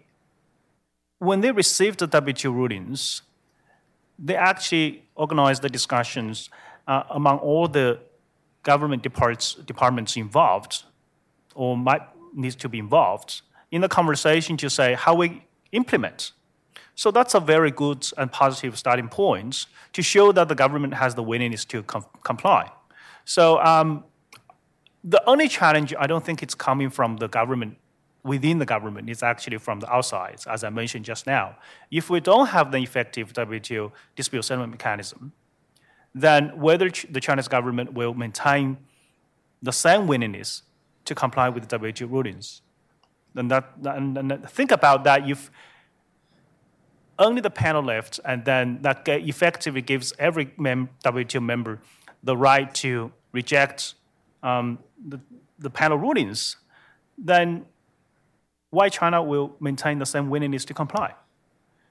when 1.19 1.41
they 1.41 1.51
received 1.51 2.01
the 2.01 2.09
WTO 2.09 2.53
rulings, 2.53 3.23
they 4.19 4.37
actually 4.37 5.05
organized 5.15 5.63
the 5.63 5.69
discussions 5.69 6.51
uh, 6.87 7.05
among 7.11 7.39
all 7.39 7.69
the 7.69 8.01
government 8.63 9.03
departments 9.03 10.17
involved 10.17 10.85
or 11.55 11.77
might 11.77 12.03
need 12.35 12.53
to 12.53 12.69
be 12.69 12.79
involved 12.79 13.43
in 13.71 13.81
the 13.81 13.89
conversation 13.89 14.57
to 14.59 14.69
say 14.69 14.95
how 14.95 15.15
we 15.15 15.45
implement. 15.73 16.33
So 17.01 17.11
that's 17.11 17.33
a 17.33 17.41
very 17.41 17.71
good 17.71 18.07
and 18.19 18.31
positive 18.31 18.79
starting 18.79 19.09
point 19.09 19.65
to 19.95 20.03
show 20.03 20.33
that 20.33 20.49
the 20.49 20.55
government 20.55 20.93
has 20.93 21.15
the 21.15 21.23
willingness 21.23 21.65
to 21.73 21.83
com- 21.83 22.05
comply. 22.25 22.71
So 23.25 23.59
um, 23.61 24.05
the 25.03 25.23
only 25.27 25.49
challenge 25.49 25.95
I 25.99 26.07
don't 26.07 26.23
think 26.23 26.43
it's 26.43 26.55
coming 26.55 26.91
from 26.91 27.17
the 27.17 27.27
government 27.27 27.79
within 28.23 28.59
the 28.59 28.67
government 28.67 29.09
it's 29.09 29.23
actually 29.23 29.57
from 29.57 29.81
the 29.81 29.91
outside, 29.91 30.41
as 30.47 30.63
I 30.63 30.69
mentioned 30.69 31.07
just 31.07 31.27
now. 31.27 31.57
If 31.91 32.11
we 32.11 32.21
don't 32.21 32.49
have 32.49 32.71
the 32.71 32.77
effective 32.77 33.33
WTO 33.33 33.93
dispute 34.15 34.43
settlement 34.43 34.73
mechanism, 34.73 35.33
then 36.15 36.61
whether 36.61 36.91
the 37.09 37.21
Chinese 37.21 37.49
government 37.49 37.95
will 37.95 38.13
maintain 38.13 38.77
the 39.63 39.73
same 39.73 40.07
willingness 40.07 40.65
to 41.07 41.15
comply 41.15 41.49
with 41.49 41.67
the 41.67 41.79
WTO 41.79 42.11
rulings. 42.11 42.61
That, 43.35 43.65
and, 43.85 44.19
and 44.19 44.51
think 44.51 44.71
about 44.71 45.05
that 45.05 45.27
if 45.31 45.51
only 47.21 47.41
the 47.41 47.51
panel 47.51 47.83
left, 47.83 48.19
and 48.25 48.45
then 48.45 48.79
that 48.83 49.07
effectively 49.07 49.83
gives 49.83 50.13
every 50.19 50.53
mem- 50.57 50.89
WTO 51.05 51.43
member 51.43 51.81
the 52.23 52.37
right 52.37 52.75
to 52.77 53.13
reject 53.33 53.95
um, 54.43 54.79
the, 55.07 55.21
the 55.59 55.71
panel 55.71 55.99
rulings, 55.99 56.57
then 57.17 57.67
why 58.71 58.89
China 58.89 59.23
will 59.23 59.55
maintain 59.61 59.99
the 59.99 60.07
same 60.07 60.31
willingness 60.31 60.65
to 60.65 60.75
comply? 60.75 61.15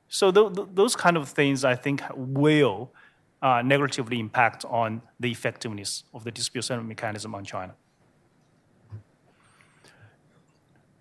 So 0.07 0.31
th- 0.31 0.53
th- 0.53 0.67
those 0.73 0.95
kind 0.95 1.15
of 1.15 1.29
things, 1.29 1.63
I 1.63 1.75
think, 1.75 2.01
will 2.15 2.91
uh, 3.41 3.61
negatively 3.63 4.19
impact 4.19 4.65
on 4.65 5.01
the 5.19 5.31
effectiveness 5.31 6.03
of 6.13 6.23
the 6.23 6.31
dispute 6.31 6.63
settlement 6.63 6.89
mechanism 6.89 7.35
on 7.35 7.45
China. 7.45 7.75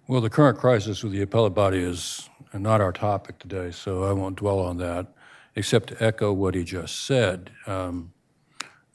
Well, 0.06 0.20
the 0.20 0.30
current 0.30 0.58
crisis 0.58 1.02
with 1.02 1.12
the 1.12 1.22
appellate 1.22 1.54
body 1.54 1.78
is 1.78 2.28
not 2.58 2.80
our 2.80 2.92
topic 2.92 3.38
today, 3.38 3.70
so 3.70 4.04
I 4.04 4.12
won't 4.12 4.36
dwell 4.36 4.58
on 4.58 4.78
that, 4.78 5.06
except 5.54 5.88
to 5.88 6.04
echo 6.04 6.32
what 6.32 6.54
he 6.54 6.64
just 6.64 7.06
said. 7.06 7.50
Um, 7.66 8.12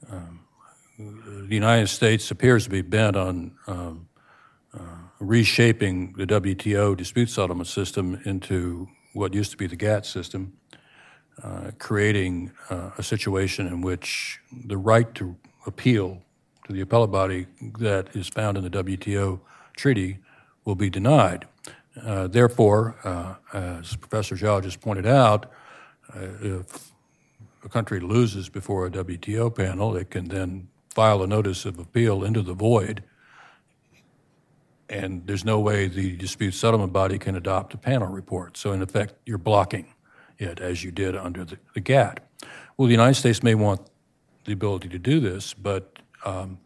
um, 0.10 0.42
the 0.98 1.56
United 1.56 1.88
States 1.88 2.30
appears 2.32 2.66
to 2.66 2.70
be 2.70 2.82
bent 2.82 3.16
on 3.16 3.56
um, 3.68 4.08
uh, 4.74 4.80
reshaping 5.20 6.14
the 6.14 6.26
WTO 6.26 6.96
dispute 6.96 7.30
settlement 7.30 7.68
system 7.68 8.22
into 8.26 8.88
what 9.14 9.34
used 9.34 9.52
to 9.52 9.58
be 9.58 9.68
the 9.68 9.76
GATT 9.76 10.06
system, 10.06 10.54
uh, 11.44 11.72
creating 11.80 12.52
uh, 12.70 12.92
a 12.98 13.04
situation 13.04 13.68
in 13.68 13.82
which 13.82 14.40
the 14.66 14.78
right 14.78 15.14
to 15.16 15.36
appeal 15.66 16.22
to 16.66 16.74
the 16.74 16.82
appellate 16.82 17.12
body 17.12 17.48
that 17.80 18.16
is 18.16 18.28
found 18.28 18.58
in 18.58 18.64
the 18.64 18.70
WTO 18.70 19.40
treaty 19.76 20.20
will 20.66 20.76
be 20.76 20.90
denied. 20.90 21.48
Uh, 22.02 22.28
therefore, 22.28 22.96
uh, 23.04 23.36
as 23.54 23.96
Professor 23.96 24.36
Zhou 24.36 24.64
just 24.64 24.82
pointed 24.82 25.06
out, 25.06 25.52
uh, 26.16 26.28
if 26.42 26.92
a 27.64 27.70
country 27.70 28.00
loses 28.00 28.50
before 28.50 28.86
a 28.86 28.92
WTO 28.92 29.56
panel, 29.56 29.96
it 29.96 30.10
can 30.10 30.26
then 30.26 30.70
file 30.90 31.22
a 31.24 31.28
notice 31.28 31.66
of 31.66 31.80
appeal 31.80 32.24
into 32.24 32.42
the 32.42 32.54
void, 32.54 33.04
and 34.90 35.26
there's 35.26 35.46
no 35.46 35.60
way 35.60 35.88
the 35.88 36.16
dispute 36.18 36.54
settlement 36.54 36.94
body 36.94 37.18
can 37.18 37.36
adopt 37.36 37.74
a 37.74 37.78
panel 37.78 38.08
report. 38.08 38.58
So, 38.58 38.72
in 38.74 38.82
effect, 38.82 39.14
you're 39.26 39.38
blocking 39.38 39.94
it 40.38 40.60
as 40.60 40.84
you 40.84 40.92
did 40.92 41.16
under 41.16 41.46
the, 41.46 41.58
the 41.74 41.80
GATT. 41.80 42.20
Well, 42.78 42.88
the 42.88 42.94
United 42.94 43.16
States 43.16 43.44
may 43.44 43.56
want 43.56 43.82
the 44.46 44.54
ability 44.54 44.90
to 44.90 45.00
do 45.00 45.20
this, 45.20 45.54
but 45.54 46.00
um, 46.26 46.60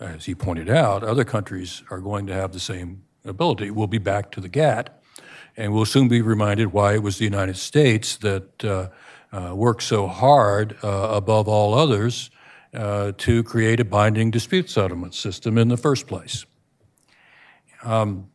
as 0.00 0.24
he 0.26 0.34
pointed 0.34 0.68
out, 0.68 1.02
other 1.02 1.24
countries 1.24 1.82
are 1.90 2.00
going 2.00 2.26
to 2.26 2.34
have 2.34 2.52
the 2.52 2.60
same 2.60 3.04
ability. 3.24 3.70
We'll 3.70 3.86
be 3.86 3.98
back 3.98 4.30
to 4.32 4.40
the 4.40 4.50
GATT, 4.50 4.90
and 5.56 5.72
we'll 5.72 5.86
soon 5.86 6.08
be 6.08 6.20
reminded 6.20 6.72
why 6.72 6.94
it 6.94 7.02
was 7.02 7.16
the 7.16 7.24
United 7.24 7.56
States 7.56 8.16
that 8.18 8.62
uh, 8.62 8.88
uh, 9.32 9.54
worked 9.54 9.82
so 9.82 10.06
hard 10.06 10.76
uh, 10.82 11.08
above 11.10 11.48
all 11.48 11.72
others 11.72 12.30
uh, 12.74 13.12
to 13.16 13.42
create 13.42 13.80
a 13.80 13.84
binding 13.84 14.30
dispute 14.30 14.68
settlement 14.68 15.14
system 15.14 15.56
in 15.56 15.68
the 15.68 15.76
first 15.78 16.06
place. 16.06 16.44
Um, 17.82 18.28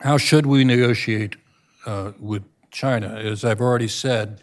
how 0.00 0.18
should 0.18 0.46
we 0.46 0.62
negotiate 0.62 1.36
uh, 1.84 2.12
with 2.20 2.44
China? 2.70 3.16
As 3.16 3.44
I've 3.44 3.60
already 3.60 3.88
said, 3.88 4.42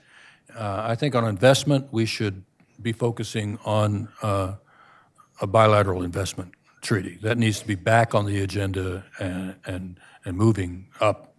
I 0.57 0.95
think 0.95 1.15
on 1.15 1.25
investment, 1.25 1.87
we 1.91 2.05
should 2.05 2.43
be 2.81 2.91
focusing 2.91 3.59
on 3.63 4.09
a 4.21 5.47
bilateral 5.47 6.01
investment 6.01 6.53
treaty. 6.85 7.17
That 7.21 7.37
needs 7.37 7.59
to 7.59 7.67
be 7.67 7.75
back 7.75 8.13
on 8.15 8.25
the 8.25 8.41
agenda 8.41 9.03
and, 9.19 9.55
and, 9.65 9.99
and 10.23 10.37
moving 10.37 10.87
up 11.01 11.35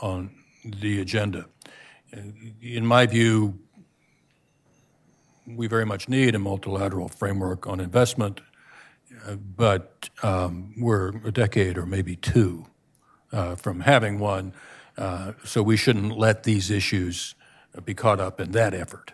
on 0.00 0.30
the 0.64 1.00
agenda. 1.00 1.46
In 2.62 2.86
my 2.86 3.04
view, 3.06 3.58
we 5.46 5.66
very 5.66 5.84
much 5.84 6.08
need 6.08 6.34
a 6.34 6.38
multilateral 6.38 7.08
framework 7.08 7.66
on 7.66 7.80
investment, 7.80 8.40
but 9.56 10.08
um, 10.22 10.72
we're 10.78 11.08
a 11.24 11.32
decade 11.32 11.76
or 11.76 11.86
maybe 11.86 12.16
two 12.16 12.66
uh, 13.32 13.56
from 13.56 13.80
having 13.80 14.20
one, 14.20 14.54
uh, 14.96 15.32
so 15.44 15.62
we 15.62 15.76
shouldn't 15.76 16.16
let 16.16 16.44
these 16.44 16.70
issues 16.70 17.34
be 17.84 17.94
caught 17.94 18.20
up 18.20 18.40
in 18.40 18.52
that 18.52 18.72
effort. 18.72 19.12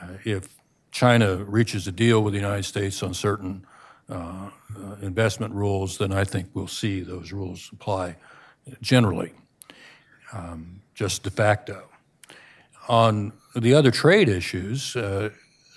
Uh, 0.00 0.14
if 0.24 0.48
China 0.90 1.36
reaches 1.36 1.86
a 1.86 1.92
deal 1.92 2.22
with 2.22 2.32
the 2.32 2.40
United 2.40 2.64
States 2.64 3.02
on 3.02 3.12
certain 3.12 3.66
uh, 4.08 4.50
uh, 4.76 4.96
investment 5.00 5.54
rules, 5.54 5.98
then 5.98 6.12
I 6.12 6.24
think 6.24 6.48
we'll 6.52 6.66
see 6.66 7.00
those 7.00 7.32
rules 7.32 7.70
apply 7.72 8.16
generally, 8.80 9.32
um, 10.32 10.82
just 10.94 11.22
de 11.22 11.30
facto. 11.30 11.88
On 12.88 13.32
the 13.56 13.72
other 13.72 13.90
trade 13.90 14.28
issues, 14.28 14.94
uh, 14.96 15.30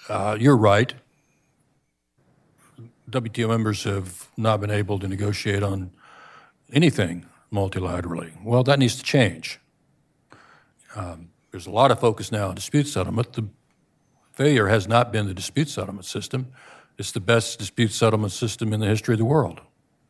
uh, 0.10 0.38
you're 0.40 0.58
right. 0.58 0.94
WTO 3.10 3.48
members 3.48 3.84
have 3.86 4.28
not 4.36 4.60
been 4.60 4.72
able 4.72 4.99
to 4.99 5.08
negotiate 5.08 5.64
on 5.64 5.91
anything 6.74 7.26
multilaterally. 7.52 8.32
Well, 8.44 8.64
that 8.64 8.80
needs 8.80 8.98
to 8.98 9.04
change. 9.04 9.60
Um, 10.95 11.30
there's 11.52 11.68
a 11.68 11.72
lot 11.72 11.91
of 11.91 11.99
focus 11.99 12.32
now 12.32 12.49
on 12.49 12.56
dispute 12.56 12.88
settlement. 12.88 13.34
The 13.34 13.48
failure 14.34 14.68
has 14.68 14.88
not 14.88 15.12
been 15.12 15.28
the 15.28 15.34
dispute 15.34 15.70
settlement 15.70 16.06
system. 16.06 16.52
It's 16.98 17.11
the 17.11 17.19
best 17.19 17.60
dispute 17.60 17.91
settlement 17.91 18.34
system 18.34 18.74
in 18.74 18.80
the 18.80 18.88
history 18.88 19.14
of 19.14 19.19
the 19.19 19.26
world. 19.26 19.61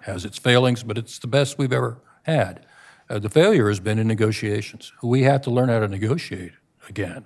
Has 0.01 0.23
its 0.23 0.37
failings, 0.37 0.83
but 0.83 0.97
it's 0.97 1.19
the 1.19 1.27
best 1.27 1.57
we've 1.57 1.73
ever 1.73 1.99
had. 2.23 2.65
Uh, 3.09 3.19
the 3.19 3.29
failure 3.29 3.67
has 3.67 3.79
been 3.79 3.99
in 3.99 4.07
negotiations. 4.07 4.93
We 5.01 5.23
have 5.23 5.41
to 5.43 5.51
learn 5.51 5.69
how 5.69 5.79
to 5.79 5.87
negotiate 5.87 6.53
again. 6.87 7.25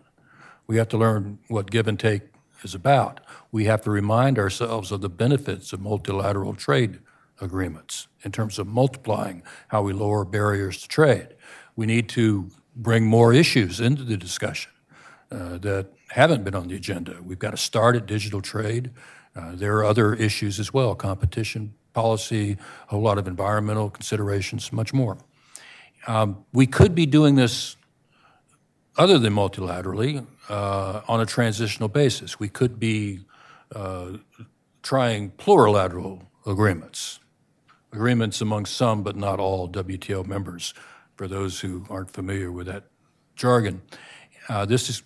We 0.67 0.77
have 0.77 0.89
to 0.89 0.97
learn 0.97 1.39
what 1.47 1.69
give 1.69 1.87
and 1.87 1.99
take 1.99 2.21
is 2.63 2.75
about. 2.75 3.19
We 3.51 3.65
have 3.65 3.81
to 3.81 3.91
remind 3.91 4.37
ourselves 4.39 4.91
of 4.91 5.01
the 5.01 5.09
benefits 5.09 5.73
of 5.73 5.81
multilateral 5.81 6.53
trade 6.53 6.99
agreements 7.39 8.07
in 8.23 8.31
terms 8.31 8.59
of 8.59 8.67
multiplying 8.67 9.43
how 9.69 9.81
we 9.81 9.93
lower 9.93 10.23
barriers 10.23 10.81
to 10.81 10.87
trade. 10.87 11.29
We 11.75 11.85
need 11.85 12.07
to 12.09 12.49
bring 12.75 13.05
more 13.05 13.33
issues 13.33 13.79
into 13.79 14.03
the 14.03 14.17
discussion 14.17 14.71
uh, 15.31 15.57
that 15.59 15.87
haven't 16.09 16.43
been 16.43 16.55
on 16.55 16.67
the 16.67 16.75
agenda. 16.75 17.17
We've 17.23 17.39
got 17.39 17.51
to 17.51 17.57
start 17.57 17.95
at 17.95 18.05
digital 18.05 18.41
trade. 18.41 18.91
Uh, 19.35 19.51
there 19.53 19.77
are 19.77 19.85
other 19.85 20.13
issues 20.13 20.59
as 20.59 20.73
well 20.73 20.95
competition 20.95 21.73
policy, 21.93 22.57
a 22.87 22.91
whole 22.91 23.01
lot 23.01 23.17
of 23.17 23.27
environmental 23.27 23.89
considerations, 23.89 24.71
much 24.71 24.93
more. 24.93 25.17
Um, 26.07 26.45
we 26.53 26.65
could 26.65 26.95
be 26.95 27.05
doing 27.05 27.35
this 27.35 27.75
other 28.97 29.17
than 29.17 29.33
multilaterally 29.33 30.25
uh, 30.49 31.01
on 31.07 31.21
a 31.21 31.25
transitional 31.25 31.89
basis. 31.89 32.39
We 32.39 32.49
could 32.49 32.79
be 32.79 33.19
uh, 33.75 34.17
trying 34.83 35.31
plurilateral 35.31 36.25
agreements, 36.45 37.19
agreements 37.93 38.41
among 38.41 38.65
some 38.65 39.03
but 39.03 39.15
not 39.15 39.39
all 39.39 39.69
WTO 39.69 40.25
members, 40.25 40.73
for 41.15 41.27
those 41.27 41.59
who 41.59 41.85
aren't 41.89 42.11
familiar 42.11 42.51
with 42.51 42.67
that 42.67 42.85
jargon. 43.35 43.81
Uh, 44.49 44.65
this 44.65 44.89
is 44.89 45.03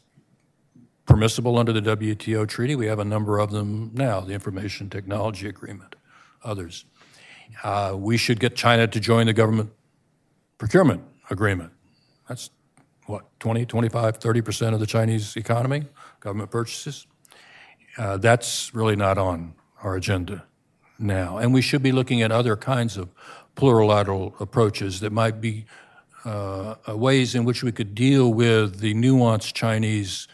permissible 1.06 1.58
under 1.58 1.72
the 1.72 1.82
WTO 1.96 2.48
treaty. 2.48 2.76
We 2.76 2.88
have 2.88 3.00
a 3.00 3.06
number 3.06 3.40
of 3.40 3.52
them 3.52 3.92
now, 3.94 4.22
the 4.22 4.34
Information 4.34 4.90
Technology 4.90 5.48
Agreement, 5.48 5.96
others. 6.44 6.86
Uh, 7.64 7.96
we 7.98 8.18
should 8.18 8.40
get 8.40 8.56
China 8.56 8.88
to 8.88 9.00
join 9.00 9.28
the 9.28 9.34
government 9.34 9.72
procurement 10.58 11.04
agreement. 11.30 11.72
That's 12.28 12.50
what, 13.06 13.40
20, 13.40 13.66
25, 13.66 14.20
30% 14.20 14.74
of 14.74 14.80
the 14.80 14.88
Chinese 14.88 15.36
economy, 15.36 15.86
government 16.20 16.50
purchases? 16.50 17.06
Uh, 17.98 18.18
that's 18.18 18.74
really 18.74 18.96
not 18.96 19.18
on 19.18 19.54
our 19.84 19.96
agenda 19.96 20.46
now. 20.98 21.38
And 21.38 21.54
we 21.54 21.62
should 21.62 21.84
be 21.84 21.92
looking 21.92 22.22
at 22.22 22.32
other 22.32 22.56
kinds 22.56 22.98
of 22.98 23.10
plurilateral 23.56 24.40
approaches 24.42 25.00
that 25.02 25.12
might 25.12 25.40
be 25.40 25.66
uh, 26.26 26.76
ways 26.88 27.36
in 27.36 27.46
which 27.46 27.64
we 27.64 27.72
could 27.72 27.94
deal 27.94 28.34
with 28.34 28.80
the 28.80 28.94
nuanced 28.96 29.54
Chinese 29.54 30.28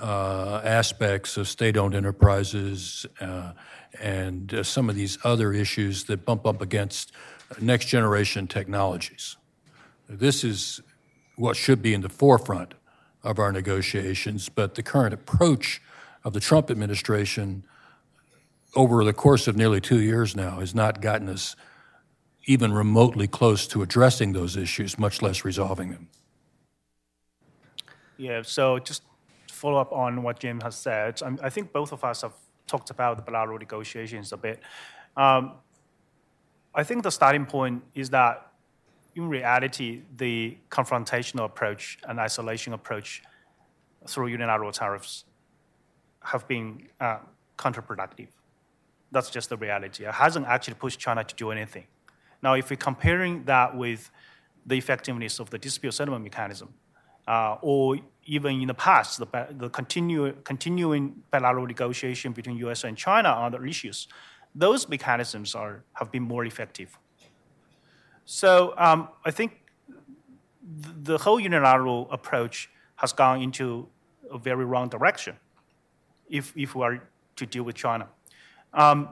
uh, 0.00 0.60
aspects 0.64 1.36
of 1.36 1.48
state 1.48 1.76
owned 1.76 1.94
enterprises 1.94 3.06
uh, 3.20 3.52
and 4.00 4.52
uh, 4.54 4.62
some 4.62 4.88
of 4.88 4.96
these 4.96 5.18
other 5.24 5.52
issues 5.52 6.04
that 6.04 6.24
bump 6.24 6.46
up 6.46 6.60
against 6.60 7.12
next 7.60 7.86
generation 7.86 8.46
technologies. 8.46 9.36
This 10.08 10.44
is 10.44 10.80
what 11.36 11.56
should 11.56 11.82
be 11.82 11.94
in 11.94 12.00
the 12.00 12.08
forefront 12.08 12.74
of 13.22 13.38
our 13.38 13.52
negotiations, 13.52 14.48
but 14.48 14.74
the 14.74 14.82
current 14.82 15.14
approach 15.14 15.80
of 16.24 16.32
the 16.32 16.40
Trump 16.40 16.70
administration 16.70 17.64
over 18.74 19.04
the 19.04 19.12
course 19.12 19.46
of 19.46 19.56
nearly 19.56 19.80
two 19.80 20.00
years 20.00 20.34
now 20.34 20.60
has 20.60 20.74
not 20.74 21.00
gotten 21.00 21.28
us 21.28 21.56
even 22.46 22.72
remotely 22.72 23.26
close 23.26 23.66
to 23.68 23.82
addressing 23.82 24.32
those 24.32 24.56
issues, 24.56 24.98
much 24.98 25.22
less 25.22 25.44
resolving 25.44 25.90
them. 25.90 26.08
Yeah, 28.16 28.42
so 28.42 28.78
just 28.78 29.02
follow 29.64 29.80
up 29.80 29.92
on 29.94 30.22
what 30.22 30.38
Jim 30.40 30.60
has 30.60 30.76
said, 30.76 31.22
I 31.42 31.48
think 31.48 31.72
both 31.72 31.90
of 31.92 32.04
us 32.04 32.20
have 32.20 32.34
talked 32.66 32.90
about 32.90 33.16
the 33.16 33.22
bilateral 33.22 33.58
negotiations 33.58 34.30
a 34.30 34.36
bit. 34.36 34.60
Um, 35.16 35.52
I 36.74 36.82
think 36.84 37.02
the 37.02 37.10
starting 37.10 37.46
point 37.46 37.82
is 37.94 38.10
that 38.10 38.52
in 39.14 39.26
reality, 39.26 40.02
the 40.18 40.58
confrontational 40.70 41.46
approach 41.46 41.98
and 42.06 42.20
isolation 42.20 42.74
approach 42.74 43.22
through 44.06 44.26
unilateral 44.26 44.70
tariffs 44.70 45.24
have 46.20 46.46
been 46.46 46.66
uh, 47.00 47.20
counterproductive. 47.56 48.28
That's 49.12 49.30
just 49.30 49.48
the 49.48 49.56
reality. 49.56 50.04
It 50.04 50.12
hasn't 50.12 50.46
actually 50.46 50.74
pushed 50.74 51.00
China 51.00 51.24
to 51.24 51.34
do 51.34 51.50
anything. 51.50 51.86
Now, 52.42 52.52
if 52.52 52.68
we're 52.68 52.76
comparing 52.76 53.44
that 53.44 53.74
with 53.74 54.10
the 54.66 54.76
effectiveness 54.76 55.38
of 55.38 55.48
the 55.48 55.58
dispute 55.58 55.94
settlement 55.94 56.22
mechanism, 56.22 56.68
uh, 57.26 57.56
or 57.62 57.98
even 58.26 58.60
in 58.60 58.68
the 58.68 58.74
past, 58.74 59.18
the, 59.18 59.26
the 59.50 59.68
continue, 59.68 60.32
continuing 60.44 61.22
bilateral 61.30 61.66
negotiation 61.66 62.32
between 62.32 62.56
US 62.58 62.84
and 62.84 62.96
China 62.96 63.28
on 63.28 63.52
other 63.52 63.66
issues, 63.66 64.08
those 64.54 64.88
mechanisms 64.88 65.54
are, 65.54 65.84
have 65.94 66.10
been 66.10 66.22
more 66.22 66.44
effective. 66.44 66.96
So 68.24 68.74
um, 68.78 69.08
I 69.24 69.30
think 69.30 69.60
the 71.02 71.18
whole 71.18 71.38
unilateral 71.38 72.08
approach 72.10 72.70
has 72.96 73.12
gone 73.12 73.42
into 73.42 73.88
a 74.30 74.38
very 74.38 74.64
wrong 74.64 74.88
direction 74.88 75.36
if, 76.28 76.52
if 76.56 76.74
we 76.74 76.82
are 76.82 77.08
to 77.36 77.46
deal 77.46 77.64
with 77.64 77.74
China. 77.74 78.08
Um, 78.72 79.10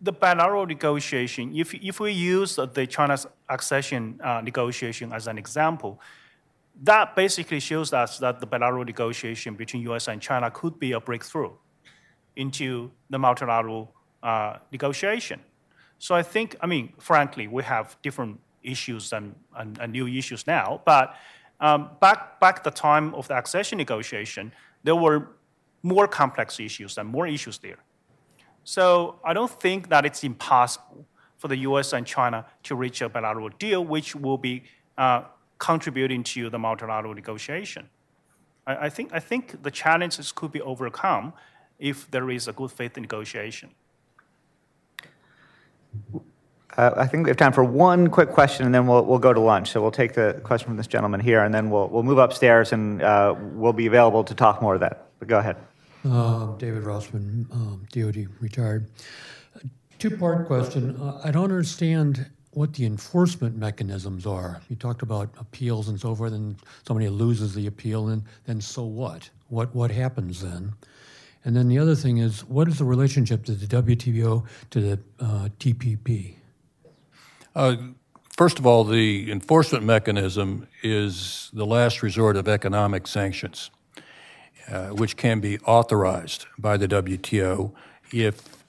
the 0.00 0.12
bilateral 0.12 0.66
negotiation, 0.66 1.54
if, 1.54 1.74
if 1.74 2.00
we 2.00 2.10
use 2.10 2.56
the 2.56 2.86
China's 2.88 3.26
accession 3.48 4.20
uh, 4.22 4.40
negotiation 4.40 5.12
as 5.12 5.28
an 5.28 5.38
example, 5.38 6.00
that 6.82 7.14
basically 7.14 7.60
shows 7.60 7.92
us 7.92 8.18
that 8.18 8.40
the 8.40 8.46
bilateral 8.46 8.84
negotiation 8.84 9.54
between 9.54 9.82
US 9.90 10.08
and 10.08 10.20
China 10.20 10.50
could 10.50 10.78
be 10.78 10.92
a 10.92 11.00
breakthrough 11.00 11.52
into 12.36 12.90
the 13.08 13.18
multilateral 13.18 13.94
uh, 14.22 14.58
negotiation. 14.72 15.40
So 15.98 16.14
I 16.14 16.22
think, 16.22 16.56
I 16.60 16.66
mean, 16.66 16.92
frankly, 16.98 17.46
we 17.46 17.62
have 17.62 17.96
different 18.02 18.40
issues 18.64 19.12
and, 19.12 19.34
and, 19.56 19.78
and 19.78 19.92
new 19.92 20.08
issues 20.08 20.46
now. 20.46 20.82
But 20.84 21.14
um, 21.60 21.90
back 22.00 22.40
back 22.40 22.64
the 22.64 22.72
time 22.72 23.14
of 23.14 23.28
the 23.28 23.36
accession 23.38 23.78
negotiation, 23.78 24.52
there 24.82 24.96
were 24.96 25.28
more 25.84 26.08
complex 26.08 26.58
issues 26.58 26.98
and 26.98 27.08
more 27.08 27.28
issues 27.28 27.58
there. 27.58 27.78
So 28.64 29.20
I 29.24 29.32
don't 29.32 29.50
think 29.50 29.88
that 29.90 30.04
it's 30.04 30.24
impossible 30.24 31.06
for 31.38 31.48
the 31.48 31.56
U.S. 31.58 31.92
and 31.92 32.04
China 32.04 32.46
to 32.64 32.74
reach 32.74 33.00
a 33.02 33.08
bilateral 33.08 33.50
deal, 33.50 33.84
which 33.84 34.14
will 34.16 34.38
be 34.38 34.64
uh, 34.98 35.22
contributing 35.62 36.24
to 36.24 36.50
the 36.50 36.58
multilateral 36.58 37.14
negotiation. 37.14 37.88
I, 38.66 38.86
I, 38.86 38.88
think 38.90 39.14
I 39.14 39.20
think 39.20 39.62
the 39.62 39.70
challenges 39.70 40.32
could 40.32 40.50
be 40.50 40.60
overcome 40.60 41.32
if 41.78 42.10
there 42.10 42.28
is 42.30 42.48
a 42.48 42.52
good 42.52 42.72
faith 42.72 42.96
negotiation. 42.96 43.70
Uh, 46.76 46.90
I 46.96 47.06
think 47.06 47.26
we 47.26 47.30
have 47.30 47.36
time 47.36 47.52
for 47.52 47.62
one 47.62 48.08
quick 48.08 48.30
question, 48.30 48.66
and 48.66 48.74
then 48.74 48.88
we'll, 48.88 49.04
we'll 49.04 49.20
go 49.20 49.32
to 49.32 49.38
lunch. 49.38 49.70
So 49.70 49.80
we'll 49.80 49.98
take 50.02 50.14
the 50.14 50.40
question 50.42 50.66
from 50.66 50.76
this 50.76 50.88
gentleman 50.88 51.20
here, 51.20 51.44
and 51.44 51.54
then 51.54 51.70
we'll, 51.70 51.88
we'll 51.88 52.02
move 52.02 52.18
upstairs, 52.18 52.72
and 52.72 53.00
uh, 53.00 53.34
we'll 53.38 53.72
be 53.72 53.86
available 53.86 54.24
to 54.24 54.34
talk 54.34 54.62
more 54.62 54.74
of 54.74 54.80
that. 54.80 55.06
But 55.20 55.28
go 55.28 55.38
ahead. 55.38 55.56
Uh, 56.04 56.56
David 56.56 56.82
Rossman, 56.82 57.48
um, 57.52 57.86
DoD, 57.92 58.26
retired. 58.40 58.88
Two-part 60.00 60.48
question. 60.48 60.96
Uh, 61.00 61.20
I 61.22 61.30
don't 61.30 61.44
understand 61.44 62.26
what 62.52 62.74
the 62.74 62.84
enforcement 62.84 63.56
mechanisms 63.56 64.26
are. 64.26 64.60
You 64.68 64.76
talked 64.76 65.02
about 65.02 65.30
appeals 65.38 65.88
and 65.88 65.98
so 65.98 66.14
forth, 66.14 66.32
and 66.32 66.56
somebody 66.86 67.08
loses 67.08 67.54
the 67.54 67.66
appeal, 67.66 68.08
and 68.08 68.22
then 68.46 68.60
so 68.60 68.84
what? 68.84 69.30
What 69.48 69.74
what 69.74 69.90
happens 69.90 70.42
then? 70.42 70.74
And 71.44 71.56
then 71.56 71.68
the 71.68 71.78
other 71.78 71.94
thing 71.94 72.18
is, 72.18 72.44
what 72.44 72.68
is 72.68 72.78
the 72.78 72.84
relationship 72.84 73.44
to 73.46 73.52
the 73.52 73.66
WTO 73.66 74.46
to 74.70 74.80
the 74.80 74.98
uh, 75.18 75.48
TPP? 75.58 76.36
Uh, 77.54 77.76
first 78.36 78.58
of 78.58 78.66
all, 78.66 78.84
the 78.84 79.30
enforcement 79.32 79.84
mechanism 79.84 80.68
is 80.82 81.50
the 81.52 81.66
last 81.66 82.02
resort 82.02 82.36
of 82.36 82.48
economic 82.48 83.06
sanctions, 83.06 83.70
uh, 84.70 84.88
which 84.88 85.16
can 85.16 85.40
be 85.40 85.58
authorized 85.60 86.46
by 86.58 86.76
the 86.76 86.86
WTO 86.86 87.72
if 88.12 88.64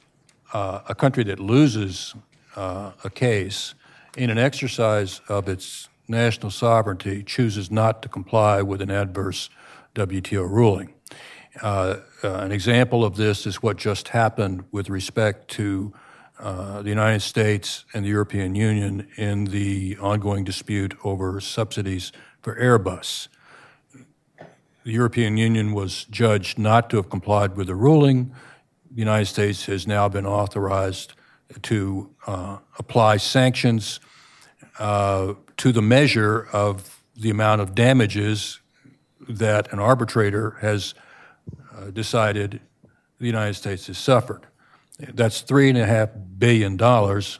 uh, 0.53 0.81
a 0.87 0.95
country 0.95 1.23
that 1.25 1.39
loses 1.39 2.15
a 2.55 3.09
case 3.13 3.73
in 4.17 4.29
an 4.29 4.37
exercise 4.37 5.21
of 5.27 5.47
its 5.47 5.89
national 6.07 6.51
sovereignty 6.51 7.23
chooses 7.23 7.71
not 7.71 8.01
to 8.01 8.09
comply 8.09 8.61
with 8.61 8.81
an 8.81 8.91
adverse 8.91 9.49
WTO 9.95 10.49
ruling. 10.49 10.93
Uh, 11.61 11.97
uh, 12.23 12.29
an 12.37 12.51
example 12.51 13.05
of 13.05 13.15
this 13.15 13.45
is 13.45 13.61
what 13.61 13.77
just 13.77 14.09
happened 14.09 14.63
with 14.71 14.89
respect 14.89 15.47
to 15.49 15.93
uh, 16.39 16.81
the 16.81 16.89
United 16.89 17.21
States 17.21 17.85
and 17.93 18.03
the 18.03 18.09
European 18.09 18.55
Union 18.55 19.07
in 19.17 19.45
the 19.45 19.95
ongoing 19.99 20.43
dispute 20.43 20.95
over 21.03 21.39
subsidies 21.39 22.11
for 22.41 22.55
Airbus. 22.55 23.27
The 24.83 24.91
European 24.91 25.37
Union 25.37 25.73
was 25.73 26.05
judged 26.05 26.57
not 26.57 26.89
to 26.89 26.97
have 26.97 27.09
complied 27.09 27.55
with 27.55 27.67
the 27.67 27.75
ruling. 27.75 28.33
The 28.91 28.99
United 28.99 29.27
States 29.27 29.65
has 29.67 29.87
now 29.87 30.09
been 30.09 30.25
authorized 30.25 31.13
to 31.61 32.09
uh, 32.27 32.57
apply 32.79 33.17
sanctions 33.17 33.99
uh, 34.79 35.33
to 35.57 35.71
the 35.71 35.81
measure 35.81 36.47
of 36.51 37.03
the 37.15 37.29
amount 37.29 37.61
of 37.61 37.75
damages 37.75 38.59
that 39.29 39.71
an 39.71 39.79
arbitrator 39.79 40.51
has 40.61 40.93
uh, 41.75 41.91
decided 41.91 42.59
the 43.19 43.25
United 43.27 43.53
States 43.53 43.87
has 43.87 43.97
suffered. 43.97 44.47
That's 44.99 45.41
three 45.41 45.69
and 45.69 45.77
a 45.77 45.85
half 45.85 46.09
billion 46.37 46.77
dollars 46.77 47.39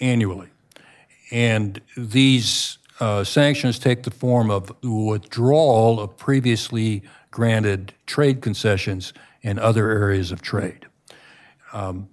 annually. 0.00 0.48
And 1.30 1.80
these 1.96 2.78
uh, 3.00 3.24
sanctions 3.24 3.78
take 3.78 4.02
the 4.02 4.10
form 4.10 4.50
of 4.50 4.72
withdrawal 4.82 6.00
of 6.00 6.16
previously 6.16 7.02
granted 7.30 7.92
trade 8.06 8.40
concessions 8.40 9.12
in 9.42 9.58
other 9.58 9.90
areas 9.90 10.30
of 10.30 10.40
trade. 10.40 10.86
Um, 11.72 12.08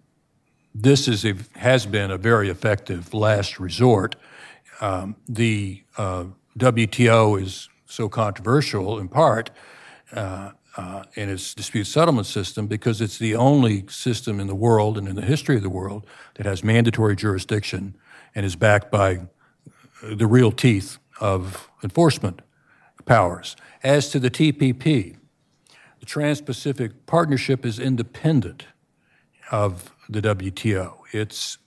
this 0.74 1.08
is 1.08 1.26
a, 1.26 1.36
has 1.56 1.86
been 1.86 2.12
a 2.12 2.18
very 2.18 2.50
effective 2.50 3.14
last 3.14 3.60
resort. 3.60 4.16
Um, 4.80 5.16
the 5.28 5.84
uh, 5.98 6.26
WTO 6.58 7.42
is 7.42 7.70
so 7.86 8.08
controversial 8.10 9.00
in 9.00 9.08
part 9.08 9.52
uh, 10.14 10.52
uh, 10.78 11.04
in 11.16 11.30
its 11.30 11.54
dispute 11.54 11.86
settlement 11.86 12.26
system 12.26 12.68
because 12.68 13.02
it's 13.02 13.18
the 13.18 13.36
only 13.36 13.86
system 13.88 14.40
in 14.40 14.48
the 14.48 14.56
world 14.56 14.98
and 14.98 15.08
in 15.08 15.16
the 15.16 15.22
history 15.22 15.58
of 15.58 15.64
the 15.64 15.70
world 15.70 16.06
that 16.36 16.46
has 16.46 16.64
mandatory 16.64 17.16
jurisdiction 17.16 17.96
and 18.34 18.46
is 18.46 18.56
backed 18.56 18.90
by 18.90 19.20
the 20.02 20.26
real 20.26 20.52
teeth 20.52 20.98
of 21.20 21.70
enforcement 21.84 22.42
powers. 23.06 23.56
As 23.84 24.10
to 24.10 24.20
the 24.20 24.32
TPP, 24.32 25.18
the 26.00 26.06
Trans-Pacific 26.06 27.06
Partnership 27.06 27.66
is 27.66 27.80
independent 27.80 28.66
of 29.52 29.92
the 30.12 30.22
WTO. 30.22 30.98
It's 31.12 31.58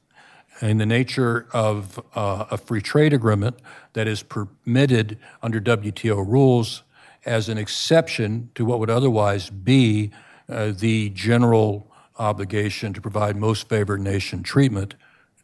in 0.61 0.79
the 0.79 0.87
nature 0.87 1.49
of 1.53 1.99
uh, 2.15 2.47
a 2.51 2.59
free 2.59 2.81
trade 2.81 3.13
agreement 3.13 3.57
that 3.95 4.07
is 4.07 4.23
permitted 4.23 5.19
under 5.43 5.61
WTO 5.61 6.27
rules 6.27 6.83
as 7.25 7.49
an 7.49 7.59
exception 7.59 8.51
to 8.55 8.65
what 8.65 8.79
would 8.79 8.91
otherwise 8.91 9.51
be 9.51 10.11
uh, 10.49 10.73
the 10.77 11.09
general 11.11 11.91
obligation 12.19 12.93
to 12.93 13.01
provide 13.01 13.37
most 13.37 13.69
favored 13.69 14.01
nation 14.01 14.43
treatment 14.43 14.95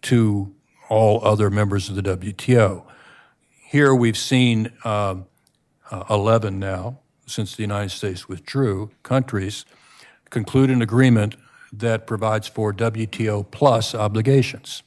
to 0.02 0.54
all 0.88 1.24
other 1.24 1.50
members 1.50 1.88
of 1.88 1.96
the 1.96 2.02
WTO. 2.02 2.84
Here 3.66 3.94
we've 3.94 4.18
seen 4.18 4.72
um, 4.84 5.26
uh, 5.90 6.04
11 6.10 6.58
now, 6.58 6.98
since 7.26 7.56
the 7.56 7.62
United 7.62 7.90
States 7.90 8.28
withdrew, 8.28 8.90
countries 9.02 9.64
conclude 10.30 10.70
an 10.70 10.82
agreement 10.82 11.36
that 11.72 12.06
provides 12.06 12.48
for 12.48 12.72
WTO 12.72 13.50
plus 13.50 13.94
obligations. 13.94 14.82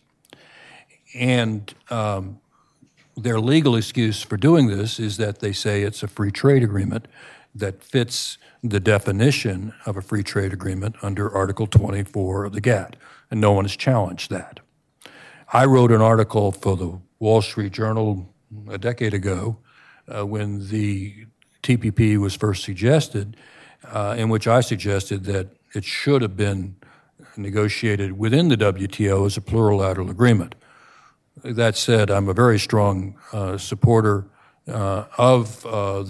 And 1.15 1.73
um, 1.89 2.39
their 3.15 3.39
legal 3.39 3.75
excuse 3.75 4.21
for 4.21 4.37
doing 4.37 4.67
this 4.67 4.99
is 4.99 5.17
that 5.17 5.39
they 5.39 5.53
say 5.53 5.83
it's 5.83 6.03
a 6.03 6.07
free 6.07 6.31
trade 6.31 6.63
agreement 6.63 7.07
that 7.55 7.83
fits 7.83 8.37
the 8.63 8.79
definition 8.79 9.73
of 9.85 9.95
a 9.95 10.01
free 10.01 10.23
trade 10.23 10.53
agreement 10.53 10.95
under 11.01 11.31
Article 11.31 11.67
24 11.67 12.45
of 12.45 12.53
the 12.53 12.61
GATT, 12.61 12.95
and 13.29 13.39
no 13.39 13.51
one 13.51 13.65
has 13.65 13.75
challenged 13.75 14.31
that. 14.31 14.59
I 15.51 15.65
wrote 15.65 15.91
an 15.91 16.01
article 16.01 16.51
for 16.51 16.75
the 16.75 16.99
Wall 17.19 17.41
Street 17.41 17.73
Journal 17.73 18.33
a 18.69 18.77
decade 18.77 19.13
ago 19.13 19.57
uh, 20.07 20.25
when 20.25 20.67
the 20.69 21.27
TPP 21.61 22.17
was 22.17 22.35
first 22.35 22.63
suggested, 22.63 23.37
uh, 23.85 24.15
in 24.17 24.29
which 24.29 24.47
I 24.47 24.61
suggested 24.61 25.25
that 25.25 25.49
it 25.73 25.83
should 25.83 26.21
have 26.21 26.37
been 26.37 26.75
negotiated 27.37 28.17
within 28.17 28.49
the 28.49 28.57
WTO 28.57 29.25
as 29.25 29.37
a 29.37 29.41
plurilateral 29.41 30.09
agreement. 30.09 30.55
That 31.43 31.75
said, 31.75 32.11
I'm 32.11 32.29
a 32.29 32.33
very 32.33 32.59
strong 32.59 33.15
uh, 33.31 33.57
supporter 33.57 34.25
uh, 34.67 35.05
of 35.17 35.65
uh, 35.65 36.05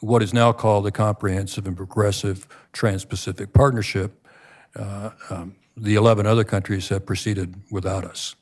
what 0.00 0.22
is 0.22 0.34
now 0.34 0.52
called 0.52 0.84
the 0.84 0.92
Comprehensive 0.92 1.66
and 1.66 1.76
Progressive 1.76 2.46
Trans-Pacific 2.72 3.52
Partnership. 3.52 4.26
Uh, 4.74 5.10
um, 5.30 5.56
the 5.76 5.94
11 5.94 6.26
other 6.26 6.44
countries 6.44 6.88
have 6.88 7.06
proceeded 7.06 7.54
without 7.70 8.04
us. 8.04 8.34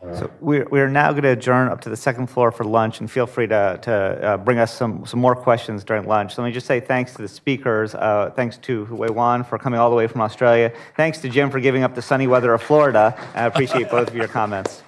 So 0.00 0.30
we're, 0.40 0.64
we're 0.70 0.88
now 0.88 1.10
going 1.10 1.24
to 1.24 1.30
adjourn 1.30 1.68
up 1.68 1.80
to 1.82 1.90
the 1.90 1.96
second 1.96 2.28
floor 2.28 2.52
for 2.52 2.64
lunch, 2.64 3.00
and 3.00 3.10
feel 3.10 3.26
free 3.26 3.48
to, 3.48 3.78
to 3.82 3.92
uh, 3.92 4.36
bring 4.36 4.58
us 4.58 4.72
some, 4.72 5.04
some 5.04 5.18
more 5.18 5.34
questions 5.34 5.82
during 5.82 6.06
lunch. 6.06 6.34
So 6.34 6.42
let 6.42 6.48
me 6.48 6.54
just 6.54 6.66
say 6.66 6.78
thanks 6.78 7.14
to 7.14 7.22
the 7.22 7.28
speakers. 7.28 7.94
Uh, 7.94 8.30
thanks 8.34 8.58
to 8.58 8.86
Weihuan 8.86 9.44
for 9.44 9.58
coming 9.58 9.80
all 9.80 9.90
the 9.90 9.96
way 9.96 10.06
from 10.06 10.20
Australia. 10.20 10.72
Thanks 10.96 11.18
to 11.22 11.28
Jim 11.28 11.50
for 11.50 11.58
giving 11.58 11.82
up 11.82 11.96
the 11.96 12.02
sunny 12.02 12.28
weather 12.28 12.54
of 12.54 12.62
Florida. 12.62 13.18
I 13.34 13.46
appreciate 13.46 13.90
both 13.90 14.08
of 14.08 14.14
your 14.14 14.28
comments. 14.28 14.82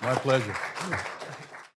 My 0.00 0.14
pleasure. 0.14 0.56